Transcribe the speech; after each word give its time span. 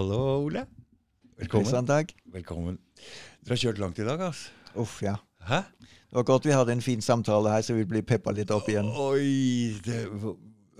Hallo, 0.00 0.46
Ole. 0.46 0.66
Velkommen. 1.36 1.64
Kristian 1.64 1.84
Dag. 1.84 2.08
Velkommen. 2.32 2.78
Dere 3.44 3.52
har 3.52 3.58
kjørt 3.60 3.80
langt 3.82 3.98
i 4.00 4.06
dag, 4.06 4.22
altså. 4.30 4.48
Uff, 4.80 4.94
ja. 5.04 5.18
Hæ? 5.44 5.58
Det 5.84 6.16
var 6.16 6.24
godt 6.30 6.46
vi 6.48 6.54
hadde 6.56 6.72
en 6.72 6.80
fin 6.80 7.02
samtale 7.04 7.52
her, 7.52 7.60
så 7.60 7.76
vi 7.76 7.84
blir 7.84 8.06
peppa 8.08 8.32
litt 8.32 8.48
opp 8.48 8.70
igjen. 8.72 8.88
Oi! 8.96 9.76
Det, 9.84 9.98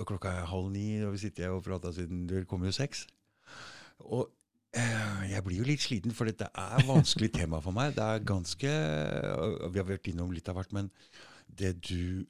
klokka 0.08 0.32
er 0.32 0.48
halv 0.48 0.70
ni, 0.72 1.02
og 1.04 1.12
vi 1.12 1.20
sitter 1.26 1.50
her 1.50 1.58
og 1.58 1.66
prater 1.68 1.92
siden 1.92 2.24
du 2.30 2.38
kommer 2.48 2.72
jo 2.72 2.78
seks. 2.78 3.04
Og 3.98 4.24
eh, 4.72 5.28
jeg 5.34 5.44
blir 5.44 5.60
jo 5.60 5.68
litt 5.68 5.84
sliten, 5.84 6.16
for 6.16 6.32
dette 6.32 6.48
er 6.48 6.88
vanskelig 6.88 7.34
tema 7.42 7.60
for 7.60 7.76
meg. 7.76 7.92
Det 7.98 8.06
er 8.06 8.24
ganske 8.24 8.72
Vi 8.72 9.82
har 9.82 9.90
vært 9.92 10.08
innom 10.14 10.32
litt 10.32 10.48
av 10.48 10.62
hvert, 10.62 10.72
men 10.72 10.88
det 11.44 11.76
du 11.90 12.24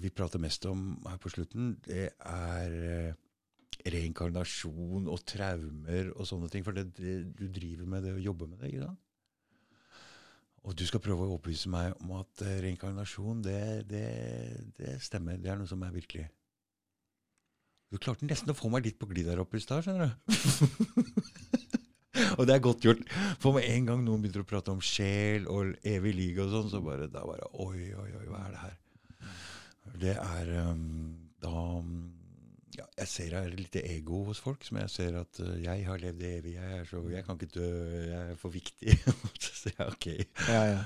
vi 0.00 0.08
prater 0.08 0.40
mest 0.40 0.64
om 0.72 0.94
her 1.04 1.20
på 1.20 1.36
slutten, 1.36 1.74
det 1.84 2.14
er 2.16 2.80
eh, 2.80 3.12
reinkarnasjon 3.86 5.08
og 5.10 5.22
traumer 5.28 6.10
og 6.14 6.26
sånne 6.28 6.50
ting. 6.52 6.64
For 6.66 6.76
det, 6.76 6.90
det, 6.98 7.20
du 7.38 7.46
driver 7.52 7.88
med 7.88 8.04
det 8.06 8.16
og 8.16 8.26
jobber 8.30 8.50
med 8.50 8.60
det. 8.60 8.72
ikke 8.72 8.88
sant? 8.88 9.06
Og 10.68 10.76
du 10.76 10.84
skal 10.84 11.00
prøve 11.00 11.24
å 11.24 11.38
opplyse 11.38 11.70
meg 11.72 11.94
om 12.02 12.18
at 12.18 12.42
uh, 12.44 12.58
reinkarnasjon, 12.60 13.40
det, 13.44 13.60
det, 13.88 14.04
det, 14.76 14.98
stemmer. 15.00 15.40
Det 15.40 15.48
er 15.52 15.60
noe 15.60 15.70
som 15.70 15.80
er 15.86 15.94
virkelig. 15.94 16.26
Du 17.90 17.96
klarte 17.98 18.28
nesten 18.28 18.52
å 18.52 18.58
få 18.58 18.68
meg 18.70 18.84
litt 18.86 19.00
på 19.00 19.08
glid 19.10 19.26
der 19.26 19.40
oppe 19.42 19.58
i 19.58 19.64
stad, 19.64 19.82
skjønner 19.82 20.12
du. 20.12 20.12
og 22.38 22.44
det 22.46 22.54
er 22.54 22.62
godt 22.62 22.84
gjort. 22.86 23.00
For 23.42 23.56
med 23.56 23.66
en 23.66 23.88
gang 23.88 24.04
noen 24.04 24.22
begynner 24.22 24.44
å 24.44 24.50
prate 24.52 24.74
om 24.74 24.84
sjel 24.84 25.48
og 25.50 25.72
evig 25.80 26.12
liv 26.18 26.44
og 26.44 26.52
sånn, 26.52 26.70
så 26.76 26.84
bare, 26.84 27.08
da 27.10 27.24
bare 27.26 27.48
Oi, 27.64 27.88
oi, 27.96 28.10
oi, 28.20 28.28
hva 28.28 28.44
er 28.44 28.54
det 28.54 28.62
her? 28.66 28.78
Det 30.00 30.14
er 30.20 30.52
um, 30.68 30.84
da 31.42 31.64
ja, 32.76 32.86
Jeg 33.00 33.08
ser 33.10 33.34
det 33.34 33.40
er 33.40 33.54
litt 33.58 33.76
ego 33.80 34.22
hos 34.28 34.40
folk, 34.42 34.64
som 34.66 34.78
jeg 34.80 34.92
ser 34.92 35.16
at 35.20 35.40
uh, 35.42 35.54
jeg 35.58 35.84
har 35.86 36.02
levd 36.02 36.24
evig, 36.28 36.54
jeg 36.56 36.86
så 36.90 37.02
Jeg 37.10 37.26
kan 37.26 37.38
ikke 37.38 37.54
dø, 37.56 37.68
jeg 38.06 38.34
er 38.34 38.40
for 38.40 38.54
viktig. 38.54 38.96
så 39.42 39.72
jeg, 39.72 39.86
ok. 39.86 40.08
Ja, 40.48 40.62
ja. 40.76 40.82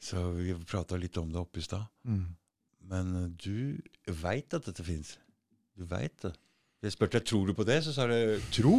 Så 0.00 0.30
vi 0.38 0.54
prata 0.64 0.96
litt 0.96 1.18
om 1.20 1.32
det 1.32 1.40
oppe 1.42 1.60
i 1.60 1.66
stad. 1.66 1.84
Mm. 2.08 2.28
Men 2.92 3.12
uh, 3.16 3.26
du 3.36 3.76
veit 4.22 4.56
at 4.56 4.68
dette 4.68 4.86
fins. 4.86 5.18
Du 5.76 5.84
veit 5.88 6.16
det. 6.24 6.32
Jeg 6.80 6.96
spurte 6.96 7.18
deg 7.18 7.28
tror 7.28 7.50
du 7.50 7.56
på 7.56 7.66
det, 7.68 7.82
så 7.84 7.92
sa 7.92 8.06
du 8.08 8.40
tro. 8.54 8.76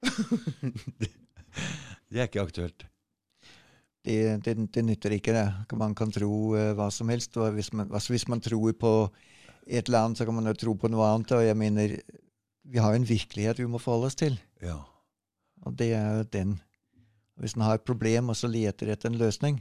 det, 0.00 1.10
det 2.08 2.22
er 2.22 2.30
ikke 2.30 2.46
aktuelt. 2.48 2.86
Det, 4.08 4.38
det, 4.46 4.54
det, 4.72 4.84
nytter 4.86 5.12
ikke, 5.18 5.34
det. 5.36 5.76
Man 5.76 5.92
kan 5.98 6.12
tro 6.14 6.54
uh, 6.56 6.72
hva 6.78 6.88
som 6.94 7.12
helst. 7.12 7.36
og 7.36 7.52
hvis 7.58 7.74
man, 7.76 7.90
altså 7.92 8.14
hvis 8.14 8.28
man 8.32 8.40
tror 8.40 8.72
på 8.72 8.92
et 9.68 9.88
land, 9.92 10.16
så 10.16 10.24
kan 10.24 10.36
man 10.36 10.48
jo 10.48 10.56
tro 10.56 10.74
på 10.78 10.90
noe 10.92 11.06
annet. 11.12 11.34
Og 11.36 11.44
jeg 11.44 11.58
mener, 11.58 11.96
vi 12.68 12.80
har 12.80 12.94
jo 12.94 13.02
en 13.02 13.08
virkelighet 13.08 13.60
vi 13.60 13.68
må 13.70 13.80
forholde 13.82 14.10
oss 14.10 14.18
til. 14.18 14.38
Ja. 14.64 14.80
Og 15.66 15.76
det 15.78 15.92
er 15.96 16.20
jo 16.20 16.28
den. 16.32 16.56
Hvis 17.38 17.54
man 17.56 17.68
har 17.68 17.78
et 17.78 17.86
problem 17.86 18.32
og 18.32 18.38
så 18.38 18.50
leter 18.50 18.90
etter 18.92 19.10
en 19.10 19.20
løsning, 19.20 19.60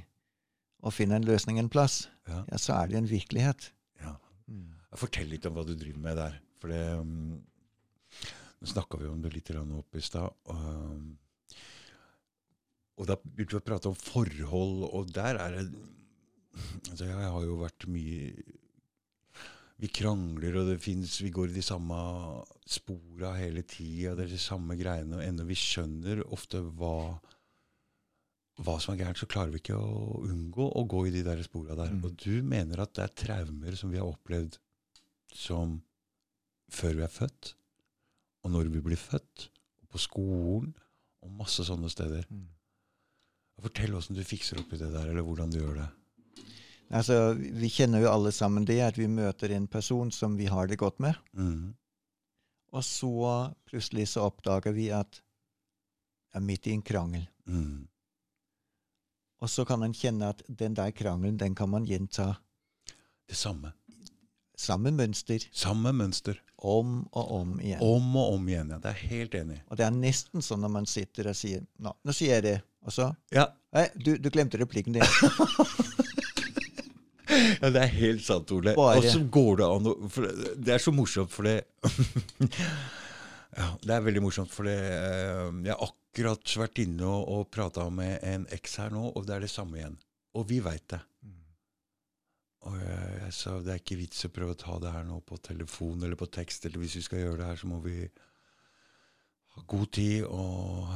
og 0.85 0.93
finner 0.93 1.17
en 1.17 1.27
løsning 1.27 1.59
en 1.59 1.69
plass, 1.69 2.05
ja. 2.29 2.43
ja 2.51 2.59
så 2.61 2.77
er 2.77 2.89
det 2.89 2.99
en 2.99 3.09
virkelighet. 3.09 3.71
Ja. 4.01 4.15
Mm. 4.47 4.73
Fortell 4.97 5.29
litt 5.29 5.45
om 5.49 5.57
hva 5.57 5.65
du 5.67 5.75
driver 5.75 6.01
med 6.01 6.19
der. 6.19 6.41
For 6.61 6.73
det 6.73 6.83
um, 6.97 7.37
Nå 8.57 8.65
snakka 8.71 8.97
vi 8.97 9.05
om 9.05 9.19
det 9.21 9.35
litt 9.35 9.51
opp 9.53 9.97
i 9.97 10.01
stad. 10.01 10.33
Um, 10.49 11.17
og 12.97 13.05
da 13.05 13.17
begynte 13.21 13.53
vi 13.53 13.59
å 13.59 13.67
prate 13.67 13.91
om 13.91 13.97
forhold, 13.97 14.87
og 14.89 15.11
der 15.13 15.37
er 15.37 15.53
det 15.53 15.67
altså 16.89 17.05
Jeg 17.05 17.29
har 17.29 17.43
jo 17.45 17.59
vært 17.61 17.85
mye 17.93 18.31
Vi 19.77 19.89
krangler, 19.93 20.55
og 20.57 20.71
det 20.71 20.79
finnes, 20.81 21.19
vi 21.21 21.29
går 21.33 21.51
i 21.51 21.57
de 21.59 21.63
samme 21.65 21.97
spora 22.65 23.35
hele 23.37 23.61
tida. 23.61 24.15
Det 24.17 24.25
er 24.25 24.31
de 24.33 24.41
samme 24.41 24.77
greiene. 24.79 25.19
Og 25.19 25.25
ennå 25.25 25.45
vi 25.45 25.57
skjønner 25.57 26.23
ofte 26.33 26.63
hva, 26.79 27.19
hva 28.57 28.77
som 28.81 28.95
er 28.95 29.03
gærent, 29.03 29.21
så 29.21 29.29
klarer 29.29 29.53
vi 29.53 29.61
ikke 29.61 29.77
å 29.77 30.23
unngå 30.25 30.65
å 30.65 30.85
gå 30.89 31.03
i 31.07 31.13
de 31.13 31.21
der 31.27 31.43
spora 31.45 31.77
der. 31.77 31.93
Mm. 31.93 32.07
Og 32.09 32.17
du 32.23 32.41
mener 32.41 32.81
at 32.81 32.95
det 32.97 33.05
er 33.05 33.15
traumer 33.21 33.77
som 33.77 33.93
vi 33.93 34.01
har 34.01 34.09
opplevd 34.09 34.57
som 35.37 35.77
før 36.73 36.97
vi 36.97 37.05
er 37.05 37.13
født, 37.13 37.53
og 38.43 38.53
når 38.53 38.73
vi 38.73 38.81
blir 38.83 38.99
født, 38.99 39.49
og 39.83 39.93
på 39.93 40.01
skolen, 40.01 40.73
og 41.21 41.33
masse 41.37 41.63
sånne 41.67 41.89
steder. 41.91 42.25
Mm. 42.31 42.47
Fortell 43.61 43.95
åssen 43.97 44.17
du 44.17 44.25
fikser 44.25 44.59
opp 44.61 44.73
i 44.73 44.79
det 44.81 44.89
der, 44.93 45.09
eller 45.11 45.25
hvordan 45.25 45.53
du 45.53 45.59
gjør 45.59 45.79
det. 45.81 45.87
Altså, 46.89 47.33
Vi 47.33 47.69
kjenner 47.69 48.01
jo 48.03 48.11
alle 48.11 48.31
sammen 48.31 48.65
det 48.65 48.79
at 48.83 48.97
vi 48.97 49.07
møter 49.11 49.51
en 49.55 49.67
person 49.67 50.11
som 50.11 50.37
vi 50.37 50.47
har 50.47 50.67
det 50.67 50.79
godt 50.79 50.99
med. 51.03 51.15
Mm. 51.33 51.75
Og 52.73 52.83
så 52.83 53.53
plutselig 53.67 54.07
så 54.13 54.27
oppdager 54.27 54.75
vi 54.75 54.89
at 54.91 55.21
jeg 56.33 56.41
er 56.41 56.45
midt 56.45 56.67
i 56.67 56.75
en 56.75 56.83
krangel. 56.85 57.27
Mm. 57.47 57.87
Og 59.41 59.49
så 59.49 59.65
kan 59.65 59.83
en 59.83 59.95
kjenne 59.95 60.29
at 60.33 60.41
den 60.47 60.75
der 60.75 60.91
krangelen, 60.91 61.37
den 61.37 61.55
kan 61.55 61.69
man 61.69 61.85
gjenta. 61.85 62.33
Det 63.27 63.37
samme. 63.37 63.71
Samme 64.57 64.91
mønster. 64.91 65.43
Samme 65.53 65.93
mønster. 65.93 66.39
Om 66.57 67.07
og 67.11 67.31
om 67.31 67.59
igjen. 67.61 67.81
Om 67.81 68.15
og 68.17 68.33
om 68.33 68.47
igjen, 68.49 68.71
ja. 68.73 68.79
Det 68.81 68.89
er 68.89 69.03
helt 69.11 69.35
enig. 69.37 69.59
Og 69.69 69.77
det 69.77 69.85
er 69.85 69.93
nesten 69.93 70.41
sånn 70.41 70.63
når 70.65 70.73
man 70.73 70.89
sitter 70.89 71.29
og 71.29 71.37
sier 71.37 71.61
Nå, 71.77 71.93
nå 72.01 72.15
sier 72.15 72.39
jeg 72.39 72.45
det. 72.47 72.57
Og 72.87 72.95
så 72.95 73.11
Ja. 73.35 73.49
Nei, 73.75 73.85
du, 73.99 74.15
du 74.17 74.29
glemte 74.33 74.57
replikken 74.57 74.97
din. 74.97 75.03
ja, 77.61 77.71
det 77.73 77.83
er 77.83 77.93
helt 77.97 78.25
sant, 78.25 78.51
Ole. 78.55 78.73
Bare. 78.77 79.01
Og 79.01 79.07
så 79.07 79.21
går 79.31 79.61
det 79.61 79.67
an 79.67 79.89
å 79.91 79.95
Det 80.55 80.75
er 80.75 80.83
så 80.83 80.93
morsomt, 80.95 81.33
for 81.33 81.47
det 81.47 81.59
Ja, 83.57 83.71
det 83.81 83.93
er 83.95 84.03
veldig 84.05 84.21
morsomt, 84.21 84.53
for 84.53 84.69
det 84.69 84.77
Jeg 84.77 85.71
har 85.71 85.85
akkurat 85.87 86.57
vært 86.61 86.83
inne 86.83 87.07
og, 87.07 87.23
og 87.33 87.49
prata 87.53 87.87
med 87.93 88.19
en 88.25 88.45
eks 88.53 88.77
her 88.83 88.93
nå, 88.93 89.09
og 89.13 89.25
det 89.27 89.37
er 89.37 89.45
det 89.45 89.53
samme 89.53 89.79
igjen. 89.79 89.97
Og 90.37 90.45
vi 90.49 90.61
veit 90.65 90.85
det. 90.93 91.01
Og 92.67 92.77
jeg, 92.81 93.09
jeg, 93.21 93.33
sa 93.37 93.57
det 93.63 93.73
er 93.73 93.81
ikke 93.81 93.99
vits 94.01 94.25
å 94.27 94.31
prøve 94.33 94.55
å 94.55 94.59
ta 94.59 94.77
det 94.83 94.91
her 94.91 95.05
nå 95.07 95.21
på 95.25 95.37
telefon 95.45 96.01
eller 96.03 96.19
på 96.19 96.27
tekst, 96.33 96.65
eller 96.67 96.83
hvis 96.83 96.97
vi 96.99 97.05
skal 97.05 97.23
gjøre 97.23 97.41
det 97.41 97.51
her, 97.51 97.59
så 97.61 97.69
må 97.69 97.79
vi 97.85 97.99
ha 99.55 99.63
god 99.71 99.91
tid 99.95 100.25
og 100.27 100.89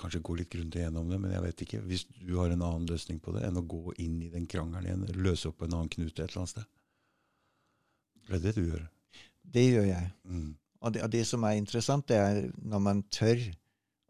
kanskje 0.00 0.22
gå 0.24 0.34
litt 0.38 0.50
grundig 0.52 0.82
gjennom 0.82 1.08
det, 1.12 1.18
men 1.22 1.32
jeg 1.34 1.44
vet 1.44 1.62
ikke. 1.66 1.80
Hvis 1.86 2.04
du 2.18 2.34
har 2.38 2.52
en 2.54 2.62
annen 2.66 2.88
løsning 2.90 3.20
på 3.22 3.34
det 3.36 3.44
enn 3.46 3.60
å 3.60 3.64
gå 3.68 3.94
inn 4.02 4.18
i 4.24 4.30
den 4.32 4.46
krangelen 4.50 4.88
igjen, 4.88 5.22
løse 5.22 5.50
opp 5.52 5.62
en 5.66 5.76
annen 5.76 5.92
knute 5.92 6.24
et 6.24 6.30
eller 6.30 6.42
annet 6.42 6.54
sted. 6.54 6.68
Det 8.28 8.36
er 8.38 8.44
det 8.44 8.54
du 8.56 8.62
gjør. 8.64 8.84
Det 9.56 9.64
gjør 9.66 9.86
jeg. 9.88 10.10
Mm. 10.24 10.50
Og, 10.80 10.92
det, 10.94 11.02
og 11.04 11.10
det, 11.12 11.24
som 11.28 11.44
er 11.44 11.58
interessant, 11.58 12.06
det 12.08 12.16
er 12.16 12.38
når 12.62 12.84
man 12.84 13.02
tør 13.12 13.40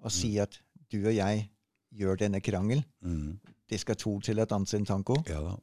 å 0.05 0.13
si 0.13 0.35
Mm. 0.37 0.43
at 0.43 0.61
du 0.91 0.99
og 1.07 1.15
jeg 1.15 1.49
gjør 1.93 2.17
denne 2.21 2.41
krangel. 2.41 2.85
Mm. 3.01 3.41
Det 3.69 3.81
skal 3.81 3.97
to 3.97 4.19
til 4.21 4.41
å 4.41 4.47
danse 4.47 4.77
en 4.77 4.87
tango. 4.87 5.17
Ja 5.29 5.41
da. 5.43 5.57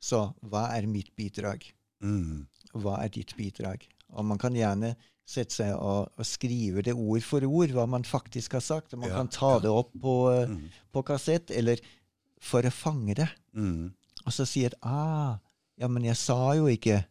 Så 0.00 0.20
hva 0.46 0.68
er 0.76 0.86
mitt 0.86 1.14
bidrag? 1.16 1.64
Mm. 2.02 2.46
Hva 2.74 2.98
er 3.02 3.08
ditt 3.08 3.34
bidrag? 3.36 3.86
Og 4.14 4.24
man 4.24 4.38
kan 4.38 4.54
gjerne 4.54 4.94
sette 5.28 5.52
seg 5.58 5.74
og, 5.76 6.08
og 6.16 6.24
skrive 6.26 6.80
det 6.86 6.94
ord 6.96 7.20
for 7.26 7.44
ord, 7.44 7.72
hva 7.76 7.84
man 7.90 8.06
faktisk 8.08 8.54
har 8.56 8.64
sagt. 8.64 8.94
Og 8.96 9.02
man 9.02 9.10
Ja, 9.12 9.16
kan 9.20 9.28
ta 9.34 9.50
ja. 9.58 9.62
det 9.66 9.72
opp 9.74 9.90
på, 10.00 10.14
eh, 10.32 10.46
Mm. 10.48 10.70
på 10.94 11.02
kassett, 11.04 11.50
eller 11.52 11.80
for 12.40 12.62
å 12.64 12.72
fange 12.72 13.14
det. 13.18 13.28
Mm. 13.54 13.90
Og 14.24 14.32
så 14.32 14.46
sier 14.48 14.72
ah, 14.82 15.36
ja, 15.78 15.88
men 15.88 16.04
jeg 16.08 16.16
sa 16.16 16.54
jo 16.56 16.66
ikke. 16.72 17.02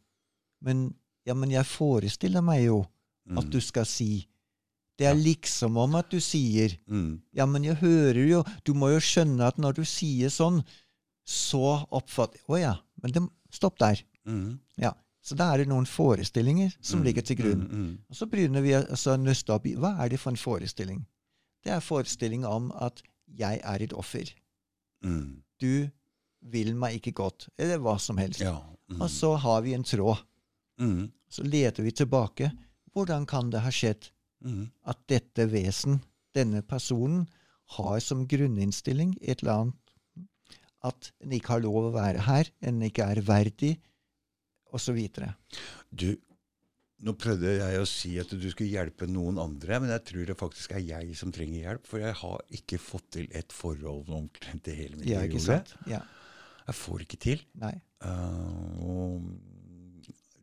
Men, 0.66 0.88
ja, 1.28 1.34
men 1.38 1.52
jeg 1.54 1.66
forestiller 1.70 2.42
meg 2.42 2.66
jo 2.66 2.86
Mm. 3.28 3.38
at 3.42 3.50
du 3.52 3.60
skal 3.62 3.86
si. 3.86 4.26
Det 4.98 5.06
er 5.06 5.14
liksom 5.20 5.76
om 5.78 5.96
at 6.00 6.10
du 6.10 6.18
sier. 6.24 6.74
Mm. 6.90 7.20
Ja, 7.36 7.46
men 7.46 7.64
jeg 7.64 7.76
hører 7.76 8.24
jo 8.28 8.44
Du 8.66 8.74
må 8.74 8.88
jo 8.94 9.00
skjønne 9.04 9.46
at 9.46 9.58
når 9.60 9.76
du 9.76 9.84
sier 9.86 10.30
sånn, 10.34 10.64
så 11.28 11.86
oppfatter 11.92 12.40
Å 12.50 12.58
ja, 12.60 12.76
men 13.04 13.12
det, 13.12 13.22
stopp 13.52 13.78
der. 13.78 14.00
Mm. 14.26 14.60
Ja. 14.80 14.94
Så 15.28 15.36
da 15.36 15.50
er 15.54 15.58
det 15.64 15.68
noen 15.68 15.86
forestillinger 15.90 16.72
som 16.80 17.02
Mm. 17.02 17.06
ligger 17.10 17.26
til 17.28 17.36
grunn. 17.42 17.64
Mm. 17.68 17.82
Mm. 17.84 17.98
Og 18.10 18.16
så 18.16 18.26
begynner 18.32 18.62
vi 18.64 18.72
å 18.78 18.84
altså, 18.88 19.18
nøste 19.20 19.52
opp 19.54 19.66
i 19.68 19.74
hva 19.76 19.92
er 20.00 20.10
det 20.14 20.20
for 20.22 20.32
en 20.32 20.40
forestilling. 20.40 21.02
Det 21.66 21.74
er 21.74 21.84
forestilling 21.84 22.46
om 22.48 22.72
at 22.80 23.02
jeg 23.28 23.60
er 23.64 23.84
et 23.84 23.94
offer. 23.94 24.32
Mm. 25.04 25.42
Du 25.60 25.90
vil 26.42 26.74
meg 26.80 27.02
ikke 27.02 27.14
godt, 27.18 27.50
eller 27.60 27.78
hva 27.84 27.98
som 28.00 28.18
helst. 28.22 28.40
Ja. 28.40 28.56
Mm. 28.90 29.02
Og 29.02 29.10
så 29.12 29.34
har 29.38 29.62
vi 29.66 29.74
en 29.76 29.84
tråd. 29.84 30.22
Mm. 30.80 31.12
Så 31.30 31.44
leter 31.44 31.84
vi 31.84 31.92
tilbake. 31.92 32.52
Hvordan 32.96 33.26
kan 33.28 33.50
det 33.50 33.62
ha 33.62 33.70
skjedd 33.70 34.10
Mm. 34.46 34.70
at 34.86 34.98
dette 35.10 35.48
vesen, 35.52 36.00
denne 36.34 36.62
personen, 36.62 37.28
har 37.76 38.00
som 38.00 38.26
grunninnstilling 38.28 39.18
et 39.22 39.42
eller 39.44 39.52
annet 39.52 39.74
at 40.84 41.12
en 41.24 41.32
ikke 41.32 41.48
har 41.56 41.60
lov 41.66 41.90
å 41.90 41.94
være 41.96 42.22
her, 42.22 42.46
en 42.62 42.80
ikke 42.86 43.04
er 43.04 43.22
verdig, 43.26 43.78
osv. 44.78 45.00
Du, 45.90 46.10
nå 47.06 47.14
prøvde 47.20 47.58
jeg 47.60 47.82
å 47.82 47.88
si 47.90 48.16
at 48.22 48.32
du 48.32 48.48
skulle 48.50 48.72
hjelpe 48.72 49.10
noen 49.10 49.38
andre, 49.42 49.82
men 49.84 49.92
jeg 49.94 50.06
tror 50.12 50.30
det 50.30 50.38
faktisk 50.40 50.78
er 50.78 50.86
jeg 50.86 51.18
som 51.20 51.34
trenger 51.34 51.60
hjelp. 51.66 51.90
For 51.90 52.02
jeg 52.02 52.16
har 52.22 52.46
ikke 52.60 52.80
fått 52.82 53.12
til 53.20 53.28
et 53.38 53.54
forhold 53.54 54.10
omtrent 54.14 54.64
til 54.66 54.80
hele 54.80 55.02
mitt 55.02 55.12
Ja, 55.12 55.26
Ole. 55.26 55.60
Ja. 55.92 56.02
Jeg 56.68 56.76
får 56.76 57.06
ikke 57.06 57.22
til. 57.24 57.44
Nei. 57.62 57.76
Uh, 58.04 58.74
og 58.84 59.30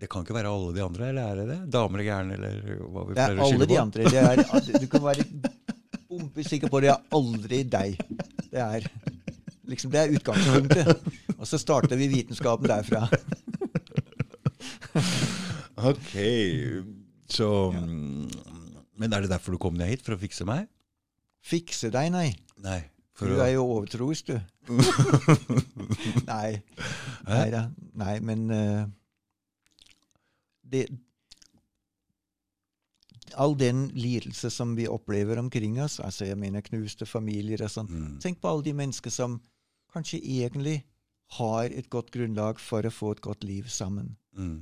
Det 0.00 0.08
kan 0.10 0.24
ikke 0.24 0.36
være 0.36 0.50
alle 0.50 0.72
de 0.76 0.82
andre, 0.84 1.10
eller 1.12 1.26
er 1.32 1.40
det 1.40 1.44
det? 1.52 1.58
Damer 1.74 2.02
er 2.02 2.08
gærne, 2.08 2.38
eller 2.38 2.80
hva 2.92 3.04
vi 3.08 3.14
Det 3.16 3.24
er 3.24 3.34
pleier 3.34 3.42
å 3.42 3.50
alle 3.50 3.68
de 3.70 3.78
andre. 3.80 4.08
Det 4.10 4.24
er, 4.24 4.80
du 4.82 4.88
kan 4.92 5.04
være 5.04 5.26
bombesikker 6.10 6.70
på 6.72 6.80
det 6.84 6.90
er 6.92 7.14
aldri 7.18 7.62
deg. 7.66 8.00
Det 8.50 8.62
er 8.62 8.88
liksom, 9.70 9.92
det 9.94 10.02
er 10.02 10.14
utgangspunktet. 10.14 11.10
Og 11.38 11.46
så 11.48 11.60
starter 11.60 11.98
vi 12.00 12.10
vitenskapen 12.12 12.70
derfra. 12.70 13.06
Ok, 15.84 16.14
så 17.30 17.48
ja. 17.74 17.84
Men 18.94 19.12
er 19.12 19.24
det 19.24 19.30
derfor 19.32 19.54
du 19.54 19.58
kom 19.58 19.74
ned 19.78 19.90
hit? 19.90 20.04
For 20.06 20.14
å 20.14 20.20
fikse 20.20 20.46
meg? 20.48 20.68
Fikse 21.44 21.90
deg, 21.92 22.12
nei. 22.14 22.28
Nei. 22.62 22.80
Du 23.20 23.30
å, 23.36 23.40
er 23.44 23.52
jo 23.54 23.64
overtroisk, 23.76 24.32
du. 24.32 24.38
nei. 26.32 26.60
Nei 27.28 27.48
da. 27.52 27.66
Nei, 28.00 28.14
men 28.26 28.46
uh, 28.50 28.86
det, 30.66 30.86
All 33.38 33.54
den 33.58 33.86
lidelse 33.98 34.50
som 34.50 34.74
vi 34.78 34.88
opplever 34.90 35.38
omkring 35.42 35.78
oss, 35.82 36.00
altså 36.02 36.26
jeg 36.26 36.38
mener 36.38 36.64
knuste 36.66 37.06
familier 37.06 37.64
og 37.66 37.72
sånn 37.72 37.90
mm, 37.90 38.10
Tenk 38.22 38.40
på 38.42 38.50
alle 38.50 38.66
de 38.66 38.74
mennesker 38.78 39.14
som 39.14 39.40
kanskje 39.94 40.20
egentlig 40.22 40.80
har 41.38 41.70
et 41.70 41.88
godt 41.90 42.12
grunnlag 42.14 42.60
for 42.62 42.86
å 42.86 42.94
få 42.94 43.14
et 43.14 43.22
godt 43.24 43.46
liv 43.46 43.70
sammen. 43.70 44.14
mm, 44.38 44.58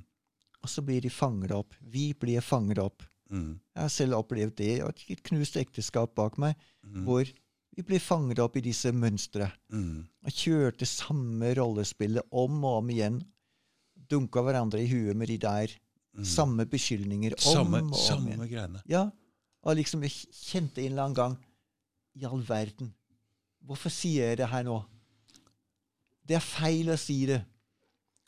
Og 0.62 0.70
så 0.70 0.82
blir 0.86 1.00
de 1.02 1.10
fanget 1.10 1.50
opp. 1.56 1.74
Vi 1.80 2.12
blir 2.14 2.40
fanget 2.40 2.78
opp. 2.78 3.02
mm, 3.30 3.58
Jeg 3.74 3.82
har 3.82 3.88
selv 3.90 4.14
opplevd 4.20 4.56
det. 4.56 4.66
Jeg 4.78 4.82
har 4.84 4.94
et 5.16 5.22
knust 5.26 5.56
ekteskap 5.56 6.14
bak 6.14 6.38
meg 6.38 6.54
mm, 6.84 7.04
hvor 7.04 7.24
vi 7.74 7.82
blir 7.82 7.98
fanget 8.04 8.38
opp 8.38 8.56
i 8.56 8.60
disse 8.60 8.92
mønstre. 8.92 9.50
mm, 9.72 10.06
Og 10.26 10.30
kjørte 10.32 10.86
samme 10.86 11.54
rollespillet 11.56 12.22
om 12.30 12.64
og 12.64 12.78
om 12.82 12.90
igjen. 12.90 13.22
Dunka 14.10 14.42
hverandre 14.44 14.82
i 14.82 14.86
huet 14.90 15.16
med 15.16 15.28
de 15.32 15.38
der 15.38 15.72
mm. 16.14 16.24
samme 16.24 16.66
beskyldninger 16.68 17.32
om 17.38 17.38
Samme, 17.56 17.78
og 17.78 17.92
om 17.92 17.92
samme 17.98 18.34
igjen. 18.34 18.48
greiene. 18.50 18.82
Ja, 18.86 19.06
og 19.62 19.76
liksom 19.78 20.02
jeg 20.04 20.12
kjente 20.36 20.82
en 20.82 20.92
eller 20.92 21.02
annen 21.08 21.16
gang 21.16 21.36
I 22.14 22.24
all 22.28 22.42
verden, 22.44 22.92
hvorfor 23.64 23.88
sier 23.94 24.28
jeg 24.28 24.38
det 24.42 24.48
her 24.52 24.62
nå? 24.66 24.82
Det 26.28 26.36
er 26.36 26.44
feil 26.44 26.90
å 26.92 26.96
si 27.00 27.22
det. 27.26 27.40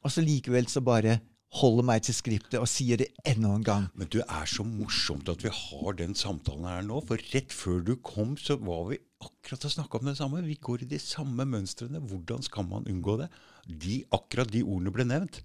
Og 0.05 0.11
så 0.13 0.23
likevel 0.25 0.67
så 0.69 0.81
bare 0.85 1.19
holder 1.55 1.87
meg 1.87 2.03
til 2.05 2.17
skriptet 2.17 2.59
og 2.59 2.69
sier 2.71 2.99
det 3.01 3.11
enda 3.27 3.53
en 3.55 3.67
gang. 3.67 3.87
Men 3.95 4.11
du 4.11 4.21
er 4.25 4.51
så 4.51 4.67
morsomt 4.67 5.29
at 5.31 5.45
vi 5.45 5.53
har 5.55 5.99
den 5.99 6.17
samtalen 6.19 6.67
her 6.69 6.85
nå. 6.87 7.01
For 7.07 7.21
rett 7.35 7.55
før 7.55 7.83
du 7.87 7.95
kom, 8.03 8.35
så 8.41 8.59
var 8.61 8.89
vi 8.91 9.01
akkurat 9.25 9.69
og 9.69 9.75
snakka 9.77 10.01
om 10.01 10.11
det 10.11 10.17
samme. 10.19 10.45
Vi 10.47 10.59
går 10.61 10.85
i 10.85 10.91
de 10.91 11.01
samme 11.03 11.47
mønstrene. 11.49 12.03
Hvordan 12.03 12.45
skal 12.47 12.67
man 12.69 12.87
unngå 12.91 13.17
det? 13.23 13.31
De, 13.69 14.03
akkurat 14.15 14.51
de 14.51 14.65
ordene 14.65 14.95
ble 14.95 15.07
nevnt. 15.09 15.43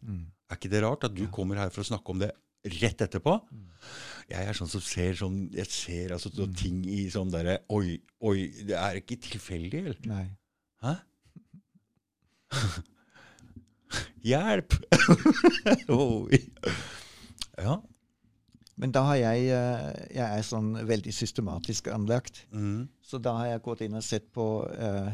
Er 0.49 0.57
ikke 0.57 0.71
det 0.73 0.83
rart 0.85 1.05
at 1.07 1.15
du 1.15 1.25
kommer 1.31 1.61
her 1.61 1.73
for 1.73 1.85
å 1.85 1.89
snakke 1.91 2.15
om 2.15 2.23
det 2.23 2.33
rett 2.79 3.05
etterpå? 3.05 3.37
Jeg 4.29 4.45
er 4.45 4.57
sånn 4.57 4.69
som 4.69 4.81
ser 4.83 5.15
sånn 5.17 5.37
Jeg 5.55 5.71
ser 5.71 6.11
altså 6.13 6.29
mm. 6.35 6.55
ting 6.59 6.81
i 6.91 6.99
sånn 7.09 7.31
derre 7.33 7.55
Oi, 7.73 7.95
oi, 8.27 8.49
det 8.67 8.75
er 8.77 8.99
ikke 8.99 9.17
tilfeldig, 9.23 9.79
eller? 9.81 10.01
Nei. 10.09 10.25
Hæ? 10.83 10.93
Hjelp! 14.25 14.75
Ja. 17.59 17.73
Men 18.79 18.93
da 18.95 19.01
har 19.09 19.17
jeg 19.19 19.49
eh, 19.51 19.87
Jeg 20.15 20.23
er 20.23 20.45
sånn 20.47 20.69
veldig 20.87 21.11
systematisk 21.11 21.89
anlagt. 21.91 22.45
Mm. 22.55 22.85
Så 23.03 23.19
da 23.19 23.33
har 23.35 23.49
jeg 23.49 23.63
gått 23.65 23.81
inn 23.83 23.97
og 23.99 24.05
sett 24.05 24.29
på 24.31 24.45
uh, 24.63 25.09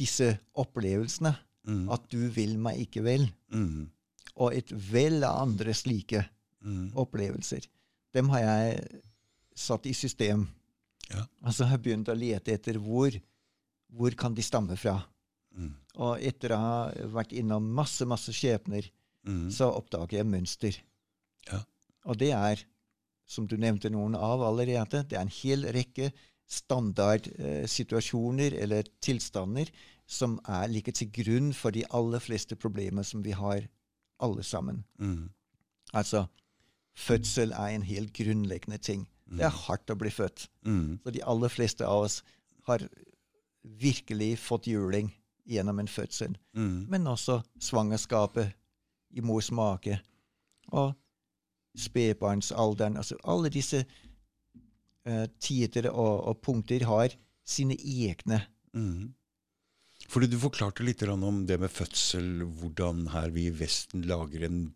disse 0.00 0.30
opplevelsene. 0.56 1.34
Mm. 1.68 1.84
At 1.92 2.06
du 2.08 2.22
vil 2.32 2.56
meg 2.62 2.80
ikke 2.86 3.02
vel. 3.04 3.26
Mm. 3.52 3.90
Og 4.40 4.56
et 4.56 4.72
vell 4.72 5.20
av 5.28 5.42
andre 5.48 5.76
slike 5.76 6.24
Mm. 6.58 6.88
opplevelser. 6.98 7.62
Dem 8.16 8.28
har 8.32 8.40
jeg 8.42 9.02
satt 9.54 9.84
i 9.86 9.92
system. 9.94 10.48
Ja. 11.12 11.22
Og 11.46 11.54
så 11.54 11.68
har 11.68 11.76
jeg 11.76 11.84
begynt 11.84 12.08
å 12.10 12.16
lete 12.18 12.50
etter 12.56 12.80
hvor, 12.82 13.14
hvor 13.94 14.16
kan 14.18 14.34
de 14.34 14.42
stamme 14.42 14.74
fra. 14.76 14.96
Mm. 15.58 15.72
Og 15.98 16.22
etter 16.22 16.54
å 16.54 16.58
ha 16.62 16.76
vært 17.18 17.32
innom 17.36 17.64
masse, 17.74 18.06
masse 18.06 18.32
skjebner, 18.32 18.86
Mm. 19.26 19.50
så 19.50 19.66
oppdager 19.74 20.18
jeg 20.20 20.26
mønster. 20.30 20.76
Ja. 21.50 21.58
Og 22.06 22.16
det 22.16 22.30
er, 22.32 22.62
som 23.26 23.46
du 23.50 23.56
nevnte 23.60 23.90
noen 23.90 24.14
av 24.14 24.40
allerede, 24.40 25.02
det 25.10 25.16
er 25.18 25.24
en 25.26 25.32
hel 25.42 25.66
rekke 25.74 26.12
standardsituasjoner 26.48 28.54
eller 28.62 28.82
tilstander 29.04 29.68
som 30.08 30.38
er 30.48 30.70
like 30.72 30.92
til 30.96 31.10
grunn 31.12 31.50
for 31.52 31.70
de 31.74 31.82
aller 31.92 32.20
fleste 32.24 32.56
problemer 32.56 33.04
som 33.04 33.20
vi 33.26 33.32
har 33.36 33.66
alle 34.24 34.42
sammen. 34.46 34.80
Mm. 34.98 35.28
Altså, 35.92 36.24
fødsel 36.96 37.52
er 37.52 37.68
en 37.74 37.84
helt 37.84 38.14
grunnleggende 38.16 38.78
ting. 38.80 39.04
Det 39.28 39.44
er 39.44 39.52
hardt 39.66 39.90
å 39.92 39.98
bli 39.98 40.08
født. 40.10 40.48
Mm. 40.64 41.00
Så 41.04 41.10
de 41.12 41.20
aller 41.22 41.48
fleste 41.52 41.84
av 41.84 42.04
oss 42.06 42.22
har 42.64 42.80
virkelig 43.62 44.38
fått 44.40 44.66
juling 44.70 45.12
gjennom 45.48 45.80
en 45.80 45.88
fødsel. 45.88 46.36
Mm. 46.56 46.86
Men 46.92 47.06
også 47.10 47.40
svangerskapet 47.60 48.52
i 49.16 49.24
mors 49.24 49.50
mage 49.54 49.98
og 50.68 50.92
spedbarnsalderen. 51.78 52.98
Altså 53.00 53.16
alle 53.24 53.50
disse 53.52 53.84
uh, 55.08 55.24
tider 55.40 55.90
og, 55.90 56.26
og 56.28 56.40
punkter 56.44 56.84
har 56.88 57.16
sine 57.48 57.78
egne 57.78 58.44
Mm. 58.76 59.14
Fordi 60.06 60.28
Du 60.30 60.38
forklarte 60.38 60.84
litt 60.84 61.02
om 61.08 61.46
det 61.48 61.56
med 61.58 61.72
fødsel, 61.72 62.44
hvordan 62.60 63.08
her 63.14 63.32
vi 63.34 63.48
i 63.48 63.54
Vesten 63.54 64.04
lager 64.06 64.44
en 64.46 64.74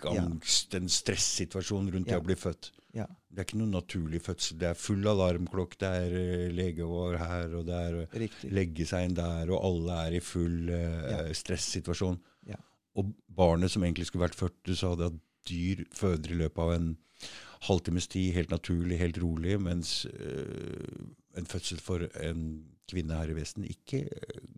panikkangst, 0.00 0.74
en 0.74 0.88
stressituasjon 0.88 1.90
rundt 1.92 2.08
Ja. 2.08 2.16
det 2.18 2.22
å 2.22 2.26
bli 2.26 2.34
født. 2.34 2.70
Ja. 2.92 3.06
Det 3.30 3.38
er 3.38 3.44
ikke 3.44 3.58
noen 3.60 3.70
naturlig 3.76 4.20
fødsel. 4.22 4.58
Det 4.58 4.68
er 4.70 4.74
full 4.74 5.04
alarmklokk, 5.06 5.76
det 5.78 5.88
er 5.88 6.14
eh, 6.18 6.50
legevår 6.50 7.18
her, 7.18 7.54
og 7.54 7.66
det 7.66 7.74
er 7.74 7.98
eh, 8.02 8.18
Riktig. 8.24 8.50
legge 8.52 8.86
seg 8.86 9.04
inn 9.08 9.14
der, 9.14 9.50
og 9.54 9.62
alle 9.64 9.98
er 10.08 10.16
i 10.18 10.20
full 10.20 10.70
uh, 10.70 11.10
Ja. 11.10 11.20
stressituasjon. 11.32 12.18
Ja. 12.48 12.56
Og 12.96 13.12
barnet 13.28 13.70
som 13.70 13.82
egentlig 13.86 14.06
skulle 14.06 14.26
vært 14.28 14.34
født, 14.40 14.58
du 14.64 14.74
sa 14.74 14.94
det 14.96 15.06
at 15.12 15.20
dyr 15.46 15.84
føder 15.94 16.32
i 16.34 16.40
løpet 16.42 16.58
av 16.58 16.72
en 16.74 16.96
halvtimes 17.68 18.08
tid, 18.08 18.32
helt 18.34 18.50
naturlig, 18.50 18.98
helt 18.98 19.18
rolig, 19.22 19.60
mens 19.60 20.06
uh, 20.06 21.06
en 21.36 21.46
fødsel 21.46 21.78
for 21.78 22.08
en 22.20 22.64
kvinne 22.90 23.14
her 23.14 23.30
i 23.30 23.34
Vesten 23.38 23.62
ikke 23.70 24.08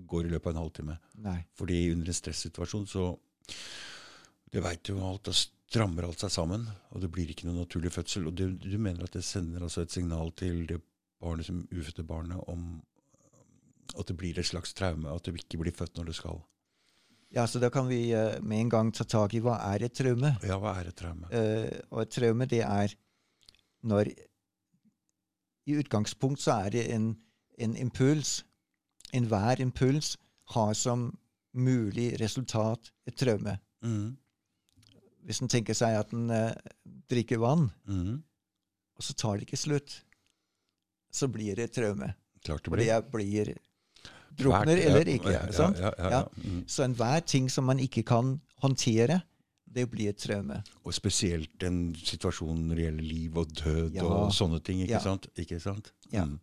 går 0.09 0.25
i 0.25 0.33
løpet 0.33 0.47
av 0.47 0.55
en 0.57 0.63
halvtime. 0.63 0.99
Nei. 1.21 1.45
Fordi 1.55 1.91
under 1.93 2.09
en 2.09 2.17
stressituasjon 2.17 2.87
så 2.89 3.11
Du 4.53 4.61
veit 4.61 4.89
jo 4.89 5.01
alt, 5.01 5.25
da 5.25 5.33
strammer 5.33 6.05
alt 6.05 6.21
seg 6.21 6.33
sammen, 6.35 6.67
og 6.93 7.01
det 7.01 7.09
blir 7.13 7.31
ikke 7.33 7.47
noen 7.49 7.63
naturlig 7.63 7.93
fødsel. 7.95 8.29
Og 8.29 8.37
du, 8.37 8.51
du 8.61 8.77
mener 8.77 9.07
at 9.07 9.17
det 9.17 9.25
sender 9.25 9.65
altså 9.65 9.87
et 9.87 9.95
signal 9.95 10.33
til 10.37 10.67
det 10.69 10.83
barnet 11.23 11.49
som 11.49 11.63
ufødte 11.73 12.05
barnet 12.05 12.43
om 12.51 12.83
at 13.99 14.09
det 14.09 14.17
blir 14.17 14.39
et 14.39 14.49
slags 14.49 14.75
traume, 14.77 15.09
at 15.09 15.25
det 15.25 15.41
ikke 15.41 15.61
blir 15.63 15.75
født 15.77 15.97
når 15.97 16.11
det 16.11 16.17
skal. 16.19 16.43
Ja, 17.33 17.47
så 17.49 17.61
da 17.63 17.71
kan 17.73 17.89
vi 17.89 18.11
uh, 18.13 18.37
med 18.45 18.61
en 18.61 18.73
gang 18.73 18.93
ta 18.93 19.07
tak 19.09 19.33
i 19.35 19.41
hva 19.41 19.57
er 19.73 19.87
et 19.87 19.97
traume. 19.97 20.35
Ja, 20.45 20.59
hva 20.61 20.75
er 20.81 20.91
et 20.91 20.99
traume? 21.01 21.31
Uh, 21.33 21.73
og 21.89 22.05
et 22.05 22.13
traume, 22.13 22.49
det 22.49 22.61
er 22.67 22.93
når 23.89 24.13
I 25.67 25.79
utgangspunkt 25.81 26.43
så 26.43 26.59
er 26.67 26.75
det 26.77 26.87
en, 26.93 27.15
en 27.59 27.77
impuls. 27.81 28.43
Enhver 29.17 29.65
impuls 29.65 30.17
har 30.53 30.75
som 30.77 31.09
mulig 31.57 32.13
resultat 32.21 32.93
et 33.09 33.17
traume. 33.17 33.57
Mm. 33.81 34.13
Hvis 35.25 35.41
en 35.43 35.49
tenker 35.49 35.75
seg 35.79 35.95
at 36.01 36.13
en 36.17 36.31
eh, 36.31 36.53
drikker 37.11 37.39
vann, 37.39 37.71
Mm. 37.89 38.23
og 38.97 39.03
så 39.03 39.15
tar 39.15 39.37
det 39.39 39.47
ikke 39.49 39.57
slutt, 39.61 40.03
så 41.13 41.29
blir 41.29 41.55
det 41.57 41.65
et 41.69 41.73
traume. 41.73 42.15
Klart 42.45 42.63
det 42.65 42.73
blir. 42.73 42.79
Fordi 42.79 42.87
jeg 42.87 43.05
blir 43.13 43.55
drukner 44.39 44.77
Hvert- 44.77 44.87
eller 44.87 45.05
ikke. 45.13 45.31
Ja, 45.31 45.51
sant? 45.53 45.79
ja, 45.79 45.91
ja. 45.99 46.23
Mm. 46.37 46.65
Så 46.67 46.85
enhver 46.85 47.21
ting 47.21 47.51
som 47.51 47.65
man 47.65 47.79
ikke 47.79 48.03
kan 48.03 48.41
håndtere, 48.63 49.21
det 49.75 49.91
blir 49.91 50.09
et 50.09 50.17
traume. 50.17 50.63
Og 50.85 50.95
spesielt 50.95 51.63
en 51.63 51.95
situasjon 51.95 52.59
når 52.69 52.75
det 52.77 52.85
gjelder 52.85 53.03
liv 53.05 53.37
og 53.39 53.47
død 53.65 53.97
og 54.03 54.33
sånne 54.33 54.61
ting. 54.65 54.81
ikke 54.83 55.01
sant? 55.01 55.27
Ikke 55.37 55.61
sant? 55.61 55.93
Ja. 56.13 56.25
Mm. 56.25 56.39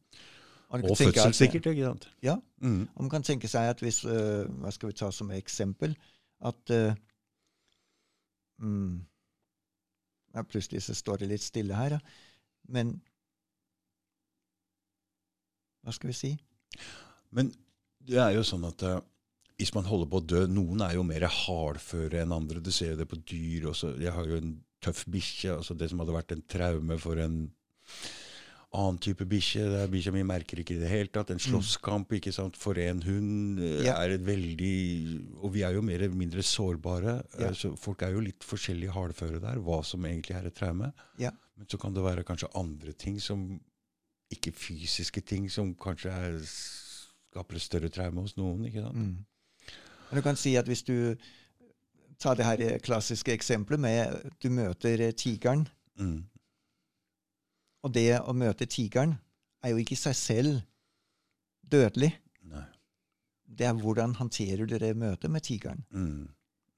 Og, 0.70 0.84
fødsel 0.98 1.34
sikkert, 1.34 1.66
ikke 1.66 1.84
sant? 1.86 2.08
Ja. 2.22 2.36
Mm. 2.62 2.88
Og 2.96 3.02
man 3.02 3.10
kan 3.10 3.24
tenke 3.24 3.48
seg 3.48 3.70
at 3.70 3.80
hvis 3.82 4.04
uh, 4.06 4.46
Hva 4.62 4.72
skal 4.72 4.90
vi 4.90 4.94
ta 4.94 5.10
som 5.12 5.32
eksempel? 5.32 5.96
At 6.46 6.70
øh, 6.72 6.94
mm, 8.62 8.98
ja, 10.36 10.44
Plutselig 10.46 10.84
så 10.86 10.96
står 10.98 11.24
det 11.24 11.32
litt 11.34 11.46
stille 11.46 11.78
her, 11.78 11.98
ja. 11.98 12.02
Men 12.70 13.00
Hva 15.84 15.96
skal 15.96 16.12
vi 16.12 16.18
si? 16.18 16.34
Men 17.34 17.50
det 18.06 18.20
er 18.22 18.34
jo 18.36 18.44
sånn 18.46 18.66
at 18.68 18.84
eh, 18.86 19.00
hvis 19.60 19.74
man 19.76 19.88
holder 19.88 20.10
på 20.12 20.20
å 20.22 20.26
dø 20.28 20.42
Noen 20.52 20.84
er 20.86 20.96
jo 20.96 21.06
mer 21.08 21.26
hardføre 21.28 22.22
enn 22.22 22.36
andre. 22.36 22.62
Du 22.64 22.72
ser 22.72 22.94
jo 22.94 23.00
det 23.02 23.08
på 23.12 23.20
dyr 23.28 23.70
også. 23.72 23.94
Jeg 24.00 24.14
har 24.16 24.28
jo 24.28 24.38
en 24.40 24.54
tøff 24.84 25.04
bikkje. 25.12 25.58
altså 25.58 25.76
Det 25.76 25.90
som 25.92 26.00
hadde 26.04 26.16
vært 26.16 26.36
en 26.36 26.44
traume 26.48 27.00
for 27.02 27.20
en 27.20 27.42
annen 28.74 29.00
type 29.02 29.26
bikkje. 29.26 29.64
Bikkja 29.90 30.12
mi 30.14 30.22
merker 30.24 30.60
ikke 30.62 30.76
i 30.76 30.80
det 30.84 30.90
hele 30.92 31.10
tatt. 31.10 31.32
En 31.34 31.40
slåsskamp 31.42 32.12
ikke 32.14 32.32
sant, 32.36 32.56
for 32.60 32.78
en 32.78 33.02
hund 33.02 33.60
eh, 33.60 33.84
Ja. 33.88 33.96
er 34.04 34.12
et 34.18 34.22
veldig 34.26 35.36
Og 35.44 35.54
vi 35.54 35.64
er 35.66 35.74
jo 35.74 35.82
mer 35.82 36.00
eller 36.04 36.16
mindre 36.16 36.44
sårbare. 36.46 37.24
Ja. 37.40 37.48
eh, 37.48 37.54
Så 37.54 37.76
folk 37.78 38.02
er 38.04 38.12
jo 38.14 38.20
litt 38.22 38.44
forskjellig 38.46 38.92
hardføre 38.94 39.42
der, 39.42 39.58
hva 39.58 39.84
som 39.84 40.06
egentlig 40.06 40.36
er 40.38 40.46
et 40.48 40.56
traume. 40.56 40.92
Ja. 41.18 41.32
Men 41.58 41.66
så 41.68 41.80
kan 41.82 41.94
det 41.94 42.04
være 42.04 42.24
kanskje 42.24 42.50
andre 42.56 42.94
ting 42.94 43.20
som 43.20 43.60
Ikke 44.32 44.52
fysiske 44.54 45.22
ting 45.26 45.50
som 45.50 45.74
kanskje 45.74 46.12
er, 46.14 46.36
skaper 47.34 47.56
et 47.56 47.62
større 47.66 47.90
traume 47.90 48.22
hos 48.22 48.36
noen. 48.38 48.64
ikke 48.70 48.84
sant? 48.84 48.96
Mm. 48.96 49.26
Du 50.14 50.22
kan 50.22 50.36
si 50.38 50.56
at 50.56 50.66
hvis 50.70 50.84
du 50.86 51.16
tar 52.20 52.36
det 52.36 52.46
her 52.46 52.78
klassiske 52.78 53.34
eksempelet 53.34 53.80
med 53.80 54.32
du 54.40 54.50
møter 54.50 55.02
eh, 55.02 55.12
tigeren, 55.12 55.68
Mm. 56.00 56.29
Og 57.84 57.94
det 57.94 58.20
å 58.22 58.34
møte 58.36 58.66
tigeren 58.68 59.18
er 59.64 59.70
jo 59.74 59.78
ikke 59.82 59.96
i 59.96 60.00
seg 60.00 60.16
selv 60.16 60.62
dødelig. 61.70 62.12
Nei. 62.50 62.66
Det 63.60 63.66
er 63.68 63.74
hvordan 63.80 64.16
håndterer 64.20 64.68
du 64.70 64.78
det 64.80 64.94
møtet 64.98 65.32
med 65.32 65.44
tigeren. 65.46 65.84
Mm. 65.92 66.28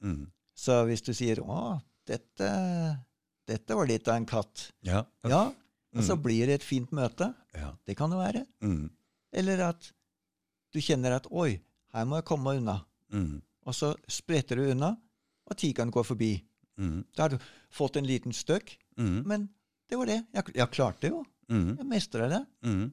Mm. 0.03 0.22
Så 0.55 0.84
hvis 0.88 1.01
du 1.05 1.13
sier 1.13 1.38
'Å, 1.41 1.81
dette, 2.08 2.50
dette 3.48 3.75
var 3.75 3.88
litt 3.88 4.08
av 4.08 4.15
en 4.15 4.25
katt', 4.25 4.72
Ja. 4.84 5.05
ja, 5.24 5.46
og 5.96 6.03
så 6.03 6.15
Mm. 6.15 6.22
blir 6.24 6.46
det 6.46 6.53
et 6.62 6.63
fint 6.63 6.91
møte. 6.91 7.34
ja. 7.53 7.74
Det 7.86 7.96
kan 7.98 8.10
det 8.10 8.17
være. 8.17 8.46
Mm. 8.62 8.89
Eller 9.34 9.60
at 9.70 9.91
du 10.74 10.79
kjenner 10.79 11.12
at 11.15 11.27
'oi, 11.31 11.60
her 11.93 12.05
må 12.05 12.15
jeg 12.17 12.25
komme 12.25 12.58
unna'. 12.58 12.86
Mm. 13.12 13.41
Og 13.65 13.74
så 13.74 13.96
spretter 14.08 14.55
du 14.55 14.72
unna, 14.72 14.98
og 15.48 15.58
tigeren 15.58 15.91
går 15.91 16.03
forbi. 16.03 16.43
Da 17.15 17.24
har 17.24 17.29
du 17.29 17.38
fått 17.70 17.98
en 17.98 18.05
liten 18.05 18.31
støkk, 18.34 18.77
men 18.98 19.50
det 19.91 19.98
var 20.00 20.07
det. 20.10 20.19
Jeg, 20.33 20.53
jeg 20.55 20.71
klarte 20.71 21.01
det 21.05 21.12
jo. 21.12 21.21
Mm. 21.51 21.69
Jeg 21.77 21.88
mestra 21.91 22.27
det. 22.31 22.41
Mm. 22.63 22.86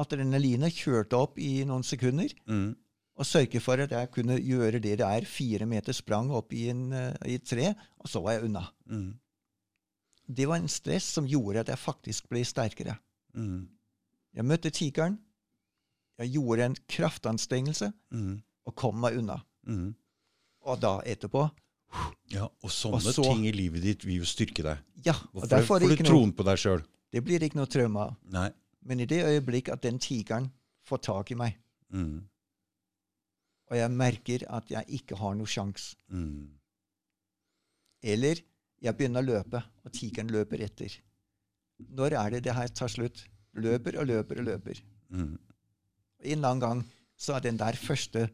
Adrenalinet 0.00 0.76
kjørte 0.76 1.18
opp 1.18 1.38
i 1.40 1.62
noen 1.68 1.82
sekunder 1.84 2.30
Mm. 2.48 2.76
og 3.20 3.26
sørge 3.26 3.60
for 3.60 3.80
at 3.82 3.90
jeg 3.92 4.10
kunne 4.14 4.36
gjøre 4.40 4.78
det 4.80 4.98
det 5.00 5.06
er 5.06 5.26
fire 5.28 5.66
meter 5.68 5.92
sprang 5.96 6.30
opp 6.32 6.52
i, 6.56 6.68
en, 6.72 6.92
eh, 6.92 7.16
i 7.26 7.34
et 7.40 7.44
tre, 7.44 7.74
og 7.98 8.08
så 8.08 8.22
var 8.24 8.36
jeg 8.38 8.44
unna. 8.48 8.62
Mm. 8.88 9.10
Det 10.30 10.46
var 10.48 10.60
en 10.60 10.68
stress 10.70 11.04
som 11.16 11.26
gjorde 11.26 11.60
at 11.64 11.68
jeg 11.72 11.78
faktisk 11.82 12.28
ble 12.30 12.44
sterkere. 12.46 12.94
Mm. 13.34 13.66
Jeg 14.36 14.44
møtte 14.46 14.70
tigeren. 14.70 15.18
Jeg 16.20 16.32
gjorde 16.36 16.64
en 16.68 16.76
kraftanstrengelse 16.88 17.92
Mm. 18.12 18.42
og 18.66 18.74
kom 18.76 19.00
meg 19.00 19.16
unna. 19.18 19.40
Mm. 19.66 19.94
Og 20.62 20.80
da 20.80 21.00
etterpå 21.04 21.48
Ja, 22.30 22.44
og 22.46 22.70
sånne 22.70 22.94
Og 23.00 23.02
så- 23.02 23.22
ting 23.24 23.46
i 23.46 23.52
livet 23.52 23.82
ditt 23.82 24.04
vil 24.04 24.18
jo 24.20 24.24
styrke 24.24 24.62
deg. 24.62 24.78
Ja, 25.04 25.12
Og 25.12 25.42
Hvorfor 25.42 25.48
får, 25.48 25.48
derfor 25.48 25.80
får 25.80 25.88
det 25.88 25.98
du 25.98 26.04
troen 26.04 26.32
på 26.32 26.44
deg 26.44 26.58
sjøl. 26.58 26.84
det 27.12 27.24
blir 27.24 27.40
ikke 27.42 27.56
noe 27.56 27.66
traume 27.66 27.96
av. 27.96 28.52
Men 28.82 29.00
i 29.00 29.04
det 29.06 29.24
øyeblikk 29.24 29.68
at 29.72 29.82
den 29.82 29.98
tigeren 29.98 30.50
får 30.86 30.98
tak 31.02 31.30
i 31.32 31.34
meg, 31.34 31.56
Mm. 31.92 32.24
og 33.70 33.76
jeg 33.76 33.90
merker 33.90 34.46
at 34.48 34.68
jeg 34.70 34.84
ikke 34.88 35.16
har 35.18 35.34
noe 35.34 35.46
sjans, 35.46 35.96
Mm. 36.12 36.48
eller 38.02 38.36
jeg 38.80 38.96
begynner 38.96 39.22
å 39.22 39.26
løpe, 39.26 39.62
og 39.84 39.92
tigeren 39.92 40.28
løper 40.30 40.60
etter 40.62 40.96
Når 41.90 42.12
er 42.12 42.30
det 42.30 42.42
det 42.44 42.54
her 42.54 42.68
tar 42.68 42.88
slutt? 42.88 43.24
Løper 43.56 43.98
og 43.98 44.06
løper 44.06 44.38
og 44.38 44.44
løper. 44.44 44.80
Mm. 45.10 45.38
En 46.22 46.32
eller 46.38 46.48
annen 46.48 46.60
gang 46.60 46.84
så 47.16 47.34
er 47.36 47.40
den 47.40 47.56
der 47.56 47.72
første 47.72 48.30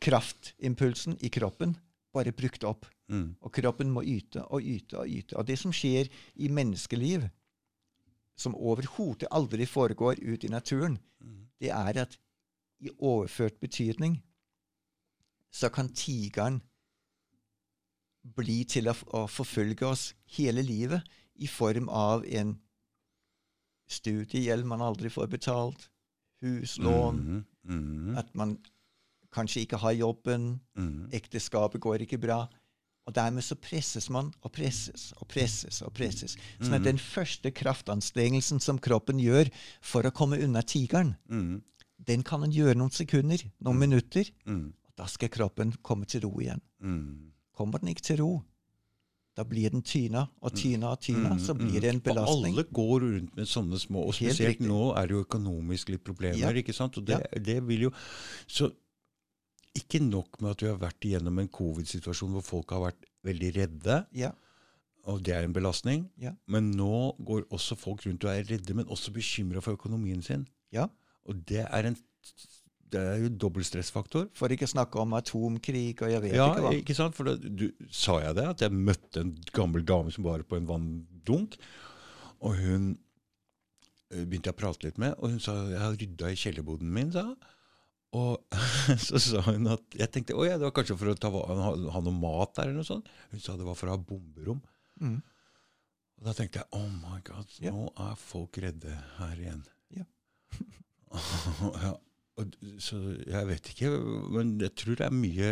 kraftimpulsen 0.00 1.18
i 1.20 1.28
kroppen 1.28 1.76
bare 2.12 2.32
brukt 2.32 2.64
opp. 2.64 2.86
Mm. 3.08 3.36
Og 3.40 3.52
kroppen 3.52 3.90
må 3.90 4.02
yte 4.04 4.42
og 4.52 4.62
yte 4.62 4.98
og 4.98 5.08
yte. 5.08 5.36
Og 5.36 5.46
det 5.46 5.58
som 5.58 5.72
skjer 5.72 6.08
i 6.36 6.48
menneskeliv, 6.48 7.28
som 8.38 8.54
overhodet 8.54 9.28
aldri 9.34 9.66
foregår 9.66 10.20
ut 10.22 10.44
i 10.44 10.48
naturen, 10.48 10.98
Mm. 11.20 11.48
det 11.60 11.70
er 11.70 11.98
at 12.02 12.18
i 12.80 12.90
overført 13.00 13.58
betydning 13.60 14.22
så 15.50 15.68
kan 15.68 15.88
tigeren 15.88 16.60
bli 18.36 18.64
til 18.64 18.88
å, 18.88 18.94
å 19.14 19.26
forfølge 19.26 19.86
oss 19.86 20.14
hele 20.36 20.62
livet 20.62 21.02
i 21.34 21.46
form 21.46 21.88
av 21.88 22.24
en 22.26 22.60
studiegjeld 23.88 24.66
man 24.68 24.82
aldri 24.84 25.08
får 25.10 25.26
betalt, 25.32 25.88
huslån, 26.44 27.18
Mm. 27.18 27.44
Mm. 27.64 28.16
at 28.18 28.34
man 28.34 28.58
kanskje 29.34 29.66
ikke 29.66 29.78
har 29.78 29.92
jobben, 29.92 30.60
Mm. 30.76 31.08
ekteskapet 31.12 31.80
går 31.80 31.98
ikke 32.06 32.18
bra. 32.20 32.48
Og 33.06 33.14
dermed 33.14 33.42
så 33.42 33.54
presses 33.56 34.10
man 34.10 34.32
og 34.42 34.52
presses 34.52 35.12
og 35.16 35.28
presses 35.28 35.80
og 35.82 35.94
presses. 35.94 36.36
Sånn 36.60 36.74
at 36.74 36.80
Mhm. 36.80 36.84
den 36.84 36.98
første 36.98 37.50
kraftanstrengelsen 37.50 38.60
som 38.60 38.78
kroppen 38.78 39.18
gjør 39.18 39.50
for 39.80 40.02
å 40.02 40.10
komme 40.12 40.42
unna 40.42 40.60
tigeren, 40.62 41.16
Mm. 41.30 41.62
den 42.04 42.22
kan 42.22 42.42
en 42.44 42.52
gjøre 42.52 42.74
noen 42.76 42.90
sekunder, 42.92 43.38
noen 43.64 43.78
minutter. 43.78 44.24
Mm. 44.46 44.72
og 44.86 44.92
Da 44.96 45.04
skal 45.06 45.28
kroppen 45.28 45.72
komme 45.82 46.04
til 46.06 46.20
ro 46.22 46.30
igjen. 46.40 46.60
Mm. 46.82 47.30
Kommer 47.56 47.78
den 47.80 47.88
ikke 47.94 48.02
til 48.02 48.16
ro, 48.18 48.44
da 49.36 49.44
blir 49.44 49.70
den 49.70 49.82
tyna 49.82 50.28
og 50.42 50.52
tyna 50.52 50.90
og 50.92 51.00
tyna. 51.00 51.30
Mm, 51.34 51.38
Så 51.40 51.54
mm. 51.54 51.58
blir 51.70 51.80
det 51.80 51.94
en 51.94 52.00
belastning. 52.00 52.52
Og 52.52 52.58
alle 52.58 52.64
går 52.64 53.00
rundt 53.00 53.36
med 53.36 53.46
sånne 53.46 53.78
små 53.78 54.06
Og 54.08 54.14
spesielt 54.14 54.58
nå 54.60 54.96
er 54.96 55.06
det 55.06 55.10
jo 55.10 55.24
økonomisk 55.24 55.88
litt 55.90 56.04
problemer. 56.04 56.36
Ja. 56.36 56.50
ikke 56.50 56.74
sant? 56.74 56.98
Og 56.98 57.04
det, 57.04 57.22
det 57.42 57.62
vil 57.66 57.80
jo 57.80 57.90
Så 58.48 58.72
ikke 59.76 60.00
nok 60.02 60.40
med 60.42 60.50
at 60.50 60.62
vi 60.62 60.68
har 60.70 60.78
vært 60.80 61.04
igjennom 61.04 61.38
en 61.38 61.48
covid-situasjon 61.48 62.30
hvor 62.36 62.42
folk 62.46 62.70
har 62.70 62.80
vært 62.90 63.04
veldig 63.24 63.50
redde, 63.56 64.06
Ja, 64.16 64.32
og 65.08 65.22
det 65.24 65.34
er 65.34 65.44
en 65.44 65.52
belastning, 65.56 66.10
Ja. 66.20 66.32
men 66.46 66.70
nå 66.76 67.14
går 67.24 67.46
også 67.50 67.76
folk 67.78 68.04
rundt 68.06 68.24
og 68.24 68.30
er 68.30 68.44
redde, 68.44 68.74
men 68.74 68.86
også 68.86 69.12
bekymra 69.12 69.60
for 69.62 69.72
økonomien 69.78 70.22
sin. 70.22 70.46
ja. 70.72 70.88
Og 71.28 71.44
det 71.46 71.66
er 71.70 71.86
en 71.86 71.96
det 72.90 73.00
er 73.00 73.18
jo 73.20 73.28
dobbel 73.28 73.62
stressfaktor. 73.64 74.30
For 74.32 74.48
ikke 74.48 74.64
å 74.64 74.70
snakke 74.72 74.96
om 74.96 75.12
atomkrig 75.12 76.00
og 76.00 76.08
jeg 76.08 76.22
vet 76.22 76.32
Ja, 76.34 76.46
ikke 76.54 76.62
hva. 76.64 76.70
ikke 76.72 76.94
sant? 76.96 77.14
For 77.14 77.24
da, 77.24 77.34
du, 77.36 77.70
sa 77.92 78.14
jeg 78.22 78.34
det? 78.38 78.46
At 78.48 78.60
jeg 78.64 78.72
møtte 78.72 79.20
en 79.20 79.34
gammel 79.52 79.84
dame 79.84 80.10
som 80.10 80.24
var 80.24 80.40
på 80.48 80.56
en 80.56 80.64
vanndunk. 80.66 81.58
Og 82.40 82.56
hun 82.56 82.98
eh, 84.10 84.24
begynte 84.24 84.48
jeg 84.48 84.54
å 84.56 84.60
prate 84.62 84.86
litt 84.88 84.96
med, 84.96 85.12
og 85.20 85.34
hun 85.34 85.38
sa 85.38 85.52
jeg 85.68 85.78
har 85.82 85.98
rydda 86.00 86.30
i 86.32 86.38
kjellerboden 86.40 86.88
min. 86.96 87.12
sa 87.12 87.26
hun. 87.28 87.36
Og 88.16 88.40
så 89.06 89.18
sa 89.20 89.42
hun 89.50 89.66
at 89.68 89.82
Jeg 89.98 90.08
tenkte 90.14 90.32
å 90.38 90.46
ja, 90.46 90.56
det 90.56 90.64
var 90.64 90.72
kanskje 90.78 90.96
for 90.96 91.10
å 91.12 91.16
ta, 91.20 91.28
ha, 91.28 91.72
ha 91.92 92.00
noe 92.00 92.14
mat 92.16 92.54
der, 92.56 92.70
eller 92.70 92.78
noe 92.80 92.88
sånt. 92.88 93.08
Hun 93.32 93.40
sa 93.44 93.56
det 93.58 93.66
var 93.68 93.76
for 93.76 93.90
å 93.90 93.96
ha 93.96 94.00
bomberom. 94.00 94.62
Mm. 95.02 95.18
Og 96.18 96.24
da 96.26 96.32
tenkte 96.34 96.62
jeg 96.62 96.68
oh 96.74 96.88
my 97.02 97.20
god, 97.26 97.50
Ja. 97.62 97.70
nå 97.74 97.90
er 98.08 98.14
folk 98.18 98.56
redde 98.64 98.94
her 99.18 99.36
igjen. 99.38 99.60
Ja. 99.94 100.06
ja, 101.84 101.92
og, 102.38 102.56
så 102.82 102.98
jeg 103.26 103.46
vet 103.50 103.68
ikke, 103.74 103.90
men 104.34 104.56
jeg 104.62 104.72
tror 104.78 104.98
det 104.98 105.06
er 105.08 105.14
mye 105.14 105.50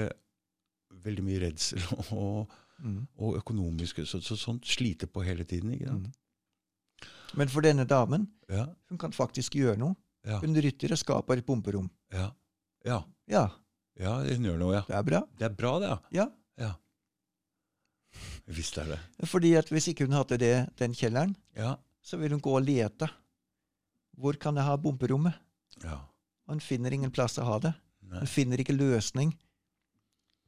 veldig 1.07 1.25
mye 1.27 1.43
redsel 1.49 1.83
og, 2.17 2.55
Mm. 2.77 3.07
og 3.25 3.39
økonomiske 3.39 4.03
så, 4.05 4.19
så 4.21 4.35
sånt 4.37 4.67
sliter 4.69 5.09
på 5.09 5.23
hele 5.25 5.47
tiden. 5.49 5.71
ikke 5.73 5.87
sant? 5.89 6.11
Mm. 6.13 7.37
Men 7.41 7.49
for 7.49 7.65
denne 7.65 7.87
damen, 7.89 8.27
Ja, 8.53 8.67
hun 8.91 8.99
kan 9.01 9.15
faktisk 9.17 9.57
gjøre 9.57 9.79
noe. 9.81 9.97
ja, 10.29 10.37
Hun 10.43 10.53
rytter 10.61 10.93
og 10.93 11.01
skaper 11.01 11.41
et 11.41 11.47
bomberom. 11.49 11.87
ja, 12.13 12.27
ja, 12.87 13.01
Ja, 13.29 13.45
ja, 13.99 14.13
hun 14.23 14.45
gjør 14.47 14.59
noe, 14.61 14.75
ja. 14.77 14.83
det 14.87 14.95
er 14.95 15.03
bra. 15.09 15.21
Det 15.39 15.47
er 15.49 15.55
bra, 15.59 15.73
det. 15.83 15.89
ja. 15.91 15.99
Ja. 16.23 16.27
ja. 16.63 16.73
Visst 18.47 18.77
er 18.79 18.87
det. 18.93 18.99
Fordi 19.27 19.55
at 19.59 19.69
hvis 19.75 19.89
ikke 19.91 20.07
hun 20.07 20.15
hadde 20.17 20.39
det, 20.39 20.53
den 20.79 20.95
kjelleren, 20.95 21.35
Ja. 21.57 21.75
så 22.03 22.17
vil 22.21 22.31
hun 22.37 22.41
gå 22.41 22.53
og 22.55 22.63
lete. 22.63 23.09
Hvor 24.17 24.33
kan 24.41 24.57
jeg 24.57 24.65
ha 24.65 24.77
bomberommet? 24.77 25.35
ja. 25.85 25.99
Og 26.47 26.53
hun 26.55 26.61
finner 26.61 26.93
ingen 26.95 27.11
plass 27.11 27.39
å 27.39 27.45
ha 27.45 27.57
det. 27.59 27.73
Nei. 28.07 28.21
Hun 28.23 28.29
finner 28.31 28.61
ikke 28.63 28.73
løsning 28.77 29.33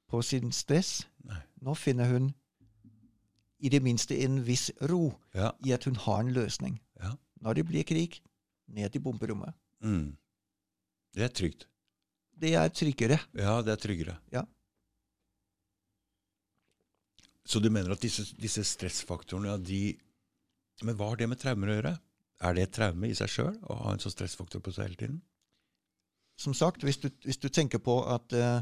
på 0.08 0.20
sin 0.22 0.52
stress. 0.54 1.00
Nei. 1.26 1.40
Nå 1.60 1.74
finner 1.74 2.06
hun 2.12 2.28
i 3.58 3.68
det 3.68 3.80
minste 3.82 4.14
en 4.22 4.36
viss 4.46 4.70
ro 4.80 5.18
Ja. 5.34 5.50
i 5.66 5.72
at 5.74 5.84
hun 5.84 5.96
har 5.96 6.20
en 6.20 6.30
løsning. 6.32 6.78
Ja. 7.02 7.16
Når 7.42 7.54
det 7.54 7.66
blir 7.66 7.82
krig, 7.84 8.20
ned 8.68 8.94
i 8.94 8.98
bomberommet. 9.02 9.54
Mm. 9.82 10.16
Det 11.14 11.22
er 11.24 11.28
trygt. 11.34 11.66
Det 12.38 12.54
er 12.54 12.70
tryggere. 12.70 13.18
Ja, 13.34 13.58
det 13.66 13.74
er 13.74 13.82
tryggere. 13.82 14.14
Ja. 14.34 14.44
Så 17.48 17.62
du 17.64 17.70
mener 17.72 17.94
at 17.94 18.04
disse, 18.04 18.26
disse 18.38 18.62
stressfaktorene, 18.66 19.54
ja, 19.54 19.56
de 19.56 19.98
Men 20.86 20.94
hva 20.94 21.08
har 21.10 21.18
det 21.18 21.26
med 21.26 21.40
traumer 21.42 21.72
å 21.72 21.74
gjøre? 21.74 21.90
Er 22.46 22.54
det 22.54 22.62
et 22.68 22.74
traume 22.76 23.08
i 23.08 23.14
seg 23.18 23.30
sjøl 23.32 23.56
å 23.66 23.76
ha 23.80 23.90
en 23.90 23.98
sånn 23.98 24.14
stressfaktor 24.14 24.62
på 24.62 24.70
seg 24.70 24.86
hele 24.86 24.98
tiden? 25.00 25.16
Som 26.38 26.54
sagt, 26.54 26.84
hvis 26.86 27.00
du, 27.02 27.08
hvis 27.24 27.40
du 27.42 27.48
tenker 27.50 27.82
på 27.82 27.96
at 28.06 28.30
eh, 28.36 28.60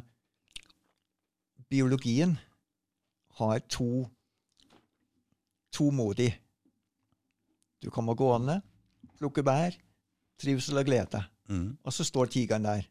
biologien 1.69 2.39
har 3.37 3.61
to, 3.69 4.07
to 5.77 5.91
modi. 5.93 6.31
Du 7.85 7.91
kommer 7.93 8.17
gående, 8.17 8.63
plukker 9.21 9.45
bær, 9.45 9.77
trivsel 10.41 10.81
og 10.81 10.89
glede. 10.89 11.21
Mm. 11.53 11.77
Og 11.85 11.93
så 11.93 12.07
står 12.07 12.33
tigeren 12.33 12.65
der. 12.65 12.89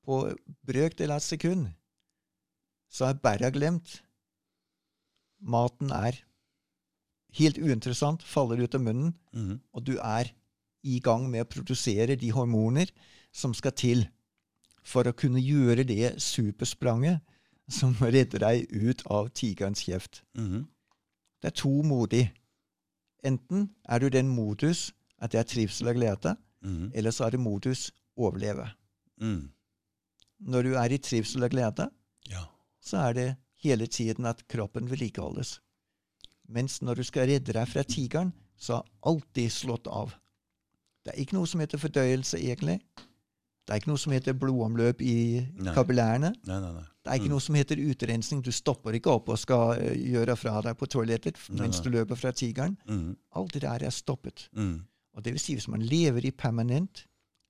Mm. 0.00 0.06
På 0.06 0.34
brøkdel 0.66 1.12
av 1.12 1.20
et 1.20 1.28
sekund 1.28 1.68
så 2.90 3.10
er 3.10 3.20
bæra 3.22 3.50
glemt. 3.54 4.00
Maten 5.40 5.92
er 5.94 6.18
helt 7.38 7.58
uinteressant, 7.58 8.22
faller 8.26 8.64
ut 8.64 8.74
av 8.74 8.82
munnen, 8.82 9.14
mm. 9.32 9.60
og 9.72 9.86
du 9.86 9.96
er 10.02 10.32
i 10.82 10.98
gang 11.00 11.28
med 11.30 11.44
å 11.44 11.50
produsere 11.50 12.16
de 12.18 12.32
hormoner 12.34 12.90
som 13.32 13.54
skal 13.54 13.76
til 13.76 14.06
for 14.82 15.06
å 15.06 15.14
kunne 15.14 15.40
gjøre 15.42 15.84
det 15.86 16.16
superspranget 16.22 17.20
som 17.70 17.94
redder 18.16 18.42
deg 18.42 18.72
ut 18.72 19.04
av 19.06 19.30
tigerens 19.36 19.84
kjeft. 19.86 20.24
Mm. 20.34 20.66
Det 21.40 21.52
er 21.52 21.56
to 21.56 21.72
modig. 21.86 22.26
Enten 23.24 23.70
er 23.84 24.00
du 24.00 24.08
den 24.08 24.28
modus 24.32 24.90
at 25.20 25.32
det 25.32 25.40
er 25.40 25.48
trivsel 25.48 25.92
og 25.92 26.00
glede, 26.00 26.34
mm. 26.64 26.92
eller 26.96 27.14
så 27.14 27.28
er 27.28 27.36
det 27.36 27.44
modus 27.44 27.90
overleve. 28.16 28.66
Mhm. 29.20 29.48
Når 30.40 30.62
du 30.62 30.74
er 30.74 30.92
i 30.92 30.98
trivsel 30.98 31.42
og 31.44 31.50
glede, 31.50 31.90
Ja. 32.30 32.44
så 32.80 32.96
er 33.08 33.12
det 33.12 33.36
hele 33.62 33.86
tiden 33.86 34.24
at 34.26 34.46
kroppen 34.48 34.88
vedlikeholdes. 34.90 35.60
Mens 36.48 36.80
når 36.82 36.94
du 36.94 37.02
skal 37.02 37.28
redde 37.28 37.52
deg 37.52 37.68
fra 37.68 37.82
tigeren, 37.82 38.32
så 38.58 38.74
er 38.80 38.88
alltid 39.06 39.50
slått 39.50 39.86
av. 39.86 40.14
Det 41.04 41.14
er 41.14 41.20
ikke 41.22 41.34
noe 41.38 41.46
som 41.46 41.60
heter 41.60 41.78
fordøyelse, 41.78 42.38
egentlig. 42.40 42.80
Det 43.66 43.74
er 43.74 43.80
ikke 43.80 43.88
noe 43.92 43.98
som 43.98 44.12
heter 44.12 44.32
blodomløp 44.34 45.00
i 45.00 45.46
Nei. 45.54 45.74
kapillærene. 45.74 46.32
Nei, 46.46 46.60
nei. 46.60 46.82
Det 47.04 47.06
er 47.12 47.14
ikke 47.14 47.24
Mm. 47.28 47.30
noe 47.30 47.40
som 47.40 47.54
heter 47.54 47.76
utrensning. 47.76 48.42
Du 48.42 48.50
stopper 48.52 48.90
ikke 48.92 49.10
opp 49.10 49.28
og 49.28 49.38
skal 49.38 49.78
eh, 49.80 49.94
gjøre 49.94 50.36
fra 50.36 50.60
deg 50.60 50.76
på 50.76 50.86
toalettet 50.86 51.36
mens 51.50 51.80
du 51.80 51.88
løper 51.90 52.16
fra 52.16 52.32
tigeren. 52.32 52.76
Mm. 52.88 53.16
Alt 53.36 53.52
det 53.52 53.62
der 53.62 53.84
er 53.86 53.90
stoppet. 53.90 54.48
Mm. 54.54 54.84
Og 55.14 55.22
det 55.24 55.32
vil 55.32 55.40
si, 55.40 55.54
hvis 55.54 55.68
man 55.68 55.80
lever 55.82 56.24
i 56.26 56.30
permanent 56.30 57.06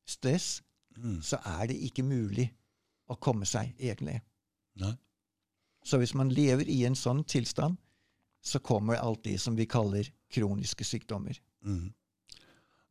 stress, 0.07 0.63
Mhm. 0.97 1.23
så 1.23 1.39
er 1.47 1.67
det 1.67 1.77
ikke 1.81 2.03
mulig 2.03 2.51
å 3.11 3.19
komme 3.19 3.49
seg, 3.49 3.75
egentlig. 3.79 4.21
Nei. 4.81 4.95
Så 5.85 5.99
hvis 6.01 6.15
man 6.15 6.31
lever 6.33 6.69
i 6.69 6.83
en 6.87 6.97
sånn 6.99 7.25
tilstand, 7.25 7.79
så 8.41 8.61
kommer 8.65 9.01
alt 9.01 9.25
det 9.25 9.39
som 9.41 9.57
vi 9.57 9.67
kaller 9.69 10.09
kroniske 10.33 10.85
sykdommer. 10.85 11.41
Mhm. 11.65 11.93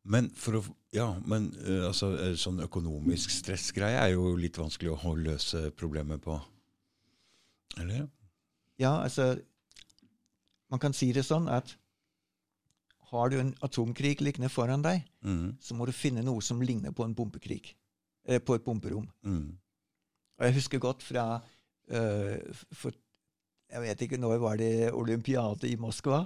Men 0.02 0.30
for 0.30 0.60
å 0.60 0.62
Ja, 0.92 1.20
men 1.24 1.52
eh, 1.62 1.86
altså, 1.86 2.16
eh, 2.18 2.32
sånn 2.34 2.58
økonomisk 2.64 3.30
stressgreie 3.30 4.00
er 4.00 4.08
jo 4.16 4.32
litt 4.34 4.56
vanskelig 4.58 4.96
å 4.96 5.12
løse 5.14 5.70
problemet 5.70 6.20
på. 6.24 6.34
Eller? 7.78 8.08
Ja, 8.76 9.04
altså 9.04 9.40
Man 10.70 10.80
kan 10.80 10.92
si 10.92 11.12
det 11.12 11.24
sånn 11.26 11.48
at 11.48 11.76
har 13.10 13.30
du 13.30 13.40
en 13.40 13.54
atomkrig 13.60 14.20
liggende 14.20 14.48
foran 14.48 14.82
deg, 14.82 15.02
mm. 15.22 15.56
så 15.60 15.74
må 15.74 15.86
du 15.86 15.92
finne 15.92 16.22
noe 16.22 16.42
som 16.42 16.60
ligner 16.62 16.92
på 16.94 17.04
en 17.04 17.14
bombekrig. 17.14 17.74
Eh, 18.24 18.38
på 18.38 18.54
et 18.54 18.64
bomberom. 18.64 19.08
Mhm. 19.22 19.58
Og 20.40 20.48
jeg 20.48 20.56
husker 20.56 20.80
godt 20.80 21.04
fra 21.04 21.24
uh, 21.36 22.36
for, 22.72 22.96
Jeg 23.70 23.82
vet 23.84 24.00
ikke, 24.02 24.18
når 24.18 24.38
var 24.42 24.56
det 24.56 24.92
olympiade 24.92 25.68
i 25.68 25.76
Moskva? 25.76 26.24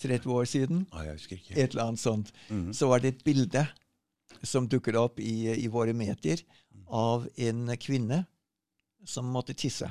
30 0.00 0.32
år 0.32 0.44
siden? 0.44 0.86
Ah, 0.92 1.04
jeg 1.04 1.12
husker 1.12 1.36
ikke. 1.36 1.54
Et 1.54 1.70
eller 1.70 1.84
annet 1.84 2.00
sånt. 2.00 2.32
Mhm. 2.48 2.72
Så 2.72 2.88
var 2.88 2.98
det 2.98 3.08
et 3.08 3.24
bilde 3.24 3.66
som 4.42 4.68
dukker 4.68 4.96
opp 4.96 5.20
i, 5.20 5.52
i 5.52 5.66
våre 5.66 5.92
medier 5.92 6.40
av 6.88 7.28
en 7.36 7.76
kvinne 7.76 8.24
som 9.04 9.24
måtte 9.24 9.54
tisse. 9.54 9.88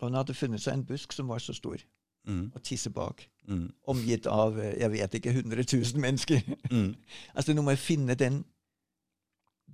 Og 0.00 0.08
hun 0.08 0.18
hadde 0.18 0.34
funnet 0.34 0.62
seg 0.62 0.74
en 0.74 0.86
busk 0.86 1.12
som 1.14 1.30
var 1.30 1.42
så 1.42 1.54
stor, 1.54 1.78
mm. 2.26 2.50
og 2.54 2.62
tisse 2.66 2.90
bak. 2.90 3.28
Mm. 3.48 3.68
Omgitt 3.90 4.26
av 4.26 4.58
eh, 4.58 4.74
jeg 4.80 4.92
vet 4.92 5.14
ikke, 5.18 5.30
100 5.30 5.64
000 5.72 6.00
mennesker. 6.02 6.42
Mm. 6.70 6.94
altså 7.36 7.54
Nå 7.54 7.62
må 7.62 7.74
jeg 7.74 7.82
finne 7.84 8.14
den, 8.18 8.42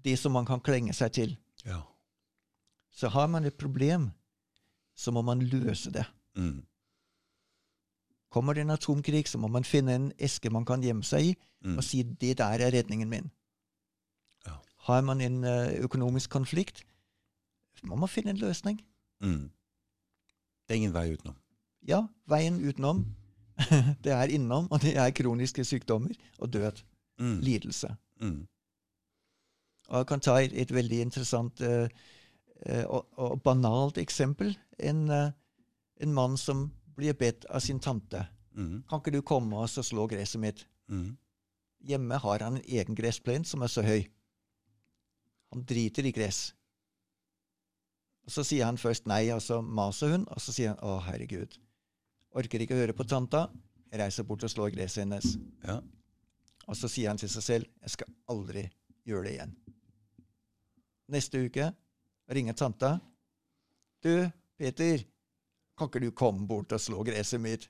det 0.04 0.18
som 0.18 0.32
man 0.36 0.46
kan 0.48 0.60
klenge 0.60 0.94
seg 0.96 1.12
til. 1.16 1.36
Ja. 1.64 1.80
Så 2.90 3.08
har 3.08 3.26
man 3.26 3.44
et 3.44 3.54
problem, 3.54 4.10
så 4.96 5.10
må 5.10 5.22
man 5.22 5.42
løse 5.42 5.92
det. 5.92 6.04
Mm. 6.36 6.62
Kommer 8.30 8.54
det 8.54 8.60
en 8.60 8.70
atomkrig, 8.70 9.28
så 9.28 9.38
må 9.38 9.48
man 9.48 9.64
finne 9.64 9.94
en 9.94 10.12
eske 10.18 10.50
man 10.50 10.64
kan 10.64 10.82
gjemme 10.82 11.02
seg 11.04 11.32
i, 11.32 11.36
mm. 11.64 11.76
og 11.76 11.84
si 11.84 12.02
'det 12.02 12.38
der 12.38 12.44
er 12.66 12.70
redningen 12.70 13.12
min'. 13.12 13.30
Ja. 14.46 14.54
Har 14.78 15.00
man 15.00 15.20
en 15.20 15.44
eh, 15.44 15.82
økonomisk 15.82 16.30
konflikt, 16.30 16.84
må 17.82 17.96
man 17.96 18.08
finne 18.08 18.30
en 18.30 18.36
løsning. 18.36 18.80
Mm. 19.20 19.50
Det 20.68 20.74
er 20.74 20.74
ingen 20.74 20.94
vei 20.94 21.12
utenom. 21.12 21.36
Ja, 21.88 22.06
veien 22.26 22.68
utenom, 22.68 23.06
det 24.04 24.12
er 24.12 24.22
innom, 24.22 24.68
og 24.70 24.82
det 24.82 24.96
er 24.96 25.10
kroniske 25.10 25.64
sykdommer 25.64 26.14
og 26.38 26.52
død. 26.52 26.82
Mhm. 27.18 27.40
Lidelse. 27.40 27.96
Mhm. 28.20 28.46
Og 29.88 29.98
jeg 29.98 30.06
kan 30.06 30.20
ta 30.20 30.36
et, 30.38 30.52
et 30.60 30.74
veldig 30.74 31.00
interessant 31.00 31.60
eh, 31.60 31.88
og, 32.84 33.06
og 33.16 33.40
banalt 33.42 33.98
eksempel. 33.98 34.52
En, 34.78 35.08
eh, 35.10 35.32
en 36.00 36.14
mann 36.14 36.36
som 36.38 36.68
blir 36.96 37.16
bedt 37.16 37.46
av 37.48 37.60
sin 37.64 37.80
tante. 37.80 38.26
mm. 38.54 38.82
Kan 38.88 39.00
ikke 39.00 39.14
du 39.14 39.22
komme 39.22 39.56
og 39.56 39.68
slå 39.68 40.06
gresset 40.06 40.40
mitt? 40.40 40.66
Mm. 40.88 41.16
Hjemme 41.88 42.18
har 42.20 42.40
han 42.44 42.56
en 42.56 42.64
egen 42.66 42.94
gressplen 42.94 43.44
som 43.44 43.62
er 43.62 43.72
så 43.72 43.82
høy. 43.82 44.04
Han 45.50 45.64
driter 45.64 46.06
i 46.06 46.12
gress. 46.12 46.54
Og 48.26 48.32
Så 48.32 48.44
sier 48.44 48.64
han 48.64 48.78
først 48.78 49.06
nei, 49.06 49.30
og 49.34 49.40
så 49.42 49.60
maser 49.62 50.12
hun, 50.12 50.26
og 50.28 50.40
så 50.40 50.52
sier 50.52 50.74
han 50.74 50.82
å, 50.84 51.00
herregud. 51.02 51.56
Orker 52.36 52.62
ikke 52.62 52.76
høre 52.78 52.94
på 52.94 53.06
tanta. 53.08 53.48
Jeg 53.90 53.98
reiser 53.98 54.26
bort 54.28 54.44
og 54.44 54.52
slår 54.52 54.70
gresset 54.76 55.02
hennes. 55.02 55.38
Ja. 55.64 55.80
Og 56.68 56.76
så 56.76 56.88
sier 56.88 57.10
han 57.10 57.18
til 57.18 57.30
seg 57.32 57.42
selv 57.42 57.70
jeg 57.80 57.96
skal 57.96 58.12
aldri 58.30 58.68
gjøre 59.08 59.26
det 59.26 59.32
igjen. 59.32 59.56
Neste 61.10 61.40
uke 61.42 61.72
ringer 62.30 62.54
tante. 62.58 62.92
Du, 64.04 64.30
Peter, 64.58 65.02
kan 65.76 65.88
ikke 65.90 66.02
du 66.04 66.10
komme 66.16 66.46
bort 66.48 66.72
og 66.72 66.80
slå 66.82 67.02
gresset 67.06 67.40
mitt? 67.42 67.68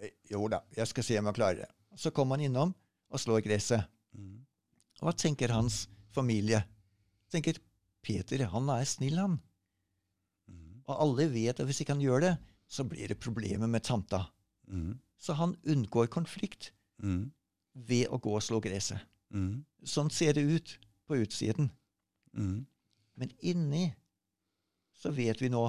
«Eh, 0.00 0.10
Jo 0.30 0.46
da, 0.48 0.62
jeg 0.76 0.86
skal 0.88 1.04
se 1.06 1.18
om 1.20 1.28
jeg 1.28 1.36
klarer 1.36 1.62
det. 1.64 1.70
Så 1.98 2.12
kommer 2.14 2.38
han 2.38 2.46
innom 2.46 2.72
og 3.10 3.18
slår 3.20 3.42
gresset. 3.44 3.82
Og 5.00 5.08
hva 5.08 5.12
tenker 5.16 5.52
hans 5.52 5.82
familie? 6.14 6.62
Tenker 7.32 7.58
Peter, 8.04 8.46
han 8.52 8.68
er 8.72 8.84
snill, 8.88 9.18
han. 9.20 9.38
Mhm. 10.48 10.82
Og 10.86 10.94
alle 11.04 11.26
vet 11.32 11.60
at 11.60 11.66
hvis 11.68 11.80
ikke 11.82 11.94
han 11.96 12.04
gjør 12.04 12.20
det, 12.24 12.34
så 12.70 12.84
blir 12.86 13.08
det 13.10 13.18
problemer 13.20 13.66
med 13.68 13.82
tanta. 13.84 14.26
Mhm. 14.68 14.98
Så 15.20 15.34
han 15.36 15.56
unngår 15.68 16.06
konflikt 16.08 16.70
ved 17.74 18.08
å 18.08 18.18
gå 18.20 18.32
og 18.36 18.42
slå 18.42 18.60
gresset. 18.62 19.00
Sånn 19.84 20.10
ser 20.10 20.32
det 20.34 20.42
ut 20.48 20.78
på 21.10 21.18
utsiden. 21.18 21.72
Mm. 22.38 22.62
Men 23.18 23.32
inni 23.42 23.88
så 24.94 25.10
vet 25.16 25.42
vi 25.42 25.50
nå 25.50 25.64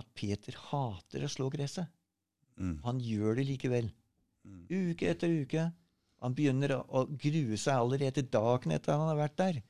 at 0.00 0.12
Peter 0.16 0.56
hater 0.68 1.24
å 1.24 1.30
slå 1.32 1.48
gresset. 1.52 1.88
Mm. 2.60 2.76
Han 2.84 3.00
gjør 3.00 3.38
det 3.40 3.46
likevel. 3.48 3.90
Mm. 4.44 4.64
Uke 4.68 5.10
etter 5.12 5.32
uke. 5.32 5.66
Han 6.20 6.36
begynner 6.36 6.76
å, 6.82 7.06
grue 7.08 7.56
seg 7.60 7.80
allerede 7.80 8.26
dagen 8.28 8.74
etter 8.76 8.96
han 8.96 9.08
har 9.08 9.20
vært 9.22 9.38
der. 9.40 9.60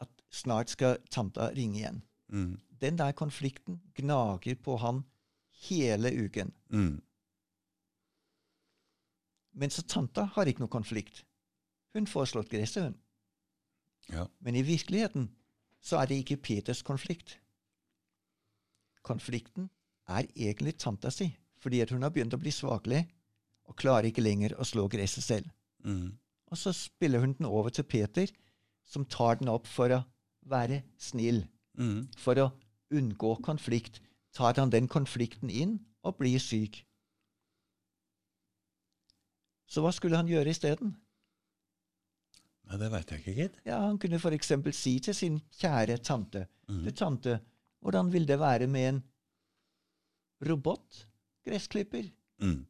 At 0.00 0.24
snart 0.32 0.72
skal 0.72 1.00
tanta 1.12 1.50
ringe 1.52 1.82
igjen. 1.82 2.02
Mm. 2.32 2.54
Den 2.82 2.98
der 2.98 3.12
konflikten 3.16 3.82
gnager 3.98 4.56
på 4.56 4.78
han 4.80 5.04
hele 5.68 6.10
uken. 6.10 6.52
Mhm. 6.72 7.00
Men 9.52 9.70
så 9.70 9.82
tanta 9.84 10.24
har 10.32 10.48
ikke 10.48 10.64
noe 10.64 10.72
konflikt. 10.72 11.26
Hun 11.92 12.06
får 12.08 12.30
slått 12.30 12.48
gresset, 12.48 12.86
hun. 12.88 12.94
Ja. 14.10 14.26
Men 14.40 14.56
i 14.56 14.62
virkeligheten 14.66 15.30
så 15.82 15.98
er 16.00 16.06
det 16.06 16.18
ikke 16.22 16.36
Peters 16.42 16.82
konflikt. 16.82 17.38
Konflikten 19.02 19.70
er 20.08 20.26
egentlig 20.36 20.76
tanta 20.78 21.10
si, 21.10 21.28
fordi 21.62 21.80
at 21.82 21.90
hun 21.90 22.02
har 22.02 22.10
begynt 22.14 22.34
å 22.34 22.40
bli 22.40 22.50
svakelig 22.54 23.04
og 23.70 23.76
klarer 23.78 24.10
ikke 24.10 24.22
lenger 24.24 24.54
å 24.58 24.66
slå 24.66 24.88
gresset 24.90 25.24
selv. 25.24 25.50
Mm. 25.84 26.12
Og 26.52 26.58
så 26.58 26.72
spiller 26.76 27.22
hun 27.22 27.32
den 27.38 27.46
over 27.46 27.70
til 27.70 27.84
Peter, 27.84 28.26
som 28.84 29.04
tar 29.06 29.38
den 29.40 29.48
opp 29.48 29.66
for 29.66 29.88
å 29.94 30.02
være 30.42 30.82
snill, 30.98 31.44
Mm. 31.78 32.08
for 32.18 32.34
å 32.36 32.50
unngå 32.92 33.40
konflikt. 33.42 34.00
Tar 34.34 34.54
han 34.60 34.68
den 34.70 34.88
konflikten 34.88 35.48
inn 35.50 35.78
og 36.04 36.18
blir 36.18 36.38
syk. 36.38 36.84
Så 39.66 39.80
hva 39.80 39.92
skulle 39.92 40.16
han 40.16 40.28
gjøre 40.28 40.50
isteden? 40.52 40.96
Nei, 42.72 42.78
det 42.80 42.88
veit 42.92 43.10
jeg 43.12 43.20
ikke, 43.20 43.32
gitt. 43.36 43.56
Ja, 43.68 43.78
han 43.84 43.98
kunne 44.00 44.16
f.eks. 44.16 44.52
si 44.78 44.94
til 45.04 45.14
sin 45.14 45.34
kjære 45.60 45.98
tante 46.00 46.46
mm. 46.70 46.78
Du, 46.86 46.90
tante, 46.96 47.34
hvordan 47.84 48.08
vil 48.14 48.24
det 48.28 48.38
være 48.40 48.66
med 48.70 48.88
en 48.88 49.00
robot-gressklipper? 50.48 52.08
Mm. 52.40 52.64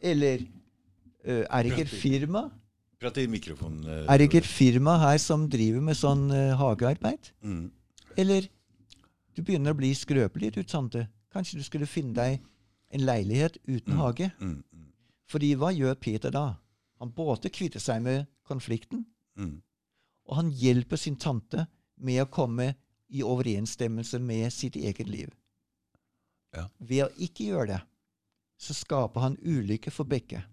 Eller 0.00 0.44
uh, 1.28 1.44
er 1.44 1.68
ikke 1.70 1.84
et 1.86 1.92
firma 1.92 2.48
Prat 3.00 3.16
i 3.20 3.26
mikrofonen. 3.28 3.84
Uh, 3.84 4.06
Er 4.08 4.18
det 4.18 4.28
ikke 4.30 4.40
et 4.40 4.48
firma 4.48 4.96
her 5.02 5.18
som 5.20 5.44
driver 5.50 5.82
med 5.84 5.98
sånn 5.98 6.28
uh, 6.32 6.54
hagearbeid? 6.56 7.32
Mm. 7.44 7.66
Eller 8.16 8.48
du 9.34 9.42
begynner 9.42 9.74
å 9.74 9.78
bli 9.78 9.90
skrøpelig, 9.98 10.52
du 10.54 10.62
tante. 10.62 11.08
Kanskje 11.34 11.58
du 11.58 11.64
skulle 11.66 11.88
finne 11.90 12.14
deg 12.16 12.40
en 12.94 13.04
leilighet 13.04 13.58
uten 13.66 13.96
Mm. 13.96 14.00
hage? 14.00 14.30
Mhm. 14.40 14.62
Fordi 15.28 15.54
hva 15.58 15.72
gjør 15.74 15.94
Peter 15.98 16.30
da? 16.30 16.54
Han 17.00 17.10
både 17.10 17.50
kvitter 17.50 17.80
seg 17.82 18.02
med 18.02 18.26
konflikten, 18.44 19.06
Mm. 19.36 19.62
og 20.26 20.36
han 20.36 20.50
hjelper 20.50 20.96
sin 20.96 21.16
tante 21.16 21.66
med 21.98 22.22
å 22.22 22.30
komme 22.30 22.74
i 23.10 23.22
overensstemmelse 23.22 24.20
med 24.20 24.52
sitt 24.52 24.76
eget 24.76 25.08
liv. 25.08 25.30
Ja. 26.54 26.68
Ved 26.78 27.04
å 27.04 27.10
ikke 27.18 27.48
gjøre 27.50 27.66
det, 27.66 27.80
så 28.58 28.74
skaper 28.74 29.20
han 29.20 29.36
ulykke 29.42 29.90
for 29.90 30.04
begge. 30.06 30.44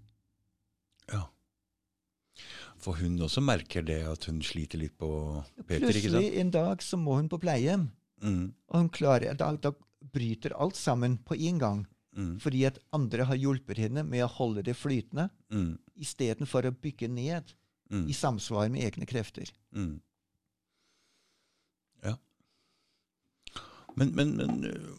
Ja. 1.12 1.27
For 2.82 2.97
hun 2.97 3.19
også 3.21 3.41
merker 3.45 3.84
det 3.86 3.99
at 4.10 4.25
hun 4.30 4.41
sliter 4.41 4.82
litt 4.82 4.95
på 4.97 5.10
Peter, 5.67 5.91
ikke 5.91 5.91
Plutselig 5.91 6.25
sant? 6.32 6.39
en 6.41 6.51
dag 6.56 6.82
så 6.86 6.97
må 6.97 7.15
hun 7.19 7.30
på 7.30 7.39
pleiehjem, 7.39 7.89
Mm, 8.21 8.54
og 8.69 8.75
hun 8.77 8.89
klarer, 8.93 9.34
da, 9.34 9.47
da 9.58 9.71
bryter 10.13 10.54
alt 10.54 10.75
sammen 10.77 11.15
på 11.25 11.34
en 11.41 11.58
gang. 11.58 11.88
mm, 12.15 12.36
Fordi 12.39 12.65
at 12.67 12.77
andre 12.93 13.23
har 13.25 13.36
hjulpet 13.36 13.77
henne 13.77 14.04
med 14.06 14.21
å 14.23 14.27
holde 14.30 14.62
det 14.63 14.75
flytende, 14.77 15.32
mm, 15.49 15.80
istedenfor 15.97 16.67
å 16.69 16.71
bygge 16.71 17.10
ned 17.10 17.54
mm, 17.91 18.08
i 18.10 18.13
samsvar 18.13 18.69
med 18.73 18.88
egne 18.88 19.06
krefter. 19.06 19.51
mm. 19.71 19.99
Ja. 22.04 22.15
Men, 23.95 24.15
men, 24.15 24.36
men, 24.38 24.65
øh, 24.65 24.89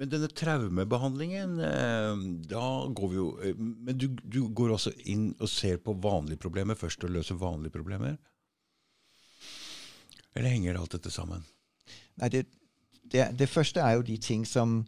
men 0.00 0.08
denne 0.08 0.28
traumebehandlingen, 0.32 1.58
øh, 1.60 2.20
da 2.48 2.62
går 2.96 3.08
vi 3.08 3.16
jo 3.16 3.38
øh, 3.42 3.58
Men 3.58 3.98
du, 3.98 4.06
du 4.24 4.48
går 4.54 4.72
også 4.72 4.92
inn 5.04 5.34
og 5.40 5.48
ser 5.48 5.76
på 5.76 5.92
vanlige 5.92 6.40
problemer 6.40 6.74
først, 6.74 7.04
og 7.04 7.10
løser 7.10 7.34
vanlige 7.34 7.74
problemer? 7.74 8.16
Eller 10.34 10.48
henger 10.48 10.78
alt 10.78 10.92
dette 10.94 11.10
sammen? 11.10 11.44
Nei, 12.16 12.28
det, 12.32 12.46
det, 13.12 13.26
det 13.38 13.48
første 13.48 13.80
er 13.82 13.98
jo 13.98 14.06
de 14.06 14.16
ting 14.16 14.46
som, 14.46 14.86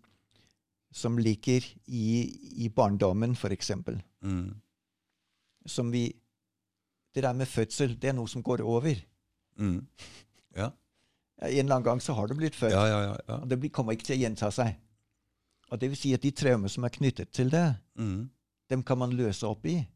som 0.92 1.18
ligger 1.18 1.66
i, 1.86 2.06
i 2.64 2.68
barndommen, 2.68 3.34
f.eks. 3.36 3.70
Mm, 4.22 4.54
Som 5.66 5.92
vi 5.92 6.06
Det 7.14 7.22
der 7.22 7.32
med 7.36 7.46
fødsel, 7.46 7.94
det 8.00 8.08
er 8.08 8.12
noe 8.16 8.28
som 8.28 8.42
går 8.42 8.60
over. 8.64 8.94
mm. 9.58 9.86
Ja. 10.56 10.70
En 11.42 11.48
eller 11.48 11.74
annen 11.74 11.84
gang 11.84 12.00
så 12.00 12.12
har 12.14 12.26
du 12.28 12.34
blitt 12.34 12.54
født, 12.54 12.70
Ja, 12.72 12.84
ja, 12.86 13.16
ja. 13.28 13.34
og 13.40 13.48
det 13.50 13.58
blir, 13.60 13.70
kommer 13.70 13.92
ikke 13.92 14.04
til 14.04 14.16
å 14.18 14.22
gjenta 14.22 14.50
seg. 14.52 14.76
Og 15.70 15.80
det 15.80 15.88
vil 15.90 15.96
si 15.98 16.12
at 16.14 16.22
de 16.22 16.30
traumer 16.30 16.68
som 16.68 16.84
er 16.84 16.88
knyttet 16.94 17.32
til 17.32 17.50
det, 17.50 17.76
Mm, 17.98 18.30
dem 18.70 18.82
kan 18.82 18.98
man 18.98 19.10
løse 19.12 19.46
opp 19.46 19.66
i. 19.66 19.86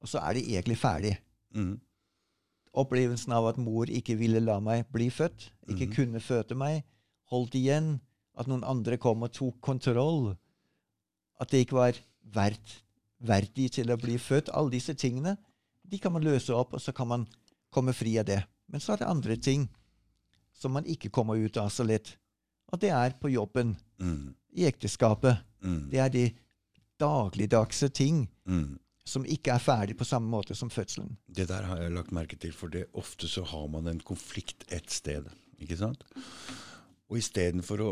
Og 0.00 0.08
så 0.08 0.18
er 0.18 0.32
de 0.34 0.40
egentlig 0.56 0.78
ferdig. 0.78 1.18
mm, 1.54 1.80
Opplevelsen 2.74 3.32
av 3.32 3.46
at 3.50 3.56
mor 3.58 3.86
ikke 3.90 4.16
ville 4.18 4.40
la 4.40 4.60
meg 4.60 4.86
bli 4.92 5.08
født, 5.10 5.50
ikke 5.68 5.86
Mhm. 5.86 5.94
kunne 5.94 6.20
føde 6.20 6.54
meg, 6.54 6.84
holdt 7.30 7.54
igjen, 7.54 8.00
at 8.38 8.46
noen 8.46 8.62
andre 8.64 8.96
kom 8.96 9.22
og 9.22 9.32
tok 9.32 9.60
kontroll, 9.60 10.36
at 11.40 11.50
det 11.50 11.66
ikke 11.66 11.72
var 11.76 11.92
verdt, 12.32 12.82
verdig 13.20 13.72
til 13.72 13.86
å 13.90 13.96
bli 14.00 14.16
født, 14.18 14.48
alle 14.54 14.70
disse 14.70 14.94
tingene, 14.94 15.36
de 15.90 15.98
kan 15.98 16.14
man 16.14 16.24
løse 16.24 16.54
opp, 16.54 16.74
og 16.76 16.82
så 16.82 16.94
kan 16.94 17.08
man 17.10 17.26
komme 17.74 17.94
fri 17.96 18.16
av 18.20 18.28
det. 18.28 18.40
Men 18.70 18.82
så 18.82 18.94
er 18.94 19.02
det 19.02 19.10
andre 19.10 19.36
ting 19.36 19.66
som 20.54 20.74
man 20.76 20.86
ikke 20.86 21.10
kommer 21.10 21.40
ut 21.40 21.56
av 21.58 21.70
så 21.72 21.86
lett. 21.86 22.14
Og 22.70 22.78
det 22.82 22.92
er 22.94 23.16
på 23.18 23.32
jobben, 23.32 23.74
mm, 23.98 24.34
i 24.60 24.66
ekteskapet. 24.68 25.42
mm, 25.62 25.90
Det 25.90 25.98
er 25.98 26.08
de 26.08 26.24
dagligdagse 27.00 27.88
ting 27.88 28.28
mm. 28.46 28.78
som 29.04 29.24
ikke 29.24 29.54
er 29.54 29.64
ferdig 29.64 29.96
på 29.98 30.04
samme 30.06 30.30
måte 30.30 30.54
som 30.54 30.70
fødselen. 30.70 31.16
Det 31.26 31.48
der 31.48 31.66
har 31.66 31.80
jeg 31.82 31.94
lagt 31.96 32.12
merke 32.12 32.36
til, 32.36 32.52
for 32.52 32.68
det, 32.68 32.86
ofte 32.94 33.28
så 33.28 33.42
har 33.42 33.66
man 33.68 33.88
en 33.88 34.00
konflikt 34.00 34.66
et 34.72 34.90
sted. 34.90 35.26
ikke 35.58 35.76
sant? 35.76 36.04
Og 37.10 37.18
istedenfor 37.18 37.82
å 37.82 37.90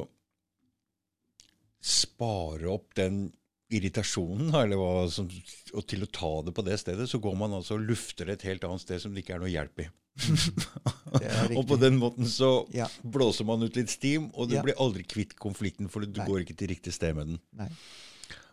spare 1.80 2.68
opp 2.70 2.94
den 2.98 3.32
irritasjonen, 3.70 4.48
eller 4.54 4.80
hva 4.80 5.08
som, 5.12 5.28
og 5.74 5.86
til 5.88 6.04
å 6.04 6.10
ta 6.10 6.30
det 6.46 6.54
på 6.56 6.64
det 6.64 6.78
stedet, 6.80 7.08
så 7.10 7.20
går 7.20 7.34
man 7.36 7.56
altså 7.58 7.76
og 7.76 7.84
lufter 7.84 8.28
det 8.28 8.38
et 8.38 8.46
helt 8.48 8.64
annet 8.64 8.84
sted 8.84 9.02
som 9.02 9.12
det 9.14 9.24
ikke 9.24 9.36
er 9.36 9.42
noe 9.44 9.52
hjelp 9.52 9.84
i. 9.84 9.88
Og 11.58 11.62
på 11.68 11.76
den 11.78 11.98
måten 12.00 12.26
så 12.26 12.66
Ja. 12.74 12.88
blåser 13.06 13.46
man 13.46 13.62
ut 13.62 13.76
litt 13.78 13.90
stim, 13.92 14.30
og 14.34 14.48
du 14.48 14.56
Ja. 14.56 14.62
blir 14.62 14.74
aldri 14.74 15.04
kvitt 15.06 15.36
konflikten, 15.38 15.88
for 15.88 16.00
du 16.00 16.18
Nei. 16.18 16.26
går 16.26 16.42
ikke 16.42 16.56
til 16.56 16.68
riktig 16.68 16.92
sted 16.92 17.14
med 17.14 17.26
den. 17.28 17.40
Nei. 17.52 17.68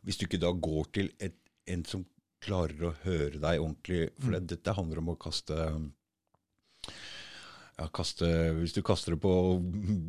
Hvis 0.05 0.17
du 0.19 0.27
ikke 0.27 0.39
da 0.39 0.51
går 0.51 0.91
til 0.93 1.09
et, 1.19 1.33
en 1.67 1.83
som 1.83 2.05
klarer 2.41 2.91
å 2.91 2.95
høre 3.03 3.39
deg 3.41 3.59
ordentlig 3.59 4.11
For 4.19 4.29
mm. 4.35 4.47
dette 4.47 4.75
handler 4.77 4.99
om 5.01 5.09
å 5.09 5.17
kaste 5.17 5.55
ja, 7.75 7.87
kaste, 7.91 8.27
Hvis 8.59 8.73
du 8.75 8.81
kaster 8.85 9.15
det 9.15 9.21
på 9.23 9.31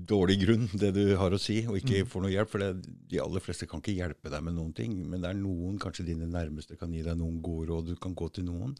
dårlig 0.06 0.36
grunn, 0.44 0.68
det 0.78 0.92
du 0.94 1.16
har 1.18 1.34
å 1.34 1.40
si, 1.40 1.60
og 1.66 1.80
ikke 1.80 2.04
får 2.06 2.22
noe 2.22 2.30
hjelp 2.30 2.52
For 2.52 2.62
det, 2.62 2.68
de 3.10 3.18
aller 3.22 3.42
fleste 3.42 3.66
kan 3.70 3.82
ikke 3.82 3.96
hjelpe 3.96 4.30
deg 4.30 4.44
med 4.46 4.54
noen 4.58 4.74
ting, 4.76 4.94
men 5.02 5.24
det 5.24 5.32
er 5.32 5.40
noen, 5.40 5.80
kanskje 5.82 6.06
dine 6.06 6.28
nærmeste, 6.30 6.78
kan 6.78 6.94
gi 6.94 7.02
deg 7.06 7.18
noen 7.18 7.40
gode 7.42 7.70
råd. 7.72 7.90
Du 7.90 7.96
kan 8.02 8.14
gå 8.14 8.28
til 8.36 8.46
noen. 8.46 8.76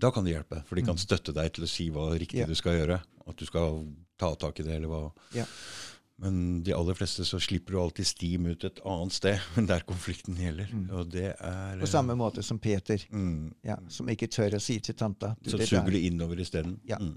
Da 0.00 0.10
kan 0.12 0.24
det 0.24 0.34
hjelpe, 0.34 0.62
for 0.68 0.76
de 0.76 0.84
kan 0.86 1.00
støtte 1.00 1.34
deg 1.36 1.52
til 1.56 1.64
å 1.64 1.70
si 1.70 1.88
hva 1.92 2.10
riktig 2.16 2.42
Ja. 2.42 2.46
du 2.46 2.54
skal 2.58 2.78
gjøre. 2.80 3.00
At 3.28 3.36
du 3.38 3.46
skal 3.46 3.82
ta 4.18 4.34
tak 4.34 4.60
i 4.60 4.66
det, 4.66 4.76
eller 4.76 4.88
hva. 4.92 5.02
Ja. 5.36 5.44
Men 6.22 6.62
de 6.62 6.72
aller 6.76 6.94
fleste 6.94 7.24
så 7.26 7.40
slipper 7.42 7.74
du 7.74 7.80
alltid 7.80 8.06
stim 8.06 8.46
ut 8.46 8.64
et 8.64 8.80
annet 8.86 9.12
sted 9.16 9.40
der 9.72 9.82
konflikten 9.88 10.36
gjelder. 10.38 10.70
Og 10.94 11.08
det 11.10 11.32
er 11.34 11.80
På 11.80 11.88
samme 11.90 12.14
måte 12.18 12.44
som 12.46 12.60
Peter, 12.62 13.00
mm, 13.10 13.54
ja, 13.66 13.78
som 13.88 14.08
ikke 14.12 14.28
tør 14.30 14.58
å 14.58 14.62
si 14.62 14.78
til 14.80 14.94
tanta. 14.94 15.34
du, 15.40 15.50
Så 15.50 15.58
det 15.58 15.68
suger 15.68 15.90
du 15.90 15.98
innover 15.98 16.40
isteden. 16.44 16.78
Ja. 16.88 17.00
Mm. 17.00 17.16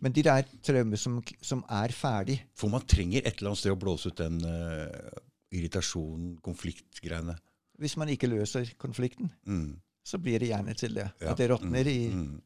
Men 0.00 0.12
de 0.12 0.22
der 0.22 0.42
traumer 0.62 0.96
som, 0.96 1.22
som 1.42 1.64
er 1.68 1.88
ferdig, 1.92 2.38
For 2.54 2.68
man 2.72 2.80
trenger 2.86 3.18
et 3.26 3.36
eller 3.38 3.50
annet 3.50 3.58
sted 3.58 3.72
å 3.72 3.78
blåse 3.80 4.06
ut 4.08 4.16
den 4.16 4.38
uh, 4.44 4.88
irritasjonen, 5.52 6.36
konfliktgreiene. 6.42 7.36
hvis 7.78 7.96
man 7.96 8.08
ikke 8.08 8.28
løser 8.28 8.70
konflikten, 8.78 9.30
Mm. 9.46 9.76
så 10.04 10.18
blir 10.18 10.38
det 10.38 10.48
gjerne 10.48 10.74
til 10.74 10.94
det. 10.94 11.10
Ja. 11.20 11.30
At 11.32 11.38
det 11.38 11.50
råtner 11.50 11.86
i 11.86 12.08
Mm. 12.08 12.40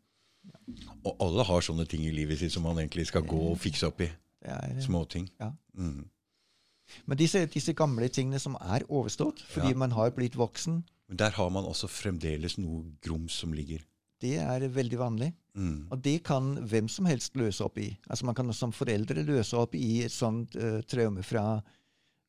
Og 1.04 1.16
alle 1.20 1.44
har 1.44 1.60
sånne 1.60 1.86
ting 1.88 2.00
i 2.06 2.10
livet 2.10 2.38
sitt 2.38 2.52
som 2.52 2.62
man 2.62 2.76
egentlig 2.78 3.06
skal 3.06 3.22
gå 3.22 3.38
og 3.52 3.58
fikse 3.58 3.86
opp 3.86 4.00
i. 4.00 4.10
er, 4.42 4.80
Småting. 4.80 5.28
Ja. 5.40 5.50
Mm. 5.76 6.08
Men 7.06 7.18
disse, 7.18 7.46
disse 7.46 7.72
gamle 7.76 8.08
tingene 8.08 8.38
som 8.40 8.54
er 8.60 8.80
overstått, 8.88 9.42
fordi 9.42 9.68
Ja. 9.70 9.76
man 9.76 9.90
har 9.92 10.10
blitt 10.10 10.34
voksen, 10.36 10.82
Men 11.08 11.16
der 11.16 11.30
har 11.30 11.50
man 11.50 11.64
også 11.64 11.86
fremdeles 11.88 12.56
noe 12.58 12.84
grums 13.02 13.32
som 13.32 13.52
ligger. 13.52 13.80
Det 14.20 14.36
er 14.42 14.66
veldig 14.72 14.98
vanlig. 15.00 15.30
Mm. 15.58 15.88
Og 15.90 16.00
det 16.04 16.20
kan 16.26 16.52
hvem 16.70 16.88
som 16.92 17.08
helst 17.10 17.36
løse 17.38 17.64
opp 17.64 17.78
i. 17.80 17.88
Altså 18.08 18.26
Man 18.28 18.36
kan 18.38 18.52
som 18.56 18.72
foreldre 18.72 19.24
løse 19.26 19.56
opp 19.58 19.74
i 19.74 20.02
et 20.04 20.14
sånt 20.14 20.56
uh, 20.56 20.80
traume 20.86 21.24
fra, 21.26 21.60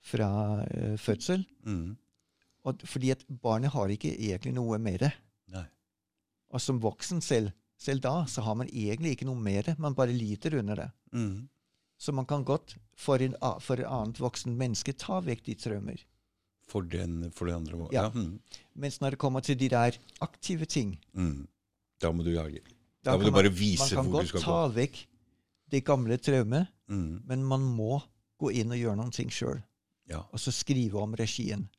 fra 0.02 0.30
uh, 0.64 0.96
fødsel. 1.00 1.46
Mm. 1.68 1.98
Og, 2.64 2.84
fordi 2.86 3.12
at 3.14 3.26
barnet 3.42 3.74
har 3.74 3.92
ikke 3.94 4.14
egentlig 4.14 4.54
noe 4.56 4.80
det. 5.02 5.12
Nei. 5.54 5.66
Og 6.52 6.62
som 6.62 6.82
voksen 6.82 7.22
selv, 7.22 7.52
selv 7.82 8.04
da, 8.06 8.26
så 8.30 8.44
har 8.46 8.56
man 8.56 8.70
egentlig 8.70 9.16
ikke 9.16 9.30
noe 9.30 9.42
det. 9.66 9.78
Man 9.80 9.98
bare 9.98 10.14
lider 10.14 10.60
under 10.60 10.86
det. 10.86 10.90
Mm. 11.14 11.50
Så 12.02 12.12
man 12.12 12.26
kan 12.26 12.44
godt 12.44 12.78
for, 12.98 13.22
en, 13.22 13.36
for 13.62 13.78
et 13.78 13.86
annet 13.86 14.20
voksen 14.22 14.56
menneske 14.58 14.94
ta 14.98 15.20
vekk 15.22 15.46
de 15.46 15.56
traumer. 15.56 16.06
For, 16.72 16.86
den, 16.88 17.32
for 17.36 17.50
det 17.50 17.56
andre 17.56 17.78
Ja. 17.78 18.08
Ja. 18.08 18.10
Mm. 18.10 18.40
Mens 18.74 19.02
når 19.02 19.16
det 19.16 19.20
kommer 19.22 19.44
til 19.44 19.58
de 19.60 19.70
der 19.70 19.98
aktive 20.22 20.66
ting 20.66 21.00
Mm. 21.14 21.48
Da 22.02 22.12
må 22.12 22.24
du 22.26 22.32
jage. 22.34 22.62
Da 23.04 23.16
må 23.18 23.24
du 23.26 23.32
bare 23.32 23.50
vise 23.54 23.96
man 23.96 24.06
kan 24.06 24.12
godt 24.12 24.42
ta 24.44 24.68
vekk 24.70 25.06
det 25.72 25.84
gamle 25.88 26.18
traumene, 26.18 26.68
Mm. 26.92 27.22
men 27.26 27.44
man 27.48 27.62
må 27.62 28.02
gå 28.42 28.50
inn 28.52 28.72
og 28.74 28.78
gjøre 28.78 28.98
noen 28.98 29.12
ting 29.16 29.30
sjøl. 29.32 29.62
Ja. 30.10 30.24
Og 30.34 30.40
så 30.40 30.52
skrive 30.52 31.00
om 31.00 31.14
regien. 31.16 31.70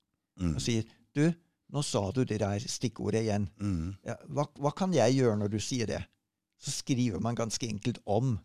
Mm. 0.40 0.54
Og 0.56 0.60
si 0.62 0.82
Du, 1.14 1.26
nå 1.70 1.82
sa 1.84 2.10
du 2.10 2.24
det 2.24 2.38
der 2.40 2.58
stikkordet 2.64 3.20
igjen. 3.26 3.50
Mm. 3.60 3.96
Ja, 4.06 4.14
hva, 4.30 4.46
hva 4.56 4.70
kan 4.74 4.92
jeg 4.94 5.18
gjøre 5.18 5.36
når 5.36 5.50
du 5.50 5.58
sier 5.60 5.86
det? 5.86 5.98
Så 6.58 6.70
skriver 6.72 7.20
man 7.20 7.34
ganske 7.36 7.68
enkelt 7.68 7.98
om 8.06 8.38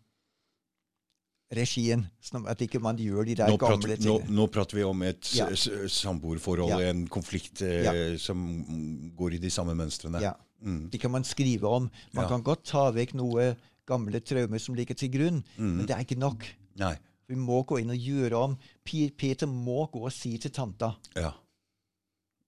regien, 1.50 2.02
sånn 2.20 2.44
at 2.50 2.60
ikke 2.60 2.80
man 2.84 2.98
gjør 3.00 3.24
de 3.24 3.34
der 3.38 3.48
Nå, 3.48 3.56
gamle 3.56 3.78
prater, 3.80 3.96
tingene. 4.02 4.28
nå 4.36 4.46
prater 4.52 4.76
vi 4.76 4.82
om 4.84 5.02
et 5.02 5.30
Ja. 5.34 5.46
samboerforhold, 5.54 6.68
Ja. 6.80 6.90
en 6.90 7.06
konflikt 7.08 7.62
eh, 7.62 8.16
som 8.18 9.12
går 9.16 9.34
i 9.34 9.38
de 9.38 9.48
samme 9.50 9.74
mønstrene. 9.74 10.20
Ja, 10.20 10.34
Mm. 10.62 10.88
De 10.90 10.98
kan 10.98 11.10
man 11.10 11.24
skrive 11.24 11.64
om. 11.68 11.90
Man 12.12 12.24
Ja. 12.24 12.28
kan 12.28 12.42
godt 12.42 12.64
ta 12.64 12.90
vekk 12.90 13.14
noe 13.14 13.56
gamle 13.86 14.20
traumer 14.20 14.58
som 14.58 14.74
ligger 14.74 14.94
til 14.94 15.08
grunn, 15.10 15.44
Mm. 15.56 15.76
men 15.76 15.86
det 15.86 15.94
er 15.96 16.00
ikke 16.04 16.18
nok. 16.18 16.44
Nei. 16.76 16.96
Vi 17.28 17.34
må 17.34 17.62
gå 17.66 17.78
inn 17.80 17.90
og 17.90 17.96
gjøre 17.98 18.32
om. 18.36 18.58
Peter 18.84 19.46
må 19.46 19.90
gå 19.90 20.00
og 20.04 20.12
si 20.12 20.36
til 20.38 20.50
tanta 20.50 20.96
Ja. 21.16 21.32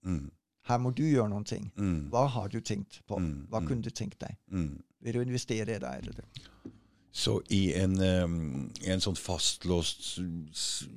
Mm. 0.04 0.30
her 0.64 0.78
må 0.78 0.94
du 0.94 1.02
gjøre 1.02 1.28
noen 1.28 1.44
ting. 1.44 1.70
Mm. 1.76 2.10
Hva 2.10 2.26
har 2.28 2.48
du 2.48 2.60
tenkt 2.60 3.00
på? 3.06 3.18
Mm, 3.18 3.46
Hva 3.48 3.60
mm. 3.60 3.66
kunne 3.68 3.82
du 3.82 3.90
tenkt 3.90 4.18
deg? 4.18 4.36
Mm. 4.50 4.82
Vil 5.02 5.12
du 5.12 5.20
investere 5.20 5.68
i 5.68 5.72
Eller? 5.72 6.24
Så 7.12 7.40
i 7.50 7.74
en, 7.74 8.00
um, 8.00 8.70
en 8.86 9.00
sånn 9.00 9.16
fastlåst, 9.16 10.20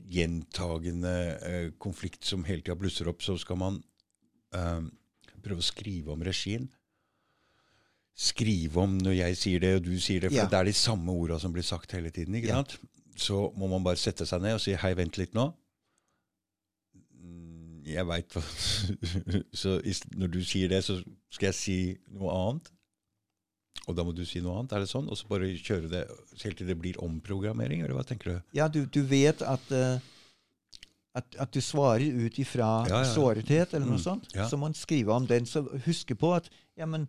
gjentagende 0.08 1.14
uh, 1.42 1.72
konflikt 1.80 2.24
som 2.24 2.44
hele 2.44 2.62
tida 2.62 2.76
blusser 2.76 3.08
opp, 3.10 3.22
så 3.22 3.38
skal 3.40 3.58
man 3.58 3.84
em, 4.54 4.92
prøve 5.42 5.58
å 5.64 5.66
skrive 5.66 6.14
om 6.14 6.22
regien. 6.22 6.70
Skrive 8.16 8.78
om 8.84 8.98
når 9.02 9.16
jeg 9.18 9.38
sier 9.38 9.60
det, 9.64 9.76
og 9.80 9.84
du 9.88 9.96
sier 10.00 10.22
det, 10.22 10.30
for 10.32 10.38
Ja. 10.44 10.46
det 10.52 10.60
er 10.60 10.64
de 10.70 10.74
samme 10.78 11.10
orda 11.12 11.40
som 11.42 11.54
blir 11.54 11.64
sagt 11.66 11.92
hele 11.92 12.10
tiden. 12.14 12.36
ikke 12.36 12.48
Ja. 12.48 12.62
sant? 12.62 12.78
Så 13.16 13.52
må 13.58 13.68
man 13.70 13.84
bare 13.84 13.96
sette 13.98 14.26
seg 14.26 14.42
ned 14.42 14.54
og 14.54 14.62
si 14.62 14.74
'hei, 14.74 14.94
vent 14.96 15.18
litt 15.18 15.34
nå'. 15.34 15.54
Mm, 17.22 17.84
Jeg 17.86 18.06
veit 18.08 18.30
hva 18.30 18.42
Så 19.54 19.80
når 20.16 20.32
du 20.32 20.40
sier 20.44 20.70
det, 20.70 20.84
så 20.84 21.00
skal 21.34 21.48
jeg 21.48 21.58
si 21.58 21.78
noe 22.14 22.32
annet. 22.32 22.72
Og 23.88 23.96
da 23.98 24.04
må 24.04 24.14
du 24.16 24.24
si 24.26 24.40
noe 24.40 24.60
annet, 24.60 24.72
er 24.74 24.80
det 24.80 24.90
sånn? 24.90 25.10
Og 25.12 25.18
så 25.18 25.28
bare 25.28 25.50
kjøre 25.60 25.90
det 25.92 26.04
helt 26.44 26.58
til 26.58 26.68
det 26.68 26.78
blir 26.80 27.00
omprogrammering, 27.04 27.82
eller 27.84 27.96
hva 27.98 28.06
tenker 28.08 28.32
du? 28.32 28.42
Ja, 28.54 28.68
du, 28.72 28.86
du 28.86 29.02
vet 29.04 29.42
at 29.42 29.72
uh, 29.72 30.00
at, 31.16 31.36
at 31.38 31.52
du 31.54 31.60
svarer 31.62 32.08
ut 32.26 32.40
ifra 32.42 32.88
Ja, 32.90 33.04
sårethet 33.06 33.74
eller 33.76 33.86
noe 33.86 34.00
Mm, 34.00 34.06
sånt, 34.06 34.32
så 34.34 34.58
må 34.58 34.66
man 34.70 34.74
skrive 34.74 35.12
om 35.14 35.28
den. 35.28 35.46
Så 35.46 35.62
husk 35.86 36.08
på 36.18 36.32
at 36.36 36.48
ja, 36.78 36.86
men 36.90 37.08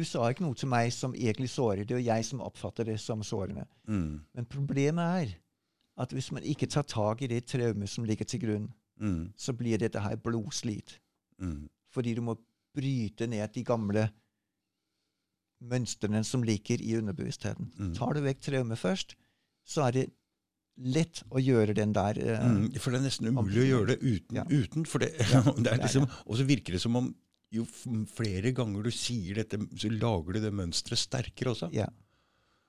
du 0.00 0.04
sa 0.08 0.26
ikke 0.32 0.44
noe 0.46 0.56
til 0.58 0.70
meg 0.72 0.90
som 0.96 1.12
egentlig 1.14 1.50
sårer. 1.52 1.84
Det 1.86 1.98
er 1.98 2.04
jeg 2.06 2.24
som 2.30 2.40
oppfatter 2.44 2.88
det 2.88 2.98
som 3.02 3.22
sårende. 3.26 3.66
Mm. 3.88 4.20
Men 4.34 4.48
problemet 4.50 5.04
er 5.22 5.34
at 6.00 6.12
hvis 6.16 6.30
man 6.32 6.42
ikke 6.48 6.68
tar 6.72 6.86
tak 6.88 7.20
i 7.22 7.28
det 7.28 7.42
traumet 7.50 7.88
som 7.92 8.04
ligger 8.08 8.24
til 8.28 8.40
grunn, 8.46 8.70
Mm. 9.00 9.30
så 9.36 9.54
blir 9.56 9.78
dette 9.80 9.96
her 10.04 10.16
blodslit. 10.20 10.98
Mm. 11.40 11.68
Fordi 11.92 12.12
du 12.14 12.20
må 12.20 12.34
bryte 12.76 13.26
ned 13.26 13.48
de 13.54 13.62
gamle 13.64 14.10
mønstrene 15.60 16.22
som 16.24 16.42
ligger 16.46 16.80
i 16.84 16.96
underbevisstheten. 16.98 17.70
Mm. 17.78 17.94
Tar 17.96 18.12
du 18.16 18.20
vekk 18.24 18.40
traumet 18.44 18.80
først, 18.80 19.14
så 19.66 19.86
er 19.88 19.96
det 19.98 20.04
lett 20.80 21.22
å 21.30 21.40
gjøre 21.42 21.74
den 21.76 21.92
der 21.92 22.16
Uh, 22.20 22.44
Mm, 22.46 22.68
for 22.80 22.90
det 22.94 23.00
er 23.00 23.04
nesten 23.08 23.26
umulig 23.28 23.64
å 23.64 23.68
gjøre 23.68 23.86
det 23.94 23.98
uten. 24.00 24.36
Ja. 24.36 24.44
uten 24.48 24.86
for 24.86 24.98
det, 25.02 25.10
Ja, 25.32 25.42
det 25.64 25.78
liksom, 25.82 26.06
og 26.26 26.36
så 26.36 26.44
virker 26.48 26.72
det 26.76 26.80
som 26.80 26.96
om 26.96 27.14
jo 27.52 27.64
flere 28.06 28.52
ganger 28.54 28.82
du 28.86 28.90
sier 28.94 29.34
dette, 29.42 29.58
så 29.76 29.90
lager 29.90 30.32
du 30.36 30.40
det 30.44 30.52
mønsteret 30.54 30.98
sterkere 30.98 31.50
også. 31.54 31.70
Ja. 31.74 31.86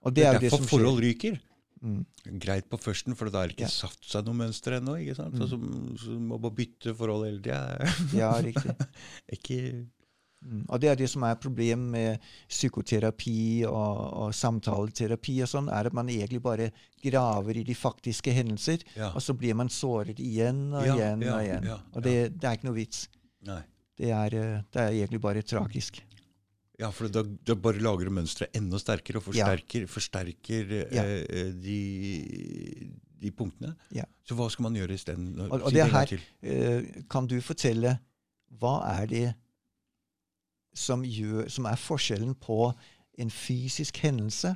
Og 0.02 0.14
Det 0.16 0.24
det 0.24 0.28
er 0.28 0.40
derfor 0.40 0.58
det 0.64 0.70
forhold 0.70 1.02
ryker. 1.04 1.40
Mm. 1.82 2.06
Greit 2.40 2.68
på 2.70 2.78
førsten, 2.78 3.16
for 3.18 3.30
da 3.34 3.42
er 3.44 3.48
det 3.50 3.56
ikke 3.58 3.66
Ja. 3.70 3.74
satt 3.74 4.04
seg 4.06 4.26
noe 4.26 4.38
mønster 4.38 4.78
ennå. 4.80 4.96
ikke 5.02 5.16
sant? 5.18 5.34
Så, 5.38 5.48
så, 5.50 5.58
så 6.04 6.18
må 6.20 6.38
bare 6.42 6.54
bytte 6.58 6.94
forhold 6.98 7.26
hele 7.26 7.42
tida. 7.42 7.90
Ja, 8.22 8.34
riktig. 8.42 8.76
ikke 9.38 9.88
Mm. 10.42 10.64
Og 10.74 10.80
det 10.82 10.90
er 10.90 10.96
det 10.98 11.08
som 11.08 11.22
er 11.22 11.36
problemet 11.38 11.92
med 11.94 12.20
psykoterapi 12.50 13.64
og, 13.70 13.98
og 14.24 14.32
samtaleterapi 14.34 15.36
og 15.46 15.50
sånn, 15.52 15.68
er 15.70 15.86
at 15.86 15.94
man 15.94 16.10
egentlig 16.10 16.42
bare 16.42 16.72
graver 17.04 17.60
i 17.62 17.64
de 17.68 17.76
faktiske 17.78 18.34
hendelser, 18.34 18.82
Ja. 18.98 19.12
og 19.14 19.22
så 19.22 19.36
blir 19.38 19.54
man 19.54 19.70
såret 19.70 20.18
igjen 20.18 20.74
og 20.74 20.86
Ja, 20.88 20.96
igjen 20.96 21.24
og 21.30 21.42
igjen. 21.46 21.70
og 21.94 22.02
det, 22.02 22.16
det 22.40 22.48
er 22.50 22.58
ikke 22.58 22.70
noe 22.72 22.80
vits. 22.80 23.04
Nei. 23.46 23.62
Det 24.02 24.10
er, 24.10 24.34
eh, 24.34 24.62
det 24.74 24.82
er 24.82 24.96
egentlig 24.98 25.22
bare 25.22 25.44
tragisk. 25.46 26.00
Ja, 26.82 26.88
for 26.90 27.12
da, 27.14 27.22
da 27.46 27.54
bare 27.54 27.78
lager 27.84 28.08
du 28.10 28.14
mønsteret 28.18 28.56
enda 28.58 28.80
sterkere 28.82 29.20
og 29.22 29.28
Ja. 29.36 29.46
forsterker, 29.46 29.84
forsterker 29.88 30.72
Ja. 30.96 31.04
eh, 31.06 31.52
de, 31.54 32.92
de 33.22 33.32
punktene. 33.38 33.76
Ja. 33.94 34.08
Så 34.26 34.34
hva 34.36 34.48
skal 34.50 34.64
man 34.66 34.74
gjøre 34.80 34.96
isteden? 34.98 35.36
Og- 35.40 35.62
og 35.62 35.72
det 35.72 35.84
er 35.84 35.92
her-. 35.94 36.20
Eh, 36.42 37.04
kan 37.10 37.28
du 37.28 37.38
fortelle 37.42 38.00
hva 38.58 38.74
er 39.02 39.06
det 39.08 39.36
som, 40.74 41.04
gjør, 41.04 41.50
som 41.52 41.66
er 41.70 41.76
forskjellen 41.78 42.34
på 42.42 42.74
en 43.20 43.30
fysisk 43.30 43.98
hendelse 44.02 44.56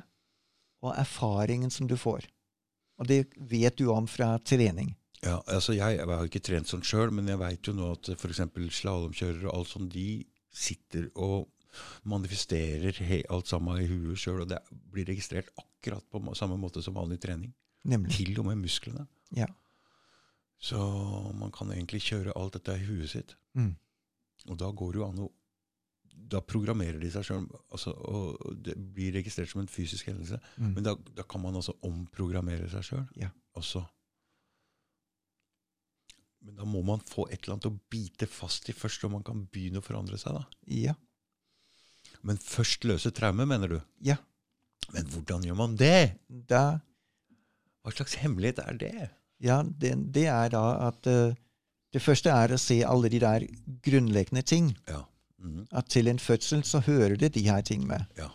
og 0.82 0.94
erfaringen 0.98 1.70
som 1.70 1.86
du 1.86 1.94
får? 1.96 2.26
Og 2.98 3.06
det 3.06 3.26
vet 3.38 3.76
du 3.76 3.90
om 3.92 4.06
fra 4.08 4.38
trening. 4.38 4.96
Ja, 5.24 5.38
altså 5.48 5.72
jeg, 5.72 5.96
jeg 5.98 6.06
har 6.10 6.28
ikke 6.28 6.42
trent 6.44 6.68
sånn 6.68 6.84
sjøl, 6.84 7.10
men 7.14 7.28
jeg 7.30 7.38
veit 7.40 7.66
jo 7.68 7.72
nå 7.74 7.92
at 7.96 8.10
f.eks. 8.14 8.42
slalåmkjørere 8.80 9.48
og 9.48 9.54
alt 9.60 9.70
sånt, 9.72 9.92
de 9.94 10.24
sitter 10.56 11.08
og 11.14 11.48
manifesterer 12.08 12.98
alt 13.32 13.48
sammen 13.50 13.80
i 13.82 13.88
huet 13.90 14.18
sjøl, 14.20 14.42
og 14.44 14.50
det 14.50 14.60
blir 14.92 15.08
registrert 15.08 15.48
akkurat 15.60 16.04
på 16.12 16.22
samme 16.38 16.56
måte 16.60 16.82
som 16.84 16.96
vanlig 16.96 17.18
trening. 17.24 17.52
Nemlig. 17.86 18.12
Til 18.16 18.38
og 18.40 18.46
med 18.48 18.60
musklene. 18.64 19.06
Ja. 19.36 19.46
Så 20.58 20.78
man 21.36 21.52
kan 21.54 21.70
egentlig 21.74 22.00
kjøre 22.06 22.34
alt 22.36 22.56
dette 22.56 22.76
i 22.80 22.86
huet 22.88 23.10
sitt. 23.12 23.34
Mm. 23.54 23.74
Og 24.50 24.56
da 24.60 24.70
går 24.72 24.92
det 24.94 25.00
jo 25.02 25.08
an 25.08 25.26
å 25.26 25.32
Da 26.26 26.40
programmerer 26.40 26.96
de 26.98 27.10
seg 27.12 27.22
sjøl, 27.28 27.42
altså, 27.70 27.92
og 27.92 28.54
det 28.64 28.72
blir 28.94 29.12
registrert 29.14 29.50
som 29.50 29.60
en 29.60 29.68
fysisk 29.70 30.08
hendelse. 30.08 30.38
Mm. 30.56 30.70
Men 30.74 30.86
da, 30.86 30.94
da 31.14 31.22
kan 31.28 31.42
man 31.44 31.54
altså 31.54 31.74
omprogrammere 31.86 32.66
seg 32.72 32.82
sjøl 32.88 33.04
Ja. 33.20 33.28
også. 33.54 33.82
Men 36.46 36.60
da 36.60 36.66
må 36.68 36.80
man 36.86 37.00
få 37.02 37.26
et 37.26 37.40
eller 37.42 37.56
annet 37.56 37.68
å 37.72 37.78
bite 37.90 38.28
fast 38.30 38.68
i 38.70 38.74
først, 38.76 39.02
så 39.02 39.10
man 39.10 39.24
kan 39.26 39.42
begynne 39.50 39.80
å 39.82 39.84
forandre 39.84 40.18
seg. 40.20 40.36
da. 40.38 40.44
Ja. 40.70 40.94
Men 42.26 42.38
først 42.38 42.86
løse 42.86 43.10
traume, 43.14 43.46
mener 43.50 43.72
du? 43.72 43.80
Ja. 44.06 44.16
Men 44.94 45.08
hvordan 45.10 45.42
gjør 45.42 45.58
man 45.58 45.74
det? 45.80 46.14
Da, 46.50 46.78
Hva 47.82 47.94
slags 47.94 48.14
hemmelighet 48.22 48.60
er 48.62 48.78
det? 48.78 49.08
ja, 49.42 49.58
det, 49.66 49.92
det 50.14 50.26
er 50.32 50.48
da 50.54 50.62
at 50.86 51.06
uh, 51.10 51.34
Det 51.92 52.00
første 52.02 52.30
er 52.30 52.52
å 52.54 52.58
se 52.60 52.78
alle 52.86 53.08
de 53.10 53.18
der 53.22 53.44
grunnleggende 53.84 54.42
ting. 54.46 54.70
Ja. 54.88 55.02
Mhm. 55.42 55.66
At 55.72 55.90
til 55.92 56.08
en 56.08 56.18
fødsel 56.18 56.62
så 56.64 56.80
hører 56.86 57.16
det 57.16 57.34
de 57.34 57.42
her 57.48 57.60
ting 57.66 57.86
med. 57.86 58.04
Ja. 58.18 58.30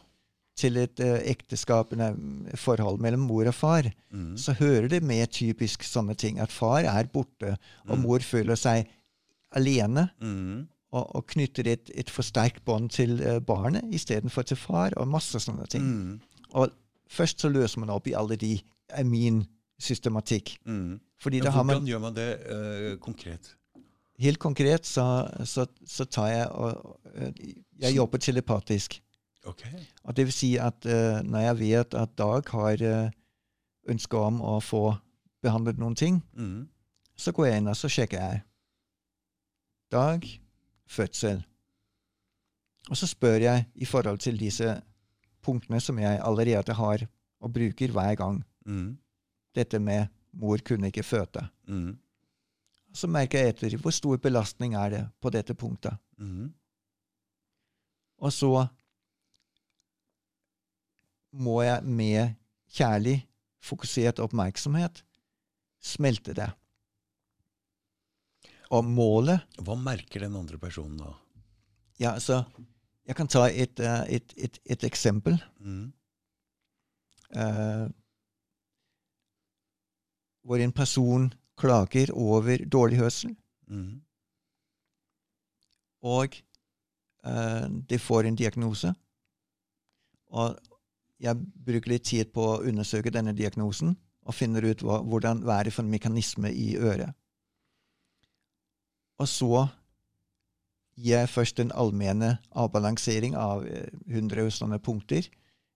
Til 0.61 0.77
et 0.77 1.01
uh, 1.01 1.17
ekteskapende 1.31 2.11
forhold 2.59 2.99
mellom 3.01 3.23
mor 3.25 3.47
og 3.49 3.55
far, 3.57 3.87
mm. 4.13 4.35
så 4.37 4.53
hører 4.59 4.87
det 4.91 4.99
med 5.03 5.31
typisk 5.33 5.83
sånne 5.87 6.13
ting. 6.19 6.37
At 6.43 6.53
far 6.53 6.85
er 6.85 7.09
borte, 7.09 7.55
og 7.87 7.95
Mm. 7.97 8.03
mor 8.05 8.19
føler 8.25 8.59
seg 8.59 8.89
alene. 9.57 10.09
Mm. 10.21 10.67
Og, 10.91 11.15
og 11.15 11.25
knytter 11.31 11.69
et, 11.71 11.91
et 11.95 12.09
for 12.11 12.21
sterkt 12.27 12.65
bånd 12.67 12.89
til 12.91 13.15
uh, 13.23 13.39
barnet 13.39 13.87
istedenfor 13.95 14.43
til 14.43 14.59
far, 14.59 14.93
og 14.99 15.07
masse 15.07 15.39
sånne 15.39 15.65
ting. 15.71 15.83
Mhm. 15.87 16.19
Og 16.51 16.69
først 17.09 17.39
så 17.41 17.49
løser 17.49 17.79
man 17.79 17.89
opp 17.89 18.07
i 18.11 18.13
alle 18.19 18.35
de 18.35 18.57
er 18.91 19.05
min 19.07 19.45
systematikk. 19.79 20.57
Fordi 21.21 21.37
Ja, 21.39 21.43
da 21.47 21.51
har 21.55 21.63
man 21.63 21.75
hvordan 21.77 21.87
gjør 21.87 22.01
man 22.03 22.15
det 22.17 22.29
uh, 22.51 22.97
konkret? 22.99 23.53
Helt 24.21 24.37
konkret 24.39 24.85
så, 24.85 25.05
så, 25.45 25.65
så 25.87 26.05
tar 26.05 26.27
jeg 26.27 26.47
og 26.51 26.99
øh, 27.15 27.31
Jeg 27.81 27.95
jobber 27.95 28.17
telepatisk. 28.21 28.99
Ok. 29.49 29.63
At 30.05 30.17
det 30.17 30.27
vil 30.27 30.35
si 30.35 30.51
at 30.61 30.85
uh, 30.85 31.21
når 31.25 31.45
jeg 31.47 31.59
vet 31.59 31.95
at 31.97 32.17
Dag 32.17 32.49
har 32.53 32.83
uh, 32.85 33.09
ønske 33.89 34.17
om 34.17 34.41
å 34.41 34.59
få 34.61 34.83
behandlet 35.41 35.79
noen 35.81 35.97
ting, 35.97 36.21
mm. 36.37 36.67
så 37.17 37.33
går 37.33 37.49
jeg 37.49 37.61
inn 37.61 37.71
og 37.71 37.77
så 37.77 37.89
sjekker 37.89 38.21
jeg. 38.21 38.43
Dag, 39.91 40.27
fødsel. 40.87 41.41
Og 42.89 42.97
så 42.97 43.09
spør 43.09 43.41
jeg 43.41 43.65
i 43.75 43.85
forhold 43.85 44.21
til 44.21 44.39
disse 44.39 44.77
punktene 45.41 45.81
som 45.81 45.99
jeg 45.99 46.21
allerede 46.21 46.73
har 46.77 47.05
og 47.41 47.53
bruker 47.53 47.91
hver 47.91 48.15
gang. 48.15 48.41
Mm. 48.65 48.97
Dette 49.55 49.79
med 49.79 50.07
mor 50.37 50.61
kunne 50.65 50.91
ikke 50.91 51.03
føde. 51.03 51.43
Mm. 51.67 51.97
Så 52.93 53.07
merker 53.07 53.39
jeg 53.39 53.55
etter 53.55 53.77
hvor 53.81 53.93
stor 53.95 54.19
belastning 54.21 54.75
er 54.75 54.89
det 54.93 55.03
på 55.21 55.31
dette 55.33 55.55
punktet. 55.55 55.95
Mhm. 56.17 56.53
Og 58.21 58.33
så 58.33 58.67
må 61.31 61.61
jeg 61.63 61.83
med 61.83 62.35
kjærlig, 62.71 63.21
fokusert 63.61 64.19
oppmerksomhet 64.23 65.03
smelte 65.81 66.33
det. 66.37 66.49
Og 68.71 68.85
målet 68.87 69.41
Hva 69.59 69.75
merker 69.75 70.23
den 70.23 70.37
andre 70.39 70.57
personen 70.61 70.99
da? 71.01 71.13
Ja, 71.99 72.13
altså 72.13 72.43
Jeg 73.05 73.17
kan 73.17 73.27
ta 73.27 73.47
et, 73.49 73.79
eh, 73.79 74.03
et, 74.17 74.33
et, 74.37 74.59
et 74.65 74.83
eksempel. 74.87 75.35
Mm. 75.59 75.91
Uh, 77.31 77.87
hvor 80.43 80.59
en 80.59 80.73
person 80.75 81.29
klager 81.57 82.11
over 82.13 82.65
dårlig 82.65 82.97
hørsel, 82.99 83.37
Mm. 83.71 84.01
og 86.03 86.33
uh, 87.23 87.67
de 87.89 87.99
får 87.99 88.27
en 88.27 88.35
diagnose. 88.35 88.93
Og 90.27 90.57
jeg 91.21 91.37
bruker 91.65 91.91
litt 91.93 92.05
tid 92.09 92.31
på 92.33 92.45
å 92.55 92.61
undersøke 92.67 93.11
denne 93.13 93.33
diagnosen 93.37 93.95
og 94.25 94.35
finner 94.37 94.65
ut 94.65 94.81
hva, 94.85 94.99
hvordan, 95.05 95.41
hva 95.45 95.59
er 95.59 95.67
det 95.69 95.73
for 95.75 95.85
en 95.85 95.91
mekanisme 95.93 96.49
i 96.53 96.75
øret. 96.77 97.13
Og 99.21 99.27
så 99.29 99.67
gir 100.97 101.19
jeg 101.21 101.29
først 101.31 101.59
en 101.63 101.71
allmenne 101.77 102.35
avbalansering 102.57 103.35
av 103.37 103.65
eh, 103.65 103.87
100 104.09 104.49
sånne 104.57 104.79
punkter 104.83 105.27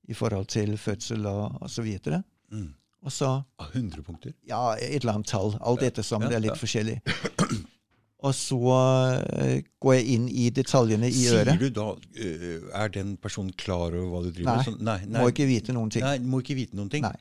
i 0.09 0.13
forhold 0.17 0.49
til 0.53 0.75
fødsel 0.77 1.25
og, 1.29 1.61
og 1.61 1.69
så 1.71 1.85
videre. 1.85 2.23
Mhm. 2.53 2.73
Og 3.05 3.11
så 3.13 3.27
Ah, 3.61 3.67
100 3.69 4.01
punkter? 4.01 4.31
ja, 4.49 4.73
et 4.81 5.03
eller 5.03 5.13
annet 5.19 5.27
tall. 5.29 5.51
Alt 5.61 5.81
Ja, 5.81 5.85
dette 5.85 6.01
som 6.03 6.23
ja, 6.23 6.29
det 6.31 6.35
er 6.39 6.41
litt 6.41 6.55
ja. 6.55 6.57
forskjellig. 6.57 6.95
Og 8.23 8.33
så 8.33 8.59
eh, 9.43 9.61
går 9.83 9.93
jeg 9.97 10.05
inn 10.15 10.27
i 10.31 10.49
detaljene 10.49 11.07
i 11.09 11.13
Sier 11.13 11.41
øret. 11.43 11.59
du 11.59 11.69
da 11.69 11.89
eh, 12.15 12.61
Er 12.73 12.87
den 12.89 13.17
personen 13.21 13.51
klar 13.53 13.91
over 13.93 14.07
hva 14.13 14.21
du 14.23 14.31
driver 14.31 14.55
med? 14.55 14.65
Sånn- 14.65 14.81
nei, 14.81 14.99
nei. 15.05 15.21
Må 15.21 15.29
ikke 15.33 15.45
vite 15.49 15.73
noen 15.75 15.91
ting. 15.91 16.03
Nei, 16.05 16.17
må 16.19 16.39
ikke 16.41 16.55
vite 16.55 16.75
noen 16.79 16.89
ting? 16.89 17.03
Nei. 17.03 17.15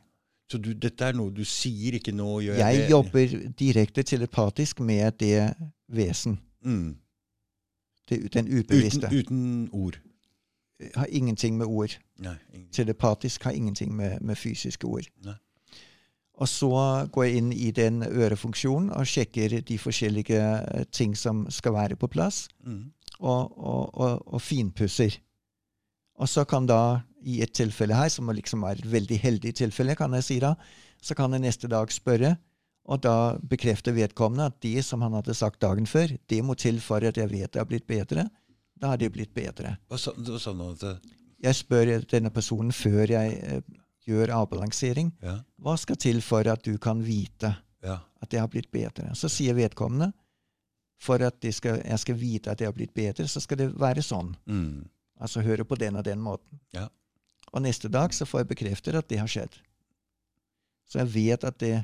Så 0.51 0.59
du, 0.63 0.73
dette 0.77 1.05
er 1.09 1.13
noe 1.17 1.33
du 1.35 1.43
sier, 1.45 1.97
ikke 1.99 2.13
nå 2.15 2.29
gjør 2.45 2.59
Jeg 2.61 2.77
det? 2.77 2.81
Jeg 2.85 2.91
jobber 2.91 3.35
direkte 3.59 4.03
telepatisk 4.07 4.81
med 4.81 5.17
det 5.19 5.55
vesen. 5.89 6.39
Mm. 6.65 6.97
Det, 8.09 8.19
den 8.35 8.47
Uten, 8.49 8.59
ubevisste. 8.61 9.09
uten 9.11 9.69
ord? 9.73 9.97
Har 10.95 11.07
ingenting 11.11 11.57
med 11.59 11.67
ord. 11.67 11.97
Nei. 12.21 12.37
ingenting. 12.53 12.73
Telepatisk 12.73 13.45
har 13.49 13.53
ingenting 13.57 13.95
med, 13.97 14.21
med 14.21 14.37
fysiske 14.37 14.85
ord. 14.87 15.09
Nei. 15.25 15.35
Og 16.43 16.49
så 16.51 16.71
går 17.15 17.25
jeg 17.25 17.39
inn 17.39 17.53
i 17.53 17.71
den 17.71 18.03
ørefunksjonen 18.03 18.91
og 18.97 19.07
sjekker 19.07 19.61
de 19.63 19.77
forskjellige 19.79 20.41
eh, 20.41 20.87
ting 20.91 21.15
som 21.19 21.45
skal 21.51 21.77
være 21.77 21.97
på 21.97 22.11
plass. 22.11 22.49
Mm. 22.67 22.91
og, 23.21 23.59
og, 23.59 23.95
og, 23.95 24.35
og 24.35 24.43
finpusser. 24.43 25.21
Og 26.19 26.29
så 26.29 26.45
kan 26.47 26.67
da, 26.67 27.01
i 27.23 27.41
et 27.43 27.55
tilfelle 27.55 27.97
her, 27.97 28.11
som 28.13 28.31
liksom 28.31 28.65
er 28.67 28.79
et 28.79 28.91
veldig 28.91 29.19
heldig 29.19 29.55
tilfelle, 29.55 29.97
kan 29.99 30.15
jeg 30.19 30.27
si 30.27 30.41
da, 30.43 30.55
så 31.03 31.17
kan 31.19 31.33
jeg 31.35 31.45
neste 31.45 31.71
dag 31.71 31.91
spørre 31.93 32.37
Og 32.85 33.01
da 33.01 33.39
bekrefter 33.41 33.95
vedkommende 33.97 34.45
at 34.51 34.59
det 34.61 34.83
som 34.85 35.01
han 35.01 35.15
hadde 35.17 35.35
sagt 35.35 35.63
dagen 35.63 35.87
før, 35.87 36.11
det 36.29 36.43
må 36.45 36.55
til 36.55 36.81
for 36.85 37.01
at 37.01 37.17
jeg 37.17 37.31
vet 37.31 37.53
det 37.53 37.61
har 37.63 37.65
blitt 37.65 37.87
bedre. 37.87 38.27
Da 38.77 38.91
har 38.91 38.99
det 39.01 39.09
blitt 39.13 39.33
bedre. 39.35 39.79
Hva 39.89 39.97
sa, 39.97 40.13
du 40.13 40.37
sa 40.39 40.53
at 40.53 41.01
Jeg 41.41 41.55
spør 41.55 42.05
denne 42.11 42.31
personen 42.31 42.73
før 42.73 43.09
jeg 43.09 43.39
eh, 43.41 43.63
gjør 44.09 44.33
avbalansering, 44.37 45.13
Ja, 45.23 45.39
hva 45.65 45.77
skal 45.81 45.97
til 45.97 46.21
for 46.23 46.47
at 46.51 46.63
du 46.67 46.77
kan 46.79 47.01
vite 47.05 47.55
ja. 47.85 47.99
at 48.21 48.31
det 48.31 48.41
har 48.43 48.49
blitt 48.53 48.71
bedre? 48.73 49.15
Så 49.17 49.29
sier 49.33 49.55
vedkommende 49.57 50.13
for 51.01 51.21
at 51.25 51.45
skal, 51.53 51.81
jeg 51.85 51.99
skal 51.99 52.15
vite 52.21 52.51
at 52.53 52.59
det 52.61 52.67
har 52.69 52.77
blitt 52.77 52.95
bedre, 52.95 53.27
så 53.29 53.41
skal 53.41 53.59
det 53.61 53.71
være 53.81 54.03
sånn. 54.05 54.35
Mm. 54.47 54.85
Altså 55.21 55.43
høre 55.45 55.65
på 55.65 55.77
den 55.81 55.97
og 55.97 56.05
den 56.05 56.21
måten. 56.21 56.61
Ja. 56.73 56.89
Og 57.53 57.63
neste 57.63 57.89
dag 57.89 58.13
så 58.15 58.27
får 58.27 58.41
jeg 58.45 58.49
bekreftet 58.55 58.95
at 58.99 59.09
det 59.09 59.19
har 59.21 59.29
skjedd. 59.31 59.57
Så 60.89 61.01
jeg 61.01 61.13
vet 61.15 61.45
at 61.45 61.59
det, 61.61 61.75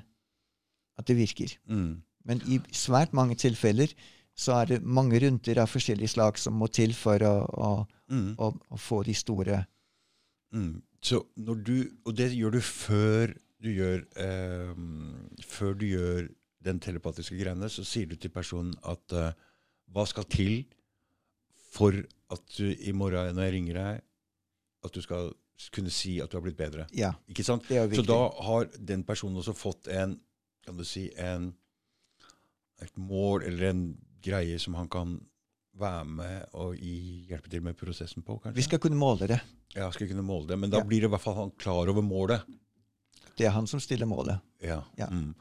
at 0.98 1.06
det 1.08 1.16
virker. 1.16 1.52
Mm. 1.68 2.02
Men 2.28 2.42
i 2.48 2.58
svært 2.76 3.14
mange 3.16 3.36
tilfeller 3.40 3.92
så 4.36 4.60
er 4.60 4.66
det 4.74 4.82
mange 4.84 5.18
runder 5.20 5.58
av 5.62 5.68
forskjellige 5.72 6.12
slag 6.14 6.38
som 6.40 6.54
må 6.56 6.68
til 6.72 6.92
for 6.96 7.22
å, 7.24 7.34
å, 7.48 7.70
Mm. 8.10 8.34
å, 8.42 8.48
å 8.74 8.76
få 8.76 9.04
de 9.06 9.14
store 9.14 9.64
Mm. 10.52 10.82
Så 11.02 11.22
når 11.40 11.62
du, 11.64 11.76
og 12.04 12.16
det 12.18 12.30
gjør 12.36 12.56
du 12.58 12.60
før 12.60 13.32
du 13.60 13.68
gjør 13.72 14.02
eh, 14.20 14.74
Før 15.44 15.74
du 15.80 15.86
gjør 15.88 16.28
den 16.64 16.80
telepatiske 16.80 17.38
greiene, 17.40 17.68
så 17.72 17.84
sier 17.88 18.08
du 18.10 18.16
til 18.20 18.32
personen 18.32 18.74
at 18.84 19.14
eh, 19.16 19.32
hva 19.92 20.04
skal 20.08 20.26
til 20.28 20.66
for 21.72 21.96
at 22.30 22.56
du 22.58 22.66
i 22.72 22.92
morgen 22.92 23.32
når 23.36 23.46
jeg 23.48 23.54
ringer 23.54 23.78
deg, 23.78 24.02
at 24.84 24.92
du 24.96 25.00
skal 25.04 25.30
kunne 25.72 25.92
si 25.92 26.18
at 26.20 26.30
du 26.32 26.36
har 26.38 26.44
blitt 26.44 26.58
bedre. 26.58 26.86
Ja, 26.96 27.12
Ikke 27.28 27.44
sant? 27.44 27.64
det 27.68 27.76
er 27.78 27.86
Så 27.88 28.00
viktig. 28.02 28.08
da 28.10 28.20
har 28.46 28.68
den 28.76 29.04
personen 29.04 29.40
også 29.40 29.52
fått 29.56 29.88
en 29.92 30.18
kan 30.64 30.76
du 30.76 30.84
si, 30.84 31.06
en, 31.16 31.50
et 32.84 32.96
mål 33.00 33.44
eller 33.48 33.70
en 33.70 33.82
greie 34.24 34.58
som 34.60 34.74
han 34.76 34.88
kan 34.92 35.14
være 35.78 36.04
med 36.06 36.46
og 36.58 36.74
hjelpe 36.76 37.48
til 37.50 37.62
med 37.62 37.76
prosessen 37.78 38.22
på, 38.26 38.38
kanskje? 38.42 38.56
Vi 38.58 38.62
skal 38.66 38.78
kunne 38.82 38.98
måle 38.98 39.28
det. 39.30 39.40
Ja, 39.76 39.90
skal 39.94 40.08
kunne 40.10 40.24
måle 40.26 40.48
det. 40.48 40.58
Men 40.58 40.70
da 40.70 40.78
Ja. 40.78 40.84
blir 40.84 41.00
det 41.00 41.08
i 41.10 41.14
hvert 41.14 41.20
fall 41.22 41.34
han 41.36 41.50
klar 41.58 41.88
over 41.88 42.02
målet. 42.02 42.42
Det 43.36 43.46
er 43.46 43.50
han 43.54 43.66
som 43.66 43.80
stiller 43.80 44.06
målet. 44.06 44.40
Ja. 44.62 44.82
Ja. 44.98 45.06
Mm. 45.06 45.34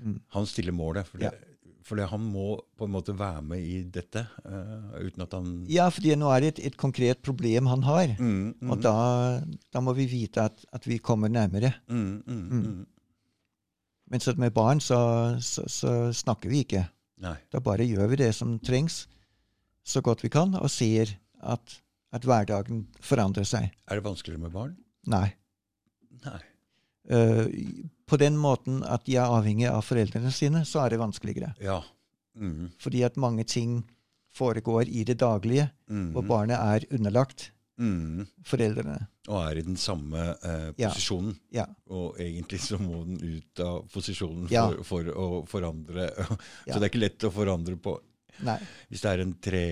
Mm. 0.00 0.20
Han 0.34 0.46
stiller 0.46 0.72
målet. 0.72 1.06
For, 1.06 1.18
Ja. 1.22 1.30
Fordi 1.88 2.02
han 2.10 2.20
må 2.20 2.60
på 2.76 2.84
en 2.84 2.90
måte 2.92 3.14
være 3.16 3.40
med 3.42 3.60
i 3.64 3.82
dette 3.82 4.26
uh, 4.44 4.92
uten 5.00 5.22
at 5.22 5.32
han 5.32 5.64
Ja, 5.70 5.88
fordi 5.88 6.14
nå 6.16 6.28
er 6.36 6.40
det 6.40 6.58
et, 6.58 6.66
et 6.66 6.76
konkret 6.76 7.22
problem 7.22 7.66
han 7.66 7.82
har. 7.82 8.08
mm, 8.18 8.54
mm, 8.60 8.70
Og 8.70 8.82
da, 8.82 9.40
da 9.72 9.80
må 9.80 9.94
vi 9.96 10.04
vite 10.06 10.42
at, 10.44 10.64
at 10.72 10.84
vi 10.86 10.98
kommer 10.98 11.28
nærmere. 11.30 11.72
mm, 11.88 12.22
mm, 12.26 12.50
Mm. 12.50 12.86
Mens 14.10 14.26
med 14.36 14.52
barn 14.54 14.80
så, 14.80 15.38
så, 15.40 15.64
så 15.68 16.12
snakker 16.12 16.48
vi 16.50 16.62
ikke. 16.64 16.86
Nei. 17.20 17.36
Da 17.52 17.60
bare 17.60 17.84
gjør 17.88 18.08
vi 18.08 18.16
det 18.16 18.34
som 18.34 18.58
trengs, 18.58 19.06
så 19.88 20.02
godt 20.04 20.24
vi 20.24 20.30
kan, 20.32 20.52
og 20.58 20.70
ser 20.72 21.14
at, 21.40 21.78
at 22.12 22.26
hverdagen 22.28 22.86
forandrer 23.00 23.46
seg. 23.48 23.70
Er 23.88 24.00
det 24.00 24.06
vanskeligere 24.06 24.44
med 24.44 24.54
barn? 24.54 24.74
Nei. 25.08 25.28
Nei. 26.26 26.40
Uh, 27.08 27.46
på 28.08 28.18
den 28.20 28.36
måten 28.40 28.82
at 28.84 29.06
de 29.08 29.16
er 29.16 29.32
avhengig 29.32 29.68
av 29.70 29.84
foreldrene 29.86 30.32
sine, 30.34 30.64
så 30.68 30.84
er 30.84 30.92
det 30.92 31.00
vanskeligere. 31.00 31.54
Ja. 31.64 31.80
Mm, 32.38 32.68
Fordi 32.80 33.04
at 33.06 33.16
mange 33.20 33.44
ting 33.48 33.80
foregår 34.38 34.88
i 34.92 35.04
det 35.08 35.18
daglige, 35.20 35.70
mm, 35.90 36.10
og 36.16 36.26
barnet 36.28 36.58
er 36.60 36.84
underlagt 36.94 37.48
mm. 37.80 38.26
foreldrene. 38.46 38.98
Og 39.28 39.40
er 39.42 39.60
i 39.60 39.64
den 39.66 39.76
samme 39.80 40.20
uh, 40.40 40.68
posisjonen. 40.76 41.34
Ja. 41.52 41.66
Og 41.92 42.20
egentlig 42.22 42.60
så 42.64 42.78
må 42.80 43.02
den 43.08 43.18
ut 43.20 43.64
av 43.64 43.88
posisjonen 43.92 44.46
for, 44.46 44.54
Ja. 44.54 44.84
for 44.86 45.12
å 45.12 45.28
forandre. 45.48 46.10
Ja. 46.68 46.74
Så 46.74 46.78
det 46.78 46.84
er 46.86 46.90
ikke 46.92 47.04
lett 47.04 47.28
å 47.28 47.32
forandre 47.34 47.76
på 47.80 47.96
Nei. 48.42 48.58
Hvis 48.90 49.00
det 49.02 49.10
er 49.10 49.20
en 49.24 49.34
tre, 49.42 49.64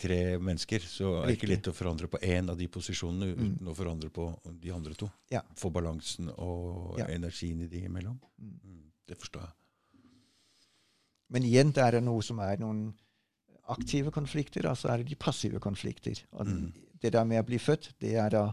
tre 0.00 0.38
mennesker, 0.38 0.80
så 0.80 1.22
er 1.22 1.26
det 1.28 1.36
ikke 1.38 1.48
lett 1.50 1.68
å 1.70 1.74
forandre 1.76 2.08
på 2.08 2.18
én 2.22 2.48
av 2.50 2.56
de 2.58 2.66
posisjonene 2.68 3.34
Mm. 3.36 3.54
uten 3.56 3.68
å 3.68 3.74
forandre 3.76 4.10
på 4.10 4.26
de 4.60 4.70
andre 4.72 4.94
to. 4.94 5.10
Ja. 5.30 5.42
Få 5.56 5.70
balansen 5.70 6.28
og 6.38 6.98
Ja. 6.98 7.06
energien 7.06 7.60
i 7.62 7.66
de 7.66 7.82
imellom. 7.86 8.18
Mm. 8.40 8.60
Mm, 8.64 8.82
det 9.06 9.18
forstår 9.18 9.42
jeg. 9.42 9.52
Men 11.30 11.42
igjen 11.46 11.72
det 11.72 11.78
er 11.84 11.90
det 11.92 12.02
noe 12.02 12.22
som 12.22 12.40
er 12.40 12.56
noen 12.58 12.94
aktive 13.68 14.10
konflikter, 14.10 14.66
og 14.70 14.76
så 14.76 14.90
er 14.92 14.98
det 14.98 15.08
de 15.12 15.14
passive 15.16 15.60
konflikter. 15.60 16.24
Og 16.32 16.46
Mm. 16.46 16.72
det 17.00 17.12
der 17.12 17.24
med 17.24 17.44
å 17.44 17.46
bli 17.46 17.58
født, 17.58 17.92
det 18.00 18.14
er 18.16 18.28
da 18.30 18.52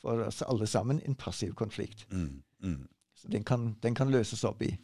for 0.00 0.22
oss 0.26 0.42
alle 0.42 0.66
sammen 0.66 1.00
en 1.04 1.14
passiv 1.16 1.54
konflikt. 1.54 2.06
Mm, 2.10 2.42
mm, 2.62 2.88
Så 3.16 3.28
den 3.30 3.42
kan, 3.44 3.76
den 3.80 3.94
kan 3.94 4.10
løses 4.10 4.44
opp 4.44 4.60
i. 4.62 4.78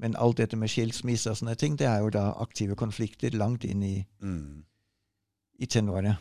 Men 0.00 0.14
alt 0.16 0.38
dette 0.40 0.56
med 0.56 0.70
skilsmisse 0.72 1.28
og 1.30 1.36
sånne 1.36 1.54
ting, 1.60 1.74
det 1.76 1.86
er 1.90 2.00
jo 2.00 2.08
da 2.14 2.30
aktive 2.40 2.76
konflikter 2.80 3.34
langt 3.36 3.66
inn 3.68 3.82
i, 3.84 3.94
mm. 4.24 4.62
i 5.60 5.66
tenåret. 5.68 6.16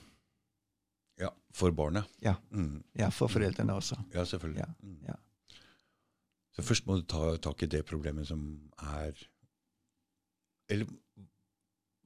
Ja, 1.19 1.29
for 1.55 1.71
barnet. 1.75 2.07
Ja. 2.23 2.35
Mm, 2.51 2.81
Ja, 2.99 3.07
for 3.09 3.31
foreldrene 3.31 3.73
også. 3.79 3.95
ja, 4.13 4.25
selvfølgelig. 4.25 4.59
Ja, 4.65 4.73
Mm. 4.83 4.97
ja. 5.07 5.15
Så 6.55 6.61
først 6.65 6.87
må 6.87 6.97
du 6.99 7.05
ta 7.07 7.37
tak 7.37 7.63
i 7.63 7.67
det 7.71 7.85
problemet 7.85 8.27
som 8.27 8.41
er 8.83 9.13
Eller 10.69 10.85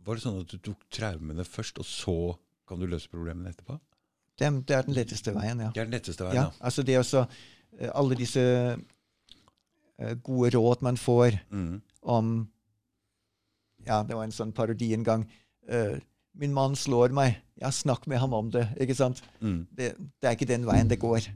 var 0.05 0.15
det 0.15 0.23
sånn 0.23 0.39
at 0.41 0.51
du 0.51 0.57
tok 0.57 0.83
traumene 0.91 1.43
først, 1.47 1.79
og 1.79 1.86
så 1.86 2.38
kan 2.67 2.79
du 2.79 2.86
løse 2.86 3.09
problemene 3.09 3.49
etterpå? 3.49 3.79
Det, 4.39 4.49
det 4.67 4.75
er 4.75 4.81
den 4.88 4.93
letteste 4.95 5.33
veien, 5.36 5.59
ja. 5.59 5.71
Det 5.73 5.81
er 5.81 5.86
den 5.89 5.95
letteste 5.97 6.23
veien, 6.23 6.36
ja 6.36 6.43
Ja, 6.43 6.51
altså 6.62 6.83
det 6.83 6.95
er 6.95 6.99
også 7.03 7.25
eh, 7.79 7.89
alle 7.93 8.15
disse 8.19 8.43
gode 10.23 10.49
råd 10.56 10.82
man 10.82 10.97
får 10.97 11.39
Mm. 11.51 11.82
om 12.03 12.49
Ja, 13.86 14.01
det 14.03 14.15
var 14.15 14.23
en 14.23 14.32
sånn 14.32 14.53
parodi 14.53 14.93
en 14.93 15.03
gang. 15.03 15.25
Uh, 15.69 15.99
'Min 16.34 16.53
mann 16.53 16.75
slår 16.75 17.10
meg.' 17.12 17.36
Ja, 17.62 17.67
snakk 17.69 18.08
med 18.08 18.19
ham 18.19 18.34
om 18.34 18.49
det. 18.49 18.67
ikke 18.79 18.95
sant? 18.95 19.21
Mm. 19.41 19.67
Det, 19.75 19.95
det 20.21 20.27
er 20.27 20.32
ikke 20.36 20.47
den 20.47 20.65
veien 20.65 20.88
det 20.88 20.99
går. 20.99 21.27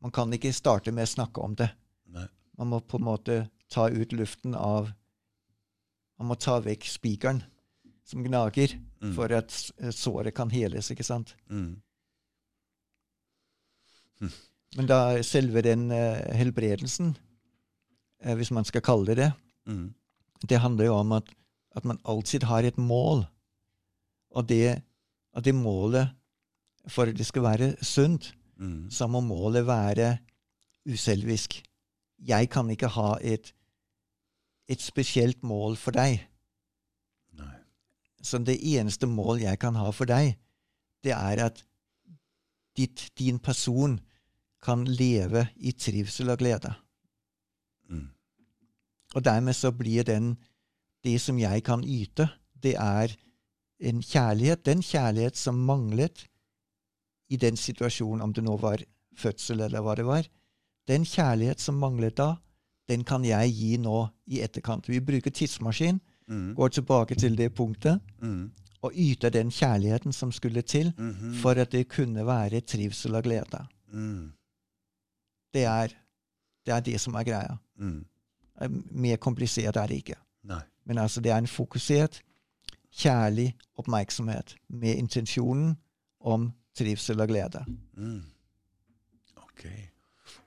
Man 0.00 0.10
kan 0.12 0.30
ikke 0.32 0.52
starte 0.52 0.92
med 0.92 1.02
å 1.08 1.14
snakke 1.14 1.42
om 1.42 1.54
det. 1.54 1.70
Nei. 2.06 2.26
Man 2.58 2.68
må 2.68 2.80
på 2.80 2.98
en 2.98 3.04
måte 3.04 3.50
ta 3.70 3.88
ut 3.88 4.12
luften 4.12 4.54
av 4.54 4.92
Man 6.18 6.28
må 6.28 6.34
ta 6.38 6.60
vekk 6.60 6.84
spikeren 6.88 7.42
som 8.04 8.22
gnager, 8.24 8.68
Mm. 9.02 9.14
for 9.14 9.32
at 9.32 9.48
såret 9.92 10.34
kan 10.34 10.48
heles, 10.50 10.90
ikke 10.90 11.04
sant? 11.04 11.34
Mm. 11.50 11.82
Men 14.76 14.86
da 14.90 15.22
selve 15.24 15.62
den 15.64 15.90
eh, 15.94 16.34
helbredelsen, 16.36 17.14
eh, 18.22 18.34
hvis 18.36 18.50
man 18.52 18.64
skal 18.68 18.82
kalle 18.84 19.06
det 19.12 19.16
det, 19.22 19.32
Mm. 19.66 19.94
det 20.48 20.60
handler 20.62 20.84
jo 20.86 20.94
om 20.94 21.12
at, 21.12 21.24
at 21.74 21.84
man 21.84 21.98
alltid 22.04 22.42
har 22.46 22.62
et 22.62 22.76
mål. 22.78 23.24
Og 24.30 24.46
det, 24.48 24.82
at 25.34 25.44
det 25.44 25.54
målet, 25.54 26.12
for 26.88 27.02
at 27.10 27.16
det 27.18 27.26
skal 27.26 27.42
være 27.42 27.76
sunt, 27.82 28.32
Mm. 28.58 28.90
så 28.90 29.06
må 29.06 29.20
målet 29.20 29.66
være 29.66 30.18
uselvisk. 30.88 31.62
Jeg 32.26 32.48
kan 32.50 32.70
ikke 32.70 32.88
ha 32.88 33.16
et, 33.20 33.52
et 34.68 34.80
spesielt 34.80 35.42
mål 35.44 35.76
for 35.76 35.90
deg. 35.90 36.22
Nei. 37.36 37.50
Så 38.22 38.38
det 38.38 38.56
eneste 38.62 39.06
mål 39.06 39.40
jeg 39.40 39.58
kan 39.58 39.74
ha 39.74 39.90
for 39.90 40.04
deg, 40.08 40.38
det 41.04 41.12
er 41.12 41.44
at 41.44 41.64
ditt, 42.76 43.10
din 43.18 43.38
person 43.38 44.00
kan 44.62 44.84
leve 44.84 45.48
i 45.56 45.72
trivsel 45.72 46.30
og 46.30 46.38
glede. 46.38 46.74
Mm. 47.90 48.08
Og 49.14 49.24
dermed 49.24 49.52
så 49.54 49.70
blir 49.72 50.02
den 50.04 50.36
Det 51.04 51.20
som 51.20 51.38
jeg 51.38 51.62
kan 51.64 51.84
yte, 51.84 52.28
det 52.62 52.74
er 52.74 53.12
en 53.80 54.00
kjærlighet. 54.02 54.64
Den 54.66 54.82
kjærlighet 54.82 55.36
som 55.36 55.54
manglet 55.54 56.26
i 57.30 57.36
den 57.36 57.56
situasjonen, 57.56 58.22
om 58.22 58.32
det 58.32 58.42
nå 58.44 58.56
var 58.58 58.82
fødsel 59.16 59.60
eller 59.60 59.80
hva 59.80 59.94
det 59.94 60.04
var. 60.06 60.26
Den 60.88 61.04
kjærlighet 61.04 61.60
som 61.60 61.74
manglet 61.78 62.16
da, 62.16 62.34
den 62.88 63.04
kan 63.04 63.24
jeg 63.24 63.52
gi 63.54 63.76
nå 63.76 64.08
i 64.26 64.40
etterkant. 64.42 64.88
Vi 64.88 65.00
bruker 65.00 65.30
tidsmaskin, 65.30 66.00
Mm. 66.28 66.54
går 66.56 66.68
tilbake 66.68 67.14
til 67.14 67.36
det 67.38 67.54
punktet, 67.54 68.00
Mm. 68.22 68.50
og 68.82 68.92
yter 68.96 69.28
den 69.30 69.50
kjærligheten 69.50 70.12
som 70.12 70.32
skulle 70.32 70.62
til 70.62 70.92
Mhm. 70.98 71.34
for 71.34 71.50
at 71.50 71.70
det 71.72 71.88
kunne 71.88 72.26
være 72.26 72.60
trivsel 72.60 73.14
og 73.14 73.22
glede. 73.22 73.66
Mm. 73.92 74.32
Det 75.56 75.64
er 75.64 75.94
det, 76.66 76.74
er 76.74 76.80
det 76.84 77.00
som 77.00 77.16
er 77.16 77.24
greia. 77.26 77.56
Mm. 77.80 78.04
Eh, 78.60 78.78
Mer 78.90 79.16
komplisert 79.22 79.76
er 79.80 79.86
det 79.90 79.96
ikke. 80.02 80.18
Nei. 80.50 80.62
Men 80.86 80.98
altså, 81.02 81.22
det 81.24 81.32
er 81.32 81.38
en 81.42 81.50
fokusert, 81.50 82.20
kjærlig 82.96 83.50
oppmerksomhet 83.76 84.54
med 84.68 84.96
intensjonen 84.96 85.74
om 86.20 86.52
trivsel 86.76 87.20
og 87.20 87.28
glede. 87.28 87.64
Mm. 87.96 88.22
Ok. 89.42 89.66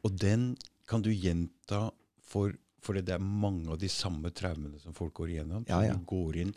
Og 0.03 0.15
den 0.21 0.57
kan 0.89 1.01
du 1.05 1.11
gjenta 1.13 1.89
for 2.25 2.53
fordi 2.79 3.01
det 3.03 3.13
er 3.17 3.19
mange 3.19 3.67
av 3.73 3.77
de 3.81 3.89
samme 3.91 4.29
traumene 4.31 4.79
som 4.79 4.93
folk 4.95 5.13
går 5.19 5.27
igjennom. 5.33 5.65
Ja, 5.67 5.81
ja. 5.83 5.93
Du 5.93 5.99
går 6.07 6.35
inn 6.45 6.53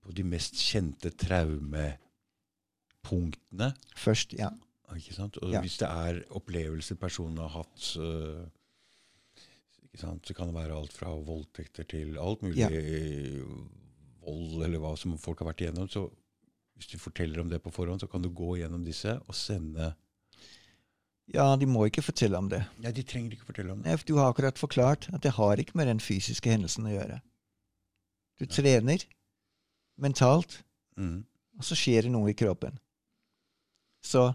på 0.00 0.12
de 0.14 0.22
mest 0.24 0.54
kjente 0.62 1.10
traumepunktene. 1.10 1.98
Først, 3.98 4.32
ja. 4.38 4.48
Ikke 4.96 5.14
sant? 5.14 5.36
Og 5.42 5.52
Ja. 5.52 5.60
hvis 5.60 5.78
det 5.78 5.88
er 5.88 6.22
opplevelser 6.30 6.96
personen 6.98 7.38
har 7.38 7.48
hatt 7.48 7.96
uh, 7.98 8.46
Ikke 9.84 9.98
sant? 9.98 10.26
Så 10.26 10.34
kan 10.34 10.46
det 10.50 10.54
være 10.54 10.76
alt 10.76 10.92
fra 10.92 11.08
voldtekter 11.14 11.84
til 11.88 12.18
alt 12.18 12.42
mulig 12.42 12.58
Ja. 12.58 12.68
vold, 14.24 14.62
eller 14.64 14.78
hva 14.78 14.96
som 14.98 15.16
folk 15.18 15.38
har 15.40 15.48
vært 15.52 15.60
igjennom. 15.64 15.88
Så 15.90 16.10
hvis 16.76 16.86
du 16.92 16.98
forteller 16.98 17.40
om 17.40 17.48
det 17.50 17.62
på 17.62 17.72
forhånd, 17.72 18.00
så 18.00 18.06
kan 18.10 18.22
du 18.22 18.28
gå 18.30 18.56
gjennom 18.60 18.84
disse 18.84 19.18
og 19.26 19.34
sende 19.34 19.94
Ja, 21.32 21.54
de 21.56 21.64
må 21.66 21.84
ikke 21.86 22.02
fortelle 22.02 22.36
om 22.38 22.48
det. 22.48 22.64
Ja, 22.82 22.90
de 22.90 23.02
trenger 23.06 23.30
ikke 23.36 23.46
fortelle 23.46 23.70
om 23.72 23.82
det. 23.82 23.86
Nei, 23.86 23.96
Du 24.04 24.16
har 24.16 24.32
akkurat 24.32 24.58
forklart 24.58 25.08
at 25.14 25.22
det 25.22 25.32
har 25.36 25.56
ikke 25.56 25.76
med 25.78 25.86
den 25.86 26.00
fysiske 26.00 26.50
hendelsen 26.50 26.84
å 26.86 26.90
gjøre. 26.90 27.20
Du 28.40 28.46
trener 28.46 29.04
mentalt, 29.98 30.62
Mm. 30.98 31.24
og 31.58 31.62
så 31.64 31.74
skjer 31.76 32.02
det 32.02 32.10
noe 32.10 32.30
i 32.30 32.34
kroppen. 32.34 32.78
Så 34.02 34.34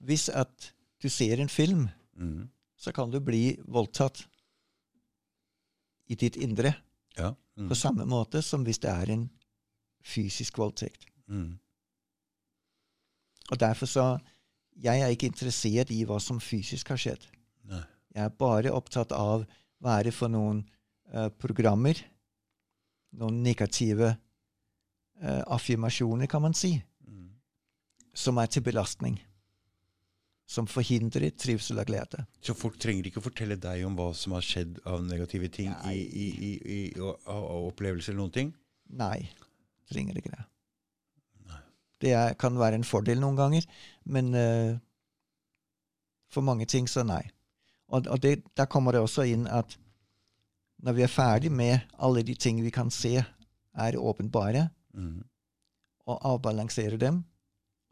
hvis 0.00 0.28
at 0.28 0.72
du 1.02 1.08
ser 1.08 1.40
en 1.40 1.48
film, 1.48 1.88
Mm. 2.16 2.48
så 2.76 2.92
kan 2.92 3.10
du 3.10 3.20
bli 3.20 3.56
voldtatt 3.68 4.26
i 6.08 6.14
ditt 6.14 6.36
indre 6.36 6.74
Ja. 7.16 7.34
Mm. 7.56 7.68
på 7.68 7.74
samme 7.74 8.04
måte 8.06 8.42
som 8.42 8.64
hvis 8.64 8.78
det 8.80 8.90
er 8.90 9.10
en 9.12 9.30
fysisk 10.04 10.58
voldtekt. 10.58 11.06
Mm. 11.28 11.58
Og 13.50 13.58
derfor 13.60 13.86
så 13.86 14.18
Jeg 14.82 15.00
er 15.00 15.08
ikke 15.12 15.26
interessert 15.26 15.90
i 15.90 16.04
hva 16.04 16.18
som 16.20 16.38
fysisk 16.40 16.88
har 16.88 16.96
skjedd. 16.96 17.26
Nei. 17.68 17.82
Jeg 18.14 18.24
er 18.24 18.28
bare 18.38 18.70
opptatt 18.72 19.12
av 19.12 19.42
hva 19.82 19.98
er 19.98 20.04
det 20.04 20.14
for 20.14 20.28
noen 20.28 20.62
uh, 21.12 21.28
programmer, 21.28 21.94
noen 23.12 23.42
negative 23.42 24.16
uh, 25.22 25.42
affirmasjoner, 25.46 26.26
kan 26.26 26.42
man 26.42 26.54
si, 26.54 26.82
Mm. 27.06 27.28
som 28.14 28.38
er 28.38 28.46
til 28.46 28.62
belastning. 28.62 29.18
Som 30.50 30.66
forhindrer 30.66 31.30
trivsel 31.38 31.78
og 31.78 31.86
glede. 31.86 32.24
Så 32.42 32.56
folk 32.58 32.78
trenger 32.82 33.06
ikke 33.06 33.22
fortelle 33.22 33.54
deg 33.62 33.84
om 33.86 33.94
hva 33.98 34.08
som 34.18 34.32
har 34.34 34.42
skjedd 34.42 34.80
av 34.90 35.04
negative 35.06 35.46
ting 35.54 35.70
i, 35.86 35.98
i, 36.02 36.24
i, 36.48 36.50
i, 36.74 36.78
og- 36.98 37.20
av 37.30 37.68
opplevelser 37.68 38.10
eller 38.12 38.24
noen 38.24 38.34
ting? 38.34 38.50
Nei, 38.98 39.28
trenger 39.92 40.18
ikke 40.18 40.32
det. 40.34 40.42
Nei. 41.46 41.60
Det 42.02 42.14
er, 42.18 42.34
kan 42.40 42.58
være 42.58 42.80
en 42.80 42.86
fordel 42.88 43.22
noen 43.22 43.38
ganger, 43.38 43.68
men 44.10 44.32
uh, 44.34 44.74
for 46.34 46.42
mange 46.46 46.66
ting 46.66 46.88
så 46.90 47.04
nei. 47.06 47.22
Og, 47.90 48.06
og 48.10 48.18
det, 48.22 48.40
der 48.58 48.66
kommer 48.70 48.94
det 48.94 49.04
også 49.06 49.24
inn 49.30 49.46
at 49.50 49.76
når 50.82 50.96
vi 50.98 51.02
er 51.06 51.12
ferdig 51.12 51.50
med 51.52 51.86
alle 52.00 52.22
de 52.26 52.34
ting 52.34 52.58
vi 52.64 52.70
kan 52.74 52.90
se 52.90 53.16
er 53.22 53.98
åpenbare, 54.02 54.68
Mm. 54.90 55.20
og 56.10 56.24
avbalanserer 56.26 56.98
dem, 56.98 57.20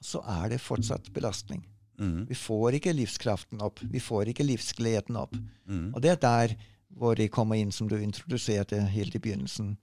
så 0.03 0.19
er 0.27 0.49
det 0.51 0.57
fortsatt 0.59 1.13
belastning. 1.15 1.61
Mm. 1.99 2.27
Vi 2.29 2.35
får 2.35 2.75
ikke 2.79 2.93
livskraften 2.95 3.61
opp. 3.63 3.81
Vi 3.83 3.99
får 4.01 4.29
ikke 4.31 4.45
livsgleden 4.47 5.17
opp. 5.17 5.35
Mm. 5.67 5.95
Og 5.95 6.03
det 6.03 6.11
er 6.11 6.21
der 6.23 6.55
hvor 6.99 7.15
det 7.19 7.31
kommer 7.31 7.57
inn, 7.59 7.73
som 7.73 7.89
du 7.89 7.97
introduserte 7.99 8.81
helt 8.91 9.15
i 9.15 9.19
begynnelsen, 9.19 9.77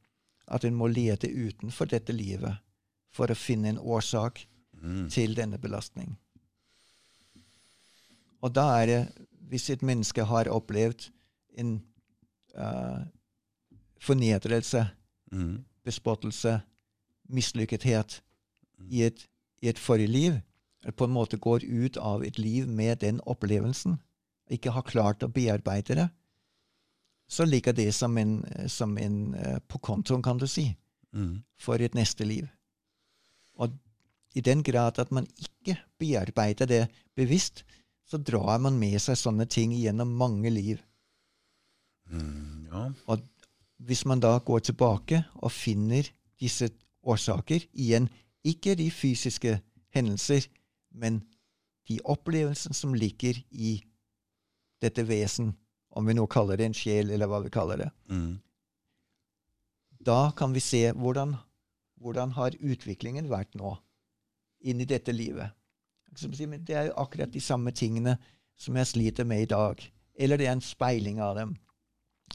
at 0.48 0.64
en 0.66 0.76
må 0.76 0.88
lete 0.88 1.28
utenfor 1.30 1.86
dette 1.92 2.14
livet 2.14 2.58
for 3.12 3.28
å 3.32 3.36
finne 3.36 3.70
en 3.70 3.80
årsak 3.80 4.46
Mm. 4.82 5.10
til 5.10 5.34
denne 5.36 5.58
belastning. 5.58 6.18
Og 8.44 8.52
da 8.54 8.66
er 8.82 8.86
det, 8.86 9.00
hvis 9.50 9.70
et 9.70 9.82
menneske 9.82 10.24
har 10.28 10.50
opplevd 10.52 11.08
en 11.58 11.82
uh, 12.58 13.00
fornedrelse, 14.00 14.88
Mm. 15.32 15.64
bespottelse, 15.84 16.62
mislykkethet 17.30 18.22
i 18.92 19.02
et, 19.04 19.28
i 19.62 19.68
et 19.68 19.80
forrige 19.80 20.08
liv, 20.08 20.36
på 20.92 21.08
en 21.08 21.16
måte 21.16 21.38
går 21.42 21.64
ut 21.66 21.98
av 21.98 22.24
et 22.24 22.38
liv 22.40 22.68
med 22.68 22.98
den 23.02 23.22
opplevelsen, 23.26 23.98
ikke 24.50 24.72
har 24.72 24.86
klart 24.86 25.24
å 25.24 25.32
bearbeide 25.32 25.96
det, 25.96 26.10
så 27.28 27.46
ligger 27.46 27.74
det 27.74 27.92
som 27.96 28.18
en, 28.18 28.44
som 28.70 28.98
en 28.98 29.34
eh, 29.34 29.60
på 29.68 29.80
kontoen, 29.82 30.22
kan 30.22 30.38
du 30.38 30.48
si, 30.48 30.76
Mm. 31.16 31.44
for 31.58 31.80
et 31.80 31.94
neste 31.96 32.26
liv. 32.28 32.48
Og 33.56 33.72
i 34.36 34.42
den 34.42 34.64
grad 34.64 35.00
at 35.00 35.12
man 35.12 35.28
ikke 35.40 35.78
bearbeider 36.00 36.66
det 36.66 36.88
bevisst, 37.16 37.64
så 38.06 38.18
drar 38.18 38.58
man 38.60 38.76
med 38.80 39.00
seg 39.00 39.16
sånne 39.18 39.46
ting 39.46 39.72
gjennom 39.72 40.12
mange 40.12 40.50
liv. 40.50 40.82
Mm. 42.12 42.68
Ja. 42.68 42.92
Og 43.08 43.24
hvis 43.78 44.06
man 44.06 44.20
da 44.20 44.38
går 44.40 44.60
tilbake 44.60 45.24
og 45.36 45.52
finner 45.52 46.04
disse 46.40 46.70
årsaker 47.04 47.64
igjen, 47.74 48.10
ikke 48.44 48.76
de 48.76 48.92
fysiske 48.92 49.62
hendelser, 49.96 50.50
men 50.96 51.22
de 51.90 52.00
opplevelsene 52.10 52.74
som 52.76 52.96
ligger 52.98 53.38
i 53.52 53.76
dette 54.82 55.04
vesen, 55.06 55.52
om 55.96 56.08
vi 56.08 56.16
nå 56.18 56.26
kaller 56.32 56.58
det 56.60 56.66
en 56.70 56.76
sjel, 56.78 57.12
eller 57.14 57.30
hva 57.30 57.42
vi 57.44 57.52
kaller 57.54 57.78
det, 57.86 57.92
Mm. 58.10 58.40
da 60.06 60.32
kan 60.38 60.54
vi 60.54 60.60
se 60.62 60.92
hvordan, 60.92 61.36
hvordan 62.02 62.32
har 62.36 62.58
utviklingen 62.60 63.30
vært 63.32 63.56
nå 63.56 63.78
inn 64.62 64.82
i 64.82 64.86
dette 64.90 65.14
livet. 65.14 65.52
Det 66.16 66.76
er 66.76 66.88
jo 66.90 66.98
akkurat 67.02 67.32
de 67.32 67.40
samme 67.42 67.72
tingene 67.72 68.18
som 68.58 68.76
jeg 68.76 68.88
sliter 68.88 69.26
med 69.26 69.42
i 69.42 69.46
dag. 69.52 69.82
Eller 70.18 70.38
det 70.38 70.48
er 70.48 70.56
en 70.56 70.62
speiling 70.62 71.20
av 71.22 71.36
dem. 71.36 71.56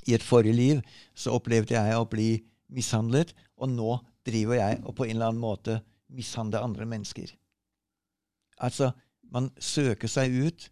I 0.07 0.15
et 0.15 0.23
forrige 0.23 0.55
liv 0.55 0.83
så 1.15 1.33
opplevde 1.39 1.75
jeg 1.75 1.97
å 1.97 2.09
bli 2.09 2.43
mishandlet, 2.71 3.33
og 3.57 3.69
nå 3.73 3.99
driver 4.27 4.55
jeg 4.61 4.83
og 4.85 4.95
på 4.97 5.07
en 5.07 5.17
eller 5.17 5.31
annen 5.33 5.41
måte 5.43 5.81
mishandler 6.11 6.63
andre 6.63 6.87
mennesker. 6.87 7.31
Altså, 8.61 8.91
man 9.33 9.51
søker 9.59 10.11
seg 10.11 10.35
ut. 10.47 10.69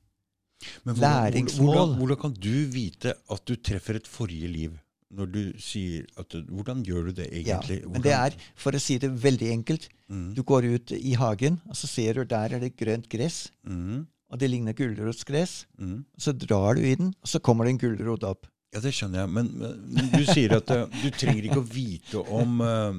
Men 0.84 0.94
hvordan, 0.96 1.32
Læringsmål. 1.32 1.70
Hvordan, 1.70 1.96
hvordan 2.00 2.20
kan 2.24 2.34
du 2.34 2.54
vite 2.74 3.14
at 3.30 3.42
du 3.46 3.54
treffer 3.56 4.00
et 4.00 4.10
forrige 4.10 4.50
liv? 4.50 4.76
Når 5.08 5.28
du 5.32 5.40
sier 5.62 6.04
at 6.20 6.34
Hvordan 6.50 6.82
gjør 6.84 7.06
du 7.08 7.12
det 7.16 7.28
egentlig? 7.32 7.78
Ja, 7.80 7.88
men 7.88 8.02
det 8.04 8.12
er, 8.12 8.34
for 8.58 8.76
å 8.76 8.80
si 8.82 8.98
det 9.00 9.08
veldig 9.22 9.48
enkelt, 9.54 9.86
mm. 10.10 10.34
du 10.36 10.42
går 10.44 10.66
ut 10.74 10.92
i 10.92 11.14
hagen, 11.16 11.56
og 11.64 11.78
så 11.80 11.88
ser 11.88 12.18
du 12.18 12.26
der 12.28 12.58
er 12.58 12.60
det 12.60 12.74
grønt 12.76 13.08
gress, 13.08 13.46
Mm. 13.64 14.04
og 14.28 14.40
det 14.40 14.50
ligner 14.50 14.76
gulrotsgress. 14.76 15.62
Mm. 15.78 16.04
Så 16.18 16.32
drar 16.36 16.76
du 16.76 16.84
i 16.84 16.94
den, 16.94 17.14
og 17.22 17.28
så 17.28 17.40
kommer 17.40 17.64
det 17.64 17.76
en 17.76 17.80
gulrot 17.86 18.26
opp. 18.28 18.50
Ja, 18.74 18.80
det 18.84 18.90
skjønner 18.92 19.22
jeg. 19.22 19.30
Men, 19.32 19.46
men 19.88 20.10
du 20.12 20.24
sier 20.28 20.52
at 20.58 20.70
eh, 20.74 20.82
du 21.02 21.08
trenger 21.16 21.46
ikke 21.48 21.62
å 21.62 21.68
vite 21.72 22.20
om 22.36 22.58
eh, 22.60 22.98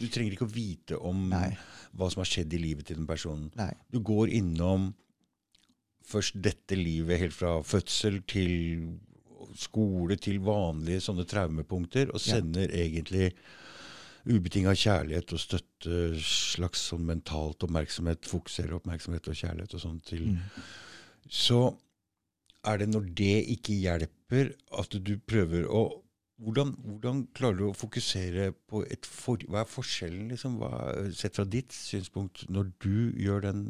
Du 0.00 0.08
trenger 0.10 0.34
ikke 0.34 0.48
å 0.48 0.50
vite 0.52 0.98
om 0.98 1.28
Nei. 1.30 1.52
hva 1.94 2.08
som 2.10 2.22
har 2.24 2.30
skjedd 2.32 2.52
i 2.56 2.60
livet 2.64 2.88
til 2.90 2.98
den 2.98 3.06
personen. 3.06 3.50
Nei. 3.58 3.70
Du 3.94 4.00
går 4.02 4.32
innom 4.34 4.90
først 6.12 6.34
dette 6.42 6.74
livet 6.76 7.20
helt 7.22 7.36
fra 7.36 7.54
fødsel 7.64 8.20
til 8.28 8.98
skole 9.58 10.16
til 10.20 10.40
vanlige 10.44 11.02
sånne 11.04 11.24
traumepunkter, 11.28 12.10
og 12.10 12.18
Ja. 12.20 12.38
sender 12.38 12.72
egentlig 12.74 13.30
ubetinga 14.26 14.72
kjærlighet 14.78 15.32
og 15.34 15.40
støtte, 15.42 15.96
slags 16.22 16.84
sånn 16.90 17.04
mentalt 17.06 17.62
oppmerksomhet, 17.66 18.26
fokuserer 18.28 18.76
oppmerksomhet 18.78 19.26
og 19.28 19.34
kjærlighet 19.38 19.74
og 19.78 19.80
sånn 19.82 20.00
til 20.06 20.26
Mm. 20.32 20.38
Så 21.30 21.58
er 22.64 22.78
det 22.78 22.88
når 22.88 23.08
det 23.18 23.36
ikke 23.56 23.74
hjelper, 23.74 24.52
at 24.78 24.94
du 24.94 25.16
prøver 25.28 25.66
å 25.66 25.82
hvordan, 26.42 26.72
hvordan 26.82 27.20
klarer 27.36 27.58
du 27.58 27.64
å 27.68 27.76
fokusere 27.76 28.48
på 28.66 28.82
et 28.90 29.06
for, 29.06 29.42
Hva 29.46 29.62
er 29.62 29.70
forskjellen, 29.70 30.26
liksom, 30.32 30.56
hva, 30.58 30.72
sett 31.14 31.36
fra 31.38 31.44
ditt 31.46 31.70
synspunkt, 31.76 32.48
når 32.50 32.72
du 32.82 33.12
gjør 33.20 33.44
den 33.46 33.60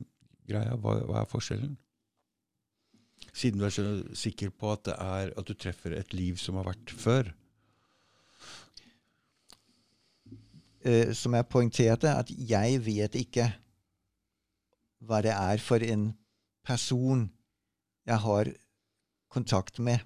greia? 0.49 0.79
Hva, 0.81 0.97
hva 1.09 1.21
er 1.21 1.29
forskjellen? 1.29 1.75
Siden 3.33 3.61
du 3.61 3.67
er 3.67 3.75
så 3.75 3.85
sikker 4.17 4.55
på 4.57 4.73
at 4.73 4.89
er 4.95 5.35
at 5.37 5.49
du 5.49 5.53
treffer 5.55 5.95
et 5.97 6.17
liv 6.17 6.41
som 6.41 6.59
har 6.61 6.71
vært 6.71 6.95
før. 6.97 7.29
Eh, 10.83 11.13
som 11.15 11.37
jeg 11.37 11.49
poengterte, 11.53 12.11
at 12.11 12.33
jeg 12.33 12.81
vet 12.87 13.21
ikke 13.21 13.53
hva 15.07 15.21
det 15.23 15.35
er 15.35 15.61
for 15.63 15.83
en 15.85 16.13
person 16.67 17.29
jeg 18.07 18.19
har 18.25 18.51
kontakt 19.33 19.79
med 19.83 20.01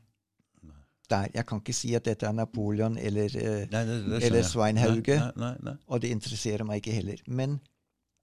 der. 1.10 1.28
Jeg 1.34 1.46
kan 1.46 1.60
ikke 1.62 1.74
si 1.76 1.92
at 1.94 2.06
dette 2.08 2.26
er 2.26 2.34
Napoleon 2.34 2.96
eller 2.98 3.30
eh, 3.38 3.66
Nei, 3.70 3.82
det, 3.86 3.96
det 4.10 4.22
Eller. 4.26 4.42
Svein 4.46 4.78
Hauge. 4.80 5.18
Nei, 5.38 5.52
nei. 5.62 5.74
Og 5.86 6.00
det 6.02 6.10
interesserer 6.14 6.66
meg 6.66 6.80
ikke 6.82 6.96
heller. 6.96 7.20
Men 7.26 7.58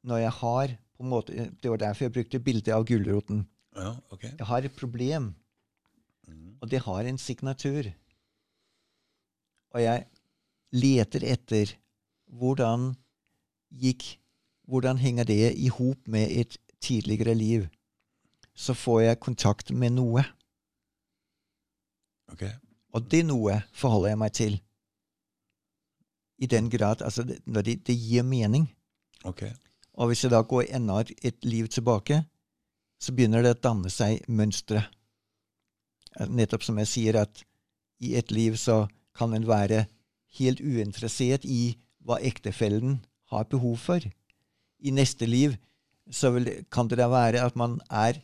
når 0.03 0.17
jeg 0.25 0.33
har 0.41 0.73
på 0.97 1.03
en 1.05 1.09
måte, 1.09 1.45
Det 1.61 1.71
var 1.71 1.79
derfor 1.81 2.05
jeg 2.05 2.13
brukte 2.13 2.39
bildet 2.43 2.73
av 2.75 2.83
gulroten. 2.85 3.45
Ja, 3.75 3.93
okay. 4.11 4.29
Jeg 4.37 4.45
har 4.47 4.61
et 4.67 4.75
problem, 4.77 5.33
Mhm. 6.27 6.57
og 6.61 6.69
det 6.71 6.79
har 6.85 7.03
en 7.09 7.17
signatur. 7.17 7.87
Og 9.73 9.81
jeg 9.81 10.05
leter 10.73 11.23
etter 11.33 11.73
hvordan 12.31 12.93
gikk 13.71 14.19
Hvordan 14.63 14.95
henger 14.97 15.25
det 15.27 15.53
i 15.59 15.67
hop 15.67 16.07
med 16.07 16.31
et 16.31 16.55
tidligere 16.79 17.33
liv? 17.35 17.65
Så 18.55 18.71
får 18.73 19.01
jeg 19.01 19.19
kontakt 19.19 19.71
med 19.75 19.91
noe, 19.97 20.23
ok. 22.33 22.43
og 22.93 23.09
det 23.11 23.23
er 23.23 23.29
noe 23.29 23.59
forholder 23.77 24.13
jeg 24.13 24.21
meg 24.21 24.37
til. 24.37 24.59
I 26.43 26.49
den 26.49 26.69
grad 26.69 27.01
altså 27.05 27.23
det, 27.23 27.39
det, 27.45 27.79
det 27.87 27.95
gir 27.95 28.25
mening. 28.27 28.67
Okay. 29.23 29.53
Og 29.93 30.09
hvis 30.09 30.23
jeg 30.25 30.33
da 30.33 30.41
går 30.41 30.71
enda 30.73 31.03
et, 31.03 31.45
liv 31.45 31.67
tilbake, 31.69 32.23
så 32.99 33.13
begynner 33.13 33.43
det 33.43 33.55
å 33.55 33.63
danne 33.67 33.91
seg 33.93 34.23
mønstre. 34.27 34.81
Nettopp 36.29 36.65
som 36.65 36.79
jeg 36.81 36.89
sier, 36.89 37.19
at 37.21 37.43
i 38.03 38.15
et 38.17 38.31
liv 38.33 38.57
så 38.59 38.87
kan 39.17 39.33
en 39.35 39.47
være 39.47 39.85
helt 40.39 40.61
uinteressert 40.61 41.45
i 41.45 41.75
hva 42.03 42.19
ektefellen 42.25 43.01
har 43.31 43.47
behov 43.51 43.77
for. 43.81 44.03
I 44.83 44.91
neste 44.91 45.29
liv 45.29 45.55
så 46.11 46.33
vil, 46.35 46.49
kan 46.73 46.89
det 46.89 46.99
da 46.99 47.07
være 47.11 47.43
at 47.45 47.55
man 47.59 47.77
er, 47.89 48.19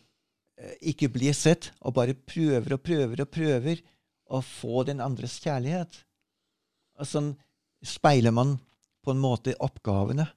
eh, 0.59 0.75
ikke 0.91 1.11
blir 1.13 1.37
sett, 1.37 1.71
og 1.79 1.95
bare 1.95 2.17
prøver 2.17 2.75
og 2.75 2.83
prøver 2.83 3.23
og 3.23 3.31
prøver 3.31 3.83
å 4.29 4.41
få 4.45 4.83
den 4.87 5.01
andres 5.03 5.37
kjærlighet. 5.43 6.01
Og 6.99 7.07
sånn 7.07 7.31
speiler 7.85 8.33
man 8.35 8.57
på 9.03 9.13
en 9.13 9.21
måte 9.21 9.55
oppgavene 9.63 10.27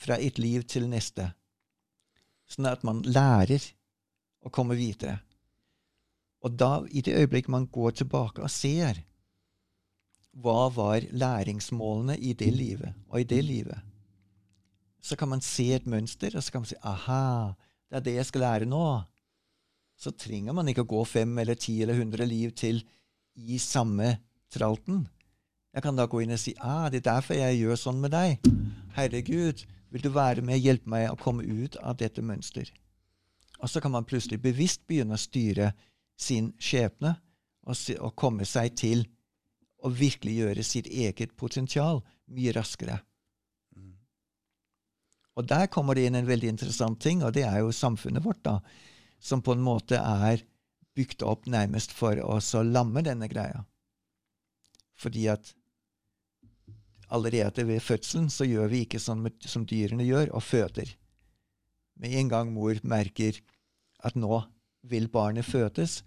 fra 0.00 0.18
et 0.22 0.38
liv 0.38 0.64
til 0.68 0.88
neste. 0.90 1.30
Sånn 2.48 2.68
at 2.70 2.84
man 2.86 3.02
lærer 3.04 3.62
å 4.46 4.52
komme 4.54 4.76
videre. 4.78 5.18
Og 6.46 6.54
da, 6.54 6.84
i 6.86 7.02
det 7.02 7.16
øyeblikk 7.18 7.48
man 7.50 7.66
går 7.72 7.98
tilbake 8.02 8.44
og 8.44 8.52
ser 8.52 9.02
hva 10.36 10.68
var 10.70 11.04
læringsmålene 11.16 12.18
i 12.20 12.34
det 12.36 12.52
livet 12.52 12.92
og 13.08 13.22
i 13.22 13.28
det 13.28 13.40
livet, 13.42 13.78
så 15.00 15.16
kan 15.16 15.30
man 15.30 15.42
se 15.44 15.70
et 15.72 15.86
mønster, 15.86 16.34
og 16.34 16.42
så 16.42 16.52
kan 16.52 16.64
man 16.64 16.68
si 16.70 16.76
aha, 16.82 17.54
det 17.88 17.98
er 17.98 18.04
det 18.04 18.14
jeg 18.18 18.28
skal 18.30 18.42
lære 18.42 18.68
nå. 18.68 18.86
Så 19.96 20.12
trenger 20.18 20.52
man 20.56 20.68
ikke 20.68 20.84
å 20.84 20.90
gå 20.90 21.02
fem 21.08 21.38
eller 21.40 21.56
ti 21.56 21.78
eller 21.82 21.96
hundre 21.96 22.26
liv 22.28 22.52
til 22.58 22.82
i 23.36 23.58
samme 23.62 24.16
tralten. 24.52 25.04
Jeg 25.76 25.84
kan 25.84 25.98
da 25.98 26.06
gå 26.08 26.22
inn 26.24 26.32
og 26.32 26.40
si 26.40 26.54
ah, 26.64 26.88
det 26.88 27.02
er 27.02 27.10
derfor 27.10 27.36
jeg 27.36 27.60
gjør 27.60 27.80
sånn 27.80 28.00
med 28.00 28.14
deg. 28.14 28.46
Herregud, 28.96 29.64
vil 29.92 30.04
du 30.04 30.10
være 30.14 30.44
med 30.44 30.58
og 30.58 30.68
hjelpe 30.68 30.92
meg 30.92 31.10
å 31.10 31.18
komme 31.20 31.44
ut 31.44 31.76
av 31.82 31.98
dette 32.00 32.24
mønster? 32.24 32.70
Og 33.60 33.68
så 33.72 33.80
kan 33.80 33.92
man 33.92 34.08
plutselig 34.08 34.40
bevisst 34.42 34.86
begynne 34.88 35.16
å 35.16 35.20
styre 35.20 35.72
sin 36.16 36.52
skjebne 36.60 37.14
og, 37.66 37.76
og 38.00 38.16
komme 38.16 38.48
seg 38.48 38.76
til 38.76 39.04
å 39.84 39.92
virkelig 39.92 40.38
gjøre 40.40 40.64
sitt 40.64 40.88
eget 40.88 41.36
potensial 41.36 42.00
mye 42.32 42.56
raskere. 42.56 42.98
Og 45.36 45.44
der 45.44 45.68
kommer 45.68 45.96
det 45.96 46.06
inn 46.08 46.16
en 46.16 46.28
veldig 46.28 46.48
interessant 46.48 47.00
ting, 47.02 47.20
og 47.22 47.34
det 47.36 47.44
er 47.44 47.60
jo 47.60 47.72
samfunnet 47.74 48.24
vårt, 48.24 48.40
da, 48.46 48.56
som 49.20 49.42
på 49.44 49.52
en 49.52 49.64
måte 49.64 50.00
er 50.00 50.40
bygd 50.96 51.22
opp 51.26 51.46
nærmest 51.50 51.92
for 51.94 52.18
å 52.24 52.40
lamme 52.64 53.04
denne 53.04 53.28
greia. 53.28 53.64
Fordi 54.96 55.26
at 55.28 55.52
allerede 57.12 57.66
ved 57.68 57.84
fødselen 57.84 58.30
så 58.32 58.46
gjør 58.48 58.72
vi 58.72 58.82
ikke 58.86 59.00
sånn 59.02 59.26
som 59.46 59.66
dyrene 59.68 60.06
gjør, 60.06 60.32
og 60.34 60.42
føder. 60.42 60.96
Med 61.96 62.16
en 62.20 62.32
gang 62.32 62.52
mor 62.52 62.80
merker 62.82 63.38
at 64.04 64.16
nå 64.18 64.42
vil 64.86 65.08
barnet 65.12 65.46
fødes, 65.46 66.02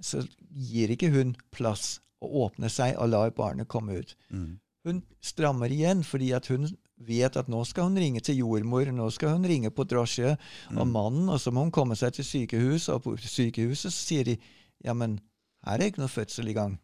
så 0.00 0.24
gir 0.50 0.90
ikke 0.90 1.12
hun 1.14 1.34
plass 1.54 1.98
å 2.24 2.30
åpne 2.46 2.70
seg 2.72 2.96
og 2.98 3.10
lar 3.12 3.34
barnet 3.36 3.70
komme 3.70 4.00
ut. 4.00 4.14
Mm. 4.30 4.58
Hun 4.84 5.02
strammer 5.24 5.72
igjen 5.72 6.02
fordi 6.04 6.32
at 6.36 6.48
hun 6.52 6.68
vet 6.96 7.36
at 7.36 7.48
nå 7.50 7.62
skal 7.66 7.88
hun 7.88 7.98
ringe 7.98 8.22
til 8.24 8.38
jordmor, 8.42 8.90
nå 8.94 9.08
skal 9.12 9.34
hun 9.34 9.46
ringe 9.48 9.70
på 9.74 9.86
drosje 9.88 10.36
mm. 10.36 10.78
og 10.78 10.88
mannen, 10.88 11.28
og 11.28 11.40
så 11.42 11.50
må 11.50 11.66
hun 11.66 11.74
komme 11.74 11.96
seg 11.98 12.14
til 12.14 12.28
sykehus, 12.28 12.88
og 12.92 13.02
på 13.06 13.16
sykehuset 13.18 13.90
så 13.90 13.96
sier 13.96 14.28
de 14.28 14.38
ja, 14.84 14.94
men 14.94 15.18
her 15.66 15.80
er 15.80 15.90
ikke 15.90 16.04
noe 16.04 16.12
fødsel 16.12 16.50
i 16.52 16.56
gang. 16.56 16.76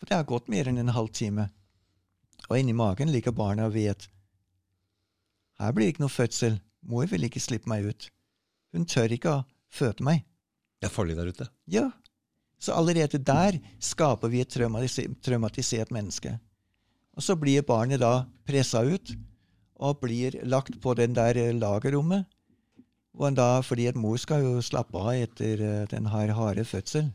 For 0.00 0.08
det 0.08 0.16
har 0.16 0.28
gått 0.28 0.48
mer 0.48 0.70
enn 0.70 0.80
en 0.80 0.94
halvtime. 0.94 1.50
Og 2.48 2.56
inni 2.56 2.72
magen 2.72 3.10
ligger 3.12 3.36
barna 3.36 3.66
og 3.68 3.74
vet 3.76 4.08
her 5.60 5.74
blir 5.76 5.86
det 5.86 5.94
ikke 5.94 6.06
noe 6.06 6.12
fødsel. 6.12 6.58
Mor 6.88 7.08
vil 7.10 7.26
ikke 7.26 7.42
slippe 7.42 7.68
meg 7.68 7.84
ut. 7.90 8.06
Hun 8.72 8.86
tør 8.88 9.12
ikke 9.12 9.32
å 9.32 9.40
føde 9.68 10.06
meg. 10.06 10.22
Det 10.80 10.88
er 10.88 10.94
farlig 10.94 11.16
der 11.18 11.28
ute. 11.28 11.46
Ja. 11.68 11.90
Så 12.60 12.72
allerede 12.76 13.20
der 13.20 13.58
skaper 13.84 14.32
vi 14.32 14.40
et 14.40 14.52
traumatisert 14.54 15.92
menneske. 15.92 16.38
Og 17.16 17.24
så 17.24 17.36
blir 17.36 17.66
barnet 17.66 18.02
da 18.02 18.26
pressa 18.46 18.82
ut 18.86 19.14
og 19.80 20.02
blir 20.02 20.36
lagt 20.44 20.76
på 20.82 20.94
den 20.98 21.16
der 21.16 21.38
lagerrommet. 21.56 22.28
Og 23.20 23.34
da, 23.36 23.60
fordi 23.64 23.88
at 23.90 23.98
mor 23.98 24.16
skal 24.20 24.44
jo 24.44 24.60
slappe 24.62 24.98
av 24.98 25.16
etter 25.16 25.60
uh, 25.60 25.88
den 25.90 26.06
her 26.12 26.32
harde 26.36 26.64
fødsel. 26.64 27.10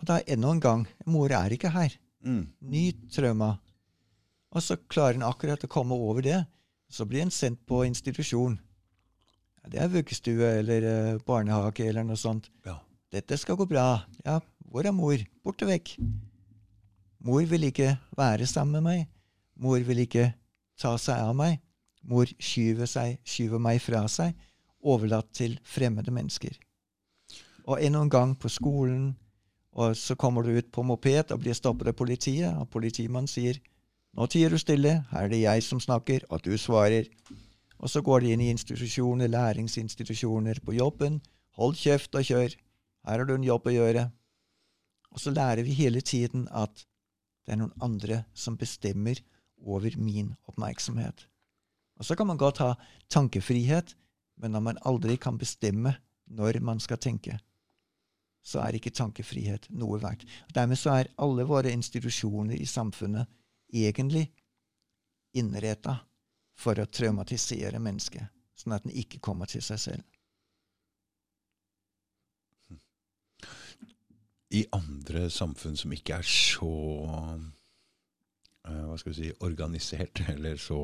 Og 0.00 0.08
da 0.08 0.18
enda 0.26 0.50
en 0.50 0.62
gang 0.62 0.86
mor 1.06 1.32
er 1.32 1.54
ikke 1.54 1.72
her. 1.74 1.94
Mm. 2.24 2.48
Ny 2.60 2.84
trauma. 3.12 3.54
Og 4.54 4.62
så 4.62 4.78
klarer 4.90 5.18
en 5.18 5.26
akkurat 5.26 5.64
å 5.64 5.70
komme 5.70 5.94
over 5.94 6.24
det. 6.24 6.42
Så 6.90 7.06
blir 7.08 7.24
en 7.24 7.34
sendt 7.34 7.62
på 7.66 7.84
institusjon. 7.86 8.58
Det 9.70 9.80
er 9.80 9.92
vuggestue 9.92 10.50
eller 10.60 10.88
uh, 10.88 11.22
barnehage 11.26 11.86
eller 11.88 12.04
noe 12.06 12.20
sånt. 12.20 12.50
Ja. 12.66 12.78
Dette 13.14 13.38
skal 13.38 13.56
gå 13.60 13.68
bra. 13.70 14.04
Ja, 14.26 14.40
hvor 14.68 14.86
er 14.86 14.94
mor? 14.94 15.20
Borte 15.46 15.68
vekk. 15.68 15.94
Mor 17.24 17.44
vil 17.48 17.68
ikke 17.70 17.94
være 18.16 18.46
sammen 18.46 18.72
med 18.78 18.84
meg. 18.84 19.04
Mor 19.56 19.80
vil 19.86 20.02
ikke 20.04 20.28
ta 20.80 20.94
seg 21.00 21.22
av 21.24 21.34
meg. 21.38 21.60
Mor 22.04 22.28
skyver, 22.28 22.86
seg, 22.90 23.16
skyver 23.24 23.62
meg 23.62 23.80
fra 23.80 24.02
seg, 24.12 24.34
overlatt 24.84 25.30
til 25.32 25.56
fremmede 25.64 26.12
mennesker. 26.12 26.58
Og 27.64 27.80
en 27.80 27.96
og 27.96 28.04
en 28.04 28.12
gang 28.12 28.34
på 28.36 28.50
skolen, 28.52 29.14
og 29.72 29.96
så 29.96 30.14
kommer 30.20 30.44
du 30.44 30.52
ut 30.58 30.68
på 30.72 30.84
moped 30.84 31.32
og 31.32 31.40
blir 31.40 31.56
stoppet 31.56 31.88
av 31.88 31.96
politiet, 31.96 32.52
og 32.60 32.68
politimannen 32.70 33.30
sier 33.30 33.56
nå 34.14 34.28
tier 34.30 34.52
du 34.52 34.60
stille, 34.60 35.00
her 35.10 35.24
er 35.24 35.30
det 35.32 35.40
jeg 35.42 35.62
som 35.66 35.80
snakker, 35.82 36.22
og 36.30 36.44
du 36.44 36.52
svarer. 36.60 37.08
Og 37.82 37.90
så 37.90 38.02
går 38.04 38.22
de 38.22 38.34
inn 38.34 38.44
i 38.44 38.50
institusjoner, 38.52 39.26
læringsinstitusjoner, 39.32 40.60
på 40.62 40.76
jobben. 40.76 41.18
Hold 41.58 41.74
kjeft 41.80 42.14
og 42.14 42.22
kjør. 42.28 42.54
Her 43.08 43.18
har 43.18 43.26
du 43.26 43.34
en 43.34 43.46
jobb 43.48 43.66
å 43.66 43.74
gjøre. 43.74 44.04
Og 45.10 45.22
så 45.22 45.32
lærer 45.34 45.66
vi 45.66 45.74
hele 45.74 46.00
tiden 46.00 46.46
at 46.54 46.86
det 47.44 47.54
er 47.54 47.60
noen 47.60 47.74
andre 47.84 48.24
som 48.34 48.56
bestemmer 48.60 49.20
over 49.64 49.96
min 50.00 50.32
oppmerksomhet. 50.48 51.26
Og 51.98 52.06
så 52.08 52.16
kan 52.16 52.26
man 52.26 52.40
godt 52.40 52.62
ha 52.64 52.74
tankefrihet, 53.12 53.94
men 54.40 54.54
når 54.54 54.62
man 54.68 54.80
aldri 54.88 55.16
kan 55.20 55.38
bestemme 55.38 55.94
når 56.26 56.58
man 56.64 56.80
skal 56.80 56.98
tenke, 56.98 57.38
så 58.44 58.60
er 58.60 58.76
ikke 58.76 58.92
tankefrihet 58.92 59.70
noe 59.72 60.00
verdt. 60.02 60.24
Og 60.48 60.56
dermed 60.56 60.80
så 60.80 60.98
er 60.98 61.12
alle 61.22 61.46
våre 61.48 61.72
institusjoner 61.72 62.56
i 62.58 62.66
samfunnet 62.68 63.30
egentlig 63.72 64.26
innretta 65.34 65.96
for 66.58 66.78
å 66.78 66.86
traumatisere 66.86 67.80
mennesket, 67.82 68.26
sånn 68.54 68.76
at 68.76 68.84
den 68.84 68.94
ikke 69.00 69.22
kommer 69.24 69.48
til 69.50 69.64
seg 69.64 69.80
selv. 69.80 70.04
I 74.54 74.62
andre 74.74 75.26
samfunn 75.32 75.76
som 75.78 75.92
ikke 75.94 76.18
er 76.20 76.26
så 76.28 76.70
uh, 77.10 77.36
hva 78.64 78.96
skal 79.00 79.12
vi 79.12 79.18
si, 79.18 79.30
organisert, 79.44 80.22
eller 80.34 80.60
så 80.60 80.78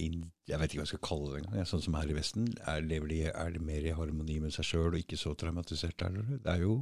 in, 0.00 0.22
Jeg 0.48 0.56
vet 0.60 0.72
ikke 0.72 0.80
hva 0.80 0.86
jeg 0.86 0.92
skal 0.94 1.02
kalle 1.04 1.32
det 1.32 1.40
engang. 1.42 1.66
Sånn 1.68 1.82
som 1.84 1.96
her 1.98 2.08
i 2.08 2.14
Vesten. 2.16 2.46
Er, 2.64 2.80
de, 2.88 3.18
er 3.28 3.50
det 3.52 3.60
mer 3.60 3.84
i 3.84 3.92
harmoni 3.92 4.38
med 4.40 4.54
seg 4.54 4.64
sjøl 4.64 4.94
og 4.94 5.02
ikke 5.02 5.18
så 5.20 5.34
traumatisert? 5.36 6.06
Eller? 6.06 6.38
det 6.40 6.54
er 6.54 6.64
jo 6.64 6.78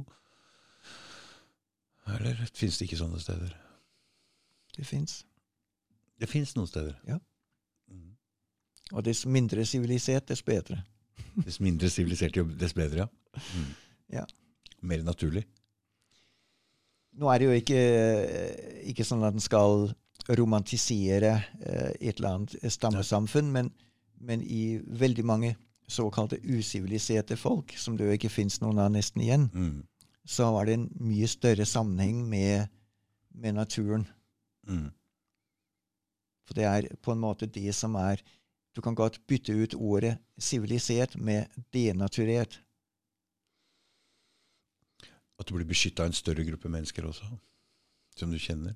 Eller 2.15 2.39
fins 2.55 2.79
det 2.79 2.87
ikke 2.87 3.01
sånne 3.01 3.19
steder? 3.21 3.51
Det 4.77 4.87
fins. 4.87 5.19
Det 6.19 6.29
fins 6.31 6.55
noen 6.55 6.69
steder? 6.71 6.95
Ja. 7.07 7.19
Mm. 7.91 8.15
Og 8.93 9.03
dess 9.05 9.25
mindre 9.27 9.65
sivilisert, 9.67 10.29
dess 10.31 10.41
bedre. 10.45 10.79
dess 11.43 11.59
mindre 11.59 11.91
sivilisert, 11.91 12.39
dess 12.59 12.77
bedre, 12.77 13.05
ja. 13.05 13.09
Mm. 13.55 13.67
ja 14.09 14.23
mer 14.81 15.03
naturlig? 15.05 15.45
Nå 17.19 17.29
er 17.31 17.41
det 17.41 17.47
jo 17.47 17.57
ikke, 17.57 17.81
ikke 18.91 19.05
sånn 19.07 19.25
at 19.27 19.35
en 19.35 19.43
skal 19.43 19.89
romantisere 20.37 21.31
eh, 21.65 21.91
et 21.99 22.19
eller 22.19 22.35
annet 22.35 22.71
stammesamfunn, 22.71 23.49
men, 23.51 23.71
men, 24.21 24.43
i 24.43 24.79
veldig 24.79 25.25
mange 25.25 25.55
såkalte 25.89 26.37
usiviliserte 26.45 27.37
folk, 27.37 27.73
som 27.77 27.97
det 27.97 28.05
jo 28.05 28.17
ikke 28.17 28.31
fins 28.31 28.59
noen 28.61 28.81
av 28.83 28.91
nesten 28.93 29.23
igjen, 29.25 29.47
mm. 29.53 29.79
så 30.29 30.51
var 30.53 30.69
det 30.69 30.77
en 30.77 30.87
mye 31.01 31.27
større 31.27 31.65
sammenheng 31.65 32.21
med, 32.29 32.69
med 33.33 33.57
naturen. 33.57 34.05
Mm. 34.69 34.89
For 36.45 36.57
det 36.57 36.67
er 36.69 36.89
på 37.01 37.13
en 37.13 37.21
måte 37.21 37.49
det 37.49 37.73
som 37.77 37.95
er 37.99 38.21
Du 38.75 38.81
kan 38.85 38.95
godt 38.95 39.17
bytte 39.27 39.51
ut 39.51 39.73
ordet 39.73 40.19
sivilisert 40.37 41.15
med 41.17 41.49
denaturert. 41.73 42.61
At 45.39 45.47
du 45.47 45.55
blir 45.55 45.69
beskytta 45.69 46.03
av 46.03 46.07
en 46.11 46.17
større 46.17 46.43
gruppe 46.47 46.69
mennesker 46.71 47.05
også, 47.07 47.25
som 48.19 48.31
du 48.31 48.39
kjenner? 48.41 48.75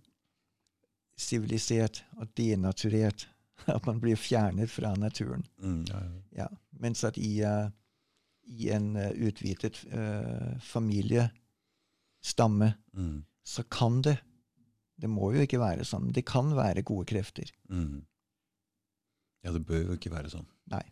Sivilisert 1.20 2.04
og 2.18 2.28
denaturert. 2.38 3.28
At 3.76 3.86
man 3.86 4.00
blir 4.02 4.16
fjernet 4.20 4.72
fra 4.72 4.96
naturen. 4.98 5.46
Mm, 5.62 5.86
ja, 5.88 6.00
ja. 6.04 6.12
Ja, 6.44 6.48
mens 6.82 7.04
at 7.08 7.18
i, 7.22 7.44
uh, 7.46 7.68
i 8.50 8.70
en 8.76 8.96
uh, 8.98 9.12
utvidet 9.24 9.86
uh, 9.94 10.60
familiestamme 10.60 12.74
mm. 12.92 13.24
så 13.44 13.64
kan 13.64 14.02
det 14.04 14.18
Det 15.04 15.10
må 15.10 15.34
jo 15.34 15.42
ikke 15.44 15.60
være 15.60 15.86
sånn. 15.86 16.14
Det 16.14 16.26
kan 16.26 16.56
være 16.56 16.82
gode 16.86 17.06
krefter. 17.10 17.52
Mm. 17.70 18.06
Ja, 19.44 19.52
det 19.52 19.66
bør 19.68 19.90
jo 19.90 19.94
ikke 19.98 20.12
være 20.14 20.30
sånn. 20.32 20.46
Nei. 20.72 20.84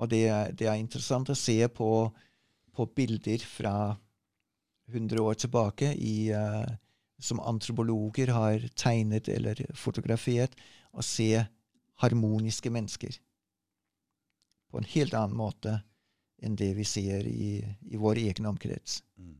Og 0.00 0.08
det, 0.08 0.24
det 0.56 0.66
er 0.70 0.78
interessant 0.80 1.28
å 1.28 1.36
se 1.36 1.68
på, 1.68 2.12
på 2.72 2.86
bilder 2.96 3.44
fra 3.44 3.74
100 4.90 5.20
år 5.22 5.34
tilbake 5.34 5.92
i, 5.94 6.32
uh, 6.34 6.66
som 7.22 7.40
antropologer 7.40 8.32
har 8.34 8.66
tegnet 8.76 9.28
eller 9.28 9.60
fotografert, 9.74 10.56
å 10.92 11.02
se 11.02 11.44
harmoniske 12.02 12.70
mennesker 12.70 13.18
på 14.72 14.80
en 14.80 14.88
helt 14.94 15.14
annen 15.14 15.36
måte 15.36 15.78
enn 16.42 16.56
det 16.58 16.72
vi 16.74 16.84
ser 16.88 17.28
i, 17.28 17.60
i 17.62 18.00
vår 18.00 18.18
egen 18.24 18.48
omkrets. 18.50 19.02
Mm. 19.20 19.38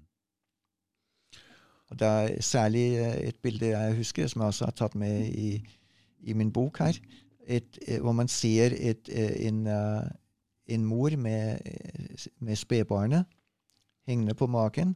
Og 1.90 1.98
det 1.98 2.08
er 2.08 2.44
særlig 2.44 2.84
eh, 3.00 3.16
et 3.28 3.38
bilde 3.42 3.72
jeg 3.72 3.96
husker, 3.98 4.28
som 4.30 4.44
jeg 4.44 4.54
også 4.54 4.68
har 4.68 4.76
tatt 4.78 4.94
med 4.96 5.26
i, 5.28 5.56
i 6.20 6.36
min 6.38 6.52
bok 6.52 6.78
her, 6.84 6.96
et, 7.42 7.78
eh, 7.88 7.98
hvor 8.00 8.14
man 8.16 8.30
ser 8.30 8.76
et, 8.78 9.10
en, 9.48 9.66
en 9.66 10.84
mor 10.86 11.16
med, 11.16 11.58
med 12.38 12.56
spedbarnet 12.56 13.24
hengende 14.06 14.34
på 14.38 14.46
magen, 14.46 14.94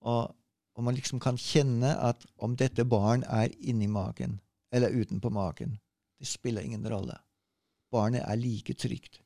og, 0.00 0.36
og 0.76 0.84
man 0.84 0.96
liksom 0.96 1.20
kan 1.20 1.38
kjenne 1.40 1.92
at 2.00 2.24
om 2.36 2.56
dette 2.56 2.84
barn 2.88 3.24
er 3.28 3.52
inni 3.60 3.88
magen 3.90 4.40
eller 4.72 4.94
utenpå 4.94 5.30
magen, 5.30 5.78
det 6.18 6.28
spiller 6.28 6.62
ingen 6.62 6.86
rolle. 6.88 7.16
Barnet 7.90 8.22
er 8.22 8.38
like 8.38 8.74
trygt. 8.74 9.20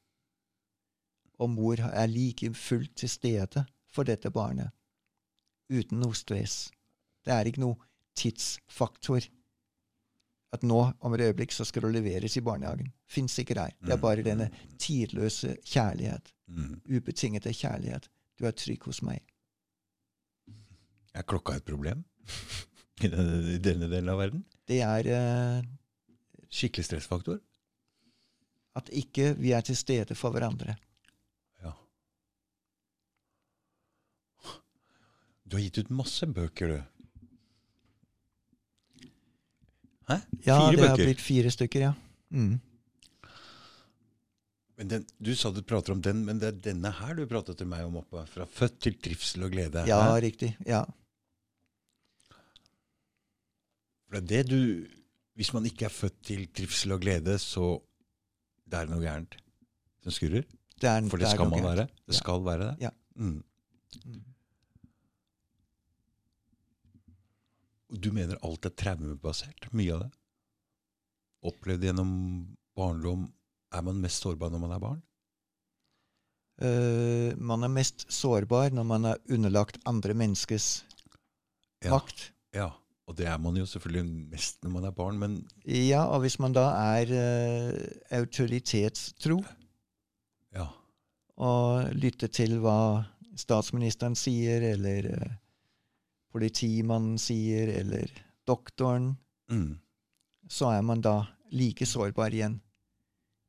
Og 1.39 1.51
mor 1.51 1.81
er 1.81 2.07
like 2.07 2.55
fullt 2.55 2.95
til 2.97 3.11
stede 3.11 3.65
for 3.91 4.07
dette 4.09 4.31
barnet. 4.31 4.71
Uten 5.69 6.01
noe 6.01 6.15
stress. 6.17 6.71
Det 7.25 7.33
er 7.35 7.49
ikke 7.51 7.65
noe 7.65 7.77
tidsfaktor. 8.17 9.27
At 10.55 10.63
nå, 10.63 10.81
om 11.01 11.15
et 11.15 11.25
øyeblikk, 11.27 11.53
så 11.53 11.67
skal 11.67 11.83
du 11.83 11.91
leveres 11.91 12.37
i 12.39 12.45
barnehagen. 12.47 12.93
Fins 13.11 13.39
ikke 13.39 13.57
der. 13.59 13.75
Det 13.83 13.93
er 13.93 14.01
bare 14.01 14.23
denne 14.23 14.51
tidløse 14.79 15.57
kjærlighet. 15.67 16.31
Mm. 16.47 16.81
Ubetingete 16.87 17.53
kjærlighet. 17.53 18.09
Du 18.39 18.47
er 18.47 18.55
trygg 18.55 18.87
hos 18.87 19.03
meg. 19.03 19.25
Er 21.15 21.23
klokka 21.23 21.57
et 21.59 21.67
problem 21.67 22.03
i 23.05 23.09
denne, 23.11 23.59
denne 23.63 23.89
delen 23.91 24.11
av 24.11 24.19
verden? 24.19 24.45
Det 24.67 24.81
er 24.83 25.11
eh, 25.15 25.67
Skikkelig 26.55 26.87
stressfaktor? 26.89 27.41
at 28.75 28.91
ikke 28.91 29.35
vi 29.39 29.53
er 29.55 29.63
til 29.63 29.77
stede 29.79 30.17
for 30.19 30.35
hverandre. 30.35 30.75
Ja. 31.63 31.71
Du 35.47 35.55
har 35.57 35.63
gitt 35.63 35.79
ut 35.79 35.93
masse 35.95 36.27
bøker, 36.27 36.75
du. 36.75 36.81
Hæ? 40.11 40.19
Ja, 40.45 40.59
Fire 40.59 40.77
det 40.77 40.89
har 40.89 40.99
blitt 40.99 41.23
fire 41.23 41.53
stykker, 41.55 41.87
ja. 41.87 41.93
Mm. 42.35 42.59
Men 44.75 44.91
den, 44.91 45.07
du 45.23 45.31
sa 45.39 45.53
du 45.55 45.63
prater 45.63 45.95
om 45.95 46.03
den, 46.03 46.25
men 46.27 46.43
det 46.43 46.51
er 46.51 46.59
denne 46.73 46.91
her 46.99 47.15
du 47.15 47.23
pratet 47.31 47.61
til 47.61 47.71
meg 47.71 47.87
om 47.87 48.01
oppe. 48.03 48.27
Fra 48.35 48.45
født 48.51 48.81
til 48.83 48.99
trivsel 48.99 49.47
og 49.47 49.55
glede. 49.55 49.87
Ja, 49.89 50.03
Hæ? 50.03 50.19
riktig. 50.27 50.57
Ja. 50.67 50.83
For 54.09 54.21
det 54.21 54.39
er 54.39 54.45
det 54.45 54.51
du 54.51 54.87
Hvis 55.35 55.53
man 55.53 55.65
ikke 55.67 55.87
er 55.89 55.91
født 55.91 56.21
til 56.23 56.45
trivsel 56.55 56.93
og 56.95 57.01
glede, 57.03 57.39
så 57.43 57.81
det 58.71 58.79
er 58.79 58.87
noe 58.87 59.03
gærent 59.03 59.35
som 60.05 60.13
skurrer. 60.15 60.45
Det 60.81 60.87
er, 60.91 61.09
For 61.11 61.19
det 61.19 61.27
er 61.27 61.35
skal 61.35 61.51
man 61.51 61.65
være. 61.65 61.87
Det 62.07 62.15
Ja. 62.15 62.19
skal 62.21 62.45
være 62.45 62.69
det. 62.69 62.77
Ja. 62.85 62.91
Mm. 63.17 63.43
Mm. 64.05 64.21
Du 68.05 68.11
mener 68.15 68.39
alt 68.47 68.67
er 68.67 68.73
traumebasert? 68.75 69.69
Mye 69.77 69.95
av 69.95 70.05
det? 70.05 70.11
Opplevd 71.45 71.85
gjennom 71.85 72.13
barndom 72.79 73.27
Er 73.75 73.83
man 73.83 73.99
mest 74.01 74.23
sårbar 74.23 74.51
når 74.55 74.61
man 74.63 74.73
er 74.77 74.83
barn? 74.83 75.03
Uh, 76.63 77.35
man 77.43 77.65
er 77.67 77.73
mest 77.75 78.05
sårbar 78.15 78.71
når 78.71 78.87
man 78.87 79.05
er 79.11 79.17
underlagt 79.35 79.81
andre 79.91 80.15
menneskes 80.15 80.85
Ja. 81.83 81.91
makt. 81.91 82.31
Ja. 82.55 82.69
Og 83.07 83.17
det 83.19 83.27
er 83.29 83.37
man 83.39 83.57
jo 83.57 83.67
selvfølgelig 83.69 84.05
mest 84.33 84.63
når 84.65 84.71
man 84.71 84.85
er 84.89 84.91
barn, 84.97 85.19
men 85.21 85.33
Ja, 85.69 86.05
og 86.09 86.21
hvis 86.25 86.39
man 86.41 86.55
da 86.57 86.63
er 86.97 87.11
uh, 87.13 87.75
autoritetstro 88.17 89.43
ja. 90.55 90.67
og 91.37 91.91
lytter 91.93 92.27
til 92.33 92.57
hva 92.65 93.05
statsministeren 93.37 94.17
sier, 94.17 94.63
eller 94.73 95.11
uh, 95.13 95.33
politimannen 96.33 97.19
sier, 97.19 97.69
eller 97.81 98.09
doktoren, 98.49 99.17
Mm. 99.51 99.77
så 100.49 100.71
er 100.73 100.81
man 100.81 101.03
da 101.05 101.27
like 101.53 101.85
sårbar 101.87 102.33
igjen. 102.33 102.55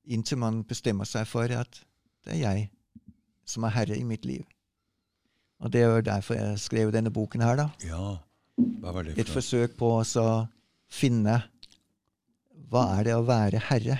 Inntil 0.05 0.37
man 0.37 0.57
bestemmer 0.67 1.07
seg 1.07 1.23
for 1.27 1.47
at 1.55 1.79
det 2.25 2.33
er 2.33 2.41
jeg 2.41 2.65
som 3.47 3.63
er 3.63 3.71
herre 3.77 3.95
i 3.95 4.03
mitt 4.03 4.25
liv. 4.25 4.43
Og 5.63 5.71
det 5.71 5.81
er 5.81 5.95
jo 5.95 6.01
derfor 6.01 6.35
jeg 6.35 6.59
skrev 6.59 6.91
denne 6.91 7.13
boken 7.15 7.41
her, 7.41 7.55
da. 7.55 7.69
ja. 7.87 8.17
Et 8.55 8.85
for 8.85 9.03
noe? 9.03 9.35
forsøk 9.35 9.75
på 9.79 9.91
å 9.99 10.29
finne 10.91 11.39
hva 12.71 12.85
er 12.97 13.07
det 13.07 13.15
å 13.17 13.25
være 13.27 13.61
herre 13.69 13.99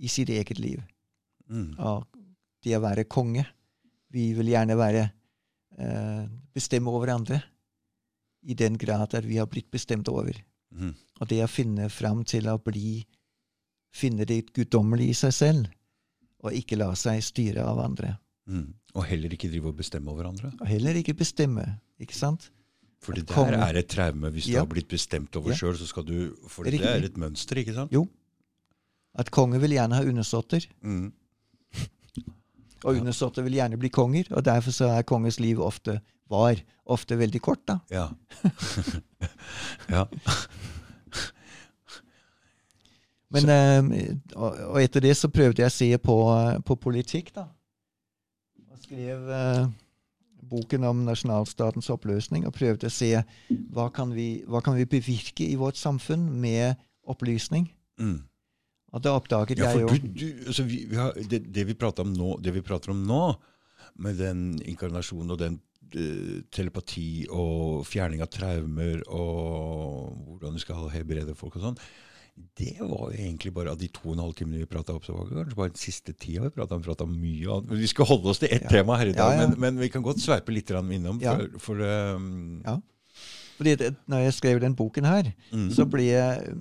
i 0.00 0.08
sitt 0.08 0.30
eget 0.32 0.58
liv. 0.58 0.80
Mm. 1.50 1.76
Det 2.64 2.76
å 2.76 2.82
være 2.82 3.08
konge. 3.10 3.44
Vi 4.10 4.30
vil 4.36 4.52
gjerne 4.52 4.76
være 4.78 5.04
eh, 5.78 6.24
bestemme 6.54 6.92
over 6.92 7.12
andre 7.14 7.40
i 8.42 8.56
den 8.56 8.78
grad 8.80 9.14
at 9.14 9.26
vi 9.26 9.38
har 9.38 9.48
blitt 9.50 9.70
bestemt 9.70 10.08
over. 10.08 10.34
Mm. 10.70 10.94
Og 11.20 11.28
det 11.28 11.42
å 11.44 11.50
finne 11.50 11.90
fram 11.92 12.24
til 12.24 12.48
å 12.50 12.58
bli 12.62 13.04
Finne 13.90 14.22
det 14.22 14.52
guddommelige 14.54 15.10
i 15.10 15.16
seg 15.18 15.32
selv, 15.34 15.70
og 16.46 16.54
ikke 16.54 16.76
la 16.78 16.92
seg 16.94 17.24
styre 17.26 17.64
av 17.66 17.80
andre. 17.82 18.12
Mm. 18.46 18.68
Og 18.94 19.02
heller 19.02 19.34
ikke 19.34 19.50
drive 19.50 19.72
og 19.72 19.80
bestemme 19.80 20.12
over 20.12 20.28
andre. 20.28 20.52
Og 20.60 20.68
heller 20.70 20.94
ikke 21.00 21.16
bestemme, 21.18 21.64
ikke 21.98 22.14
sant? 22.14 22.52
For 23.00 23.12
det 23.16 23.26
der 23.30 23.54
er 23.56 23.78
et 23.80 23.88
traume. 23.88 24.28
Hvis 24.30 24.44
du 24.50 24.58
har 24.58 24.66
blitt 24.68 24.88
bestemt 24.88 25.36
over 25.36 25.50
Ja. 25.50 25.56
sjøl, 25.56 25.76
så 25.80 25.86
skal 25.88 26.04
du 26.04 26.34
For 26.48 26.64
det 26.64 26.74
Riktig. 26.74 26.88
er 26.88 27.04
et 27.08 27.16
mønster, 27.16 27.56
ikke 27.56 27.74
sant? 27.74 27.92
Jo. 27.92 28.06
At 29.18 29.30
konge 29.30 29.58
vil 29.60 29.70
gjerne 29.72 29.94
ha 29.96 30.02
undersåtter, 30.04 30.66
Mm. 30.82 31.12
og 32.84 32.94
Ja. 32.94 33.00
undersåtter 33.00 33.42
vil 33.42 33.52
gjerne 33.56 33.78
bli 33.78 33.88
konger, 33.88 34.24
og 34.36 34.44
derfor 34.44 34.70
så 34.70 34.90
er 34.98 35.02
konges 35.02 35.40
liv 35.40 35.58
ofte 35.60 36.00
var 36.30 36.56
ofte 36.86 37.16
veldig 37.18 37.40
kort, 37.42 37.64
da. 37.66 37.78
Ja. 37.90 38.08
ja. 39.88 40.04
Men, 43.32 43.48
eh, 43.48 44.16
og, 44.34 44.56
og 44.74 44.80
etter 44.82 45.00
det 45.04 45.12
så 45.18 45.28
prøvde 45.30 45.62
jeg 45.62 45.70
å 45.70 45.74
se 45.74 45.88
på, 46.02 46.16
på 46.66 46.76
politikk, 46.82 47.32
da. 47.36 47.44
Og 48.70 48.78
skrev 48.82 49.28
eh, 49.30 49.66
boken 50.50 50.86
om 50.88 51.04
nasjonalstatens 51.06 51.90
oppløsning 51.92 52.46
og 52.48 52.54
prøvde 52.56 52.90
å 52.90 52.94
se 52.94 53.12
hva 53.72 53.86
kan 53.94 54.12
vi, 54.16 54.42
hva 54.50 54.62
kan 54.64 54.76
vi 54.78 54.88
bevirke 54.90 55.46
i 55.46 55.56
vårt 55.60 55.78
samfunn 55.80 56.26
med 56.42 56.80
opplysning. 57.10 57.70
Mm. 58.00 58.18
Og 58.90 59.02
da 59.04 59.14
oppdaget 59.14 59.60
Ja, 59.60 59.70
jeg 59.70 59.84
jo 59.84 59.94
du, 59.94 60.10
du, 60.18 60.26
altså 60.50 60.66
vi, 60.66 60.82
vi 60.90 60.98
har, 60.98 61.14
det, 61.14 61.44
det, 61.54 61.66
vi 61.68 61.78
prater 61.78 62.06
om 62.06 62.12
nå, 62.14 62.36
det 62.42 62.54
vi 62.56 62.64
prater 62.66 62.94
om 62.94 63.02
nå, 63.06 63.24
med 64.02 64.18
den 64.18 64.44
inkarnasjonen 64.66 65.34
og 65.34 65.40
den 65.40 65.58
uh, 65.94 66.40
telepati 66.50 67.26
og 67.30 67.84
fjerning 67.86 68.22
av 68.24 68.30
traumer 68.34 69.04
og 69.06 70.16
hvordan 70.26 70.56
du 70.56 70.62
skal 70.62 70.90
helbrede 70.92 71.36
folk 71.38 71.58
og 71.60 71.68
sånn, 71.68 71.82
det 72.58 72.76
var 72.80 73.10
jo 73.10 73.16
egentlig 73.16 73.52
bare 73.54 73.72
av 73.72 73.78
de 73.80 73.88
to 73.88 74.08
og 74.08 74.14
en 74.14 74.22
halv 74.24 74.34
timene 74.38 74.60
vi 74.62 74.68
prata 74.68 74.94
opp, 74.94 75.04
så 75.06 75.14
var 75.14 75.26
det 75.28 75.36
kanskje 75.38 75.58
bare 75.58 75.72
den 75.72 75.80
siste 75.80 76.12
tida 76.12 76.44
vi 76.44 76.52
prata 76.54 76.76
om. 76.76 76.82
Prata 76.84 77.06
mye 77.08 77.56
annet. 77.56 77.72
Vi 77.80 77.90
skal 77.90 78.08
holde 78.10 78.32
oss 78.32 78.38
til 78.42 78.48
ett 78.52 78.62
Ja. 78.62 78.68
tema 78.68 78.96
her 78.96 79.06
i 79.06 79.12
dag, 79.12 79.32
Ja, 79.34 79.42
ja. 79.42 79.48
Men, 79.48 79.60
men 79.60 79.78
vi 79.80 79.88
kan 79.88 80.02
godt 80.02 80.20
sveipe 80.20 80.52
litt 80.52 80.70
innom. 80.70 81.20
Ja. 81.20 81.36
For, 81.36 81.58
for 81.58 82.16
um, 82.16 82.62
Ja. 82.64 82.78
Fordi 83.56 83.74
det, 83.76 83.94
når 84.08 84.18
jeg 84.18 84.34
skrev 84.34 84.60
den 84.60 84.74
boken 84.76 85.04
her, 85.04 85.32
mm, 85.52 85.70
så 85.70 85.84
ble 85.84 86.02
jeg 86.02 86.54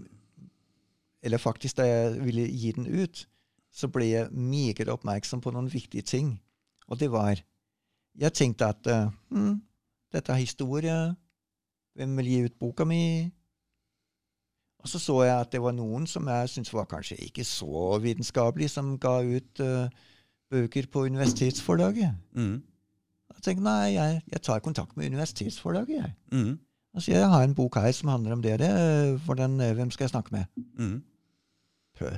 Eller 1.23 1.38
faktisk 1.38 1.77
da 1.77 1.84
jeg 1.84 2.25
ville 2.25 2.47
gi 2.47 2.71
den 2.71 2.88
ut, 2.88 3.27
så 3.71 3.88
ble 3.88 4.05
jeg 4.05 4.32
meget 4.32 4.88
oppmerksom 4.88 5.41
på 5.41 5.51
noen 5.51 5.67
viktige 5.73 6.01
ting. 6.01 6.41
Og 6.88 6.99
det 6.99 7.11
var 7.11 7.41
Jeg 8.17 8.34
tenkte 8.34 8.65
at 8.65 8.88
uh, 8.88 9.11
hm, 9.32 9.61
dette 10.11 10.32
er 10.32 10.36
historie. 10.36 11.15
Hvem 11.95 12.17
vil 12.17 12.25
gi 12.25 12.43
ut 12.45 12.59
boka 12.59 12.86
mi? 12.86 13.32
Og 14.80 14.88
så 14.88 14.99
så 14.99 15.17
jeg 15.25 15.36
at 15.36 15.51
det 15.51 15.59
var 15.61 15.73
noen 15.75 16.05
som 16.07 16.27
jeg 16.32 16.49
syntes 16.49 16.73
var 16.73 16.86
kanskje 16.88 17.17
ikke 17.25 17.43
så 17.43 17.97
vitenskapelig, 17.99 18.69
som 18.71 18.93
ga 19.01 19.17
ut 19.27 19.59
uh, 19.59 19.89
bøker 20.51 20.88
på 20.91 21.03
universitetsforlaget. 21.09 22.15
mm, 22.36 22.55
Jeg 23.36 23.43
tenkte 23.43 23.63
nei, 23.63 23.93
jeg, 23.93 24.21
jeg 24.32 24.41
tar 24.41 24.59
kontakt 24.63 24.97
med 24.97 25.11
universitetsforlaget. 25.11 25.95
jeg. 26.03 26.13
mm, 26.32 26.57
Altså, 26.93 27.11
jeg 27.11 27.27
har 27.30 27.43
en 27.43 27.55
bok 27.55 27.75
her 27.75 27.91
som 27.91 28.09
handler 28.09 28.34
om 28.34 28.41
det. 28.41 28.59
det 28.59 28.71
hvordan, 29.25 29.59
hvem 29.75 29.91
skal 29.91 30.03
jeg 30.03 30.09
snakke 30.09 30.32
med? 30.32 30.45
mm. 30.77 31.03
Pø. 31.99 32.09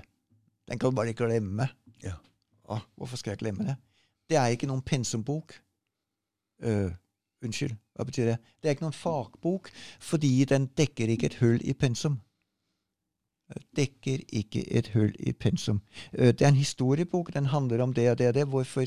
Den 0.70 0.80
kan 0.80 0.89
du 0.89 0.95
bare 0.95 1.14
glemme. 1.14 1.68
Ja. 2.03 2.14
Å, 2.70 2.78
hvorfor 2.95 3.18
skal 3.18 3.32
jeg 3.34 3.41
glemme 3.41 3.66
det? 3.68 3.76
Det 4.30 4.38
er 4.38 4.53
ikke 4.53 4.70
noen 4.70 4.82
pensumbok. 4.82 5.57
Uh, 6.64 6.93
unnskyld, 7.43 7.74
hva 7.97 8.05
betyr 8.05 8.26
det? 8.32 8.38
Det 8.62 8.70
er 8.70 8.76
ikke 8.78 8.86
noen 8.86 8.95
fagbok, 8.95 9.72
fordi 9.99 10.45
den 10.45 10.70
dekker 10.78 11.09
ikke 11.09 11.32
et 11.32 11.39
hull 11.41 11.59
i 11.66 11.74
pensum. 11.74 12.20
Dekker 13.76 14.20
ikke 14.30 14.64
et 14.78 14.88
hull 14.93 15.14
i 15.20 15.32
pensum. 15.32 15.82
Øh, 16.14 16.28
det 16.34 16.41
er 16.41 16.47
en 16.47 16.56
historiebok, 16.56 17.34
den 17.34 17.45
handler 17.45 17.82
om 17.84 17.93
det 17.93 18.10
og 18.12 18.18
det 18.18 18.28
og 18.28 18.34
det. 18.34 18.47
Hvorfor? 18.47 18.86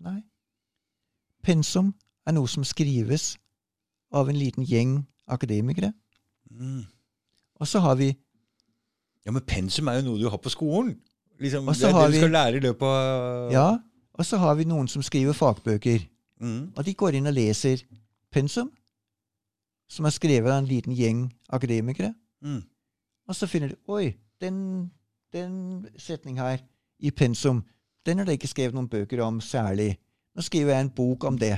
Nei. 0.00 0.20
Pensum 1.42 1.94
er 2.26 2.32
noe 2.32 2.48
som 2.48 2.64
skrives 2.64 3.34
av 4.14 4.28
en 4.30 4.36
liten 4.38 4.64
gjeng 4.64 4.98
akademikere. 5.28 5.92
Mm. 6.50 6.84
Og 7.60 7.66
så 7.68 7.80
har 7.80 7.94
vi 8.00 8.14
Ja, 9.26 9.30
men 9.32 9.42
pensum 9.48 9.88
er 9.88 9.94
jo 10.02 10.10
noe 10.10 10.20
du 10.20 10.28
har 10.28 10.36
på 10.36 10.50
skolen. 10.52 10.98
Liksom, 11.40 11.64
det 11.66 11.82
er 11.82 11.92
det 11.92 12.06
du 12.06 12.12
vi- 12.12 12.18
skal 12.18 12.30
lære 12.30 12.56
i 12.56 12.60
løpet 12.60 12.82
av 12.86 13.52
Ja, 13.52 13.78
og 14.14 14.24
så 14.26 14.36
har 14.38 14.54
vi 14.54 14.64
noen 14.64 14.88
som 14.88 15.02
skriver 15.02 15.32
fagbøker. 15.32 16.04
Mm. 16.40 16.72
Og 16.76 16.84
de 16.84 16.94
går 16.94 17.14
inn 17.14 17.26
og 17.26 17.32
leser 17.34 17.82
pensum, 18.30 18.70
som 19.88 20.04
er 20.04 20.10
skrevet 20.10 20.50
av 20.52 20.58
en 20.58 20.66
liten 20.68 20.92
gjeng 20.94 21.32
akademikere. 21.48 22.14
Mm. 22.42 22.62
Og 23.28 23.36
så 23.36 23.48
finner 23.48 23.72
de 23.72 23.76
Oi, 23.88 24.14
den, 24.40 24.90
den 25.32 25.86
setning 25.96 26.40
her 26.40 26.58
i 26.98 27.10
pensum, 27.10 27.64
den 28.06 28.20
er 28.20 28.28
det 28.28 28.38
ikke 28.38 28.50
skrevet 28.50 28.76
noen 28.76 28.90
bøker 28.90 29.22
om 29.24 29.40
særlig. 29.40 29.94
Nå 30.36 30.44
skriver 30.44 30.74
jeg 30.74 30.86
en 30.86 30.92
bok 30.96 31.24
om 31.24 31.38
det. 31.40 31.56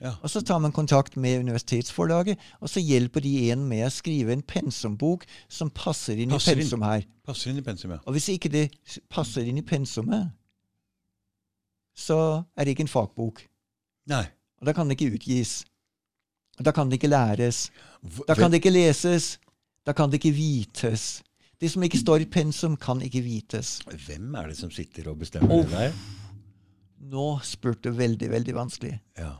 Ja. 0.00 0.12
Og 0.22 0.30
så 0.30 0.40
tar 0.46 0.58
man 0.62 0.72
kontakt 0.72 1.16
med 1.16 1.40
universitetsforlaget, 1.40 2.38
og 2.60 2.70
så 2.70 2.80
hjelper 2.80 3.20
de 3.20 3.50
en 3.50 3.64
med 3.66 3.86
å 3.86 3.90
skrive 3.90 4.32
en 4.32 4.44
pensumbok 4.46 5.24
som 5.50 5.72
passer 5.74 6.20
inn 6.22 6.30
Passer 6.30 6.54
i 6.54 6.62
pensum 6.62 6.84
her. 6.86 7.06
Passer 7.26 7.50
inn 7.50 7.58
i 7.58 7.64
pensum, 7.66 7.94
ja. 7.96 7.98
Og 8.06 8.14
hvis 8.14 8.28
ikke 8.34 8.52
det 8.52 8.68
passer 9.10 9.48
inn 9.48 9.58
i 9.58 9.66
pensumet, 9.66 10.30
så 11.98 12.44
er 12.54 12.64
det 12.64 12.76
ikke 12.76 12.86
en 12.86 12.92
fagbok. 12.92 13.42
Nei. 14.12 14.22
Og 14.60 14.68
da 14.68 14.74
kan 14.74 14.86
det 14.86 14.98
ikke 14.98 15.18
utgis. 15.18 15.64
Og 16.58 16.66
da 16.66 16.74
kan 16.74 16.90
det 16.90 16.98
ikke 16.98 17.10
læres. 17.10 17.68
Da 18.26 18.34
kan 18.38 18.50
det 18.50 18.62
ikke 18.62 18.74
leses. 18.74 19.36
Da 19.88 19.94
kan 19.96 20.10
det 20.12 20.20
ikke 20.20 20.34
vites. 20.36 21.22
Det 21.58 21.70
som 21.72 21.82
ikke 21.82 21.98
står 21.98 22.22
i 22.26 22.28
pensum, 22.30 22.76
kan 22.76 23.00
ikke 23.02 23.22
vites. 23.24 23.78
Hvem 23.88 24.34
er 24.36 24.50
det 24.52 24.58
som 24.58 24.70
sitter 24.70 25.08
og 25.10 25.22
bestemmer 25.22 25.54
Oh. 25.54 25.64
det 25.64 25.72
der? 25.72 25.94
Nå 27.08 27.38
spurte 27.46 27.88
du 27.88 27.96
veldig, 27.96 28.28
veldig 28.30 28.54
vanskelig. 28.54 28.98
Ja. 29.16 29.30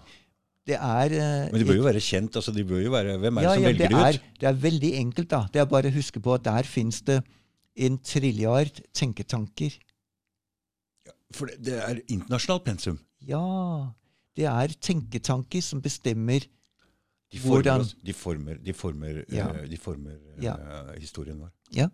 Det 0.68 0.76
er 0.76 1.12
uh, 1.16 1.53
Men 1.53 1.61
de 1.61 1.66
bør 1.68 1.78
jo 1.78 1.84
være 1.84 2.01
kjent. 2.01 2.36
altså 2.36 2.53
de 2.53 2.64
bør 2.64 2.80
jo 2.80 2.90
være, 2.90 3.18
Hvem 3.18 3.36
er 3.38 3.42
det 3.44 3.51
som 3.51 3.62
ja, 3.62 3.68
velger 3.68 3.88
det 3.88 3.96
det 3.96 4.07
er, 4.07 4.18
det 4.40 4.49
er 4.49 4.59
veldig 4.64 4.92
enkelt, 5.03 5.30
da. 5.30 5.42
Det 5.53 5.61
er 5.61 5.68
bare 5.68 5.92
å 5.92 5.94
huske 5.94 6.20
på 6.20 6.34
at 6.34 6.44
der 6.44 6.68
fins 6.68 7.01
det 7.03 7.22
en 7.76 7.99
trilliard 7.99 8.80
tenketanker. 8.94 9.78
For 11.36 11.46
det, 11.46 11.61
det 11.68 11.78
er 11.84 12.01
internasjonalt 12.09 12.64
pensum. 12.64 12.99
Ja. 13.20 13.44
Det 14.36 14.49
er 14.49 14.74
tenketanker 14.80 15.61
som 15.64 15.80
bestemmer 15.84 16.44
De 17.32 17.38
former, 17.38 17.62
Hvordan- 17.62 17.80
oss- 17.80 17.96
de 18.06 18.12
former, 18.14 18.54
de 18.64 18.72
former, 18.74 19.24
Ja. 19.32 19.48
eh, 19.48 19.68
de 19.70 19.76
former 19.76 20.12
ja. 20.42 20.54
uh, 20.56 20.94
historien 21.00 21.38
vår. 21.38 21.50
Ja. 21.76 21.88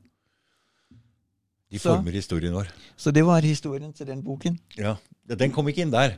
De 1.70 1.78
Så- 1.78 1.94
former 1.96 2.12
historien 2.12 2.52
vår. 2.54 2.68
Så 2.96 3.10
det 3.10 3.24
var 3.26 3.40
historien 3.40 3.92
til 3.92 4.06
den 4.06 4.22
boken. 4.22 4.58
Ja. 4.78 4.96
Ja, 5.28 5.34
Den 5.34 5.50
kom 5.50 5.68
ikke 5.68 5.82
inn 5.82 5.90
der. 5.90 6.16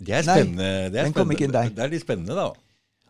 Det 0.00 0.08
er 0.10 0.22
Nei, 0.24 0.42
det 0.90 0.96
er 0.98 1.04
den 1.04 1.12
kom 1.12 1.30
ikke 1.30 1.44
inn 1.44 1.52
der. 1.52 1.68
Det 1.68 1.78
er 1.78 1.88
litt 1.92 2.02
spennende, 2.02 2.34
da. 2.34 2.48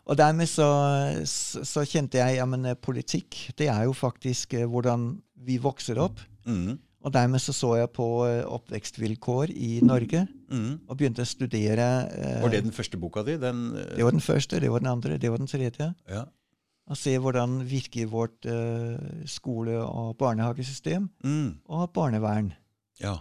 Og 0.05 0.17
dermed 0.17 0.45
så, 0.47 1.25
så, 1.25 1.81
kjente 1.89 2.19
jeg 2.19 2.35
ja, 2.35 2.45
men 2.45 2.65
eh, 2.65 2.75
politikk, 2.75 3.55
det 3.57 3.67
er 3.69 3.83
jo 3.87 3.93
faktisk 3.93 4.53
eh, 4.53 4.65
hvordan 4.69 5.21
vi 5.47 5.57
vokser 5.57 5.97
opp. 5.97 6.19
Mm. 6.45 6.77
Og 7.05 7.13
dermed 7.13 7.37
så 7.43 7.53
så 7.53 7.75
jeg 7.77 7.91
på 7.93 8.05
eh, 8.25 8.43
oppvekstvilkår 8.49 9.51
i 9.53 9.79
Norge, 9.85 10.27
Mm. 10.49 10.79
og 10.87 10.97
begynte 10.97 11.23
å 11.23 11.25
studere 11.25 11.85
eh, 12.13 12.41
Var 12.43 12.49
det 12.53 12.63
den 12.63 12.71
første 12.73 12.97
boka 13.01 13.23
di? 13.25 13.33
Den, 13.41 13.75
eh, 13.77 13.95
det 13.97 14.03
var 14.05 14.11
den 14.13 14.21
første, 14.21 14.59
det 14.61 14.69
var 14.71 14.79
den 14.83 14.87
andre, 14.91 15.17
det 15.17 15.29
var 15.31 15.37
den 15.41 15.47
tredje. 15.47 15.93
ja. 16.09 16.23
Og 16.87 16.97
se 16.97 17.15
hvordan 17.17 17.63
virker 17.65 18.05
vårt 18.05 18.45
eh, 18.45 19.23
skole- 19.25 19.81
og 19.81 20.17
barnehagesystem 20.17 21.09
Mm. 21.23 21.57
og 21.65 21.93
barnevern. 21.93 22.53
ja. 23.01 23.15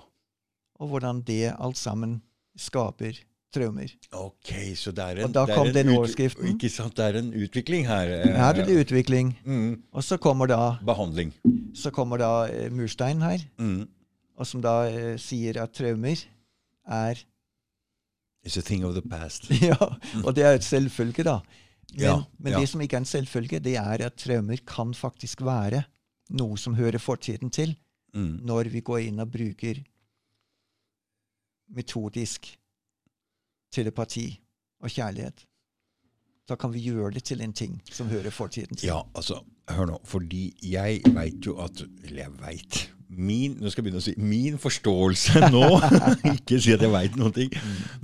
Og 0.80 0.88
hvordan 0.90 1.22
det 1.24 1.54
alt 1.58 1.76
sammen 1.78 2.20
skaper 2.58 3.14
traumer. 3.54 3.92
Ok, 4.12 4.50
så 4.76 4.92
det 4.94 5.04
er 5.04 5.20
en 5.20 5.24
Og 5.28 5.32
da 5.36 5.44
det 5.48 5.54
kom 5.56 5.68
en 5.70 5.74
den 5.76 5.90
overskriften. 5.94 6.50
Ikke 6.52 6.70
sant, 6.72 6.96
det 6.98 7.04
er 7.06 7.18
en 7.22 7.30
utvikling 7.32 7.86
her. 7.88 8.10
eh, 8.18 8.34
Her 8.36 8.54
er 8.60 8.66
det 8.66 8.78
utvikling. 8.84 9.32
Mm. 9.46 9.82
Og 9.92 10.02
så 10.04 10.18
kommer 10.18 10.46
da, 10.50 10.58
Behandling. 10.84 11.32
så 11.74 11.90
kommer 11.94 12.18
da 12.18 12.32
eh, 12.50 12.70
Murstein 12.70 13.22
her, 13.22 13.38
Mm. 13.58 13.86
og 14.36 14.46
som 14.46 14.60
da 14.60 14.74
eh, 14.90 15.16
sier 15.18 15.62
at 15.62 15.72
traumer 15.72 16.18
er 16.86 17.14
It's 18.44 18.58
a 18.58 18.62
thing 18.62 18.84
of 18.84 18.92
the 18.94 19.00
past. 19.08 19.48
Ja, 19.62 19.76
og 20.24 20.34
det 20.36 20.44
er 20.44 20.54
et 20.58 20.64
selvfølge, 20.64 21.24
da. 21.24 21.38
Men, 21.94 22.02
Ja, 22.02 22.14
men 22.38 22.52
ja. 22.52 22.58
det 22.60 22.68
som 22.68 22.80
ikke 22.80 22.96
er 22.98 23.04
en 23.04 23.04
selvfølge, 23.08 23.58
det 23.62 23.76
er 23.76 24.04
at 24.04 24.16
traumer 24.20 24.58
kan 24.66 24.92
faktisk 24.94 25.40
være 25.46 25.84
noe 26.30 26.56
som 26.58 26.74
hører 26.74 26.98
fortiden 26.98 27.50
til, 27.50 27.76
Mm. 28.14 28.40
når 28.46 28.68
vi 28.70 28.80
går 28.80 28.98
inn 29.08 29.18
og 29.18 29.30
bruker 29.32 29.74
metodisk 31.74 32.46
telepati 33.74 34.28
og 34.84 34.92
kjærlighet. 34.92 35.44
Da 36.48 36.58
kan 36.60 36.72
vi 36.74 36.82
gjøre 36.84 37.14
det 37.16 37.24
til 37.30 37.40
en 37.40 37.54
ting 37.56 37.78
som 37.92 38.10
hører 38.10 38.32
fortiden 38.34 38.76
til. 38.76 38.90
Ja, 38.90 39.00
altså, 39.16 39.40
hør 39.72 39.88
nå. 39.94 40.00
Fordi 40.04 40.50
jeg 40.60 41.00
veit 41.14 41.46
jo 41.46 41.56
at 41.64 41.80
Eller 42.04 42.26
jeg 42.26 42.34
veit. 42.42 42.80
Min 43.14 43.56
nå 43.60 43.70
skal 43.70 43.82
jeg 43.82 43.86
begynne 43.86 44.02
å 44.02 44.04
si, 44.04 44.14
min 44.18 44.56
forståelse 44.58 45.48
nå 45.52 45.66
Ikke 46.34 46.58
si 46.58 46.72
at 46.74 46.82
jeg 46.82 46.92
veit 46.92 47.16
noen 47.20 47.34
ting. 47.36 47.54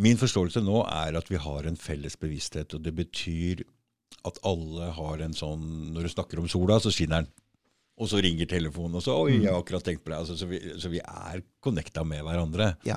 Min 0.01 0.21
forståelse 0.21 0.63
nå 0.65 0.85
er 0.87 1.19
at 1.19 1.29
vi 1.33 1.41
har 1.41 1.69
en 1.69 1.77
felles 1.81 2.17
bevissthet, 2.21 2.77
og 2.77 2.85
det 2.85 2.95
betyr 2.97 3.65
at 4.29 4.41
alle 4.47 4.91
har 4.97 5.23
en 5.25 5.37
sånn 5.37 5.93
Når 5.95 6.07
du 6.07 6.13
snakker 6.15 6.41
om 6.41 6.49
sola, 6.51 6.79
så 6.81 6.93
skinner 6.95 7.25
den. 7.25 7.33
Og 8.01 8.09
så 8.09 8.23
ringer 8.25 8.49
telefonen, 8.49 8.97
og 8.97 9.05
så 9.05 9.19
Oi, 9.27 9.43
jeg 9.43 9.51
har 9.51 9.61
akkurat 9.61 9.85
tenkt 9.85 10.07
på 10.07 10.15
det. 10.15 10.23
Altså, 10.23 10.39
så, 10.41 10.49
vi, 10.49 10.61
så 10.81 10.89
vi 10.93 11.03
er 11.05 11.43
connecta 11.61 12.05
med 12.09 12.25
hverandre. 12.25 12.73
Ja. 12.89 12.97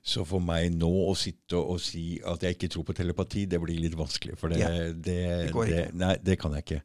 Så 0.00 0.24
for 0.24 0.40
meg 0.40 0.70
nå 0.72 0.88
å 1.10 1.12
sitte 1.18 1.58
og 1.60 1.80
si 1.84 2.18
at 2.26 2.44
jeg 2.44 2.56
ikke 2.56 2.70
tror 2.72 2.86
på 2.88 2.96
telepati, 2.96 3.44
det 3.50 3.60
blir 3.60 3.82
litt 3.82 3.96
vanskelig. 3.98 4.38
For 4.40 4.52
det, 4.52 4.60
Ja, 4.62 4.70
det, 4.92 5.18
det 5.52 5.66
det. 5.68 5.82
Nei, 6.00 6.14
det 6.24 6.38
kan 6.40 6.56
jeg 6.56 6.64
ikke. 6.64 6.80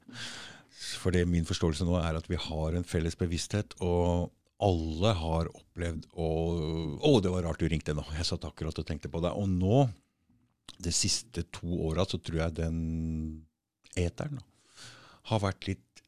For 0.99 1.15
det, 1.15 1.23
min 1.29 1.47
forståelse 1.47 1.87
nå 1.87 1.95
er 2.01 2.19
at 2.19 2.27
vi 2.29 2.39
har 2.39 2.75
en 2.75 2.87
felles 2.87 3.15
bevissthet, 3.17 3.77
og 3.83 4.33
alle 4.63 5.13
har 5.19 5.49
opplevd 5.51 6.05
å 6.15 6.27
Å, 7.03 7.13
det 7.23 7.31
var 7.31 7.47
rart 7.47 7.59
du 7.59 7.67
ringte 7.71 7.95
nå. 7.95 8.03
Jeg 8.15 8.27
satt 8.27 8.45
akkurat 8.47 8.77
og 8.79 8.87
tenkte 8.87 9.11
på 9.11 9.21
det. 9.23 9.31
Og 9.35 9.47
nå, 9.51 9.85
de 10.81 10.93
siste 10.95 11.45
to 11.55 11.79
åra, 11.87 12.05
så 12.07 12.19
tror 12.19 12.45
jeg 12.45 12.57
den 12.59 12.77
eteren 13.95 14.39
da, 14.39 14.45
har 15.31 15.43
vært 15.43 15.67
litt 15.71 16.03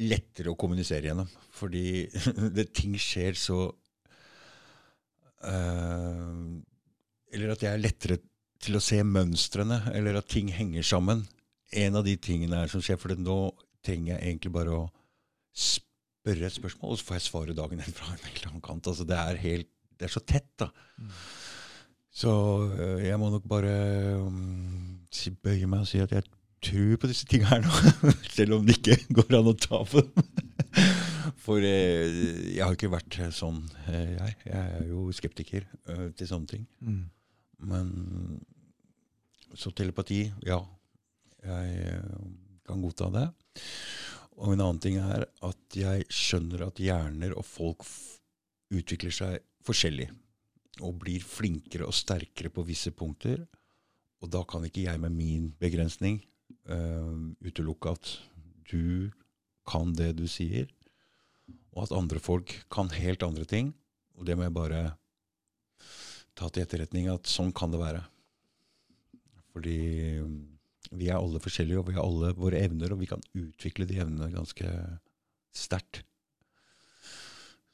lettere 0.00 0.52
å 0.52 0.58
kommunisere 0.58 1.10
gjennom. 1.10 1.28
Fordi 1.56 2.08
det, 2.56 2.70
ting 2.76 2.96
skjer 3.00 3.36
så 3.38 3.60
Eller 7.30 7.52
at 7.54 7.62
jeg 7.64 7.72
er 7.72 7.80
lettere 7.80 8.18
til 8.60 8.76
å 8.76 8.82
se 8.84 9.00
mønstrene, 9.06 9.82
eller 9.96 10.18
at 10.20 10.28
ting 10.28 10.50
henger 10.52 10.84
sammen. 10.86 11.24
En 11.72 11.96
av 11.96 12.04
de 12.04 12.16
tingene 12.20 12.64
er 12.64 12.72
som 12.72 12.82
skjer, 12.84 12.98
for 13.00 13.14
nå 13.16 13.38
trenger 13.84 14.14
jeg 14.14 14.22
egentlig 14.26 14.52
bare 14.52 14.74
å 14.76 14.88
spørre 15.56 16.48
et 16.48 16.56
spørsmål, 16.56 16.92
og 16.92 17.00
så 17.00 17.06
får 17.08 17.18
jeg 17.18 17.26
svaret 17.28 17.58
dagen 17.58 17.80
etter 17.80 17.96
fra 17.96 18.12
en 18.14 18.26
eller 18.26 18.50
annen 18.50 18.64
kant. 18.64 18.90
Altså, 18.90 19.06
det, 19.08 19.16
er 19.16 19.40
helt, 19.44 19.70
det 19.96 20.08
er 20.08 20.14
så 20.16 20.24
tett, 20.24 20.50
da. 20.60 20.70
Så 22.20 22.32
øh, 22.74 22.98
jeg 23.06 23.16
må 23.22 23.30
nok 23.30 23.46
bare 23.48 23.72
um, 24.18 24.98
si, 25.14 25.30
bøye 25.30 25.68
meg 25.70 25.86
og 25.86 25.88
si 25.88 26.02
at 26.02 26.12
jeg 26.12 26.26
tror 26.60 26.96
på 27.00 27.08
disse 27.08 27.28
tingene 27.30 27.52
her 27.52 27.62
nå. 27.64 27.92
Selv 28.36 28.58
om 28.58 28.66
det 28.66 28.80
ikke 28.80 28.98
går 29.20 29.38
an 29.38 29.52
å 29.52 29.56
ta 29.56 29.84
på 29.86 30.02
dem. 30.04 30.49
For 31.38 31.62
eh, 31.62 32.54
jeg 32.56 32.62
har 32.64 32.76
ikke 32.76 32.92
vært 32.92 33.18
sånn, 33.36 33.62
eh, 33.86 34.14
jeg. 34.16 34.36
Jeg 34.46 34.76
er 34.80 34.86
jo 34.90 35.06
skeptiker 35.14 35.66
eh, 35.86 36.06
til 36.16 36.30
sånne 36.30 36.50
ting. 36.54 36.66
Mm. 36.80 37.02
Men 37.70 37.90
så 39.54 39.72
telepati, 39.74 40.24
ja. 40.46 40.60
Jeg 41.44 41.76
eh, 41.90 42.24
kan 42.66 42.82
godta 42.82 43.10
det. 43.14 43.26
Og 44.40 44.54
en 44.54 44.62
annen 44.62 44.80
ting 44.82 44.98
er 45.02 45.26
at 45.44 45.76
jeg 45.76 46.06
skjønner 46.12 46.68
at 46.68 46.80
hjerner 46.80 47.34
og 47.36 47.44
folk 47.44 47.84
utvikler 48.70 49.14
seg 49.14 49.38
forskjellig. 49.66 50.08
Og 50.86 50.96
blir 51.02 51.24
flinkere 51.24 51.88
og 51.88 51.96
sterkere 51.96 52.52
på 52.54 52.64
visse 52.68 52.92
punkter. 52.96 53.42
Og 54.20 54.30
da 54.32 54.44
kan 54.48 54.64
ikke 54.64 54.86
jeg 54.86 55.00
med 55.02 55.16
min 55.16 55.50
begrensning 55.60 56.20
eh, 56.68 57.14
utelukke 57.44 57.96
at 57.96 58.12
du 58.70 59.10
kan 59.68 59.92
det 59.96 60.14
du 60.18 60.26
sier, 60.30 60.68
og 61.74 61.84
at 61.84 61.94
andre 61.96 62.20
folk 62.22 62.54
kan 62.72 62.90
helt 62.94 63.22
andre 63.22 63.44
ting. 63.48 63.72
Og 64.18 64.26
det 64.26 64.36
må 64.36 64.46
jeg 64.46 64.56
bare 64.56 64.80
ta 66.38 66.48
til 66.48 66.64
etterretning 66.64 67.08
at 67.12 67.28
sånn 67.30 67.52
kan 67.56 67.72
det 67.72 67.80
være. 67.82 68.02
Fordi 69.54 69.76
um, 70.22 70.34
vi 70.94 71.08
er 71.10 71.18
alle 71.18 71.40
forskjellige, 71.42 71.78
og 71.80 71.88
vi 71.90 71.96
har 71.96 72.06
alle 72.06 72.32
våre 72.38 72.60
evner, 72.64 72.92
og 72.94 73.02
vi 73.02 73.08
kan 73.10 73.22
utvikle 73.36 73.86
de 73.86 73.98
evnene 74.02 74.30
ganske 74.34 74.66
sterkt. 75.54 76.02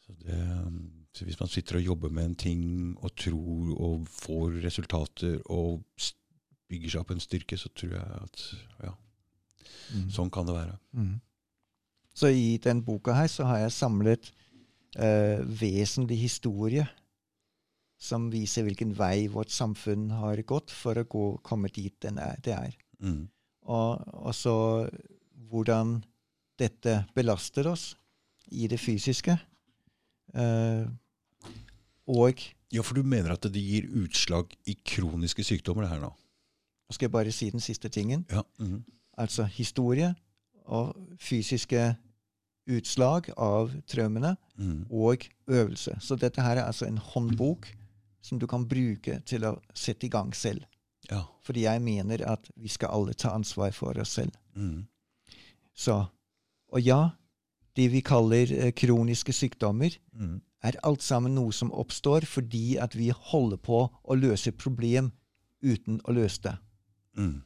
Så, 0.07 0.14
um, 0.32 1.07
så 1.16 1.24
hvis 1.26 1.40
man 1.40 1.51
sitter 1.53 1.78
og 1.80 1.88
jobber 1.90 2.12
med 2.12 2.30
en 2.30 2.38
ting 2.38 2.62
og 3.01 3.14
tror 3.18 3.72
og 3.76 4.07
får 4.12 4.61
resultater 4.64 5.40
og 5.53 5.82
bygger 6.68 6.92
seg 6.92 7.03
opp 7.03 7.12
en 7.14 7.22
styrke, 7.22 7.59
så 7.59 7.72
tror 7.72 7.97
jeg 7.99 8.22
at 8.22 8.47
ja, 8.84 8.94
Mm. 9.94 10.09
sånn 10.11 10.30
kan 10.34 10.47
det 10.47 10.55
være. 10.55 10.78
Mm. 10.99 11.20
Så 12.16 12.30
i 12.32 12.56
den 12.62 12.80
boka 12.84 13.12
her 13.16 13.28
så 13.28 13.44
har 13.44 13.60
jeg 13.60 13.74
samlet 13.76 14.30
eh, 14.96 15.42
vesentlig 15.44 16.18
historie 16.22 16.86
som 18.00 18.28
viser 18.32 18.64
hvilken 18.66 18.92
vei 18.96 19.26
vårt 19.32 19.52
samfunn 19.52 20.10
har 20.18 20.40
gått 20.48 20.72
for 20.72 20.98
å 21.00 21.06
gå, 21.08 21.26
komme 21.44 21.70
dit 21.72 21.94
den 22.04 22.20
er, 22.20 22.36
det 22.44 22.54
er. 22.56 22.76
Mm. 23.00 23.24
Og, 23.66 24.02
og 24.28 24.34
så 24.36 24.56
hvordan 25.50 25.98
dette 26.60 27.02
belaster 27.16 27.68
oss 27.68 27.90
i 28.52 28.68
det 28.70 28.78
fysiske. 28.80 29.36
Eh, 30.36 30.84
og 32.06 32.44
Ja, 32.72 32.82
for 32.82 32.98
du 32.98 33.06
mener 33.06 33.32
at 33.36 33.46
det 33.52 33.62
gir 33.62 33.86
utslag 34.02 34.50
i 34.66 34.74
kroniske 34.74 35.44
sykdommer, 35.46 35.84
det 35.86 35.92
her 35.94 36.02
nå? 36.02 36.10
Skal 36.90 37.06
jeg 37.06 37.14
bare 37.14 37.32
si 37.34 37.50
den 37.50 37.62
siste 37.62 37.88
tingen. 37.88 38.24
Ja. 38.30 38.42
mhm. 38.58 38.84
Altså 39.16 39.46
historie 39.48 40.10
og 40.66 40.96
fysiske 41.18 41.94
utslag 42.66 43.30
av 43.36 43.72
traumene 43.86 44.34
mm. 44.58 44.86
og 44.90 45.26
øvelse. 45.46 45.96
Så 46.00 46.16
dette 46.18 46.42
her 46.42 46.58
er 46.58 46.66
altså 46.66 46.86
en 46.88 46.98
håndbok 46.98 47.68
som 48.26 48.40
du 48.42 48.46
kan 48.50 48.66
bruke 48.68 49.20
til 49.26 49.46
å 49.46 49.56
sette 49.74 50.08
i 50.08 50.12
gang 50.12 50.34
selv. 50.34 50.66
Ja. 51.10 51.22
Fordi 51.46 51.66
jeg 51.66 51.82
mener 51.82 52.24
at 52.26 52.50
vi 52.58 52.70
skal 52.72 52.90
alle 52.90 53.14
ta 53.14 53.30
ansvar 53.36 53.70
for 53.76 53.98
oss 54.00 54.16
selv. 54.18 54.34
Mhm. 54.56 54.86
Så, 55.76 56.06
og 56.72 56.80
ja, 56.80 57.10
det 57.76 57.90
vi 57.92 58.00
kaller 58.00 58.48
eh, 58.52 58.72
kroniske 58.72 59.32
sykdommer, 59.36 59.92
mm. 60.16 60.38
er 60.64 60.78
alt 60.88 61.04
sammen 61.04 61.34
noe 61.36 61.52
som 61.52 61.68
oppstår 61.68 62.24
fordi 62.24 62.78
at 62.80 62.96
vi 62.96 63.10
holder 63.12 63.60
på 63.60 63.82
å 63.92 64.16
løse 64.16 64.54
problem 64.56 65.12
uten 65.60 66.00
å 66.04 66.16
løse 66.16 66.42
det. 66.48 66.56
Mhm. 67.20 67.42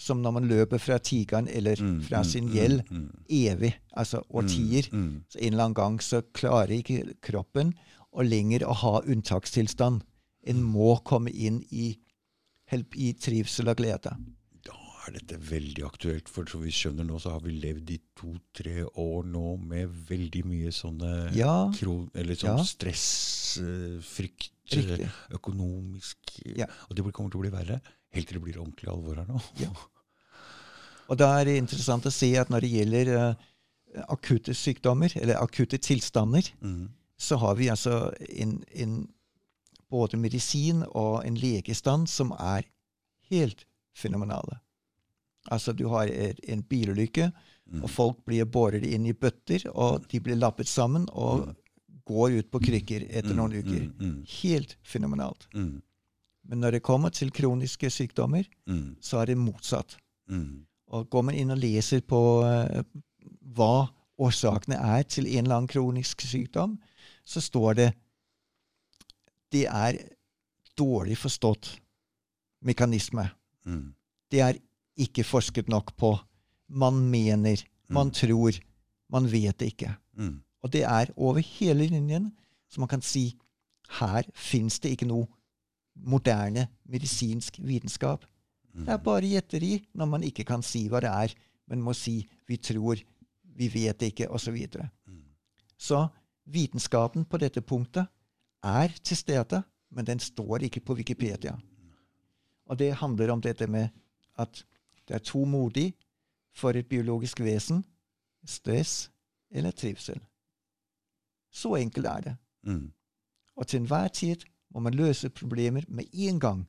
Som 0.00 0.22
når 0.24 0.32
man 0.32 0.46
løper 0.48 0.80
fra 0.80 0.96
tigeren 0.98 1.46
eller 1.52 1.76
Mhm. 1.76 2.02
fra 2.08 2.22
sin 2.24 2.46
Mhm. 2.48 2.54
gjeld 2.54 2.82
evig, 3.28 3.74
altså 3.94 4.22
årtier. 4.32 4.88
Så 5.28 5.36
en 5.38 5.52
eller 5.52 5.64
annen 5.64 5.74
gang 5.76 5.98
så 6.00 6.22
klarer 6.32 6.72
ikke 6.82 7.14
kroppen 7.20 7.74
å 8.16 8.24
lenger 8.24 8.60
å 8.64 8.74
ha 8.74 9.00
unntakstilstand. 9.02 10.00
En 10.46 10.62
må 10.64 11.02
komme 11.04 11.28
inn 11.30 11.62
i, 11.70 11.98
i 12.96 13.12
trivsel 13.12 13.68
og 13.68 13.76
glede. 13.76 14.16
Er 15.08 15.12
dette 15.16 15.38
veldig 15.40 15.82
aktuelt, 15.84 16.28
for 16.28 16.44
som 16.46 16.60
vi 16.62 16.70
skjønner 16.70 17.04
nå, 17.08 17.16
så 17.18 17.30
har 17.32 17.40
vi 17.40 17.50
levd 17.58 17.90
i 17.90 17.98
to-tre 18.14 18.84
år 18.84 19.24
nå 19.24 19.56
med 19.58 19.88
veldig 20.08 20.44
mye 20.44 20.68
sånne 20.70 21.34
Ja, 21.34 21.70
kron, 21.74 22.10
eller 22.14 22.34
sånn 22.34 22.58
Ja. 22.58 22.64
stress, 22.64 23.58
eh, 23.58 23.98
frykt, 24.04 24.50
riktig. 24.70 25.08
økonomisk 25.32 26.16
Ja. 26.56 26.66
Og 26.88 26.96
det 26.96 27.12
kommer 27.12 27.30
til 27.30 27.40
å 27.40 27.42
bli 27.42 27.50
verre 27.50 27.80
helt 28.14 28.28
til 28.28 28.38
det 28.38 28.44
blir 28.44 28.60
ordentlig 28.60 28.90
alvor 28.92 29.20
her 29.20 29.28
nå. 29.28 29.40
Ja. 29.60 29.70
Og 31.10 31.18
da 31.18 31.32
er 31.38 31.48
det 31.48 31.58
interessant 31.58 32.06
å 32.06 32.14
se 32.14 32.30
at 32.38 32.50
når 32.52 32.64
det 32.64 32.72
gjelder 32.74 33.12
uh, 33.14 33.46
akutte 34.14 34.54
sykdommer, 34.54 35.12
eller 35.18 35.40
akutte 35.42 35.80
tilstander, 35.82 36.46
mm. 36.62 36.84
så 37.18 37.38
har 37.42 37.56
vi 37.58 37.70
altså 37.72 38.12
en, 38.30 38.60
en 38.70 39.00
både 39.90 40.20
medisin 40.22 40.84
og 40.90 41.24
en 41.26 41.38
legestand 41.38 42.06
som 42.10 42.30
er 42.38 42.68
helt 43.30 43.66
fenomenale. 43.96 44.60
Altså, 45.50 45.72
du 45.72 45.86
har 45.90 46.06
en 46.06 46.62
bilulykke, 46.62 47.30
mm. 47.66 47.82
og 47.82 47.90
folk 47.90 48.24
blir 48.28 48.46
båret 48.46 48.84
inn 48.86 49.08
i 49.08 49.16
bøtter, 49.16 49.66
og 49.72 50.06
de 50.10 50.20
blir 50.22 50.38
lappet 50.38 50.68
sammen 50.68 51.08
og 51.10 51.48
går 52.10 52.40
ut 52.40 52.50
på 52.50 52.60
krykker 52.62 53.06
etter 53.08 53.34
noen 53.36 53.54
uker. 53.58 53.80
Mhm. 53.86 53.94
Mhm. 54.00 54.26
Helt 54.42 54.76
fenomenalt. 54.82 55.48
Mhm. 55.54 55.80
Men 56.50 56.64
når 56.64 56.76
det 56.76 56.82
kommer 56.82 57.12
til 57.14 57.30
kroniske 57.30 57.90
sykdommer, 57.94 58.42
mm. 58.66 58.96
så 59.00 59.20
er 59.22 59.30
det 59.30 59.38
motsatt. 59.38 59.94
Mm. 60.28 60.66
Og 60.90 61.06
går 61.10 61.22
man 61.28 61.36
inn 61.38 61.54
og 61.54 61.60
leser 61.62 62.02
på 62.02 62.20
uh, 62.42 62.80
hva 63.54 63.86
årsakene 64.20 64.76
er 64.76 65.06
til 65.06 65.28
en 65.30 65.44
eller 65.44 65.60
annen 65.60 65.70
kronisk 65.70 66.24
sykdom, 66.26 66.74
så 67.24 67.40
står 67.40 67.78
det 67.78 67.90
det 69.54 69.64
er 69.66 69.98
dårlig 70.78 71.16
forstått 71.18 71.72
mekanisme. 72.66 73.28
Mm. 73.66 73.94
Det 74.30 74.42
er 74.44 74.58
ikke 75.00 75.24
forsket 75.24 75.70
nok 75.70 75.94
på. 75.96 76.16
Man 76.68 76.98
mener, 77.10 77.62
man 77.88 78.06
Mm. 78.06 78.14
tror, 78.14 78.58
man 79.10 79.32
vet 79.32 79.58
det 79.58 79.66
ikke. 79.66 79.94
Mhm. 80.16 80.42
Og 80.62 80.72
det 80.72 80.82
er 80.82 81.06
over 81.16 81.38
hele 81.38 81.86
linjen, 81.86 82.32
så 82.68 82.80
man 82.80 82.88
kan 82.88 83.02
si 83.02 83.34
her 84.00 84.22
fins 84.34 84.78
det 84.80 84.90
ikke 84.90 85.06
noe 85.06 85.26
moderne 86.02 86.68
medisinsk 86.84 87.58
vitenskap. 87.62 88.24
Mhm. 88.74 88.84
Det 88.84 88.92
er 88.92 88.96
bare 89.04 89.26
gjetteri 89.26 89.86
når 89.94 90.06
man 90.06 90.22
ikke 90.22 90.44
kan 90.44 90.62
si 90.62 90.88
hva 90.88 91.00
det 91.00 91.10
er, 91.10 91.34
men 91.68 91.82
må 91.82 91.92
si 91.92 92.28
'vi 92.46 92.56
tror', 92.56 93.04
'vi 93.44 93.68
vet 93.74 94.02
ikke', 94.02 94.28
osv. 94.28 94.44
Så, 94.44 94.50
videre. 94.50 94.88
Mhm. 95.06 95.24
så 95.78 96.08
vitenskapen 96.46 97.24
på 97.24 97.36
dette 97.36 97.60
punktet 97.60 98.06
er 98.62 98.88
til 99.04 99.16
stede, 99.16 99.62
men 99.90 100.06
den 100.06 100.18
står 100.18 100.58
ikke 100.58 100.80
på 100.80 100.94
Wikipedia. 100.94 101.56
Og 102.66 102.78
det 102.78 102.94
handler 102.94 103.32
om 103.32 103.40
dette 103.40 103.66
med 103.66 103.88
at 104.38 104.64
det 105.08 105.14
er 105.14 105.18
to 105.18 105.44
modig 105.44 105.94
for 106.52 106.70
et 106.70 106.86
biologisk 106.86 107.40
vesen 107.40 107.84
stress 108.46 109.10
eller 109.50 109.70
trivsel. 109.70 110.20
Så 111.50 111.74
enkelt 111.74 112.06
er 112.06 112.20
det. 112.20 112.36
Mm. 112.62 112.92
Og 113.56 113.66
til 113.66 113.80
enhver 113.80 114.08
tid 114.08 114.36
må 114.74 114.80
man 114.80 114.94
løse 114.94 115.30
problemer 115.30 115.84
med 115.88 116.04
en 116.12 116.38
gang. 116.40 116.66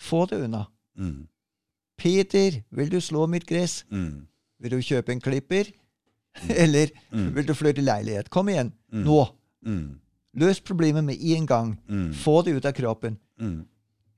Få 0.00 0.26
det 0.26 0.42
unna. 0.44 0.64
Mm. 0.98 1.26
Peter, 1.96 2.62
vil 2.70 2.90
du 2.92 3.00
slå 3.00 3.26
mitt 3.26 3.46
gress? 3.48 3.84
Mm. 3.90 4.26
Vil 4.60 4.70
du 4.70 4.80
kjøpe 4.84 5.12
en 5.12 5.20
klipper? 5.20 5.70
Eller 6.62 6.90
mm. 7.12 7.30
vil 7.36 7.46
du 7.48 7.54
flytte 7.56 7.80
leilighet? 7.84 8.30
Kom 8.30 8.48
igjen, 8.52 8.72
Mm. 8.92 9.04
nå! 9.04 9.20
Mhm. 9.66 10.00
Løs 10.36 10.60
problemet 10.60 11.04
med 11.04 11.16
en 11.16 11.46
gang. 11.48 11.70
Få 12.12 12.42
det 12.44 12.52
ut 12.58 12.66
av 12.68 12.72
kroppen. 12.76 13.14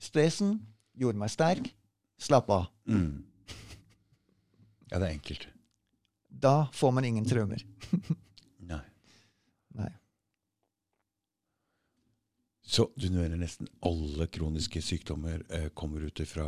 Stressen 0.02 0.56
gjorde 0.98 1.18
meg 1.18 1.30
sterk. 1.30 1.68
Slapp 2.18 2.50
av. 2.50 2.64
Ja, 4.90 4.98
det 4.98 5.06
er 5.06 5.12
enkelt. 5.12 5.46
Da 6.28 6.66
får 6.74 6.90
man 6.96 7.04
ingen 7.06 7.24
traumer. 7.28 7.62
Nei. 8.72 8.80
Nei. 9.78 9.92
Så 12.68 12.90
du 13.00 13.08
mener 13.10 13.38
nesten 13.40 13.68
alle 13.86 14.28
kroniske 14.28 14.82
sykdommer 14.84 15.40
eh, 15.48 15.70
kommer 15.74 16.04
ut 16.04 16.20
ifra 16.20 16.44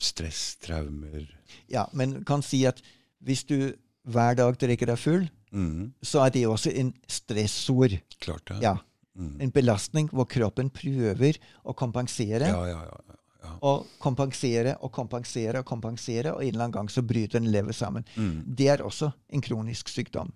stress, 0.00 0.56
traumer 0.62 1.26
Ja, 1.68 1.88
men 1.92 2.22
kan 2.24 2.42
si 2.46 2.62
at 2.68 2.80
hvis 3.20 3.44
du 3.44 3.74
hver 4.08 4.38
dag 4.38 4.56
drikker 4.56 4.88
deg 4.88 5.00
full, 5.00 5.26
mm. 5.52 5.90
så 6.00 6.22
er 6.24 6.32
det 6.32 6.46
også 6.48 6.72
en 6.80 6.94
stressord. 7.10 7.98
Klart 8.22 8.46
det. 8.48 8.62
Ja, 8.64 8.78
Mm. 9.18 9.40
En 9.40 9.50
belastning 9.50 10.08
hvor 10.14 10.28
kroppen 10.30 10.70
prøver 10.70 11.38
å 11.66 11.74
kompensere. 11.74 12.46
ja, 12.46 12.66
ja, 12.70 12.82
ja, 12.86 12.98
ja. 13.42 13.54
Og 13.66 13.86
kompensere 14.02 14.76
og 14.82 14.92
kompensere 14.94 15.62
og 15.62 15.66
kompensere, 15.66 16.34
og 16.34 16.42
en 16.42 16.52
eller 16.52 16.66
annen 16.66 16.76
gang 16.76 16.90
så 16.90 17.02
bryter 17.02 17.40
en 17.40 17.50
lever 17.50 17.74
sammen. 17.74 18.06
Mm. 18.16 18.44
Det 18.58 18.68
er 18.68 18.84
også 18.84 19.10
en 19.28 19.42
kronisk 19.42 19.90
sykdom. 19.90 20.30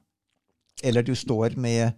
Eller 0.83 1.03
du 1.03 1.15
står 1.15 1.55
med, 1.61 1.93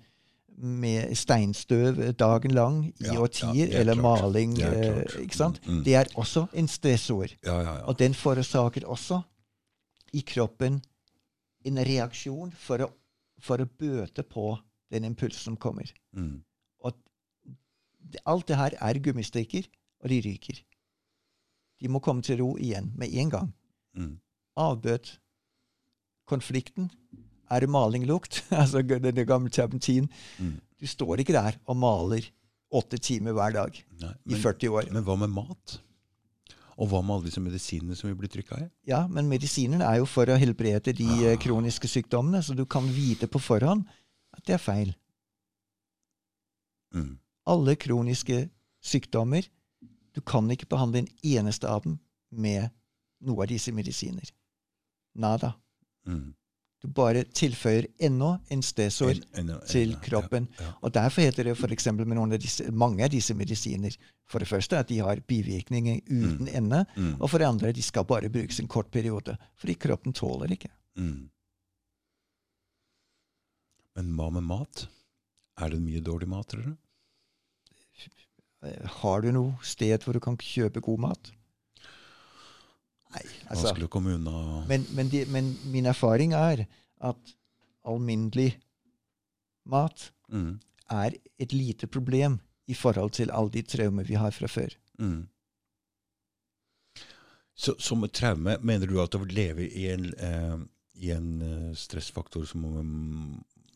med 0.57 1.15
steinstøv 1.19 2.13
dagen 2.19 2.51
lang 2.55 2.77
i 2.87 2.93
Ja, 3.09 3.13
ja, 3.15 3.21
årtier, 3.21 3.69
er 3.73 3.81
eller 3.81 3.95
klart. 3.99 4.23
maling. 4.23 4.53
Eh, 4.63 5.03
ikke 5.25 5.37
sant? 5.37 5.61
Mm. 5.67 5.81
Det 5.85 5.95
er 5.95 6.05
også 6.15 6.47
en 6.55 6.69
stressord. 6.69 7.35
Ja, 7.45 7.57
ja, 7.61 7.75
ja. 7.79 7.85
Og 7.91 7.99
den 7.99 8.15
forårsaker 8.15 8.87
også 8.87 9.23
i 10.13 10.21
kroppen 10.21 10.83
en 11.65 11.79
reaksjon 11.79 12.53
for 12.53 12.79
å, 12.87 12.91
for 13.41 13.59
å 13.59 13.67
bøte 13.67 14.23
på 14.23 14.59
den 14.93 15.05
impulsen 15.05 15.41
som 15.43 15.57
kommer. 15.57 15.91
Mm. 16.13 16.45
Og 16.85 16.93
det, 18.13 18.21
alt 18.27 18.47
det 18.49 18.57
her 18.57 18.77
er 18.81 18.99
gummistrikker, 19.03 19.67
og 20.05 20.09
de 20.13 20.21
ryker. 20.21 20.61
De 21.81 21.89
må 21.89 21.99
komme 21.99 22.23
til 22.23 22.39
ro 22.39 22.55
igjen 22.59 22.93
med 22.97 23.11
en 23.15 23.31
gang. 23.31 23.53
Mm. 23.97 24.19
Avbøt 24.57 25.17
konflikten. 26.31 26.91
Er 27.55 27.63
det 27.65 27.71
malinglukt? 27.71 28.41
altså 28.61 28.83
den 28.83 29.21
gamle 29.29 29.51
terpentin. 29.55 30.09
Mm. 30.43 30.57
Du 30.81 30.87
står 30.91 31.23
ikke 31.23 31.37
der 31.37 31.57
og 31.71 31.77
maler 31.79 32.27
åtte 32.75 32.99
timer 32.99 33.33
hver 33.37 33.53
dag 33.55 33.77
Nei, 34.03 34.13
i 34.35 34.35
40 34.41 34.73
år. 34.75 34.89
men 34.93 35.05
hva 35.07 35.15
med 35.21 35.31
mat? 35.31 35.77
Og 36.75 36.89
hva 36.91 36.99
med 37.07 37.15
alle 37.15 37.29
disse 37.29 37.39
medisinene 37.41 37.95
som 37.95 38.09
vi 38.11 38.17
blir 38.19 38.33
trykka 38.33 38.59
i? 38.65 38.67
Ja, 38.91 39.05
men 39.07 39.29
medisinene 39.31 39.87
er 39.87 40.01
jo 40.01 40.09
for 40.11 40.27
å 40.27 40.39
helbrede 40.41 40.91
de 40.99 41.07
Ah. 41.07 41.23
eh, 41.31 41.37
kroniske 41.39 41.87
sykdommene, 41.87 42.41
så 42.43 42.57
du 42.59 42.65
kan 42.67 42.89
vite 42.91 43.29
på 43.31 43.39
forhånd 43.39 43.85
at 44.35 44.43
det 44.49 44.57
er 44.57 44.63
feil. 44.65 44.91
Mm. 46.95 47.19
Alle 47.47 47.77
kroniske 47.77 48.49
sykdommer 48.85 49.47
Du 50.15 50.21
kan 50.23 50.47
ikke 50.51 50.67
behandle 50.71 51.01
en 51.03 51.09
eneste 51.27 51.67
av 51.67 51.83
dem 51.83 51.97
med 52.31 52.69
noe 53.27 53.43
av 53.43 53.49
disse 53.51 53.73
medisiner. 53.75 54.29
Nada. 55.19 55.55
Mhm. 56.07 56.35
Du 56.85 56.91
bare 56.93 57.23
tilføyer 57.25 57.87
enda 58.05 58.35
en 58.53 58.61
en- 59.41 59.61
til 59.67 59.95
kroppen. 60.05 60.49
Ja, 60.61 60.73
Og 60.83 60.93
derfor 60.93 61.23
heter 61.25 61.45
det 61.49 61.57
for 61.57 61.73
eksempel 61.73 62.05
med 62.07 62.17
av 62.37 62.39
disse, 62.43 62.67
mange 62.71 63.03
av 63.05 63.09
disse 63.11 63.33
medisiner 63.35 63.97
for 64.29 64.39
det 64.39 64.49
første 64.49 64.77
at 64.79 64.89
de 64.89 64.99
har 64.99 65.17
bivirkninger 65.25 66.03
uten 66.11 66.49
ende, 66.49 66.85
ja. 66.85 67.01
Mhm. 67.01 67.23
og 67.23 67.31
for 67.31 67.39
det 67.39 67.47
andre 67.49 67.73
de 67.73 67.83
skal 67.83 68.05
bare 68.05 68.29
brukes 68.29 68.61
en 68.61 68.69
kort 68.69 68.91
periode. 68.91 69.39
Fordi 69.57 69.75
kroppen 69.81 70.13
tåler 70.13 70.53
ikke. 70.53 70.69
Mm. 70.97 71.31
Men 73.97 74.13
hva 74.19 74.31
med 74.31 74.43
mat? 74.43 74.87
Er 75.57 75.71
det 75.71 75.81
mye 75.81 76.01
dårlig 76.03 76.29
mat, 76.29 76.49
tror 76.49 76.63
du? 76.63 76.77
Har 79.03 79.21
du 79.23 79.31
noe 79.33 79.59
sted 79.63 80.03
hvor 80.05 80.13
du 80.17 80.21
kan 80.21 80.37
kjøpe 80.37 80.81
god 80.83 80.99
mat? 81.01 81.33
Nei, 83.15 83.25
altså 83.47 83.69
Vanskelig 83.69 83.87
å 83.87 83.93
komme 83.95 84.17
unna 84.19 84.65
men, 84.67 84.87
men, 84.97 85.11
de, 85.13 85.23
men 85.31 85.53
min 85.71 85.87
erfaring 85.87 86.35
er 86.35 86.65
at 87.05 87.35
alminnelig 87.87 88.55
mat 89.71 90.09
mm. 90.33 90.59
er 90.91 91.17
et 91.41 91.55
lite 91.55 91.87
problem 91.87 92.41
i 92.67 92.75
forhold 92.75 93.15
til 93.19 93.31
alle 93.31 93.53
de 93.55 93.63
traumer 93.63 94.09
vi 94.09 94.17
har 94.17 94.33
fra 94.33 94.49
før. 94.49 94.73
Mm. 94.99 95.27
Så 97.55 97.77
som 97.79 98.03
et 98.05 98.15
traume, 98.17 98.57
mener 98.67 98.91
du 98.91 98.97
at 99.03 99.15
å 99.15 99.23
leve 99.29 99.67
i 99.69 99.87
en, 99.93 100.09
eh, 100.19 100.57
i 101.05 101.13
en 101.15 101.29
eh, 101.45 101.75
stressfaktor 101.79 102.47
som 102.51 102.65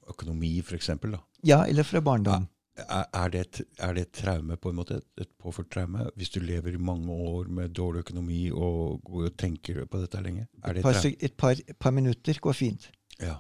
økonomi, 0.09 0.57
f.eks., 0.64 0.91
da? 1.05 1.20
Ja, 1.47 1.61
eller 1.66 1.86
fra 1.86 2.03
barndom. 2.03 2.49
Er, 2.79 3.29
det 3.29 3.41
et, 3.41 3.61
er 3.79 3.93
det 3.95 4.03
et 4.07 4.12
traume, 4.12 4.57
på 4.57 4.70
en 4.70 4.76
måte? 4.76 5.01
Et, 5.18 5.29
påført 5.39 5.70
traume? 5.70 6.11
Hvis 6.16 6.31
du 6.31 6.41
lever 6.41 6.74
i 6.74 6.76
mange 6.81 7.11
år 7.12 7.49
med 7.49 7.68
dårlig 7.74 8.05
økonomi 8.07 8.51
og 8.51 9.01
og 9.11 9.37
tenker 9.37 9.85
på 9.87 10.01
dette 10.01 10.20
lenge? 10.22 10.47
Det 10.66 10.76
Et 10.79 10.83
par, 10.83 11.05
et 11.20 11.35
par, 11.37 11.55
par 11.81 11.91
minutter 11.91 12.39
går 12.41 12.53
fint. 12.53 12.91
Ja. 13.20 13.35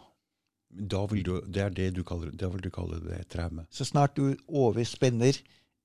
Du, 0.70 1.40
det 1.46 1.56
er 1.62 1.68
det 1.70 1.94
du 1.96 2.02
kaller, 2.04 2.30
da 2.30 2.48
vil 2.48 2.60
du 2.60 2.70
kalle 2.70 2.98
det 3.00 3.20
et 3.20 3.28
traume? 3.28 3.64
Så 3.70 3.84
snart 3.84 4.16
du 4.16 4.36
overspenner 4.48 5.38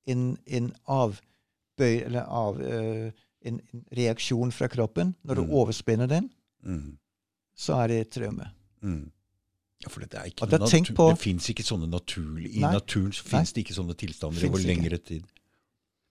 en, 0.08 0.38
en 0.48 0.74
avbøy, 0.88 2.02
eller 2.06 2.22
av, 2.28 2.60
eh, 2.62 3.12
en, 3.46 3.62
en 3.74 3.86
reaksjon 3.98 4.52
fra 4.52 4.68
kroppen, 4.68 5.16
når 5.24 5.36
du 5.36 5.42
Mm. 5.44 5.50
overspenner 5.52 6.08
den, 6.08 6.30
Mm. 6.64 6.98
så 7.56 7.74
er 7.84 7.88
det 7.88 8.00
et 8.02 8.10
traume. 8.10 8.50
Mm. 8.82 9.12
Ja, 9.84 9.90
for 9.92 10.00
det, 10.00 10.14
er 10.14 10.60
natur- 10.60 10.96
på- 10.96 11.10
det 11.12 11.20
fins 11.20 11.50
ikke 11.52 11.64
sånne 11.68 11.90
naturlig 11.92 12.54
I 12.56 12.62
Nei. 12.64 12.72
naturen 12.74 13.12
fins 13.12 13.52
det 13.54 13.66
ikke 13.66 13.76
sånne 13.76 13.96
tilstander 14.00 14.46
over 14.50 14.64
lengre 14.64 14.98
tid. 14.98 15.24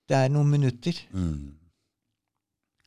Det 0.09 0.16
er 0.18 0.29
noen 0.29 0.51
minutter. 0.51 0.99
Mm. 1.14 1.55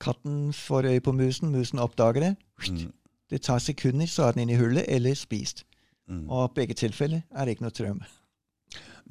Katten 0.04 0.52
får 0.54 0.86
øye 0.92 1.02
på 1.02 1.14
musen, 1.16 1.52
musen 1.56 1.80
oppdager 1.80 2.22
det. 2.22 2.34
Mm. 2.70 2.92
Det 3.32 3.42
tar 3.42 3.60
sekunder, 3.64 4.06
så 4.12 4.28
er 4.28 4.36
den 4.36 4.44
inne 4.46 4.54
i 4.58 4.60
hullet, 4.60 4.86
eller 4.92 5.16
spist. 5.18 5.64
Mm. 6.08 6.28
Og 6.30 6.52
i 6.52 6.54
begge 6.60 6.76
tilfeller 6.78 7.24
er 7.32 7.46
det 7.48 7.56
ikke 7.56 7.66
noe 7.66 7.74
traume. 7.74 8.06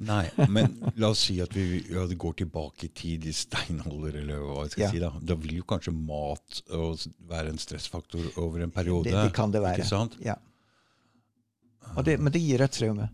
Nei, 0.04 0.24
men 0.50 0.72
la 0.98 1.12
oss 1.14 1.20
si 1.28 1.36
at 1.42 1.52
vi 1.54 1.78
ja, 1.90 2.02
går 2.18 2.32
tilbake 2.42 2.88
i 2.88 2.92
tid, 2.98 3.26
i 3.30 3.32
steinalder, 3.34 4.16
eller 4.22 4.40
hva 4.42 4.64
jeg 4.64 4.72
skal 4.74 4.82
Ja. 4.84 4.90
si. 4.90 4.98
Da 5.02 5.10
Da 5.22 5.34
vil 5.38 5.56
jo 5.60 5.62
kanskje 5.70 5.92
mat 5.94 6.62
være 7.30 7.48
en 7.54 7.58
stressfaktor 7.58 8.38
over 8.42 8.62
en 8.62 8.70
periode. 8.74 9.04
Det, 9.10 9.14
det 9.30 9.32
kan 9.34 9.50
det 9.54 9.62
være. 9.62 9.78
Ikke 9.78 9.88
sant? 9.88 10.16
Ja. 10.22 10.34
Det, 12.04 12.18
men 12.20 12.32
det 12.32 12.40
gir 12.42 12.60
et 12.64 12.72
traume. 12.72 13.08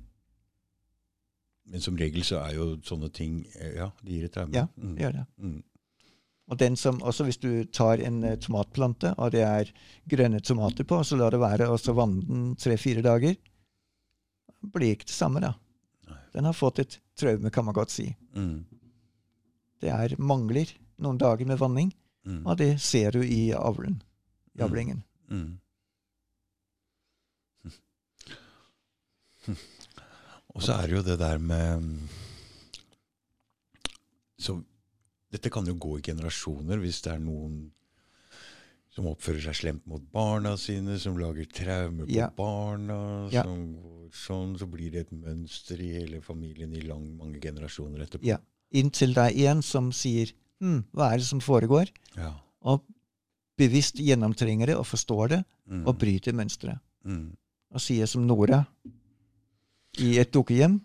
Men 1.70 1.80
som 1.84 1.96
regel 1.96 2.24
så 2.26 2.40
er 2.42 2.54
jo 2.56 2.64
sånne 2.82 3.10
ting 3.14 3.44
eh, 3.60 3.74
Ja, 3.76 3.90
det 4.02 4.12
gir 4.16 4.24
et 4.26 4.32
traume. 4.34 4.54
Ja, 4.56 4.66
Mm. 4.76 4.94
det 4.96 5.04
gjør 5.04 5.12
det. 5.18 5.26
Mm. 5.38 5.62
Og 6.50 6.58
den 6.58 6.76
som, 6.76 6.98
også 7.06 7.24
hvis 7.28 7.38
du 7.38 7.64
tar 7.70 8.00
en 8.02 8.24
eh, 8.24 8.36
tomatplante, 8.42 9.12
og 9.18 9.30
det 9.30 9.44
er 9.46 9.70
grønne 10.10 10.40
tomater 10.42 10.84
på, 10.84 10.98
så 11.06 11.16
la 11.16 11.28
det 11.30 11.38
være, 11.38 11.68
og 11.70 11.78
så 11.78 11.94
vanne 11.94 12.24
den 12.26 12.56
tre-fire 12.56 13.02
dager, 13.06 13.36
blir 14.74 14.96
ikke 14.96 15.06
det 15.06 15.14
samme, 15.14 15.40
da. 15.40 15.52
Nei. 16.08 16.18
Den 16.34 16.44
har 16.44 16.52
fått 16.58 16.78
et 16.82 16.98
traume, 17.16 17.50
kan 17.54 17.64
man 17.64 17.74
godt 17.74 17.90
si. 17.94 18.08
Mm. 18.34 18.64
Det 19.80 19.88
er 19.94 20.16
mangler 20.18 20.72
noen 20.98 21.18
dager 21.18 21.46
med 21.46 21.58
vanning, 21.58 21.92
Mm. 22.26 22.42
og 22.46 22.58
det 22.58 22.80
ser 22.80 23.12
du 23.12 23.22
i 23.22 23.52
avlen. 23.56 24.02
I 24.58 24.62
avlingen. 24.62 25.04
Mm. 25.30 25.59
Og 30.54 30.62
så 30.66 30.74
er 30.80 30.86
det 30.90 30.96
jo 30.96 31.02
det 31.06 31.18
der 31.20 31.38
med 31.38 31.84
Så 34.40 34.56
dette 35.30 35.50
kan 35.52 35.66
jo 35.68 35.74
gå 35.78 35.98
i 35.98 36.02
generasjoner 36.02 36.80
hvis 36.82 37.02
det 37.04 37.12
er 37.14 37.20
noen 37.22 37.58
som 38.90 39.06
oppfører 39.06 39.44
seg 39.44 39.54
slemt 39.54 39.84
mot 39.86 40.02
barna 40.10 40.56
sine, 40.58 40.96
som 40.98 41.14
lager 41.20 41.46
traumer 41.54 42.08
på 42.08 42.16
Ja. 42.16 42.26
barna. 42.34 43.28
Ja. 43.30 43.44
Som 43.46 43.76
går 43.78 44.08
sånn, 44.10 44.56
så 44.58 44.66
blir 44.66 44.90
det 44.90 45.04
et 45.06 45.12
mønster 45.14 45.78
i 45.78 45.92
hele 45.94 46.18
familien 46.20 46.74
i 46.74 46.80
lang, 46.82 47.04
mange 47.16 47.38
generasjoner 47.40 48.02
etterpå. 48.02 48.26
Ja. 48.26 48.38
Inntil 48.74 49.14
det 49.14 49.28
er 49.36 49.50
en 49.52 49.62
som 49.62 49.92
sier 49.94 50.32
hm, 50.60 50.82
hva 50.92 51.12
er 51.12 51.18
det 51.22 51.26
som 51.28 51.38
foregår? 51.40 51.88
Ja. 52.16 52.32
Og 52.66 52.82
bevisst 53.56 53.94
gjennomtrenger 54.02 54.66
det 54.72 54.76
og 54.76 54.86
forstår 54.86 55.28
det, 55.36 55.44
Mm. 55.70 55.86
og 55.86 55.98
bryter 56.00 56.32
mønsteret. 56.34 56.80
Mm. 57.06 57.36
Og 57.72 57.80
sier 57.80 58.06
som 58.10 58.26
Nora 58.26 58.66
i 60.02 60.14
et 60.22 60.30
dukkehjem 60.34 60.80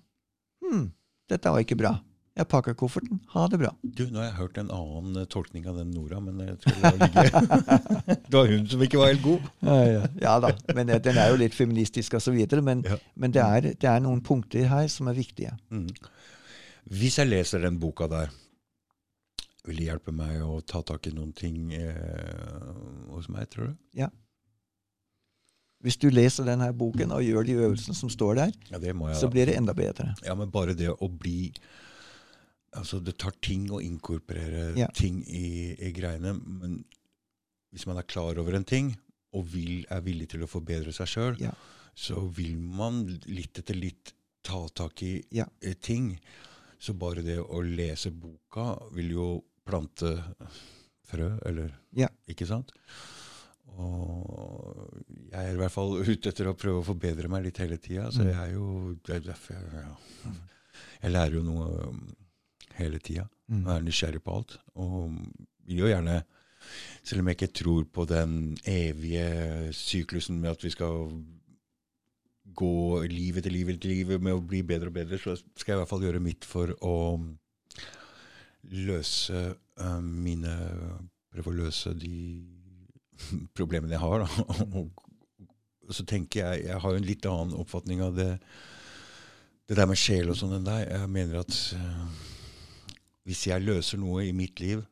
hm, 0.65 0.89
dette 1.31 1.51
var 1.51 1.63
ikke 1.63 1.77
bra. 1.79 1.95
Jeg 2.35 2.49
pakker 2.51 2.75
kofferten. 2.75 3.21
Ha 3.31 3.45
det 3.47 3.61
bra. 3.61 3.69
Du, 3.81 4.01
nå 4.11 4.19
har 4.19 4.25
jeg 4.27 4.35
hørt 4.41 4.57
en 4.59 4.71
annen 4.75 5.21
eh, 5.21 5.27
tolkning 5.31 5.63
av 5.71 5.77
den 5.79 5.93
Nora, 5.95 6.17
men 6.19 6.41
jeg 6.43 6.57
tror 6.65 6.75
det 6.75 6.89
var 6.89 6.97
ligge. 6.99 7.29
det 8.27 8.35
var 8.35 8.49
hun 8.51 8.65
som 8.73 8.83
ikke 8.83 8.99
var 8.99 9.13
helt 9.13 9.23
god. 9.23 9.45
Ja, 10.19 10.33
da, 10.43 10.49
men 10.75 10.91
eh, 10.91 10.99
den 11.05 11.15
er 11.21 11.31
jo 11.31 11.37
litt 11.39 11.55
feministisk 11.55 12.17
osv. 12.19 12.35
Men, 12.59 12.83
Ja. 12.89 12.97
men 13.15 13.31
det, 13.31 13.41
er, 13.45 13.69
det 13.79 13.87
er 13.87 14.03
noen 14.03 14.19
punkter 14.25 14.67
her 14.67 14.89
som 14.91 15.07
er 15.07 15.15
viktige. 15.15 15.53
Mm. 15.71 15.87
Hvis 16.91 17.21
jeg 17.21 17.31
leser 17.31 17.63
den 17.63 17.79
boka 17.79 18.09
der, 18.11 18.35
vil 19.65 19.79
det 19.79 19.87
hjelpe 19.87 20.11
meg 20.13 20.43
å 20.43 20.59
ta 20.67 20.83
tak 20.85 21.07
i 21.07 21.15
noen 21.15 21.31
ting 21.33 21.71
eh, 21.73 22.67
hos 23.15 23.31
meg, 23.31 23.47
tror 23.55 23.71
du? 23.71 23.79
Hvis 25.85 25.99
du 26.01 26.07
leser 26.09 26.47
denne 26.47 26.71
boken 26.73 27.11
og 27.13 27.21
gjør 27.21 27.45
de 27.45 27.55
øvelsene 27.61 27.93
som 27.95 28.09
står 28.09 28.35
der, 28.39 28.53
Ja, 28.71 28.79
jeg. 28.81 28.95
så 29.21 29.29
blir 29.29 29.45
det 29.45 29.55
enda 29.59 29.73
bedre. 29.77 30.15
Ja, 30.25 30.33
men 30.35 30.49
bare 30.49 30.73
det 30.75 30.89
å 30.89 31.09
bli 31.09 31.51
Altså, 32.75 32.99
det 32.99 33.13
tar 33.17 33.31
ting 33.39 33.69
å 33.71 33.77
inkorporere 33.79 34.73
Ja. 34.75 34.87
ting 34.91 35.21
i, 35.31 35.77
i 35.79 35.91
greiene, 35.95 36.33
men 36.43 36.83
hvis 37.71 37.85
man 37.87 37.95
er 37.97 38.03
klar 38.03 38.35
over 38.37 38.53
en 38.53 38.65
ting, 38.67 38.97
og 39.31 39.45
vil, 39.53 39.85
er 39.89 40.01
villig 40.01 40.27
til 40.33 40.43
å 40.43 40.49
forbedre 40.49 40.91
seg 40.91 41.07
sjøl, 41.07 41.37
Ja. 41.39 41.53
så 41.95 42.19
vil 42.35 42.57
man 42.57 43.05
litt 43.27 43.57
etter 43.59 43.75
litt 43.79 44.11
ta 44.43 44.67
tak 44.75 45.01
i 45.03 45.23
Ja. 45.31 45.45
ting. 45.81 46.19
Så 46.77 46.93
bare 46.99 47.23
det 47.23 47.37
å 47.39 47.61
lese 47.63 48.11
boka 48.11 48.77
vil 48.91 49.09
jo 49.11 49.43
plante 49.65 50.11
frø, 51.07 51.39
eller 51.45 51.71
Ja. 51.93 52.09
Ikke 52.27 52.45
sant? 52.45 52.71
Og 53.75 55.01
jeg 55.31 55.41
er 55.41 55.53
i 55.53 55.59
hvert 55.59 55.73
fall 55.73 55.97
ute 55.99 56.31
etter 56.31 56.47
å 56.47 56.55
prøve 56.57 56.79
å 56.79 56.87
forbedre 56.87 57.29
meg 57.31 57.47
litt 57.47 57.57
hele 57.59 57.77
tida. 57.81 58.07
Så 58.11 58.23
Mm. 58.23 58.29
jeg 58.29 58.37
er 58.39 58.53
jo 58.53 58.95
det 59.05 59.15
er 59.15 59.19
derfor 59.31 59.55
jeg, 59.55 59.83
ja. 59.83 60.31
jeg 61.01 61.11
lærer 61.11 61.35
jo 61.35 61.43
noe 61.43 61.89
um, 61.89 62.15
hele 62.77 62.99
tida. 62.99 63.27
Mm. 63.47 63.65
Og 63.65 63.71
er 63.75 63.81
nysgjerrig 63.85 64.23
på 64.23 64.35
alt. 64.37 64.57
Og 64.75 65.11
vil 65.65 65.85
jo 65.85 65.91
gjerne 65.91 66.23
Selv 67.05 67.21
om 67.21 67.27
jeg 67.29 67.35
ikke 67.37 67.53
tror 67.53 67.83
på 67.93 68.07
den 68.09 68.57
evige 68.65 69.69
syklusen 69.71 70.39
med 70.41 70.49
at 70.55 70.63
vi 70.63 70.71
skal 70.73 71.11
gå 72.57 73.03
liv 73.05 73.37
etter 73.37 73.53
liv 73.53 73.69
etter 73.69 73.91
liv 73.91 74.15
med 74.19 74.33
å 74.33 74.41
bli 74.41 74.63
bedre 74.63 74.89
og 74.89 74.95
bedre, 74.95 75.19
så 75.21 75.35
skal 75.37 75.73
jeg 75.73 75.77
i 75.77 75.81
hvert 75.83 75.91
fall 75.91 76.01
gjøre 76.07 76.23
mitt 76.25 76.45
for 76.45 76.73
å 76.81 77.21
løse 78.71 79.43
uh, 79.77 80.01
mine 80.01 80.55
Prøve 81.35 81.51
å 81.51 81.57
løse 81.57 81.91
de 81.99 82.15
problemene 83.57 83.95
jeg 83.95 84.03
har. 84.03 84.25
Da. 84.25 84.85
Og 85.85 85.93
så 85.93 86.05
tenker 86.07 86.41
jeg 86.41 86.65
Jeg 86.65 86.79
har 86.81 86.91
jo 86.91 87.01
en 87.01 87.05
litt 87.07 87.27
annen 87.29 87.59
oppfatning 87.61 88.01
av 88.05 88.15
det 88.17 88.31
det 89.65 89.77
der 89.79 89.87
med 89.89 89.97
sjel 89.97 90.29
og 90.29 90.37
sånn 90.37 90.59
enn 90.59 90.67
deg. 90.67 90.83
Jeg 90.85 91.11
mener 91.11 91.41
at 91.41 91.55
eh, 91.73 92.01
hvis 93.25 93.47
jeg 93.49 93.65
løser 93.65 94.01
noe 94.01 94.27
i 94.27 94.33
mitt 94.35 94.61
liv, 94.61 94.83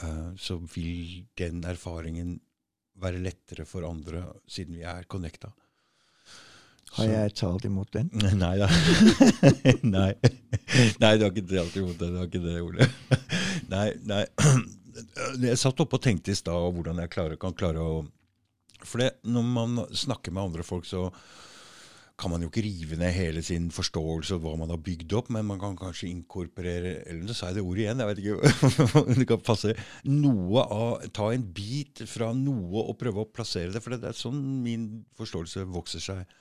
eh, 0.00 0.30
så 0.40 0.56
vil 0.72 1.26
den 1.36 1.60
erfaringen 1.68 2.38
være 3.00 3.20
lettere 3.20 3.66
for 3.68 3.84
andre, 3.88 4.24
siden 4.48 4.78
vi 4.78 4.86
er 4.88 5.08
connecta. 5.08 5.52
Har 6.96 7.06
jeg 7.06 7.34
talt 7.38 7.64
imot 7.68 7.92
den? 7.94 8.08
Nei 8.40 8.54
da. 8.58 8.66
nei. 9.96 10.10
nei, 10.98 11.12
du 11.14 11.26
har 11.26 11.30
ikke 11.30 11.46
talt 11.52 11.76
imot 11.78 12.00
det. 12.00 12.08
Du 12.08 12.18
har 12.18 12.26
ikke 12.26 12.42
det, 12.42 12.56
Ole. 12.64 12.88
nei, 13.74 13.88
nei. 14.08 14.24
Jeg 15.40 15.60
satt 15.60 15.80
oppe 15.82 15.98
og 15.98 16.04
tenkte 16.04 16.32
i 16.32 16.38
stad 16.38 16.72
hvordan 16.74 17.00
jeg 17.02 17.12
klarer, 17.12 17.38
kan 17.40 17.56
klare 17.56 17.84
å 17.84 18.00
For 18.84 19.02
det, 19.02 19.12
når 19.28 19.46
man 19.46 19.84
snakker 19.92 20.32
med 20.32 20.50
andre 20.50 20.64
folk, 20.64 20.86
så 20.88 21.10
kan 22.20 22.32
man 22.32 22.42
jo 22.44 22.50
ikke 22.50 22.64
rive 22.64 22.98
ned 23.00 23.14
hele 23.16 23.40
sin 23.44 23.70
forståelse 23.72 24.36
av 24.36 24.42
hva 24.44 24.52
man 24.60 24.72
har 24.72 24.80
bygd 24.84 25.14
opp, 25.16 25.30
men 25.32 25.46
man 25.48 25.60
kan 25.60 25.76
kanskje 25.78 26.10
inkorporere 26.10 26.98
Eller 27.06 27.24
nå 27.24 27.36
sa 27.36 27.48
jeg 27.48 27.58
det 27.58 27.64
ordet 27.64 27.86
igjen, 27.86 28.02
jeg 28.02 28.10
vet 28.10 28.20
ikke 28.20 28.98
om 29.00 29.14
det 29.16 29.28
kan 29.30 29.46
passe. 29.46 29.74
Noe 30.08 30.64
av, 30.66 31.06
Ta 31.16 31.30
en 31.32 31.46
bit 31.56 32.04
fra 32.10 32.30
noe 32.36 32.84
og 32.84 32.98
prøve 33.00 33.24
å 33.24 33.30
plassere 33.32 33.72
det, 33.72 33.82
for 33.84 33.96
det 33.96 34.10
er 34.10 34.18
sånn 34.18 34.40
min 34.64 34.86
forståelse 35.16 35.64
vokser 35.72 36.04
seg. 36.04 36.36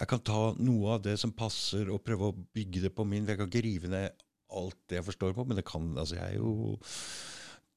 Jeg 0.00 0.08
kan 0.10 0.22
ta 0.24 0.42
noe 0.58 0.96
av 0.96 1.04
det 1.04 1.18
som 1.20 1.34
passer, 1.36 1.90
og 1.92 2.02
prøve 2.06 2.30
å 2.30 2.36
bygge 2.56 2.86
det 2.86 2.94
på 2.96 3.06
min. 3.06 3.28
Jeg 3.28 3.38
kan 3.38 3.50
ikke 3.50 3.66
rive 3.66 3.92
ned 3.92 4.24
alt 4.52 4.78
det 4.90 4.98
jeg 4.98 5.06
forstår 5.06 5.36
på, 5.36 5.46
men 5.46 5.58
det 5.58 5.66
kan 5.68 5.92
altså 5.96 6.18
jeg 6.18 6.34
er 6.34 6.40
jo 6.40 6.74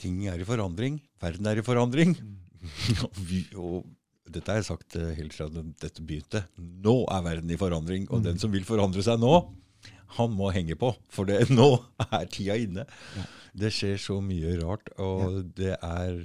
Ting 0.01 0.25
er 0.27 0.41
i 0.41 0.47
forandring. 0.47 0.97
Verden 1.23 1.47
er 1.49 1.61
i 1.61 1.65
forandring. 1.65 2.15
og, 3.05 3.21
vi, 3.29 3.43
og 3.59 3.85
dette 4.25 4.51
har 4.51 4.59
jeg 4.59 4.67
sagt 4.69 4.97
eh, 4.99 5.13
helt 5.19 5.35
fra 5.35 5.47
dette 5.53 6.03
begynte. 6.03 6.45
Nå 6.57 6.97
er 7.13 7.25
verden 7.25 7.53
i 7.53 7.59
forandring, 7.59 8.07
og 8.09 8.25
den 8.25 8.41
som 8.41 8.53
vil 8.53 8.67
forandre 8.67 9.05
seg 9.05 9.21
nå, 9.21 9.37
Han 10.15 10.31
må 10.37 10.51
henge 10.53 10.77
på, 10.79 10.91
for 11.11 11.27
det, 11.27 11.49
nå 11.59 11.69
er 12.05 12.27
tida 12.31 12.55
inne. 12.61 12.85
Det 13.55 13.71
skjer 13.73 13.99
så 14.01 14.19
mye 14.23 14.55
rart, 14.61 14.91
og 15.01 15.41
det 15.57 15.75
er 15.75 16.19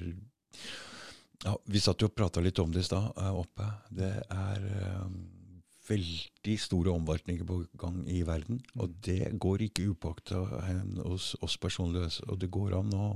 ja, 1.45 1.55
Vi 1.73 1.81
satt 1.81 2.03
jo 2.03 2.11
og 2.11 2.16
prata 2.16 2.43
litt 2.45 2.59
om 2.61 2.73
det 2.73 2.85
i 2.85 2.89
stad 2.89 3.12
eh, 3.16 3.37
oppe. 3.37 3.68
Det 3.91 4.12
er 4.21 4.66
um, 5.05 5.21
veldig 5.91 6.57
store 6.61 6.95
omveltninger 6.95 7.47
på 7.47 7.61
gang 7.80 8.01
i 8.11 8.22
verden. 8.26 8.61
Og 8.78 8.95
det 9.05 9.32
går 9.43 9.66
ikke 9.66 9.91
upåakta 9.91 10.41
hos 11.05 11.34
oss 11.43 11.59
personlig. 11.61 12.07
Og 12.28 12.38
det 12.41 12.51
går 12.53 12.78
an 12.78 12.95
å 12.97 13.09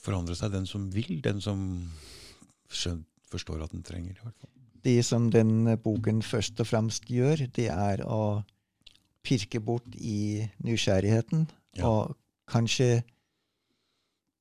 forandre 0.00 0.36
seg, 0.38 0.54
den 0.54 0.68
som 0.70 0.88
vil. 0.94 1.18
Den 1.24 1.42
som 1.44 1.60
skjønt, 2.70 3.06
forstår 3.30 3.60
at 3.62 3.74
den 3.74 3.84
trenger 3.86 4.16
i 4.16 4.24
hvert 4.24 4.34
fall. 4.34 4.50
Det 4.82 5.04
som 5.06 5.28
den 5.30 5.68
boken 5.84 6.22
først 6.24 6.58
og 6.62 6.66
fremst 6.66 7.10
gjør, 7.12 7.44
det 7.54 7.68
er 7.70 8.00
å 8.08 8.40
pirke 9.22 9.60
bort 9.62 9.94
i 9.94 10.48
nysgjerrigheten. 10.64 11.44
Ja. 11.78 11.90
Og 11.90 12.16
kanskje 12.50 13.02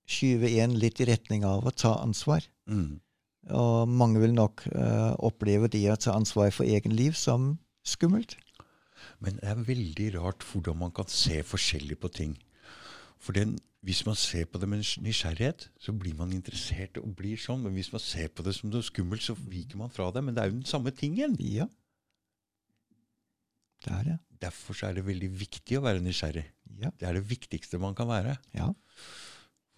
skyve 0.10 0.50
en 0.64 0.74
litt 0.80 1.02
i 1.04 1.08
retning 1.10 1.46
av 1.46 1.68
å 1.68 1.76
ta 1.76 2.00
ansvar. 2.02 2.46
Mm. 2.70 2.98
Og 3.56 3.90
mange 3.90 4.22
vil 4.22 4.36
nok 4.36 4.66
uh, 4.76 5.16
oppleve 5.26 5.70
det 5.72 5.86
å 5.92 5.98
ta 6.00 6.14
ansvar 6.18 6.52
for 6.54 6.68
egen 6.70 6.94
liv 6.96 7.18
som 7.18 7.56
skummelt. 7.88 8.38
Men 9.20 9.40
det 9.40 9.50
er 9.50 9.66
veldig 9.68 10.12
rart 10.20 10.46
hvordan 10.48 10.78
man 10.80 10.94
kan 10.96 11.10
se 11.12 11.42
forskjellig 11.44 11.98
på 12.00 12.12
ting. 12.14 12.38
For 13.20 13.36
den, 13.36 13.58
hvis 13.84 14.06
man 14.08 14.16
ser 14.16 14.48
på 14.48 14.62
det 14.62 14.70
med 14.70 14.86
nysgjerrighet, 15.04 15.70
så 15.80 15.96
blir 15.96 16.16
man 16.20 16.32
interessert 16.36 17.00
og 17.02 17.16
blir 17.20 17.40
sånn. 17.40 17.66
Men 17.66 17.76
hvis 17.76 17.92
man 17.96 18.04
ser 18.04 18.32
på 18.32 18.46
det 18.46 18.56
som 18.56 18.72
noe 18.72 18.86
skummelt, 18.86 19.26
så 19.26 19.36
viker 19.36 19.82
man 19.82 19.92
fra 19.92 20.08
det. 20.16 20.24
Men 20.24 20.38
det 20.38 20.44
er 20.44 20.52
jo 20.52 20.60
den 20.60 20.70
samme 20.70 20.94
tingen. 20.96 21.36
Ja. 21.44 21.68
Det 23.84 23.96
er 23.96 24.06
det. 24.08 24.20
Derfor 24.40 24.78
så 24.78 24.88
er 24.88 24.96
det 24.96 25.08
veldig 25.08 25.34
viktig 25.36 25.80
å 25.80 25.84
være 25.84 26.04
nysgjerrig. 26.04 26.46
Ja. 26.80 26.94
Det 26.96 27.10
er 27.10 27.18
det 27.18 27.28
viktigste 27.28 27.82
man 27.82 27.98
kan 27.98 28.08
være. 28.12 28.38
ja. 28.56 28.72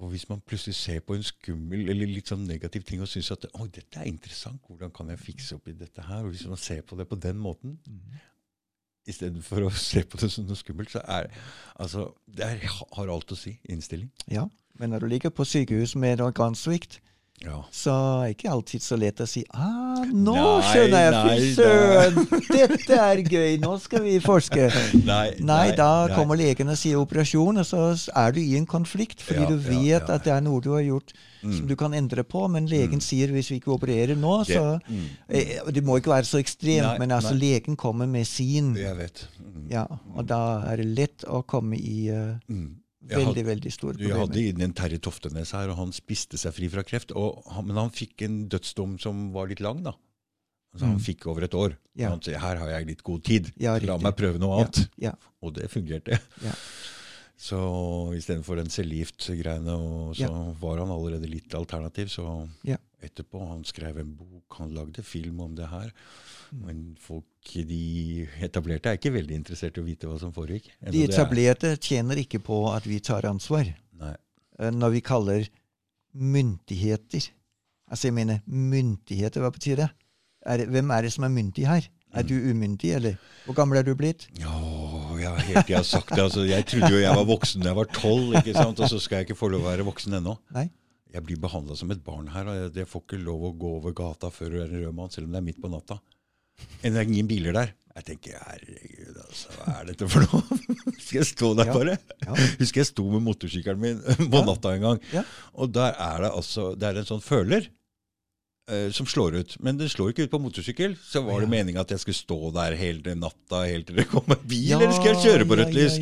Og 0.02 0.10
hvis 0.10 0.26
man 0.30 0.41
plutselig 0.41 0.76
ser 0.76 1.04
på 1.06 1.14
en 1.14 1.24
skummel 1.26 1.91
eller 1.93 2.10
litt 2.10 2.32
sånn 2.32 2.47
negativ 2.49 2.86
ting 2.88 3.04
og 3.04 3.10
syns 3.10 3.30
at 3.36 3.45
Oi, 3.54 3.68
dette 3.70 4.02
er 4.02 4.10
interessant, 4.10 4.62
hvordan 4.66 4.89
kan 4.95 5.12
jeg 5.14 5.22
fikse 5.22 5.58
opp 5.60 5.70
i 5.70 5.78
dette 5.78 6.06
her? 6.08 6.26
Og 6.26 6.34
hvis 6.34 6.47
man 6.49 6.58
ser 6.58 6.82
på 6.82 6.97
det 6.97 7.06
på 7.10 7.20
den 7.22 7.38
måten, 7.41 7.78
mm. 7.86 8.18
istedenfor 9.14 9.68
å 9.68 9.76
se 9.91 10.02
på 10.02 10.18
det 10.22 10.32
som 10.34 10.49
noe 10.49 10.58
skummelt, 10.58 10.93
så 10.93 11.04
er 11.06 11.30
altså 11.76 12.10
Det 12.26 12.47
er, 12.47 12.66
har 12.97 13.14
alt 13.14 13.32
å 13.32 13.38
si. 13.38 13.60
Innstilling. 13.70 14.10
ja. 14.32 14.47
Men 14.80 14.89
når 14.89 15.04
du 15.04 15.08
ligger 15.12 15.30
på 15.36 15.43
sykehus 15.45 15.93
med 15.99 16.22
organsvikt, 16.24 17.02
Ja. 17.42 17.64
så 17.74 17.94
ikke 18.30 18.52
alltid 18.54 18.84
så 18.86 18.96
lett 19.02 19.18
å 19.24 19.26
si 19.26 19.42
ah, 19.50 20.04
'Nå 20.06 20.36
Nei, 20.36 20.62
skjønner 20.70 21.08
jeg! 21.08 21.39
Fy 21.42 21.54
søren! 21.56 22.20
Dette 22.52 23.00
er 23.02 23.22
gøy! 23.26 23.58
Nå 23.64 23.72
skal 23.82 24.04
vi 24.06 24.20
forske!' 24.22 24.68
Nei, 25.12 25.32
Nei, 25.39 25.72
da 25.76 26.08
nei. 26.08 26.16
kommer 26.16 26.38
legen 26.38 26.70
og 26.70 26.78
sier 26.78 27.02
operasjon, 27.02 27.58
og 27.58 27.66
så 27.66 27.88
er 28.16 28.32
du 28.36 28.39
i 28.44 28.56
en 28.60 28.66
konflikt. 28.70 29.22
Fordi 29.26 29.42
Ja, 29.42 29.50
du 29.50 29.58
vet 29.58 30.08
ja. 30.08 30.14
at 30.14 30.24
det 30.24 30.34
er 30.36 30.42
noe 30.46 30.62
du 30.62 30.70
har 30.76 30.82
gjort 30.86 31.14
som 31.42 31.64
Mm. 31.66 31.68
du 31.68 31.76
kan 31.76 31.94
endre 31.98 32.24
på, 32.24 32.48
men 32.48 32.68
legen 32.70 33.00
Mm. 33.00 33.02
sier 33.02 33.28
hvis 33.34 33.50
vi 33.50 33.56
ikke 33.60 33.74
opererer 33.74 34.16
nå, 34.16 34.44
Det- 34.46 34.56
så 34.56 34.80
mm. 34.88 35.06
eh, 35.30 35.72
Det 35.74 35.84
må 35.84 35.98
ikke 35.98 36.12
være 36.14 36.26
så 36.30 36.38
ekstremt, 36.38 37.00
men 37.00 37.10
altså 37.12 37.34
legen 37.34 37.76
kommer 37.76 38.06
med 38.08 38.26
sin. 38.28 38.76
Jeg 38.76 38.96
vet. 38.98 39.28
Mm. 39.42 39.66
Ja, 39.72 39.86
og 40.16 40.28
da 40.28 40.62
er 40.70 40.76
det 40.78 40.86
lett 40.86 41.26
å 41.28 41.42
komme 41.44 41.74
i 41.80 42.12
uh, 42.12 42.36
veldig, 43.08 43.45
veldig 43.45 43.72
store 43.74 43.93
problemer. 43.93 44.10
Jeg 44.10 44.20
hadde 44.20 44.32
problemer. 44.32 44.54
inn 44.56 44.62
en 44.62 44.74
Terje 44.74 44.99
Toftenes 44.99 45.52
her, 45.52 45.70
og 45.70 45.78
han 45.78 45.91
spiste 45.91 46.38
seg 46.38 46.54
fri 46.54 46.68
fra 46.70 46.84
kreft. 46.84 47.12
Han, 47.16 47.66
men 47.68 47.76
han 47.78 47.89
fikk 47.89 48.22
en 48.28 48.47
dødsdom 48.49 48.99
som 49.02 49.32
var 49.34 49.47
litt 49.47 49.60
lang, 49.62 49.84
da. 49.84 49.93
Altså, 50.74 50.86
Han 50.86 50.95
Mm. 50.95 51.02
fikk 51.04 51.26
over 51.28 51.43
et 51.43 51.52
år. 51.54 51.76
Ja. 51.95 52.10
Han 52.10 52.22
sier 52.22 52.39
her 52.39 52.56
har 52.56 52.70
jeg 52.70 52.88
litt 52.88 53.04
god 53.04 53.24
tid, 53.24 53.52
Ja, 53.60 53.78
la 53.80 53.97
meg 53.97 54.16
prøve 54.16 54.39
noe 54.39 54.62
annet. 54.62 54.88
ja. 54.97 55.12
Og 55.43 55.54
det 55.54 55.70
fungerte. 55.70 56.20
Ja. 56.43 56.54
Så 57.41 57.58
istedenfor 58.16 58.56
den 58.56 58.70
Celift-greiene, 58.70 60.14
så 60.16 60.56
var 60.62 60.78
han 60.78 60.89
allerede 60.93 61.28
litt 61.30 61.49
alternativ. 61.58 62.08
Så 62.14 62.47
etterpå, 63.02 63.47
han 63.49 63.64
skrev 63.64 63.97
en 63.99 64.14
bok, 64.14 64.45
han 64.60 64.70
lagde 64.76 65.04
film 65.04 65.39
om 65.41 65.56
det 65.56 65.68
her. 65.68 65.91
Men 66.52 66.95
folk, 66.99 67.26
de 67.54 68.28
etablerte, 68.43 68.89
er 68.91 68.97
ikke 68.99 69.14
veldig 69.16 69.36
interessert 69.39 69.78
i 69.78 69.82
å 69.82 69.86
vite 69.88 70.10
hva 70.10 70.18
som 70.20 70.34
foregikk. 70.36 70.68
De 70.91 71.04
er- 71.06 71.10
etablerte 71.10 71.78
tjener 71.80 72.20
ikke 72.20 72.41
på 72.43 72.58
at 72.76 72.84
vi 72.89 72.99
tar 72.99 73.24
ansvar. 73.30 73.70
Nei. 73.99 74.16
Eh, 74.60 74.70
Når 74.72 74.91
vi 74.91 75.02
kaller 75.02 75.47
myndigheter 76.14 77.30
Altså, 77.91 78.08
jeg 78.08 78.14
mener 78.16 78.39
myndigheter, 78.47 79.41
hva 79.43 79.49
betyr 79.52 79.76
det? 79.82 79.89
Er 80.47 80.62
hvem 80.72 80.91
er 80.95 81.02
det 81.04 81.10
som 81.12 81.26
er 81.28 81.30
myndig 81.34 81.66
her? 81.68 81.88
Er 82.16 82.24
du 82.24 82.34
umyndig, 82.39 82.93
eller? 82.95 83.18
Hvor 83.45 83.56
gammel 83.56 83.80
er 83.80 83.84
du 83.84 83.91
blitt? 83.99 84.30
Ja, 84.39 84.52
jeg 85.20 85.28
har 85.28 85.41
helt 85.47 85.68
jeg 85.74 85.76
har 85.78 85.84
sagt 85.88 86.10
det. 86.16 86.20
Altså, 86.24 86.45
jeg 86.47 86.66
trodde 86.72 86.89
jo 86.93 87.02
jeg 87.04 87.16
var 87.20 87.28
voksen 87.28 87.62
da 87.64 87.70
jeg 87.74 87.76
var 87.82 87.89
tolv, 87.91 88.32
ikke 88.39 88.54
sant? 88.56 88.80
og 88.80 88.88
så 88.91 88.99
skal 88.99 89.20
jeg 89.20 89.28
ikke 89.30 89.38
få 89.41 89.49
lov 89.52 89.66
å 89.66 89.70
være 89.74 89.84
voksen 89.88 90.16
ennå. 90.22 90.38
Nei. 90.56 90.70
Jeg 91.12 91.24
blir 91.28 91.39
behandla 91.43 91.76
som 91.76 91.91
et 91.91 91.99
barn 92.04 92.28
her, 92.32 92.47
og 92.47 92.56
jeg, 92.62 92.72
jeg 92.80 92.88
får 92.88 93.04
ikke 93.04 93.20
lov 93.26 93.43
å 93.49 93.54
gå 93.60 93.74
over 93.82 93.91
gata 93.95 94.32
før 94.32 94.56
det 94.56 94.62
er 94.62 94.72
en 94.72 94.84
rød 94.86 94.95
mann, 95.02 95.12
selv 95.12 95.28
om 95.28 95.36
det 95.36 95.41
er 95.41 95.47
midt 95.49 95.60
på 95.64 95.72
natta. 95.72 95.99
Det 96.82 96.91
er 96.95 97.02
ingen 97.06 97.28
biler 97.30 97.54
der. 97.54 97.74
Jeg 97.91 98.06
tenker 98.08 98.38
herregud, 98.39 99.18
altså, 99.20 99.49
hva 99.58 99.74
er 99.82 99.89
dette 99.91 100.08
for 100.08 100.24
noe? 100.24 100.60
Skal 101.04 101.18
jeg 101.20 101.28
stå 101.28 101.49
der 101.60 101.68
Ja. 101.68 101.74
bare? 101.76 101.97
Ja. 102.24 102.38
Husker 102.62 102.80
jeg 102.82 102.88
sto 102.88 103.04
med 103.12 103.22
motorsykkelen 103.26 103.82
min 103.84 103.99
på 104.32 104.41
natta 104.47 104.72
en 104.78 104.86
gang, 104.86 105.02
Ja. 105.12 105.26
og 105.54 105.74
der 105.76 105.91
er 105.99 106.24
det 106.24 106.32
altså 106.32 106.70
Det 106.80 106.88
er 106.88 107.02
en 107.02 107.10
sånn 107.10 107.22
føler. 107.26 107.68
eh, 108.72 108.88
Som 108.95 109.06
slår 109.12 109.36
ut. 109.41 109.58
Men 109.60 109.76
den 109.78 109.89
slår 109.91 110.14
ikke 110.14 110.24
ut 110.24 110.32
på 110.32 110.39
motorsykkel. 110.39 110.95
Så 111.04 111.20
var 111.28 111.41
det 111.43 111.49
meninga 111.52 111.82
at 111.84 111.91
jeg 111.91 111.99
skulle 111.99 112.16
stå 112.22 112.39
der 112.56 112.78
hele 112.80 113.14
natta 113.20 113.66
helt 113.68 113.88
til 113.91 113.99
det 113.99 114.08
kom 114.08 114.24
en 114.32 114.47
bil, 114.47 114.72
eller 114.78 114.95
skal 114.95 115.12
jeg 115.12 115.24
kjøre 115.28 115.49
på 115.52 115.60
rødt 115.60 115.76
lys? 115.76 115.99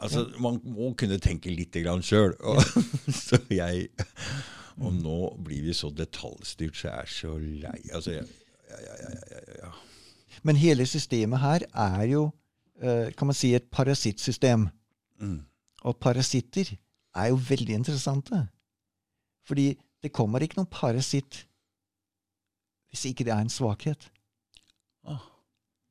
Altså, 0.00 0.24
Man 0.40 0.58
må 0.64 0.94
kunne 0.96 1.20
tenke 1.20 1.52
litt 1.52 1.76
sjøl. 2.08 2.32
Så 3.12 3.36
jeg 3.52 3.90
Og 4.80 4.94
nå 4.94 5.36
blir 5.44 5.60
vi 5.68 5.72
så 5.76 5.92
detaljstyrt, 5.92 6.72
så 6.78 6.88
jeg 6.88 6.98
er 7.04 7.12
så 7.12 7.36
lei. 7.36 7.80
Altså, 7.92 8.12
jeg, 8.16 8.24
ja, 8.70 8.96
ja, 9.02 9.40
ja. 9.64 9.70
Men 10.42 10.56
hele 10.56 10.86
systemet 10.86 11.40
her 11.40 11.64
er 11.74 12.02
jo, 12.06 12.30
eh, 12.82 13.10
kan 13.16 13.26
man 13.26 13.34
si, 13.34 13.54
et 13.54 13.70
parasittsystem. 13.70 14.68
Mm. 15.20 15.40
Og 15.84 15.96
parasitter 16.00 16.76
er 17.14 17.26
jo 17.28 17.36
veldig 17.48 17.74
interessante. 17.74 18.48
Fordi 19.46 19.76
det 20.02 20.12
kommer 20.12 20.40
ikke 20.44 20.56
noen 20.60 20.70
parasitt 20.70 21.44
hvis 22.88 23.04
ikke 23.10 23.24
det 23.24 23.32
er 23.34 23.42
en 23.44 23.50
svakhet. 23.52 24.06
Ah, 25.04 25.20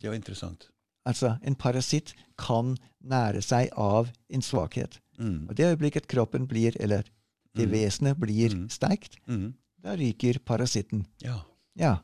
det 0.02 0.10
var 0.10 0.16
interessant. 0.18 0.70
Altså, 1.06 1.36
en 1.44 1.56
parasitt 1.56 2.14
kan 2.38 2.76
nære 3.02 3.42
seg 3.46 3.70
av 3.78 4.10
en 4.30 4.42
svakhet. 4.42 5.00
Mm. 5.20 5.46
Og 5.50 5.56
det 5.58 5.66
øyeblikket 5.70 6.08
kroppen 6.08 6.48
blir, 6.48 6.74
eller 6.80 7.04
det 7.56 7.68
Mm. 7.68 7.72
vesenet 7.72 8.18
blir 8.20 8.50
Mm. 8.56 8.70
sterkt, 8.70 9.18
Mm. 9.28 9.54
da 9.84 9.96
ryker 9.96 10.40
parasitten. 10.40 11.06
Ja. 11.22 11.40
Ja. 11.76 11.96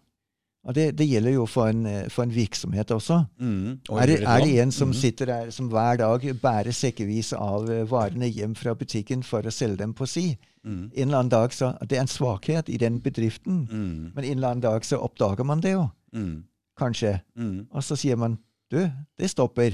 Og 0.65 0.75
det, 0.75 0.97
det 0.97 1.09
gjelder 1.09 1.33
jo 1.33 1.45
for 1.45 1.67
en, 1.67 1.85
eh, 1.85 2.05
for 2.09 2.23
en 2.23 2.31
virksomhet 2.35 2.91
også. 2.95 3.25
Mm. 3.39 3.79
Og 3.89 3.97
Er 3.99 4.07
er 4.23 4.39
det 4.45 4.61
en 4.61 4.71
som 4.71 4.87
Mm. 4.87 4.93
sitter 4.93 5.25
der 5.25 5.49
som 5.51 5.67
hver 5.69 5.97
dag 5.97 6.21
bærer 6.41 6.71
sekkevis 6.71 7.33
av 7.33 7.69
eh, 7.69 7.83
varene 7.91 8.29
hjem 8.31 8.55
fra 8.55 8.73
butikken 8.73 9.23
for 9.23 9.41
å 9.41 9.51
selge 9.51 9.77
dem 9.77 9.93
på 9.93 10.07
si? 10.07 10.37
Mm. 10.65 10.91
En 10.95 11.07
eller 11.07 11.17
annen 11.19 11.29
dag 11.31 11.49
så, 11.51 11.73
Det 11.81 11.97
er 11.97 12.01
en 12.01 12.07
svakhet 12.07 12.69
i 12.69 12.77
den 12.77 13.01
bedriften, 13.01 13.67
Mm. 13.69 14.11
men 14.15 14.23
en 14.23 14.37
eller 14.37 14.47
annen 14.51 14.61
dag 14.61 14.81
så 14.85 14.97
oppdager 15.03 15.43
man 15.45 15.59
det 15.61 15.73
jo, 15.73 15.89
Mm. 16.13 16.43
kanskje. 16.79 17.19
Mm. 17.37 17.67
Og 17.71 17.83
så 17.83 17.95
sier 17.97 18.15
man 18.15 18.37
du, 18.71 18.89
det 19.19 19.29
stopper. 19.29 19.71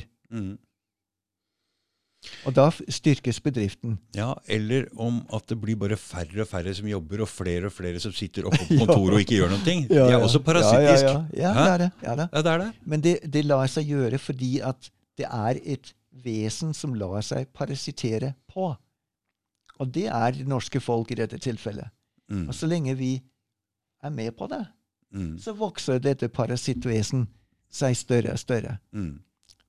Og 2.47 2.53
da 2.55 2.65
styrkes 2.91 3.39
bedriften. 3.43 3.95
Ja, 4.15 4.33
eller 4.51 4.87
om 4.99 5.21
at 5.35 5.45
det 5.47 5.55
blir 5.61 5.77
bare 5.79 5.95
færre 5.99 6.43
og 6.43 6.49
færre 6.49 6.73
som 6.75 6.87
jobber, 6.89 7.23
og 7.23 7.29
flere 7.31 7.69
og 7.69 7.73
flere 7.73 7.99
som 8.03 8.11
sitter 8.15 8.49
oppe 8.49 8.59
på 8.67 8.79
kontoret 8.81 9.15
og 9.15 9.23
ikke 9.23 9.37
gjør 9.39 9.53
noen 9.53 9.63
ting. 9.65 9.85
Det 9.89 10.01
er 10.03 10.17
også 10.19 10.41
parasittisk. 10.43 11.07
Ja, 11.07 11.13
ja, 11.31 11.39
ja. 11.39 11.53
ja 11.53 11.53
det 11.63 11.71
er 11.71 11.83
det. 11.83 11.89
Ja. 12.03 12.15
Ja, 12.19 12.41
det 12.41 12.51
er 12.53 12.63
det. 12.65 12.69
Men 12.83 13.05
det, 13.05 13.15
det 13.33 13.45
lar 13.47 13.71
seg 13.71 13.87
gjøre 13.93 14.19
fordi 14.21 14.51
at 14.65 14.91
det 15.19 15.27
er 15.29 15.61
et 15.63 15.93
vesen 16.23 16.75
som 16.75 16.95
lar 16.99 17.23
seg 17.25 17.47
parasittere 17.55 18.33
på. 18.51 18.73
Og 19.79 19.95
det 19.95 20.09
er 20.11 20.35
det 20.35 20.47
norske 20.47 20.81
folk 20.83 21.11
i 21.15 21.19
dette 21.21 21.39
tilfellet. 21.39 21.87
Mm. 22.29 22.49
Og 22.51 22.55
så 22.55 22.67
lenge 22.67 22.97
vi 22.99 23.13
er 24.03 24.11
med 24.15 24.35
på 24.37 24.47
det, 24.51 24.65
Mm. 25.09 25.39
så 25.41 25.55
vokser 25.57 25.97
dette 25.97 26.27
parasittvesen 26.29 27.23
seg 27.73 27.95
større 27.97 28.35
og 28.35 28.37
større. 28.37 28.75
Mm. 28.93 29.15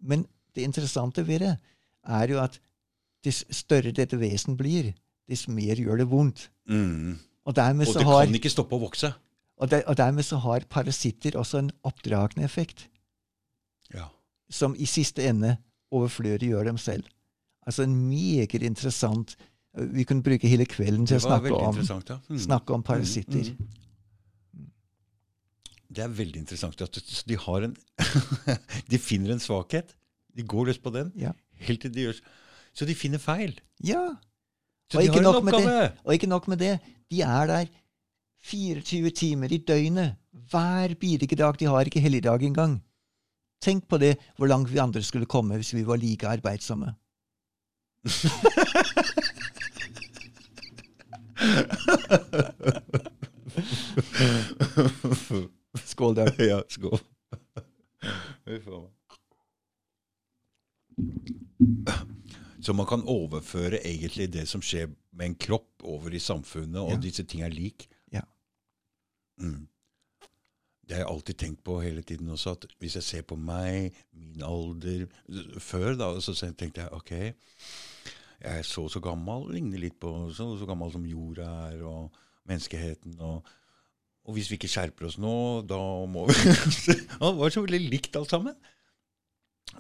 Men 0.05 0.27
det 0.55 0.67
interessante 0.69 1.25
ved 1.25 1.41
det 1.41 1.55
er 2.09 2.29
jo 2.33 2.39
at 2.43 2.61
dess 3.25 3.45
større 3.53 3.93
dette 3.93 4.17
vesen 4.21 4.57
blir, 4.57 4.93
dess 5.29 5.47
mer 5.49 5.77
gjør 5.77 5.99
det 6.03 6.09
vondt. 6.11 6.47
Mm. 6.69 7.19
Og 7.45 7.57
Og 7.57 7.87
så 7.87 7.99
det 7.99 8.07
har, 8.07 8.25
kan 8.27 8.35
ikke 8.35 8.51
stoppe 8.51 8.77
å 8.77 8.81
vokse. 8.81 9.15
og, 9.57 9.71
der, 9.71 9.83
og 9.87 9.97
dermed 9.97 10.23
så 10.25 10.37
har 10.39 10.61
parasitter 10.69 11.37
også 11.37 11.59
en 11.59 11.71
oppdragende 11.85 12.45
effekt, 12.45 12.89
Ja. 13.95 14.07
som 14.51 14.75
i 14.79 14.85
siste 14.87 15.23
ende 15.29 15.57
overflødiggjør 15.91 16.65
dem 16.65 16.79
selv. 16.79 17.05
Altså 17.67 17.83
en 17.83 18.09
meget 18.09 18.63
interessant 18.63 19.37
Vi 19.75 20.03
kunne 20.05 20.23
bruke 20.23 20.49
hele 20.49 20.67
kvelden 20.67 21.07
til 21.07 21.17
å 21.17 21.21
snakke 21.21 21.53
om, 21.55 21.77
ja. 21.77 22.17
Mm. 22.29 22.39
snakke 22.39 22.75
om 22.75 22.83
parasitter. 22.83 23.53
Mm. 23.55 24.67
det 25.91 26.03
er 26.05 26.09
veldig 26.09 26.41
interessant. 26.41 26.81
At 26.83 26.99
de, 27.27 27.37
har 27.37 27.67
en 27.67 27.77
de 28.91 28.99
finner 28.99 29.33
en 29.35 29.43
svakhet. 29.43 29.95
De 30.37 30.43
går 30.43 30.67
løs 30.71 30.79
på 30.79 30.91
den. 30.91 31.13
Ja. 31.19 31.33
Helt 31.66 31.81
til 31.85 31.93
de 31.95 32.07
gjør 32.09 32.20
Så 32.74 32.87
de 32.89 32.95
finner 32.95 33.19
feil. 33.19 33.55
Ja. 33.85 34.03
Så 34.91 34.99
Og 34.99 35.03
de 35.03 35.09
ikke 35.09 35.20
har 35.20 35.27
en 35.27 35.32
nok 35.32 35.45
med 35.45 35.53
det. 35.53 35.93
Og 36.05 36.15
ikke 36.15 36.31
nok 36.31 36.49
med 36.49 36.57
det, 36.62 36.78
de 37.11 37.23
er 37.23 37.47
der 37.51 37.66
24 38.43 39.11
timer 39.11 39.53
i 39.53 39.59
døgnet 39.59 40.16
hver 40.51 40.95
bidige 41.01 41.37
dag. 41.37 41.59
De 41.61 41.65
har 41.66 41.85
ikke 41.85 42.01
helligdag 42.01 42.43
engang. 42.43 42.81
Tenk 43.61 43.89
på 43.89 43.99
det, 44.01 44.16
hvor 44.37 44.47
langt 44.49 44.73
vi 44.73 44.78
andre 44.81 45.03
skulle 45.03 45.27
komme 45.27 45.57
hvis 45.61 45.74
vi 45.74 45.87
var 45.87 45.97
like 46.01 46.28
arbeidsomme. 46.28 46.95
Skål, 55.85 56.15
Dag. 56.16 56.35
ja, 56.39 56.62
skål. 56.69 56.99
Fy 58.45 58.59
faen. 58.65 58.89
Så 62.61 62.75
man 62.77 62.87
kan 62.87 63.03
overføre 63.09 63.81
egentlig 63.87 64.29
det 64.35 64.47
som 64.49 64.61
skjer 64.65 64.91
med 65.17 65.31
en 65.31 65.35
kropp, 65.41 65.67
over 65.83 66.13
i 66.13 66.21
samfunnet, 66.21 66.77
og 66.81 66.91
Ja. 66.93 66.97
disse 67.01 67.25
ting 67.25 67.41
er 67.43 67.49
lik. 67.49 67.87
Ja. 68.13 68.21
Mm. 69.41 69.67
Det 70.87 70.97
har 70.97 71.05
jeg 71.05 71.11
alltid 71.15 71.37
tenkt 71.39 71.63
på 71.65 71.81
hele 71.81 72.03
tiden 72.03 72.29
også, 72.29 72.51
at 72.51 72.67
hvis 72.81 72.95
jeg 72.99 73.03
ser 73.03 73.23
på 73.23 73.37
meg, 73.39 73.93
min 74.13 74.43
alder 74.43 75.07
Før 75.59 75.97
da, 75.97 76.09
så 76.21 76.35
tenkte 76.35 76.83
jeg 76.83 76.93
ok, 76.93 77.11
jeg 77.11 78.59
er 78.59 78.63
så 78.63 78.83
og 78.83 78.91
så 78.91 79.01
gammel, 79.01 79.53
ligner 79.55 79.79
litt 79.79 79.99
på 80.01 80.11
så 80.35 80.49
og 80.51 80.59
så 80.59 80.67
gammel 80.67 80.91
som 80.93 81.07
jorda 81.07 81.47
er, 81.71 81.83
og 81.83 82.11
menneskeheten. 82.49 83.21
og 83.21 83.45
og 84.29 84.35
hvis 84.37 84.51
vi 84.51 84.59
ikke 84.59 84.69
skjerper 84.69 85.07
oss 85.09 85.17
nå, 85.19 85.67
da 85.67 85.79
må 86.07 86.27
vi 86.29 86.35
Det 86.87 86.99
var 87.21 87.51
så 87.51 87.63
veldig 87.65 87.81
likt 87.91 88.17
alt 88.17 88.29
sammen. 88.31 88.55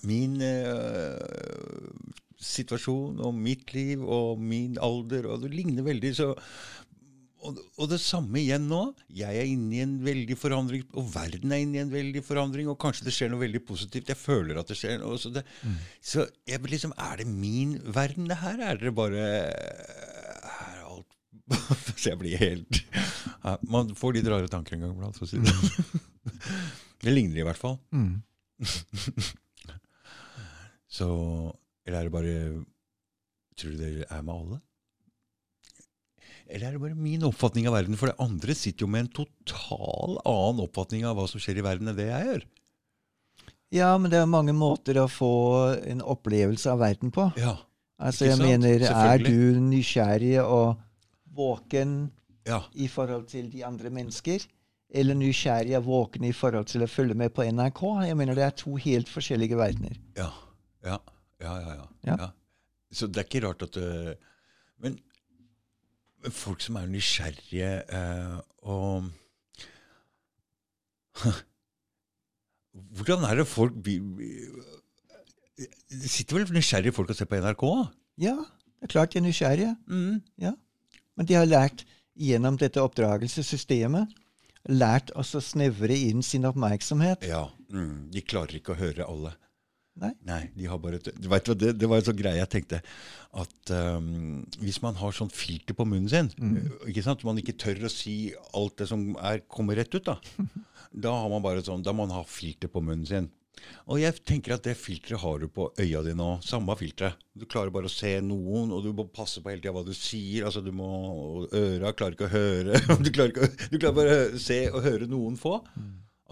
Min 0.06 0.38
uh, 0.40 1.90
situasjon 2.40 3.20
og 3.20 3.34
mitt 3.36 3.74
liv 3.76 4.02
og 4.02 4.40
min 4.40 4.78
alder, 4.80 5.28
og 5.28 5.42
det 5.44 5.52
ligner 5.52 5.84
veldig 5.86 6.12
så 6.16 6.34
og, 7.40 7.56
og 7.80 7.86
det 7.88 7.96
samme 8.02 8.36
igjen 8.40 8.66
nå. 8.68 8.80
Jeg 9.16 9.38
er 9.40 9.48
inne 9.48 9.76
i 9.78 9.82
en 9.84 9.94
veldig 10.04 10.36
forandring, 10.36 10.82
og 10.92 11.06
verden 11.14 11.54
er 11.54 11.62
inne 11.64 11.78
i 11.78 11.82
en 11.82 11.92
veldig 11.92 12.22
forandring, 12.24 12.68
og 12.68 12.78
kanskje 12.82 13.06
det 13.06 13.14
skjer 13.16 13.32
noe 13.32 13.40
veldig 13.40 13.62
positivt. 13.64 14.10
Jeg 14.12 14.20
føler 14.20 14.60
at 14.60 14.68
det 14.68 14.76
skjer 14.76 14.98
noe. 15.00 15.16
Så, 15.20 15.32
det, 15.32 15.46
så 16.04 16.26
jeg 16.48 16.60
liksom 16.68 16.92
Er 17.00 17.22
det 17.22 17.28
min 17.30 17.78
verden, 17.96 18.28
det 18.28 18.40
her? 18.42 18.60
Er 18.60 18.80
det 18.80 18.92
bare 18.96 19.24
er 19.24 20.82
alt 20.84 21.16
Så 21.96 22.10
jeg 22.12 22.20
blir 22.20 22.40
helt 22.40 22.82
Man 23.72 23.94
får 23.96 24.18
litt 24.18 24.28
rare 24.30 24.50
tanker 24.52 24.76
en 24.76 24.84
gang 24.84 24.94
iblant. 24.98 25.16
for 25.16 25.24
å 25.24 25.30
si 25.30 25.40
Det 25.40 25.54
sånn. 25.56 26.02
Det 27.00 27.14
ligner 27.14 27.40
i 27.40 27.46
hvert 27.48 27.60
fall. 27.60 27.78
Mm. 27.96 28.20
Så 30.90 31.06
Eller 31.86 32.00
er 32.00 32.08
det 32.08 32.12
bare 32.14 32.34
Tror 33.60 33.74
du 33.76 33.78
det 33.80 34.06
er 34.08 34.22
med 34.26 34.34
alle? 34.34 34.60
Eller 36.50 36.66
er 36.66 36.74
det 36.74 36.82
bare 36.82 36.98
min 36.98 37.22
oppfatning 37.28 37.68
av 37.70 37.76
verden? 37.76 37.98
For 37.98 38.10
det 38.10 38.18
andre 38.22 38.54
sitter 38.58 38.82
jo 38.86 38.90
med 38.90 39.04
en 39.04 39.12
total 39.20 40.16
annen 40.26 40.62
oppfatning 40.64 41.04
av 41.06 41.18
hva 41.18 41.26
som 41.30 41.42
skjer 41.42 41.60
i 41.60 41.64
verden, 41.66 41.90
enn 41.92 41.98
det 41.98 42.08
jeg 42.08 42.26
gjør. 42.26 42.46
Ja, 43.70 43.90
men 44.02 44.10
det 44.10 44.18
er 44.18 44.26
mange 44.26 44.54
måter 44.56 44.98
å 44.98 45.06
få 45.06 45.30
en 45.86 46.02
opplevelse 46.02 46.72
av 46.72 46.80
verden 46.82 47.12
på. 47.14 47.28
Ja, 47.38 47.58
Altså, 48.00 48.24
jeg 48.30 48.38
sant? 48.40 48.48
mener, 48.48 48.80
er 48.88 49.20
du 49.20 49.60
nysgjerrig 49.60 50.38
og 50.40 50.80
våken 51.36 52.10
ja, 52.48 52.62
i 52.72 52.88
forhold 52.88 53.26
til 53.28 53.50
de 53.52 53.60
andre 53.68 53.90
mennesker? 53.92 54.46
Eller 54.90 55.14
nysgjerrig 55.14 55.76
og 55.78 55.84
våken 55.86 56.24
i 56.24 56.32
forhold 56.34 56.66
til 56.72 56.82
å 56.82 56.88
følge 56.90 57.14
med 57.14 57.34
på 57.36 57.44
NRK? 57.44 57.82
Jeg 58.08 58.16
mener, 58.16 58.34
det 58.34 58.46
er 58.48 58.56
to 58.56 58.74
helt 58.80 59.12
forskjellige 59.12 59.58
verdener. 59.60 60.00
ja, 60.16 60.30
ja, 60.84 60.96
ja, 61.40 61.54
ja, 61.60 61.74
ja, 61.74 61.86
Ja. 62.06 62.16
ja. 62.24 62.28
Så 62.92 63.06
det 63.06 63.16
er 63.22 63.26
ikke 63.28 63.46
rart 63.46 63.62
at 63.62 63.76
uh, 63.78 64.14
men, 64.82 64.98
folk 66.34 66.60
som 66.64 66.76
er 66.80 66.86
nysgjerrige 66.90 67.70
uh, 67.94 68.40
og 68.62 69.10
Hvordan 72.96 73.24
er 73.26 73.34
det 73.40 73.46
folk 73.50 73.72
vi- 73.84 74.00
Det 75.90 76.10
sitter 76.10 76.38
vel 76.38 76.52
nysgjerrige 76.54 76.92
folk 76.96 77.10
og 77.10 77.16
ser 77.16 77.26
på 77.28 77.36
NRK? 77.36 77.64
Ja, 78.18 78.36
det 78.80 78.82
er 78.88 78.92
klart 78.94 79.12
de 79.12 79.18
er 79.18 79.22
nysgjerrige. 79.26 79.76
Mm. 79.86 80.22
Men 81.16 81.26
de 81.26 81.34
har 81.34 81.44
lært 81.44 81.84
gjennom 82.16 82.56
dette 82.56 82.80
oppdragelsessystemet 82.80 84.08
lært 84.68 85.10
å 85.16 85.22
snevre 85.24 85.96
inn 85.96 86.22
sin 86.22 86.44
oppmerksomhet. 86.48 87.22
Ja. 87.28 87.48
Mm. 87.72 88.10
De 88.12 88.20
klarer 88.22 88.56
ikke 88.56 88.72
å 88.72 88.78
høre 88.80 89.04
alle. 89.06 89.34
Nei. 90.00 90.50
de 90.56 90.64
har 90.70 90.78
bare 90.80 90.96
et, 91.00 91.08
det, 91.60 91.72
det 91.76 91.88
var 91.90 91.98
en 92.00 92.06
sånn 92.06 92.16
greie 92.16 92.38
jeg 92.38 92.48
tenkte. 92.52 92.78
At 93.36 93.72
um, 93.74 94.44
hvis 94.62 94.78
man 94.84 94.94
har 94.96 95.12
sånn 95.12 95.32
filter 95.34 95.76
på 95.76 95.84
munnen 95.84 96.08
sin, 96.08 96.30
ikke 96.88 97.02
sant, 97.04 97.24
man 97.26 97.38
ikke 97.42 97.56
tør 97.60 97.84
å 97.84 97.90
si 97.92 98.32
alt 98.56 98.78
det 98.80 98.86
som 98.88 99.10
er, 99.20 99.42
kommer 99.50 99.76
rett 99.76 99.92
ut, 99.94 100.06
da, 100.06 100.16
da 101.04 101.12
har 101.20 101.28
man 101.32 101.44
bare 101.44 101.64
sånn, 101.66 101.82
da 101.84 101.92
må 101.92 102.06
man 102.06 102.16
ha 102.16 102.24
filter 102.24 102.70
på 102.72 102.80
munnen 102.80 103.04
sin. 103.08 103.28
Og 103.92 103.98
jeg 104.00 104.16
tenker 104.24 104.54
at 104.54 104.64
det 104.64 104.72
filteret 104.80 105.20
har 105.20 105.42
du 105.42 105.50
på 105.52 105.66
øya 105.82 106.00
dine 106.06 106.24
òg. 106.24 106.44
Samme 106.48 106.72
filteret. 106.80 107.18
Du 107.36 107.44
klarer 107.44 107.68
bare 107.74 107.90
å 107.90 107.92
se 107.92 108.14
noen, 108.24 108.70
og 108.72 108.86
du 108.86 108.94
må 108.96 109.04
passe 109.12 109.42
på 109.44 109.50
hele 109.52 109.60
tida 109.60 109.74
hva 109.76 109.82
du 109.84 109.92
sier. 109.92 110.46
altså 110.48 110.62
du 110.64 110.70
må, 110.72 110.88
Øra 111.52 111.92
klarer 111.92 112.16
ikke 112.16 112.30
å 112.30 112.32
høre. 112.32 112.80
Du 113.04 113.10
klarer, 113.12 113.34
ikke, 113.34 113.68
du 113.68 113.76
klarer 113.76 113.98
bare 113.98 114.14
å 114.30 114.40
se 114.40 114.62
og 114.70 114.80
høre 114.86 115.10
noen 115.10 115.36
få. 115.36 115.58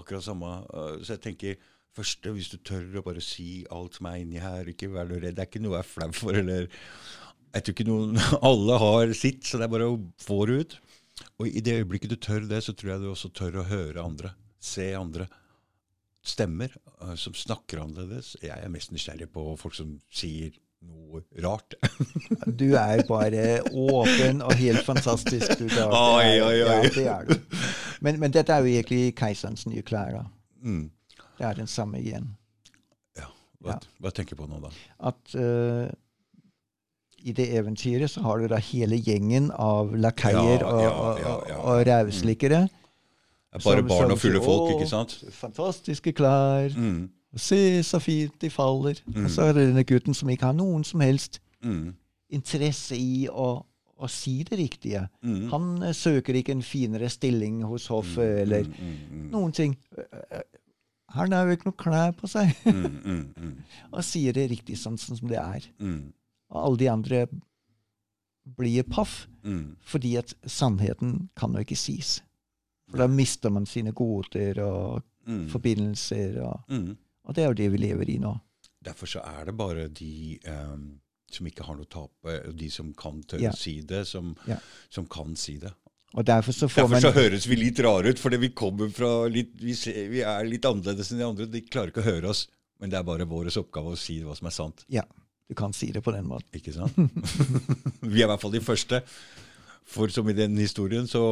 Akkurat 0.01 0.25
samme. 0.25 0.55
øh, 0.73 1.03
Så 1.05 1.19
jeg 1.19 1.25
tenker 1.27 1.61
første, 1.99 2.33
hvis 2.35 2.51
du 2.53 2.59
tør 2.65 3.01
å 3.01 3.05
bare 3.07 3.23
si 3.25 3.65
alt 3.75 3.99
som 3.99 4.09
er 4.11 4.23
inni 4.23 4.43
her, 4.43 4.69
ikke 4.71 4.91
være 4.95 5.13
noe 5.13 5.23
redd. 5.23 5.37
Det 5.39 5.45
er 5.45 5.51
ikke 5.51 5.65
noe 5.65 5.77
jeg 5.77 5.85
er 5.85 5.91
flau 5.93 6.13
for. 6.17 6.39
eller 6.39 6.69
jeg 7.55 7.65
tror 7.65 7.75
ikke 7.75 7.89
noen, 7.89 8.21
Alle 8.51 8.79
har 8.83 9.17
sitt, 9.17 9.43
så 9.49 9.61
det 9.61 9.69
er 9.69 9.75
bare 9.75 9.91
å 9.91 9.99
få 10.23 10.45
det 10.49 10.61
ut. 10.63 10.79
Og 11.43 11.51
i 11.51 11.63
det 11.65 11.81
øyeblikket 11.81 12.15
du 12.15 12.19
tør 12.23 12.47
det, 12.47 12.63
så 12.65 12.75
tror 12.77 12.95
jeg 12.95 13.03
du 13.03 13.11
også 13.11 13.33
tør 13.35 13.61
å 13.63 13.69
høre 13.69 14.05
andre. 14.05 14.33
Se 14.63 14.91
andre. 14.99 15.29
Stemmer 16.29 16.75
øh, 16.77 17.15
som 17.19 17.35
snakker 17.37 17.83
annerledes. 17.83 18.37
Jeg 18.43 18.55
er 18.55 18.73
mest 18.73 18.93
nysgjerrig 18.93 19.31
på 19.33 19.45
folk 19.59 19.77
som 19.79 19.97
sier 20.13 20.53
noe 20.85 21.25
rart. 21.43 21.75
Du 22.59 22.69
er 22.79 23.03
bare 23.09 23.61
åpen 23.67 24.43
og 24.47 24.55
helt 24.61 24.85
fantastisk. 24.87 25.57
Du, 25.59 25.67
da. 25.73 25.89
Oi, 25.91 26.39
oi, 26.39 26.55
oi. 26.63 26.77
Ja, 26.85 26.93
det 26.95 27.07
er 27.11 27.27
du. 27.29 27.59
Men, 28.05 28.21
men 28.23 28.35
dette 28.35 28.55
er 28.55 28.63
jo 28.63 28.77
egentlig 28.77 29.15
keiserens 29.19 29.67
nye 29.67 29.83
klær. 29.87 30.21
da. 30.21 30.25
Mm. 30.63 30.87
Det 31.39 31.47
er 31.47 31.55
den 31.55 31.67
samme 31.71 31.99
igjen. 32.03 32.29
Ja. 33.17 33.29
Hva, 33.63 33.71
Ja. 33.77 33.79
hva 34.03 34.11
tenker 34.15 34.37
du 34.37 34.43
på 34.43 34.49
nå, 34.51 34.61
da? 34.63 34.71
At 35.11 35.35
uh, 35.35 35.89
i 37.25 37.33
det 37.35 37.49
eventyret 37.59 38.11
så 38.11 38.23
har 38.23 38.39
du 38.39 38.47
da 38.49 38.57
hele 38.63 38.97
gjengen 39.03 39.51
av 39.55 39.95
lakeier 39.99 40.61
Ja, 40.63 40.67
og, 40.67 41.19
og, 41.19 41.51
og. 41.51 41.85
Det 41.85 41.93
er 41.95 43.65
bare 43.65 43.79
Som- 43.81 43.89
barn 43.89 44.11
og 44.13 44.19
fulle 44.19 44.41
folk, 44.45 44.75
ikke 44.77 44.89
sant? 44.89 45.25
Fantastiske 45.33 46.13
klær. 46.13 46.69
Mm. 46.77 47.09
Se 47.37 47.83
så 47.83 47.99
fint 48.01 48.35
de 48.41 48.51
faller. 48.51 49.01
Mm. 49.07 49.25
Og 49.25 49.31
så 49.31 49.43
er 49.49 49.53
det 49.53 49.69
denne 49.69 49.85
gutten 49.85 50.15
som 50.15 50.29
ikke 50.29 50.47
har 50.47 50.53
noen 50.55 50.85
som 50.85 51.01
helst 51.01 51.41
Mm. 51.65 51.95
interesse 52.31 52.95
i 52.97 53.27
å, 53.29 53.65
å 53.99 54.07
si 54.09 54.45
det 54.45 54.59
riktige. 54.59 55.09
Mm. 55.25 55.49
Han 55.51 55.83
eh, 55.83 55.93
søker 55.93 56.35
ikke 56.39 56.53
en 56.55 56.63
finere 56.63 57.09
stilling 57.11 57.63
hos 57.67 57.87
hoffet 57.91 58.43
eller 58.45 58.63
mm, 58.63 58.75
mm, 58.79 59.23
mm, 59.23 59.31
noen 59.33 59.53
ting. 59.53 59.75
Eh, 61.09 61.15
eh, 61.15 61.19
Han 61.19 61.33
har 61.33 61.47
jo 61.47 61.57
ikke 61.57 61.71
noe 61.71 61.79
klær 61.83 62.13
på 62.17 62.29
seg. 62.29 62.55
mm, 62.65 63.01
mm, 63.05 63.35
mm, 63.37 63.53
og 63.93 64.05
sier 64.05 64.33
det 64.33 64.49
riktig 64.51 64.77
sånn, 64.79 64.99
sånn 64.99 65.19
som 65.19 65.29
det 65.29 65.39
er. 65.39 65.69
mm, 65.81 66.13
Og 66.51 66.65
alle 66.65 66.77
de 66.79 66.89
andre 66.89 67.27
blir 68.57 68.83
paff, 68.89 69.27
mm. 69.45 69.77
fordi 69.85 70.17
at 70.19 70.33
sannheten 70.49 71.29
kan 71.37 71.53
jo 71.53 71.61
ikke 71.61 71.77
sies. 71.77 72.23
For 72.89 72.97
da 73.03 73.07
mister 73.07 73.51
man 73.53 73.67
sine 73.69 73.93
goder 73.93 74.57
og 74.65 75.03
forbindelser, 75.53 76.39
og, 76.41 76.63
og 77.25 77.35
det 77.37 77.43
er 77.45 77.49
jo 77.51 77.59
det 77.59 77.67
vi 77.75 77.81
lever 77.83 78.09
i 78.15 78.17
nå. 78.23 78.31
Derfor 78.85 79.07
så 79.07 79.21
er 79.21 79.45
det 79.51 79.57
bare 79.59 79.89
de 79.89 80.39
um 80.49 81.01
som 81.31 81.45
ikke 81.45 81.61
har 81.67 81.77
noe 81.77 81.85
å 81.85 81.91
tape, 81.93 82.39
og 82.49 82.55
de 82.57 82.71
som 82.73 82.95
kan 82.97 83.19
tørre 83.29 83.43
Ja. 83.43 83.51
si 83.53 83.83
det, 83.85 84.07
som, 84.09 84.31
Ja. 84.49 84.57
som 84.89 85.05
kan 85.05 85.37
si 85.37 85.59
det. 85.61 85.75
Og 86.17 86.25
derfor 86.25 86.57
så 86.57 86.69
får 86.71 86.87
Derfor 86.87 87.03
man 87.05 87.17
høres 87.19 87.47
vi 87.49 87.59
litt 87.59 87.81
rare 87.85 88.13
ut, 88.15 88.21
fordi 88.21 88.39
vi 88.41 88.53
kommer 88.57 88.89
fra 88.95 89.11
litt, 89.29 89.51
vi, 89.61 89.75
ser, 89.77 89.99
vi 90.09 90.23
er 90.25 90.47
litt 90.49 90.65
annerledes 90.65 91.13
enn 91.13 91.21
de 91.21 91.27
andre. 91.27 91.49
De 91.53 91.65
klarer 91.67 91.93
ikke 91.93 92.05
å 92.05 92.09
høre 92.09 92.31
oss. 92.33 92.47
Men 92.79 92.93
det 92.93 93.01
er 93.01 93.07
bare 93.07 93.27
vår 93.29 93.51
oppgave 93.59 93.93
å 93.93 93.99
si 93.99 94.21
hva 94.23 94.37
som 94.39 94.49
er 94.49 94.55
sant. 94.55 94.85
Ja, 94.93 95.03
du 95.51 95.57
kan 95.59 95.75
si 95.77 95.91
det 95.93 96.05
på 96.07 96.15
den 96.15 96.29
måten. 96.31 96.49
Ikke 96.57 96.73
sant? 96.77 96.97
vi 98.13 98.23
er 98.23 98.27
i 98.27 98.31
hvert 98.31 98.43
fall 98.43 98.55
de 98.55 98.63
første. 98.65 99.03
For 99.89 100.13
som 100.13 100.29
i 100.31 100.37
den 100.37 100.57
historien, 100.61 101.09
så 101.11 101.23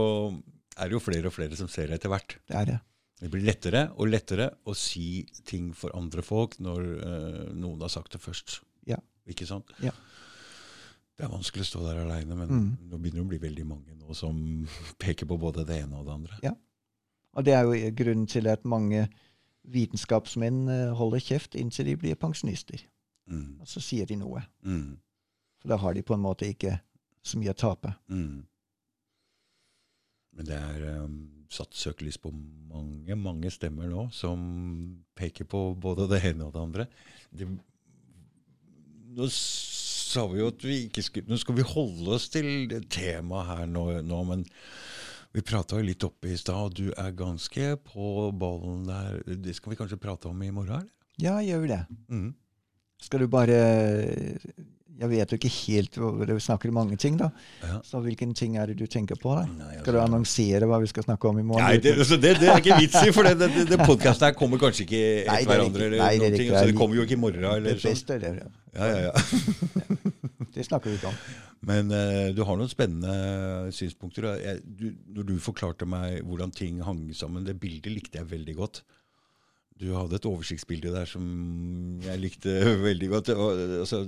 er 0.76 0.88
det 0.88 0.96
jo 0.96 1.02
flere 1.04 1.30
og 1.30 1.36
flere 1.36 1.56
som 1.58 1.70
ser 1.72 1.88
det 1.88 2.00
etter 2.00 2.12
hvert. 2.12 2.36
Det 2.48 2.58
er 2.58 2.70
det. 2.72 2.78
Det 3.16 3.30
blir 3.32 3.46
lettere 3.46 3.86
og 3.96 4.10
lettere 4.10 4.50
å 4.68 4.74
si 4.76 5.24
ting 5.48 5.70
for 5.76 5.94
andre 5.96 6.24
folk 6.24 6.58
når 6.60 6.82
uh, 7.00 7.44
noen 7.56 7.80
har 7.86 7.92
sagt 7.92 8.12
det 8.12 8.20
først. 8.20 8.58
Ja. 8.88 8.98
Ikke 9.30 9.48
sant? 9.48 9.72
Ja. 9.80 9.94
Det 11.16 11.24
er 11.24 11.32
vanskelig 11.32 11.64
å 11.64 11.68
stå 11.70 11.82
der 11.86 12.02
aleine, 12.02 12.36
men 12.36 12.48
Mm. 12.48 12.76
nå 12.90 12.98
begynner 12.98 13.22
det 13.22 13.24
å 13.24 13.28
bli 13.30 13.38
veldig 13.38 13.66
mange 13.66 13.94
nå 13.96 14.14
som 14.14 14.36
peker 15.02 15.26
på 15.26 15.38
både 15.40 15.64
det 15.66 15.82
ene 15.84 15.96
og 15.96 16.04
det 16.06 16.12
andre. 16.14 16.38
Ja. 16.42 16.52
Og 17.36 17.44
det 17.44 17.54
er 17.54 17.64
jo 17.64 17.90
grunnen 17.96 18.26
til 18.28 18.46
at 18.48 18.64
mange 18.64 19.08
vitenskapsmenn 19.66 20.68
eh, 20.68 20.92
holder 20.96 21.20
kjeft 21.20 21.54
inntil 21.58 21.86
de 21.90 21.96
blir 21.96 22.14
pensjonister. 22.20 22.84
Mm. 23.28 23.60
Og 23.60 23.66
så 23.68 23.80
sier 23.82 24.06
de 24.06 24.16
noe. 24.16 24.42
Mm. 24.62 24.98
For 25.60 25.68
da 25.72 25.76
har 25.82 25.94
de 25.96 26.02
på 26.06 26.14
en 26.14 26.22
måte 26.22 26.46
ikke 26.48 26.78
så 27.26 27.38
mye 27.40 27.50
å 27.50 27.58
tape. 27.58 27.94
Mm. 28.08 28.44
Men 30.36 30.44
det 30.46 30.56
er 30.60 30.84
um, 31.02 31.16
satt 31.50 31.72
søkelys 31.74 32.18
på 32.20 32.30
mange, 32.30 33.16
mange 33.16 33.50
stemmer 33.50 33.88
nå 33.88 34.06
som 34.12 34.38
peker 35.16 35.48
på 35.48 35.74
både 35.80 36.06
det 36.12 36.22
ene 36.28 36.44
og 36.46 36.52
det 36.54 36.62
andre. 36.62 36.86
Det, 37.32 37.48
nå 39.16 39.28
sa 40.06 40.26
vi 40.30 40.40
jo 40.40 40.50
at 40.52 40.62
vi 40.64 40.84
ikke 40.86 41.02
skulle 41.04 41.32
Nå 41.32 41.38
skal 41.40 41.56
vi 41.58 41.66
holde 41.66 42.14
oss 42.16 42.28
til 42.32 42.68
det 42.70 42.84
temaet 42.94 43.50
her 43.50 43.66
nå, 43.70 43.88
nå 44.06 44.20
men 44.28 44.44
vi 45.36 45.42
prata 45.44 45.76
jo 45.76 45.84
litt 45.84 46.04
oppe 46.06 46.30
i 46.32 46.38
stad, 46.40 46.70
og 46.70 46.76
du 46.78 46.86
er 46.96 47.10
ganske 47.12 47.74
på 47.84 48.12
ballen 48.40 48.86
der. 48.88 49.18
Det 49.44 49.52
skal 49.58 49.74
vi 49.74 49.76
kanskje 49.76 49.98
prate 50.00 50.30
om 50.30 50.38
i 50.40 50.48
morgen, 50.48 50.78
eller? 50.78 50.92
Ja, 51.20 51.34
gjør 51.44 51.66
det. 51.68 51.82
Mm. 52.08 52.30
Skal 53.04 53.20
du 53.20 53.28
bare 53.28 53.58
Jeg 54.96 55.10
vet 55.10 55.32
jo 55.32 55.36
ikke 55.36 55.50
helt 55.52 55.98
Vi 56.30 56.36
snakker 56.40 56.70
om 56.72 56.78
mange 56.78 56.96
ting, 56.96 57.18
da. 57.20 57.28
Ja. 57.62 57.78
Så 57.84 58.00
hvilken 58.04 58.32
ting 58.34 58.56
er 58.56 58.70
det 58.70 58.78
du 58.80 58.86
tenker 58.86 59.18
på? 59.20 59.34
da? 59.36 59.44
Nei, 59.44 59.66
altså- 59.66 59.82
Skal 59.82 59.96
du 59.96 60.00
annonsere 60.00 60.68
hva 60.70 60.80
vi 60.80 60.86
skal 60.92 61.04
snakke 61.04 61.28
om 61.28 61.38
i 61.38 61.42
morgen? 61.42 61.64
Nei, 61.64 61.76
det, 61.76 61.96
altså 61.98 62.16
det, 62.16 62.36
det 62.40 62.48
er 62.48 62.62
ikke 62.62 62.78
vits 62.80 63.00
i, 63.02 63.12
for 63.12 63.28
det, 63.28 63.36
det, 63.42 63.66
det 63.68 63.78
podkasten 63.90 64.28
her 64.30 64.38
kommer 64.38 64.62
kanskje 64.62 64.86
ikke 64.86 65.02
etter 65.24 65.40
er 65.42 65.50
hverandre. 65.50 65.88
eller 65.90 66.04
Nei, 66.04 66.12
det 66.22 66.32
er 66.32 66.38
ting, 66.38 66.52
så 66.54 66.64
det 66.70 66.76
kommer 66.78 66.96
jo 66.96 67.04
ikke 67.08 67.18
i 67.18 67.22
morgen. 67.26 67.44
Eller 67.44 67.76
det 67.76 67.82
beste, 67.84 68.20
det, 68.22 68.32
Ja, 68.76 68.86
ja, 68.86 69.10
ja. 69.10 69.12
det 70.56 70.64
snakker 70.66 70.90
vi 70.90 70.96
ikke 71.00 71.12
om. 71.12 71.20
Men 71.66 71.90
uh, 71.90 72.28
du 72.36 72.44
har 72.46 72.58
noen 72.58 72.70
spennende 72.70 73.72
synspunkter. 73.74 74.30
og 74.30 74.42
Jeg, 74.44 74.60
du, 74.64 74.90
når 75.16 75.28
du 75.28 75.34
forklarte 75.42 75.88
meg 75.88 76.22
hvordan 76.24 76.52
ting 76.54 76.80
hang 76.84 77.08
sammen, 77.16 77.44
det 77.44 77.58
bildet 77.60 77.92
likte 77.92 78.20
jeg 78.20 78.30
veldig 78.30 78.56
godt. 78.56 78.82
Du 79.76 79.90
hadde 79.92 80.16
et 80.16 80.28
oversiktsbilde 80.28 80.92
der 80.94 81.08
som 81.08 81.24
jeg 82.04 82.20
likte 82.22 82.54
veldig 82.88 83.10
godt. 83.12 83.32
Altså, 83.36 84.04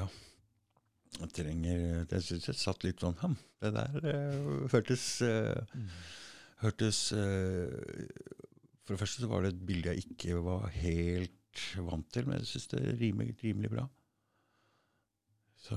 ja, 0.00 0.08
jeg 1.20 1.32
trenger 1.36 1.80
Jeg 2.10 2.24
syns 2.26 2.48
jeg 2.50 2.58
satt 2.58 2.84
litt 2.86 3.02
sånn 3.02 3.18
Ham, 3.22 3.36
Det 3.60 3.72
der 3.74 4.10
eh, 4.12 4.50
hørtes 4.72 5.06
eh, 5.26 5.76
Hørtes 6.62 7.00
eh, 7.16 8.04
For 8.84 8.94
det 8.94 9.00
første 9.00 9.24
så 9.24 9.30
var 9.30 9.44
det 9.44 9.54
et 9.54 9.64
bilde 9.66 9.94
jeg 9.94 10.10
ikke 10.10 10.42
var 10.44 10.68
helt 10.76 11.36
vant 11.82 12.06
til, 12.14 12.28
men 12.28 12.38
jeg 12.38 12.52
syns 12.52 12.68
det 12.70 12.80
rimer 13.00 13.30
rimelig 13.42 13.72
bra. 13.72 13.82
Så 15.60 15.76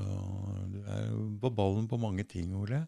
du 0.69 0.79
er 0.85 1.07
jo 1.09 1.23
på 1.41 1.49
ballen 1.57 1.87
på 1.89 1.97
mange 1.97 2.23
ting, 2.29 2.53
Ole. 2.55 2.83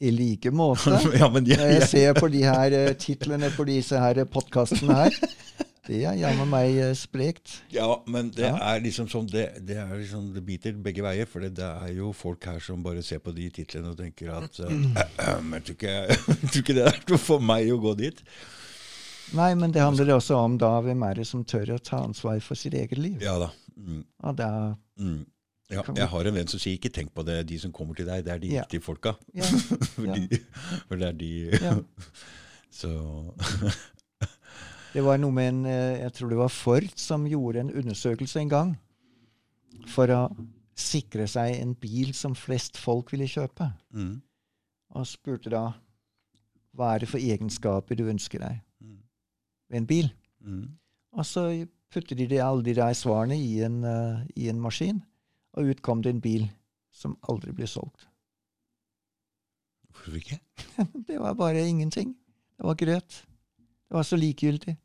I 0.00 0.12
like 0.12 0.50
måte. 0.52 0.92
ja, 1.20 1.28
men 1.32 1.46
jeg, 1.48 1.56
Når 1.58 1.72
jeg 1.72 1.80
jeg, 1.80 1.88
ser 1.88 2.20
på 2.20 2.28
de 2.28 2.42
her 2.44 2.76
eh, 2.76 2.92
titlene 3.00 3.50
på 3.56 3.64
disse 3.68 3.98
her 4.00 4.22
podkastene 4.28 4.98
her, 5.00 5.16
det 5.86 6.00
er 6.04 6.14
jammen 6.18 6.48
meg 6.50 6.76
eh, 6.82 6.92
sprekt. 6.94 7.62
ja, 7.72 7.88
men 8.06 8.30
det 8.30 8.44
Ja. 8.48 8.56
er 8.74 8.80
liksom 8.80 9.08
sånn 9.08 9.26
Det, 9.30 9.64
det 9.66 9.76
er 9.76 9.94
liksom, 9.96 10.32
det 10.34 10.44
biter 10.46 10.72
begge 10.72 11.02
veier. 11.02 11.26
For 11.26 11.40
det, 11.40 11.54
det 11.56 11.64
er 11.64 11.92
jo 11.96 12.12
folk 12.12 12.44
her 12.44 12.58
som 12.60 12.82
bare 12.82 13.02
ser 13.02 13.18
på 13.18 13.34
de 13.34 13.48
titlene 13.50 13.90
og 13.92 13.96
tenker 13.98 14.30
at 14.34 14.60
uh, 14.60 14.70
Jeg 14.70 15.64
tror 15.64 15.74
ikke, 15.76 15.94
jeg 16.08 16.18
tror 16.50 16.62
ikke 16.62 16.74
det 16.74 16.86
er 16.86 17.16
for 17.18 17.38
meg 17.40 17.70
å 17.72 17.78
gå 17.80 17.94
dit. 17.96 18.20
Nei, 19.34 19.54
men 19.58 19.72
det 19.74 19.82
handler 19.82 20.14
også 20.14 20.36
om 20.38 20.56
da 20.58 20.76
hvem 20.80 21.02
er 21.02 21.14
det 21.14 21.26
som 21.26 21.42
tør 21.44 21.72
å 21.74 21.78
ta 21.82 21.98
ansvar 22.04 22.38
for 22.40 22.54
sitt 22.54 22.74
eget 22.78 22.98
liv. 22.98 23.16
Ja 23.22 23.38
da. 23.42 23.48
Mm, 23.76 24.04
Og 24.22 24.36
da, 24.38 24.50
mm. 24.98 25.24
Ja, 25.68 25.82
jeg 25.82 26.06
har 26.06 26.24
en 26.30 26.34
venn 26.36 26.46
som 26.46 26.60
sier 26.62 26.76
'ikke 26.78 26.92
tenk 26.94 27.10
på 27.12 27.24
det', 27.26 27.42
de 27.46 27.58
som 27.58 27.72
kommer 27.74 27.96
til 27.98 28.06
deg, 28.06 28.22
det 28.24 28.32
er 28.32 28.38
de 28.38 28.46
Ja. 28.54 28.62
riktige 28.62 28.82
folka. 28.82 29.16
ja, 29.34 29.42
For, 29.96 30.06
de, 30.06 30.38
for 30.88 30.94
det 30.96 31.08
er 31.08 31.12
de 31.18 31.58
ja. 31.60 31.74
Så 32.70 33.34
Det 34.94 35.02
var 35.04 35.18
noe 35.20 35.34
med 35.34 35.48
en 35.50 35.64
eh, 35.70 36.02
Jeg 36.02 36.12
tror 36.16 36.30
det 36.32 36.38
var 36.40 36.52
Ford 36.52 36.92
som 36.96 37.26
gjorde 37.28 37.60
en 37.60 37.72
undersøkelse 37.72 38.40
en 38.40 38.52
gang 38.52 38.76
for 39.92 40.10
å 40.10 40.20
sikre 40.76 41.26
seg 41.30 41.56
en 41.60 41.74
bil 41.78 42.12
som 42.16 42.34
flest 42.36 42.78
folk 42.80 43.12
ville 43.12 43.28
kjøpe. 43.28 43.70
mm, 43.92 44.14
Og 44.96 45.06
spurte 45.08 45.52
da 45.52 45.66
hva 46.76 46.94
er 46.94 47.04
det 47.04 47.08
for 47.08 47.22
egenskaper 47.22 47.96
du 47.96 48.04
ønsker 48.10 48.42
deg 48.42 48.58
mm, 48.84 48.98
ved 49.70 49.78
en 49.80 49.86
bil. 49.88 50.10
mm. 50.44 50.66
Og 51.16 51.24
så 51.24 51.46
puttet 51.92 52.18
de, 52.18 52.26
de 52.28 52.42
alle 52.44 52.64
de 52.66 52.74
der 52.76 52.92
svarene 52.92 53.38
i 53.40 53.62
en, 53.64 53.78
uh, 53.84 54.20
i 54.36 54.50
en 54.50 54.60
maskin, 54.60 54.98
og 55.56 55.70
ut 55.70 55.80
kom 55.80 56.02
det 56.04 56.12
en 56.12 56.20
bil 56.20 56.44
som 56.92 57.14
aldri 57.30 57.54
ble 57.56 57.68
solgt. 57.70 58.04
Hvorfor 59.88 60.18
ikke? 60.18 60.38
Det 61.08 61.16
var 61.20 61.32
bare 61.38 61.64
ingenting. 61.64 62.12
Det 62.58 62.66
var 62.68 62.76
grøt. 62.76 63.22
Det 63.88 63.94
var 63.94 64.02
så 64.02 64.16
likegyldig. 64.18 64.76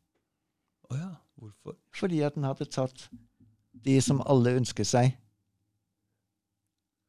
Å 0.92 0.98
ja, 0.98 1.10
hvorfor? 1.40 1.76
Fordi 1.96 2.22
at 2.26 2.36
den 2.36 2.44
hadde 2.46 2.66
tatt 2.70 3.08
de 3.74 3.96
som 4.02 4.22
alle 4.30 4.54
ønsker 4.60 4.86
seg. 4.86 5.16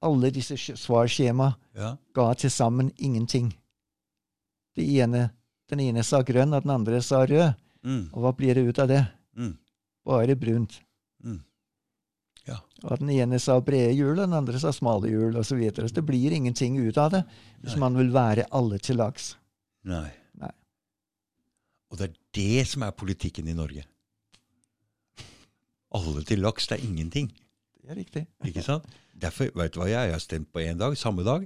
Alle 0.03 0.31
disse 0.35 0.55
skj- 0.59 0.77
svarskjema 0.79 1.55
Ja. 1.75 1.97
ga 2.15 2.33
til 2.35 2.51
sammen 2.51 2.93
ingenting. 2.99 3.53
Det 4.75 4.85
ene, 4.89 5.31
den 5.69 5.81
ene 5.81 6.03
sa 6.03 6.23
grønn, 6.23 6.55
og 6.55 6.63
den 6.63 6.71
andre 6.71 7.01
sa 7.03 7.25
rød. 7.27 7.55
Mm, 7.85 8.11
Og 8.13 8.23
hva 8.23 8.33
blir 8.37 8.55
det 8.55 8.67
ut 8.69 8.79
av 8.79 8.89
det? 8.89 9.07
mm, 9.37 9.57
Bare 10.07 10.35
brunt. 10.37 10.81
mm. 11.25 11.41
Ja. 12.47 12.57
Og 12.85 12.99
den 12.99 13.11
ene 13.11 13.39
sa 13.39 13.61
brede 13.61 13.95
hjul, 13.95 14.19
og 14.19 14.27
den 14.29 14.33
andre 14.33 14.59
sa 14.59 14.71
smale 14.73 15.09
hjul, 15.09 15.37
osv. 15.37 15.45
Så, 15.45 15.57
videre. 15.57 15.89
så 15.89 15.95
det 15.95 16.07
blir 16.07 16.33
ingenting 16.33 16.77
ut 16.89 16.97
av 16.99 17.11
det 17.13 17.25
hvis 17.63 17.73
Nei. 17.77 17.81
man 17.81 17.95
vil 17.97 18.11
være 18.11 18.47
alle 18.51 18.79
til 18.79 18.97
lags. 18.97 19.37
Nei. 19.85 20.11
Og 21.93 21.99
det 22.01 22.09
er 22.09 22.15
det 22.39 22.67
som 22.71 22.83
er 22.87 22.95
politikken 22.97 23.49
i 23.53 23.55
Norge. 23.57 23.85
Alle 25.93 26.23
til 26.25 26.41
laks, 26.41 26.67
det 26.71 26.79
er 26.79 26.87
ingenting. 26.89 27.29
Det 27.83 27.91
er 27.93 27.99
riktig. 28.01 28.23
Ikke 28.49 28.65
sant? 28.65 28.87
Derfor, 29.21 29.51
vet 29.59 29.75
du 29.75 29.81
hva 29.83 29.91
jeg 29.91 30.13
har 30.15 30.23
stemt 30.23 30.49
på 30.55 30.63
én 30.65 30.79
dag? 30.81 30.97
Samme 30.97 31.25
dag. 31.27 31.45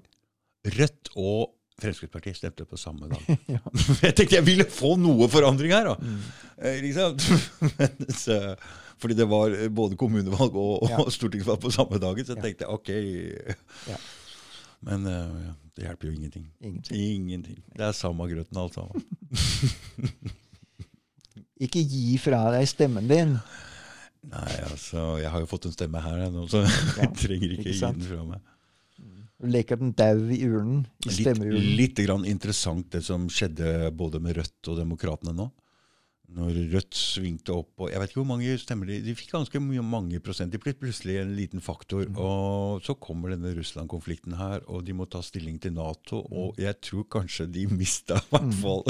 Rødt 0.77 1.10
og 1.18 1.52
Fremskrittspartiet 1.82 2.39
stemte 2.39 2.64
på 2.64 2.78
samme 2.81 3.09
dag. 3.10 3.20
Ja. 3.52 3.59
Jeg 4.06 4.14
tenkte 4.16 4.39
jeg 4.39 4.47
ville 4.47 4.64
få 4.70 4.94
noe 4.97 5.27
forandring 5.28 5.74
her, 5.74 5.90
da. 5.90 5.97
Mm. 6.01 6.23
Eh, 6.62 6.78
Liksom. 6.86 7.18
Men, 7.77 8.06
så, 8.16 8.39
fordi 9.02 9.16
det 9.18 9.27
var 9.28 9.52
både 9.77 9.98
kommunevalg 10.01 10.56
og, 10.56 10.86
Ja. 10.89 11.02
stortingsvalg 11.12 11.60
på 11.66 11.74
samme 11.74 11.98
dagen, 12.01 12.24
så 12.24 12.32
jeg 12.32 12.39
Ja. 12.39 12.47
tenkte 12.47 12.70
ok. 12.73 12.89
Ja. 13.90 13.98
Men 14.84 15.06
uh, 15.08 15.52
det 15.76 15.86
hjelper 15.86 16.08
jo 16.10 16.16
ingenting. 16.16 16.48
Ingenting. 16.60 16.96
Ingenting. 17.16 17.62
Det 17.76 17.86
er 17.88 17.96
samme 17.96 18.26
grøten 18.30 18.60
alt 18.60 18.76
sammen. 18.76 19.06
Ikke 21.66 21.80
gi 21.80 22.18
fra 22.20 22.42
deg 22.52 22.66
stemmen 22.68 23.08
din. 23.08 23.36
Nei, 24.26 24.52
altså, 24.66 25.14
jeg 25.22 25.30
har 25.32 25.40
jo 25.40 25.48
fått 25.48 25.68
en 25.68 25.74
stemme 25.74 26.00
her 26.02 26.26
nå, 26.34 26.44
så 26.50 26.64
jeg 27.00 27.12
trenger 27.16 27.54
ikke 27.54 27.62
ikke 27.62 27.74
gi 27.76 27.80
den 27.80 28.06
fra 28.08 28.24
meg. 28.26 28.52
Du 29.36 29.46
leker 29.52 29.76
den 29.80 29.92
dau 29.96 30.22
i 30.32 30.38
urnen. 30.48 30.86
I 31.04 31.10
Litt, 31.10 31.18
stemmeurnen. 31.20 31.66
litt 31.78 32.00
grann 32.06 32.24
interessant 32.28 32.88
det 32.94 33.02
som 33.04 33.26
skjedde 33.32 33.90
både 33.96 34.20
med 34.24 34.38
Rødt 34.40 34.70
og 34.72 34.78
Demokratene 34.80 35.34
nå. 35.36 35.50
Når 36.34 36.56
Rødt 36.72 36.96
svingte 36.98 37.54
opp 37.54 37.84
og 37.84 37.90
Jeg 37.92 38.00
vet 38.02 38.10
ikke 38.10 38.18
hvor 38.18 38.28
mange 38.32 38.56
stemmer 38.58 38.88
de 38.90 38.96
De 39.04 39.14
fikk 39.14 39.30
ganske 39.36 39.60
mange 39.62 40.18
prosent. 40.24 40.50
De 40.52 40.58
ble 40.60 40.74
plutselig 40.74 41.20
en 41.20 41.34
liten 41.38 41.62
faktor. 41.62 42.06
Mm. 42.08 42.18
Og 42.18 42.82
så 42.86 42.96
kommer 42.98 43.32
denne 43.32 43.54
Russland-konflikten 43.56 44.34
her, 44.40 44.64
og 44.66 44.84
de 44.86 44.96
må 44.96 45.06
ta 45.06 45.22
stilling 45.24 45.60
til 45.62 45.76
Nato. 45.76 46.24
Mm. 46.26 46.36
Og 46.40 46.60
jeg 46.60 46.80
tror 46.82 47.06
kanskje 47.18 47.46
de 47.54 47.66
mista 47.70 48.18
i 48.18 48.30
hvert 48.32 48.56
fall 48.60 48.82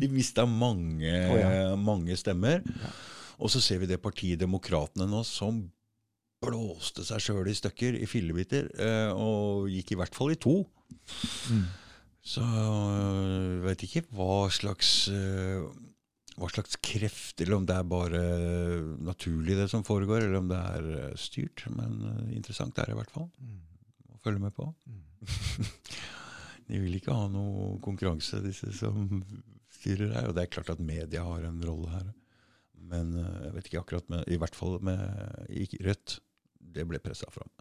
De 0.00 0.10
mista 0.12 0.44
mange, 0.48 1.12
oh, 1.12 1.38
ja. 1.40 1.74
mange 1.80 2.16
stemmer. 2.20 2.60
Ja. 2.60 2.92
Og 3.42 3.50
så 3.50 3.62
ser 3.64 3.80
vi 3.82 3.90
det 3.90 4.02
partiet 4.02 4.42
Demokratene 4.42 5.08
nå 5.10 5.24
som 5.26 5.64
blåste 6.44 7.04
seg 7.06 7.22
sjøl 7.24 7.48
i 7.48 7.56
stykker, 7.56 7.96
i 7.96 8.08
fillebiter, 8.08 8.68
eh, 8.76 9.10
og 9.16 9.70
gikk 9.72 9.94
i 9.94 9.98
hvert 10.00 10.16
fall 10.16 10.34
i 10.34 10.40
to. 10.40 10.58
Mm. 11.48 11.64
Så 12.24 12.44
jeg 12.44 13.64
vet 13.66 13.84
ikke 13.84 14.04
hva 14.16 14.46
slags 14.52 14.92
øh, 15.12 15.66
hva 16.34 16.48
slags 16.50 16.76
kreft, 16.82 17.38
eller 17.40 17.60
om 17.60 17.66
det 17.68 17.76
er 17.78 17.86
bare 17.86 18.22
naturlig 19.06 19.56
det 19.58 19.68
som 19.70 19.84
foregår, 19.86 20.24
eller 20.24 20.40
om 20.40 20.50
det 20.50 20.58
er 20.58 20.88
øh, 20.98 21.16
styrt. 21.20 21.66
Men 21.70 22.00
øh, 22.10 22.34
interessant 22.34 22.78
er 22.78 22.90
det 22.90 22.96
i 22.96 22.98
hvert 22.98 23.14
fall 23.14 23.28
å 24.10 24.20
følge 24.24 24.42
med 24.42 24.54
på. 24.56 24.66
De 26.68 26.80
vil 26.80 26.96
ikke 26.96 27.14
ha 27.14 27.28
noe 27.30 27.74
konkurranse, 27.84 28.40
disse 28.42 28.72
som 28.74 29.22
styrer 29.76 30.14
her. 30.16 30.28
Og 30.30 30.36
det 30.36 30.46
er 30.46 30.54
klart 30.54 30.72
at 30.72 30.82
media 30.82 31.22
har 31.26 31.44
en 31.46 31.62
rolle 31.62 31.92
her. 31.92 32.12
Men 32.84 33.12
jeg 33.16 33.52
vet 33.54 33.68
ikke 33.68 33.82
akkurat 33.82 34.08
med, 34.12 34.24
I 34.32 34.38
hvert 34.40 34.56
fall 34.56 34.78
med 34.84 35.02
i 35.52 35.66
Rødt. 35.84 36.18
Det 36.74 36.86
ble 36.88 37.00
pressa 37.04 37.28
fram. 37.32 37.52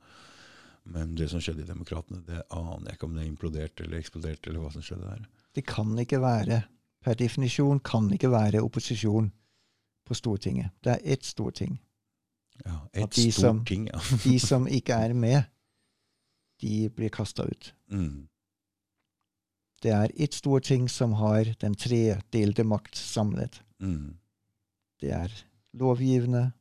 Men 0.83 1.13
det 1.15 1.29
som 1.31 1.43
skjedde 1.43 1.63
i 1.63 1.67
Demokratene, 1.67 2.23
det 2.27 2.41
aner 2.51 2.89
jeg 2.89 2.97
ikke 2.97 3.07
om 3.07 3.17
det 3.19 3.27
imploderte 3.27 3.85
eller 3.85 3.99
eksploderte, 3.99 4.49
eller 4.49 4.63
hva 4.63 4.71
som 4.73 4.83
skjedde 4.83 5.07
der. 5.07 5.27
Det 5.55 5.63
kan 5.67 5.91
ikke 5.99 6.19
være, 6.23 6.63
per 7.03 7.13
definisjon, 7.19 7.79
kan 7.79 8.09
ikke 8.13 8.29
være 8.31 8.61
opposisjon 8.63 9.31
på 10.05 10.13
Stortinget. 10.15 10.71
Det 10.83 10.91
er 10.93 11.13
ett 11.13 11.23
storting. 11.25 11.79
Ja, 12.65 12.79
et 12.93 13.09
de 13.15 13.25
ja. 13.25 13.31
som- 13.31 13.63
De 14.23 14.39
som 14.39 14.67
ikke 14.67 14.93
er 14.93 15.13
med, 15.13 15.43
de 16.61 16.89
blir 16.89 17.09
kasta 17.09 17.43
ut. 17.43 17.73
Mm. 17.91 18.27
Det 19.81 19.91
er 19.91 20.07
ett 20.15 20.33
storting 20.33 20.89
som 20.89 21.13
har 21.13 21.43
den 21.59 21.75
tredelte 21.75 22.63
makt 22.63 22.95
samlet. 22.95 23.61
Mm. 23.81 24.17
Det 25.01 25.11
er 25.11 25.29
lovgivende, 25.73 26.51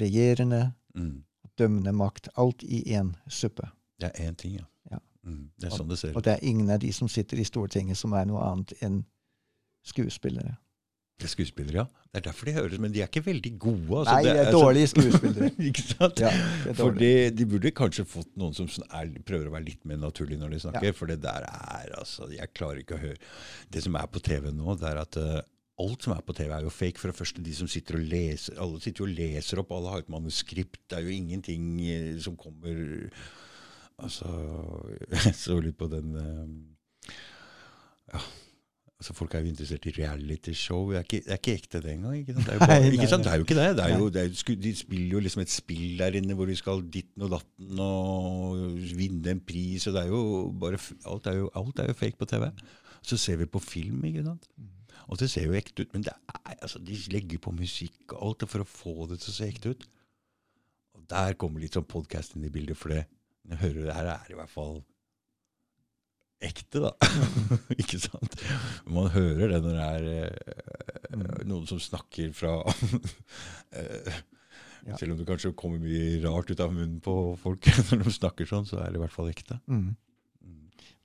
regjerende, 0.00 0.72
Mm. 0.94 1.24
dømmende 1.58 1.92
makt. 1.92 2.28
Alt 2.36 2.62
i 2.62 2.82
én 2.96 3.14
suppe. 3.28 3.70
Det 4.00 4.10
er 4.14 4.30
én 4.30 4.34
ting, 4.34 4.54
ja. 4.54 4.64
Mm. 5.26 5.42
Det 5.58 5.68
er 5.68 5.74
sånn 5.74 5.90
det 5.90 5.98
ser 5.98 6.14
Og 6.14 6.22
det 6.22 6.36
er 6.36 6.46
ingen 6.46 6.70
av 6.70 6.78
de 6.82 6.92
som 6.94 7.10
sitter 7.10 7.40
i 7.42 7.46
Stortinget, 7.48 7.98
som 7.98 8.14
er 8.14 8.28
noe 8.30 8.44
annet 8.46 8.76
enn 8.86 9.02
skuespillere. 9.86 10.56
Det 11.16 11.24
er 11.24 11.32
skuespillere, 11.32 11.76
ja. 11.80 12.04
Det 12.12 12.20
er 12.20 12.24
derfor 12.28 12.48
de 12.48 12.52
høres, 12.52 12.80
men 12.80 12.92
de 12.92 13.00
er 13.00 13.08
ikke 13.08 13.22
veldig 13.24 13.52
gode. 13.60 14.00
Altså. 14.02 14.12
Nei, 14.12 14.22
det 14.24 14.36
er 14.36 14.50
så- 14.50 14.60
dårlige 14.60 14.88
skuespillere. 14.92 15.50
ikke 15.70 15.82
sant? 15.82 16.20
Ja, 16.20 16.28
er 16.68 16.76
For 16.76 16.90
de, 16.92 17.30
de 17.32 17.46
burde 17.48 17.72
kanskje 17.72 18.04
fått 18.04 18.30
noen 18.36 18.54
som 18.56 18.68
sånn 18.68 18.84
er, 18.90 19.08
prøver 19.24 19.48
å 19.48 19.54
være 19.54 19.64
litt 19.70 19.84
mer 19.88 19.96
naturlig 20.02 20.36
når 20.40 20.52
de 20.52 20.60
snakker. 20.66 20.90
Ja. 20.90 20.96
For 20.96 21.08
det 21.08 21.18
der 21.24 21.48
er 21.48 21.94
altså 21.96 22.28
Jeg 22.32 22.52
klarer 22.52 22.82
ikke 22.82 22.98
å 22.98 23.02
høre 23.02 23.16
Det 23.72 23.82
som 23.84 23.96
er 23.96 24.08
på 24.12 24.20
TV 24.20 24.50
nå, 24.52 24.76
det 24.80 24.90
er 24.90 25.00
at 25.00 25.16
uh, 25.16 25.40
alt 25.80 26.04
som 26.04 26.12
er 26.12 26.20
på 26.24 26.36
TV, 26.36 26.52
er 26.52 26.68
jo 26.68 26.72
fake. 26.72 27.00
For 27.00 27.12
det 27.12 27.16
første, 27.16 27.44
de 27.44 27.56
som 27.56 27.68
sitter 27.68 27.96
og 27.96 28.06
leser 28.12 28.60
Alle 28.60 28.80
sitter 28.84 29.08
og 29.08 29.16
leser 29.16 29.64
opp, 29.64 29.72
alle 29.76 29.92
har 29.94 30.04
et 30.04 30.12
manuskript. 30.12 30.82
Det 30.84 31.00
er 31.00 31.08
jo 31.08 31.16
ingenting 31.16 31.72
uh, 31.80 32.20
som 32.20 32.36
kommer 32.36 32.76
Altså 34.02 34.28
Jeg 35.14 35.36
så 35.36 35.60
litt 35.62 35.78
på 35.78 35.88
den 35.92 36.16
eh, 36.20 37.14
Ja. 38.12 38.20
Altså 38.96 39.12
Folk 39.12 39.34
er 39.34 39.42
jo 39.44 39.50
interessert 39.52 39.84
i 39.90 39.92
realityshow. 39.98 40.92
Det, 40.94 41.02
det 41.10 41.32
er 41.34 41.40
ikke 41.40 41.54
ekte, 41.58 41.80
det 41.84 41.90
engang. 41.92 42.14
Ikke 42.16 42.32
sant? 42.32 42.46
Det 42.46 42.54
er 42.54 42.56
jo, 42.56 42.60
bare, 42.64 42.78
Nei, 42.80 42.96
nei, 42.96 43.08
sant? 43.10 43.26
Det 43.26 43.32
er 43.32 43.40
jo 43.42 43.44
ikke 43.44 43.58
det. 43.58 43.66
det 43.76 43.84
er 43.84 43.98
jo, 43.98 44.06
det 44.08 44.22
er, 44.22 44.30
jo 44.32 44.54
de 44.64 44.72
spiller 44.78 45.18
jo 45.18 45.20
liksom 45.26 45.42
et 45.44 45.52
spill 45.52 45.98
der 46.00 46.16
inne 46.16 46.36
hvor 46.38 46.48
de 46.48 46.56
skal 46.56 46.80
ditten 46.94 47.26
og 47.26 47.34
datten 47.34 47.82
og 47.84 48.62
vinne 48.96 49.34
en 49.34 49.42
pris. 49.44 49.84
og 49.86 49.98
det 49.98 50.06
er 50.06 50.14
jo 50.14 50.22
bare, 50.64 50.80
alt, 51.12 51.28
er 51.28 51.42
jo, 51.42 51.50
alt 51.60 51.84
er 51.84 51.90
jo 51.92 51.98
fake 51.98 52.16
på 52.16 52.30
TV. 52.32 52.48
Så 53.04 53.20
ser 53.20 53.36
vi 53.42 53.50
på 53.52 53.60
film, 53.60 54.00
ikke 54.08 54.24
sant. 54.24 54.48
Og 55.06 55.20
det 55.20 55.28
ser 55.30 55.44
jo 55.44 55.58
ekte 55.60 55.84
ut. 55.84 55.92
Men 55.92 56.06
det 56.08 56.14
er, 56.16 56.56
altså, 56.56 56.80
de 56.82 56.96
legger 57.12 57.42
på 57.42 57.52
musikk 57.54 58.16
og 58.16 58.30
alt 58.30 58.48
for 58.50 58.64
å 58.64 58.70
få 58.70 59.10
det 59.12 59.20
til 59.20 59.34
å 59.34 59.36
se 59.36 59.50
ekte 59.52 59.74
ut. 59.76 59.86
Og 60.96 61.04
der 61.12 61.36
kommer 61.38 61.60
litt 61.60 61.76
sånn 61.76 61.86
podkast 61.86 62.34
inn 62.34 62.48
i 62.48 62.52
bildet, 62.52 62.80
for 62.80 62.96
det, 62.96 63.04
når 63.46 63.56
jeg 63.56 63.62
hører 63.62 63.86
det 63.86 63.96
her, 63.96 64.12
er 64.12 64.26
det 64.26 64.34
i 64.34 64.38
hvert 64.40 64.52
fall 64.52 64.78
ekte, 66.46 66.82
da. 66.84 66.92
ikke 67.80 68.00
sant? 68.02 68.38
Man 68.90 69.08
hører 69.14 69.54
det 69.54 69.60
når 69.64 69.76
det 69.76 69.86
er 69.86 70.08
eh, 70.26 71.44
noen 71.48 71.66
som 71.68 71.80
snakker 71.80 72.34
fra 72.36 72.58
eh, 73.78 74.24
Ja. 74.86 74.94
Selv 75.00 75.16
om 75.16 75.18
det 75.18 75.24
kanskje 75.26 75.50
kommer 75.58 75.80
mye 75.82 76.20
rart 76.22 76.50
ut 76.52 76.60
av 76.62 76.70
munnen 76.70 77.00
på 77.02 77.12
folk 77.42 77.66
når 77.88 78.04
de 78.04 78.12
snakker 78.14 78.46
sånn, 78.46 78.68
så 78.68 78.78
er 78.78 78.92
det 78.92 79.00
i 79.00 79.02
hvert 79.02 79.14
fall 79.14 79.32
ekte. 79.32 79.56
Mm. 79.66 79.96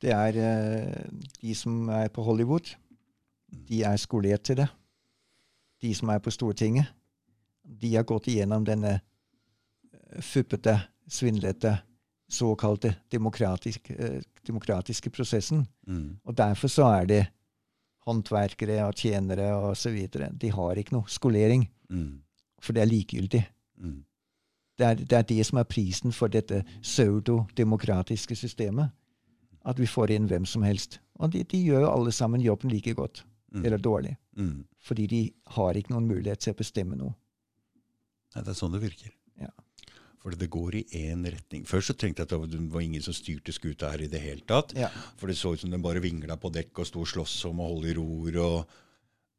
Det 0.02 0.12
er 0.14 0.38
eh, 0.38 1.08
de 1.42 1.56
som 1.58 1.90
er 1.90 2.12
på 2.14 2.22
Hollywood. 2.26 2.76
De 3.70 3.82
er 3.88 3.98
skolert 3.98 4.46
til 4.46 4.60
det. 4.62 4.68
De 5.82 5.96
som 5.98 6.12
er 6.14 6.22
på 6.22 6.34
Stortinget, 6.34 6.92
de 7.66 7.96
har 7.96 8.06
gått 8.06 8.30
igjennom 8.30 8.66
denne 8.68 9.00
eh, 9.00 10.22
fuppete, 10.22 10.78
svindlete, 11.10 11.80
såkalte 12.32 12.96
demokratisk, 13.12 13.90
eh, 13.92 14.22
demokratiske 14.48 15.10
prosessen. 15.14 15.66
Mm. 15.88 16.18
Og 16.26 16.38
derfor 16.38 16.68
så 16.72 16.86
er 17.02 17.06
det 17.06 17.28
håndverkere 18.08 18.80
og 18.88 18.96
tjenere 18.96 19.76
videre. 19.94 20.32
De 20.42 20.50
har 20.52 20.76
ikke 20.76 20.92
noe 20.96 21.08
skolering, 21.08 21.68
Mm. 21.90 22.22
for 22.62 22.74
det 22.74 22.82
er 22.82 22.86
likegyldig. 22.88 23.44
Mm. 23.78 24.04
Det 24.78 24.86
er, 24.88 24.94
det 24.96 25.14
er 25.14 25.22
det 25.22 25.46
som 25.46 25.58
er 25.60 25.64
prisen 25.64 26.12
for 26.12 26.28
dette 26.28 26.64
pseudodemokratiske 26.82 28.36
systemet. 28.36 28.90
At 29.66 29.78
vi 29.80 29.86
får 29.86 30.10
inn 30.16 30.28
hvem 30.28 30.46
som 30.46 30.64
helst. 30.64 31.00
Og 31.20 31.32
de, 31.32 31.44
de 31.44 31.58
gjør 31.66 31.82
jo 31.86 31.92
alle 31.92 32.12
sammen 32.12 32.42
jobben 32.42 32.70
like 32.72 32.94
godt, 32.94 33.26
Mm. 33.54 33.66
eller 33.66 33.78
dårlig. 33.78 34.16
Mm. 34.38 34.64
Fordi 34.80 35.08
de 35.08 35.32
har 35.48 35.74
ikke 35.74 35.92
noen 35.92 36.08
mulighet 36.08 36.40
til 36.40 36.54
å 36.54 36.58
bestemme 36.58 36.96
noe. 36.96 37.14
Nei, 38.36 38.44
det 38.44 38.48
er 38.48 38.54
sånn 38.54 38.72
det 38.72 38.80
virker. 38.82 39.12
Ja. 40.22 40.28
For 40.30 40.38
det 40.38 40.52
går 40.54 40.76
i 40.78 40.84
én 41.10 41.24
retning. 41.26 41.64
Før 41.66 41.82
så 41.82 41.96
tenkte 41.98 42.22
jeg 42.22 42.30
at 42.30 42.50
det 42.52 42.60
var- 42.70 42.82
ingen 42.82 43.02
som 43.02 43.14
styrte 43.14 43.52
skuta 43.52 43.90
her 43.90 44.02
i 44.04 44.08
det 44.08 44.22
hele 44.22 44.42
tatt. 44.46 44.74
Ja. 44.78 44.90
For 45.18 45.26
det 45.26 45.36
så 45.36 45.54
ut 45.54 45.60
som 45.60 45.72
den 45.72 45.82
bare 45.82 46.00
vingla 46.00 46.38
på 46.38 46.52
dekk 46.54 46.78
og 46.78 46.86
sto 46.86 47.02
og 47.02 47.08
sloss 47.08 47.46
om 47.46 47.58
å 47.60 47.68
holde 47.74 47.90
i 47.90 47.94
ror. 47.98 48.38
Og... 48.38 48.68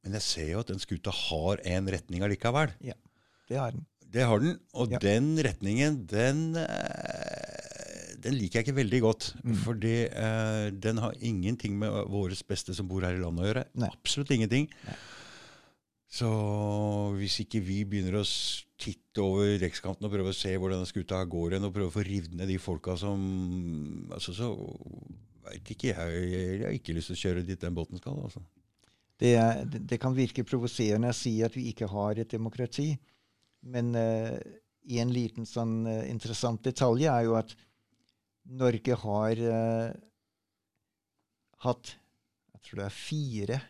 Men 0.02 0.14
jeg 0.14 0.22
ser 0.22 0.48
jo 0.50 0.58
at 0.60 0.66
den 0.66 0.80
skuta 0.82 1.12
har 1.12 1.58
én 1.62 1.86
retning 1.88 2.22
allikevel. 2.26 2.74
Det 2.82 3.56
har 3.56 3.70
den. 3.70 3.86
Det 4.10 4.26
har 4.26 4.40
den. 4.40 4.58
Og 4.74 4.90
Ja. 4.90 4.98
den 4.98 5.36
retningen, 5.38 6.04
den, 6.04 6.56
eh, 6.56 8.16
den 8.18 8.34
liker 8.34 8.58
jeg 8.60 8.66
ikke 8.66 8.82
veldig 8.82 9.00
godt. 9.00 9.34
Mm. 9.44 9.54
Fordi 9.62 10.08
uh, 10.10 10.70
den 10.70 10.98
har 10.98 11.14
ingenting 11.22 11.78
med 11.78 11.90
våres 12.10 12.42
beste 12.42 12.74
som 12.74 12.88
bor 12.88 13.02
her 13.02 13.14
i 13.14 13.22
landet 13.22 13.44
å 13.44 13.48
gjøre. 13.54 13.64
Nei. 13.76 13.88
Absolutt 13.88 14.30
ingenting. 14.34 14.68
Nei. 14.84 14.96
Så 16.12 16.28
hvis 17.16 17.38
ikke 17.46 17.62
vi 17.64 17.84
begynner 17.88 18.18
å 18.20 18.26
titte 18.82 19.22
over 19.22 19.52
rekskanten 19.62 20.06
og 20.08 20.12
prøve 20.12 20.32
å 20.32 20.36
se 20.36 20.52
hvor 20.58 20.72
denne 20.72 20.88
skuta 20.88 21.20
går 21.30 21.56
hen, 21.56 21.68
og 21.68 21.74
prøve 21.74 21.92
å 21.92 21.94
få 21.94 22.04
revet 22.06 22.34
ned 22.36 22.50
de 22.50 22.58
folka 22.62 22.96
som 22.98 23.22
altså 24.12 24.34
Så 24.36 24.48
veit 25.42 25.70
ikke 25.74 25.92
jeg. 25.92 26.18
Jeg 26.32 26.64
har 26.64 26.74
ikke 26.76 26.96
lyst 26.96 27.12
til 27.12 27.18
å 27.18 27.22
kjøre 27.22 27.46
dit 27.46 27.60
den 27.60 27.74
båten 27.76 28.00
skal. 28.00 28.18
altså. 28.22 28.42
Det, 29.18 29.34
det, 29.90 29.98
kan 30.02 30.14
virke 30.16 30.46
provoserende 30.46 31.10
å 31.12 31.16
si 31.16 31.36
at 31.46 31.54
vi 31.54 31.68
ikke 31.70 31.90
har 31.90 32.18
et 32.18 32.30
demokrati. 32.30 32.92
Men 33.70 33.92
eh, 33.98 34.38
en 35.02 35.12
liten 35.14 35.46
sånn 35.46 35.82
uh, 35.86 36.00
interessant 36.10 36.62
detalj 36.64 37.06
er 37.06 37.26
jo 37.28 37.36
at 37.38 37.52
Norge 38.58 38.96
har 38.98 39.42
uh, 39.46 39.92
hatt 41.62 41.94
jeg 42.52 42.64
tror 42.66 42.80
det 42.80 42.86
er 42.86 42.94
fire 42.94 43.60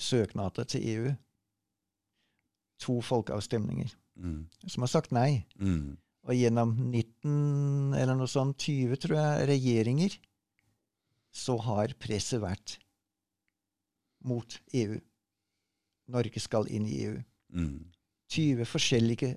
søknader 0.00 0.68
til 0.68 0.86
EU. 0.92 1.10
To 2.84 3.00
folkeavstemninger 3.04 3.92
Mm. 4.22 4.46
som 4.70 4.84
har 4.86 4.90
sagt 4.92 5.14
nei. 5.14 5.42
Mm. 5.58 5.96
Og 6.22 6.38
gjennom 6.38 6.76
19 6.78 7.94
eller 7.98 8.14
noe 8.14 8.30
sånt, 8.30 8.62
20 8.62 9.00
tror 9.02 9.18
jeg, 9.18 9.48
regjeringer, 9.50 10.18
så 11.32 11.56
har 11.64 11.94
presset 11.98 12.42
vært 12.42 12.76
mot 14.22 14.58
EU. 14.78 15.00
Norge 16.12 16.42
skal 16.42 16.68
inn 16.70 16.86
i 16.86 17.00
EU. 17.06 17.16
Mm. 17.56 17.80
20 18.32 18.68
forskjellige 18.68 19.32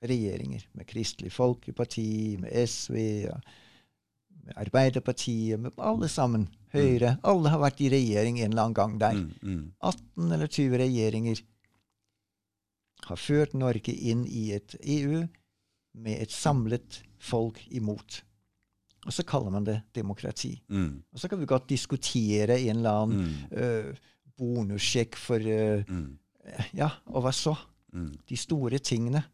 regjeringer, 0.00 0.64
med 0.72 0.88
Kristelig 0.88 1.32
Folkeparti, 1.32 2.36
med 2.40 2.50
SV, 2.66 2.96
med 4.46 4.56
Arbeiderpartiet, 4.56 5.60
med 5.60 5.76
alle 5.78 6.08
sammen. 6.08 6.48
Høyre. 6.72 7.16
Alle 7.26 7.50
har 7.50 7.60
vært 7.62 7.80
i 7.82 7.90
regjering 7.92 8.40
en 8.40 8.52
eller 8.52 8.68
annen 8.68 8.76
gang 8.78 8.98
der. 9.00 9.16
Mm. 9.18 9.30
Mm. 9.42 9.64
18 9.80 10.34
eller 10.36 10.50
20 10.50 10.78
regjeringer 10.84 11.40
har 13.06 13.16
ført 13.16 13.54
Norge 13.54 13.92
inn 13.94 14.26
i 14.26 14.50
et 14.56 14.76
EU 14.82 15.22
med 15.94 16.20
et 16.22 16.30
samlet 16.30 17.00
folk 17.18 17.58
imot. 17.70 18.22
Og 19.06 19.12
så 19.16 19.24
kaller 19.24 19.50
man 19.50 19.64
det 19.64 19.78
demokrati. 19.96 20.60
Mm. 20.68 21.02
Og 21.12 21.18
så 21.22 21.28
kan 21.28 21.40
vi 21.40 21.46
godt 21.48 21.68
diskutere 21.68 22.58
en 22.60 22.76
eller 22.82 23.02
annen 23.02 23.34
Mm. 23.50 23.90
uh, 23.90 23.94
bonussjekk 24.38 25.16
for 25.16 25.40
uh, 25.40 25.82
Mm. 25.88 26.16
Ja, 26.74 26.90
og 27.06 27.22
hva 27.24 27.32
så? 27.32 27.56
Mm. 27.92 28.12
De 28.26 28.36
store 28.36 28.78
tingene 28.78 29.24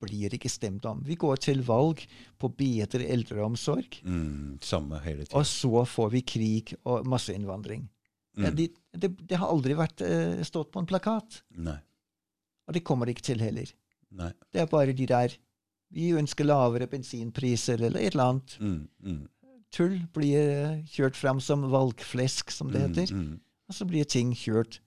blir 0.00 0.32
ikke 0.32 0.48
stemt 0.50 0.84
om. 0.88 1.02
Vi 1.04 1.14
går 1.16 1.36
til 1.40 1.62
valg 1.62 2.02
på 2.38 2.48
bedre 2.56 3.04
eldreomsorg, 3.06 4.00
Mm. 4.04 4.58
Samme 4.62 4.98
hele 5.04 5.24
tiden. 5.26 5.36
og 5.38 5.44
så 5.46 5.84
får 5.86 6.10
vi 6.10 6.20
krig 6.22 6.74
og 6.84 7.06
masseinnvandring. 7.06 7.88
Mm. 8.36 8.44
Ja, 8.44 8.50
de, 8.50 8.68
det, 8.96 9.10
det 9.28 9.36
har 9.38 9.48
aldri 9.48 9.74
vært 9.74 10.00
uh, 10.00 10.42
stått 10.44 10.70
på 10.72 10.78
en 10.80 10.86
plakat. 10.86 11.42
Nei. 11.56 11.78
Og 12.70 12.76
det 12.76 12.84
kommer 12.86 13.08
det 13.08 13.16
ikke 13.16 13.26
til 13.32 13.40
heller. 13.42 13.70
Nei. 14.14 14.30
Det 14.54 14.62
er 14.62 14.70
bare 14.70 14.94
de 14.94 15.06
der 15.10 15.34
Vi 15.90 16.12
ønsker 16.14 16.46
lavere 16.46 16.86
bensinpriser 16.86 17.80
eller 17.82 17.98
et 17.98 18.14
eller 18.14 18.28
annet. 18.30 18.52
Mm. 18.60 18.88
Mm. 19.02 19.22
Tull 19.74 19.96
blir 20.14 20.38
eh, 20.38 20.84
kjørt 20.86 21.16
fram 21.18 21.40
som 21.42 21.64
valgflesk, 21.72 22.52
som 22.54 22.70
det 22.70 22.84
heter. 22.84 23.10
Mm. 23.10 23.24
Mm. 23.24 23.40
Og 23.66 23.74
så 23.74 23.86
blir 23.90 24.06
ting 24.06 24.30
kjørt 24.38 24.78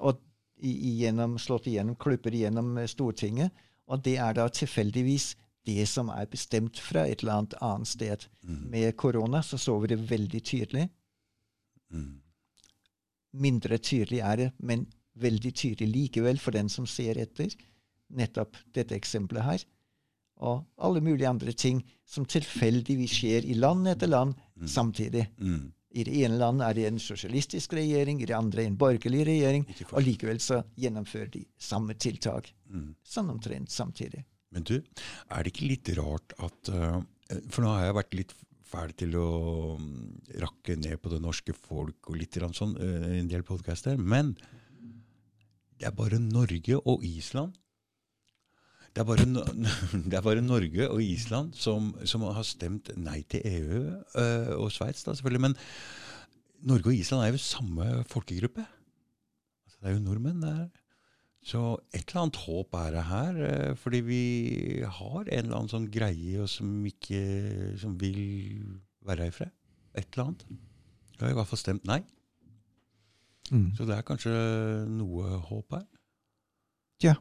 og 0.00 0.18
igjennom, 0.58 1.38
slått 1.38 1.68
igjennom, 1.70 1.94
klipper 2.02 2.34
igjennom 2.34 2.72
eh, 2.82 2.90
Stortinget. 2.90 3.54
Og 3.86 4.02
det 4.02 4.16
er 4.18 4.34
da 4.34 4.48
tilfeldigvis 4.50 5.36
det 5.70 5.86
som 5.86 6.10
er 6.10 6.26
bestemt 6.30 6.82
fra 6.82 7.06
et 7.06 7.22
eller 7.22 7.38
annet 7.38 7.54
annet 7.62 7.92
sted. 7.94 8.26
Mm. 8.42 8.62
Med 8.74 8.96
korona 8.96 9.44
så 9.46 9.58
så 9.58 9.78
vi 9.78 9.94
det 9.94 10.02
veldig 10.10 10.42
tydelig. 10.42 10.88
Mm. 11.94 12.20
Mindre 13.38 13.78
tydelig 13.78 14.18
er 14.18 14.36
det, 14.36 14.52
men 14.58 14.88
veldig 15.18 15.52
tydelig 15.56 15.90
likevel 15.90 16.38
for 16.38 16.54
den 16.54 16.70
som 16.72 16.86
ser 16.88 17.18
etter. 17.20 17.52
Nettopp 18.14 18.58
dette 18.74 18.96
eksempelet 18.96 19.46
her. 19.46 19.66
Og 20.40 20.64
alle 20.80 21.02
mulige 21.04 21.28
andre 21.28 21.52
ting 21.52 21.82
som 22.08 22.24
tilfeldigvis 22.24 23.18
skjer 23.18 23.46
i 23.46 23.58
land 23.58 23.88
etter 23.90 24.08
land 24.08 24.38
samtidig. 24.66 25.26
Mm. 25.38 25.68
I 25.90 26.04
det 26.06 26.18
ene 26.22 26.38
landet 26.38 26.68
er 26.68 26.76
det 26.78 26.84
en 26.86 27.00
sosialistisk 27.02 27.72
regjering, 27.74 28.20
i 28.22 28.28
det 28.30 28.36
andre 28.36 28.62
en 28.64 28.76
borgerlig 28.78 29.24
regjering. 29.26 29.64
Og 29.90 30.04
likevel 30.06 30.38
så 30.42 30.60
gjennomfører 30.78 31.32
de 31.34 31.44
samme 31.58 31.96
tiltak. 31.98 32.52
mm. 32.70 32.92
Sånn 33.02 33.32
omtrent 33.32 33.70
samtidig. 33.74 34.22
Men 34.54 34.66
du, 34.66 34.76
er 35.30 35.42
det 35.42 35.52
ikke 35.52 35.70
litt 35.70 35.90
rart 35.98 36.32
at 36.42 36.70
eh, 36.74 37.00
For 37.54 37.62
nå 37.62 37.70
har 37.70 37.84
jeg 37.84 37.98
vært 38.00 38.16
litt 38.18 38.32
fæl 38.70 38.94
til 38.98 39.14
å 39.18 39.28
mm, 39.78 40.00
rakke 40.42 40.76
ned 40.78 40.98
på 41.02 41.10
det 41.12 41.20
norske 41.22 41.54
folk 41.54 42.10
og 42.10 42.18
litt 42.18 42.38
sånn, 42.38 42.76
eh, 42.78 43.18
en 43.18 43.30
del 43.30 43.44
podcaster, 43.46 43.98
men 43.98 44.36
det 45.80 45.88
er 45.88 45.96
bare 45.96 46.20
Norge 46.20 46.76
og 46.84 47.04
Island 47.04 47.56
det 48.90 49.02
er, 49.02 49.06
bare, 49.06 49.24
det 50.10 50.18
er 50.18 50.24
bare 50.24 50.42
Norge 50.42 50.88
og 50.90 51.02
Island 51.02 51.54
som, 51.54 51.92
som 52.04 52.24
har 52.26 52.46
stemt 52.46 52.90
nei 52.98 53.20
til 53.30 53.44
EU, 53.46 53.82
øh, 54.18 54.50
og 54.56 54.72
Sveits, 54.74 55.04
selvfølgelig. 55.06 55.44
Men 55.44 55.54
Norge 56.66 56.90
og 56.90 56.96
Island 56.96 57.22
er 57.22 57.30
jo 57.30 57.42
samme 57.42 57.86
folkegruppe. 58.10 58.64
Altså, 59.66 59.78
det 59.78 59.92
er 59.92 59.94
jo 59.94 60.02
nordmenn. 60.02 60.42
det 60.42 60.50
er. 60.50 60.66
Så 61.40 61.60
et 61.94 62.10
eller 62.10 62.26
annet 62.26 62.42
håp 62.42 62.74
er 62.74 62.90
det 62.96 63.04
her, 63.12 63.38
øh, 63.46 63.76
fordi 63.76 64.00
vi 64.04 64.24
har 64.82 65.20
en 65.22 65.38
eller 65.38 65.56
annen 65.56 65.70
sånn 65.72 65.86
greie 65.94 66.42
i 66.42 66.50
som 66.50 66.82
ikke 66.90 67.22
som 67.80 67.94
vil 68.00 68.18
være 69.06 69.30
herfra. 69.30 69.52
Et 69.94 70.10
eller 70.10 70.32
annet. 70.32 70.44
Vi 71.14 71.24
har 71.24 71.30
i 71.30 71.38
hvert 71.38 71.48
fall 71.48 71.62
stemt 71.62 71.86
nei. 71.86 72.02
Mm. 73.50 73.70
Så 73.76 73.86
det 73.88 73.96
er 73.96 74.06
kanskje 74.06 74.34
noe 74.90 75.40
håp 75.48 75.76
her. 75.76 75.86
Ja. 77.02 77.16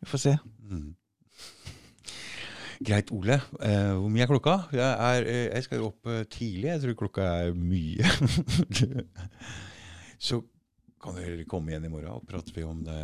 Vi 0.00 0.10
får 0.10 0.22
se. 0.26 0.36
Mm. 0.70 0.92
Greit, 2.84 3.12
Ole. 3.14 3.38
Eh, 3.62 3.92
hvor 3.96 4.10
mye 4.12 4.24
er 4.24 4.28
klokka? 4.28 4.56
Jeg, 4.74 4.84
er, 4.84 5.28
eh, 5.30 5.46
jeg 5.54 5.66
skal 5.66 5.80
jo 5.80 5.92
opp 5.92 6.10
eh, 6.10 6.24
tidlig. 6.28 6.72
Jeg 6.72 6.82
tror 6.82 6.98
klokka 7.04 7.28
er 7.44 7.54
mye. 7.56 8.04
Så 10.26 10.42
kan 11.00 11.16
dere 11.18 11.46
komme 11.48 11.72
igjen 11.72 11.86
i 11.86 11.92
morgen, 11.92 12.16
og 12.16 12.26
prater 12.28 12.56
vi 12.56 12.64
om 12.66 12.82
det 12.84 13.00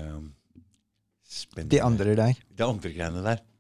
spennende 1.31 1.77
De 1.77 1.83
andre 1.85 2.17
der. 2.19 2.41
De 2.59 2.67
andre 2.67 2.93
greiene 2.95 3.25
der. 3.25 3.45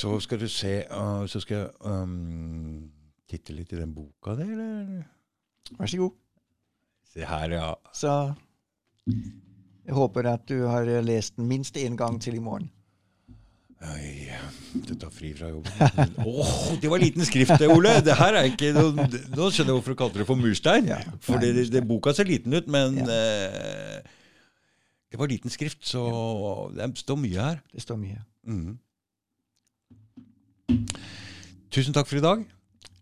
så 0.00 0.20
skal 0.22 0.38
du 0.38 0.48
se 0.50 0.84
uh, 0.90 1.26
Så 1.26 1.40
skal 1.42 1.56
jeg 1.56 1.68
um, 1.82 2.90
titte 3.30 3.54
litt 3.54 3.72
i 3.74 3.78
den 3.78 3.94
boka 3.94 4.34
di, 4.38 4.46
eller? 4.46 5.02
Vær 5.78 5.86
så 5.90 5.96
god. 6.00 6.10
Se 7.12 7.24
her, 7.26 7.50
ja. 7.56 7.70
Så 7.96 8.34
jeg 9.86 9.94
håper 9.96 10.26
at 10.30 10.44
du 10.48 10.66
har 10.70 10.86
lest 11.02 11.36
den 11.36 11.48
minst 11.50 11.76
én 11.80 11.96
gang 11.98 12.20
til 12.22 12.34
i 12.38 12.42
morgen. 12.42 12.70
Oi, 13.80 14.28
du 14.86 14.92
tar 15.00 15.08
fri 15.10 15.30
fra 15.32 15.48
jobben. 15.48 15.72
Åh, 16.28 16.50
det 16.82 16.90
var 16.92 17.00
liten 17.00 17.24
skrift 17.24 17.54
det, 17.58 17.68
Ole! 17.72 17.94
Det 18.04 18.12
her 18.18 18.36
er 18.36 18.50
ikke 18.50 18.74
noe, 18.76 18.92
Nå 18.92 19.46
skjønner 19.48 19.72
jeg 19.72 19.76
hvorfor 19.78 19.94
du 19.94 19.98
kalte 20.02 20.20
det 20.20 20.26
for 20.28 20.36
murstein. 20.36 20.90
Ja, 20.92 20.98
For 21.24 21.40
det, 21.40 21.54
det, 21.72 21.80
boka 21.88 22.12
ser 22.14 22.28
liten 22.28 22.52
ut, 22.52 22.68
men 22.68 22.98
Ja. 23.00 23.06
eh, 23.08 24.02
det 25.10 25.18
var 25.18 25.26
liten 25.32 25.50
skrift, 25.50 25.80
så 25.88 26.04
det 26.76 26.90
står 27.00 27.16
mye 27.18 27.40
her. 27.40 27.62
Det 27.72 27.82
står 27.82 27.96
mye. 27.98 28.20
Mm. 28.46 28.76
Tusen 31.72 31.94
takk 31.96 32.06
for 32.06 32.20
i 32.20 32.22
dag. 32.22 32.44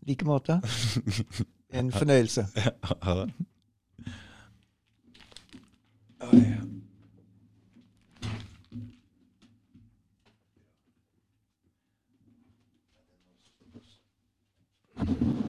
like 0.06 0.24
måte. 0.24 0.60
En 1.72 1.92
fornøyelse. 1.92 2.46
Ha 3.02 3.14
det. 3.14 3.32
Oh. 6.20 6.34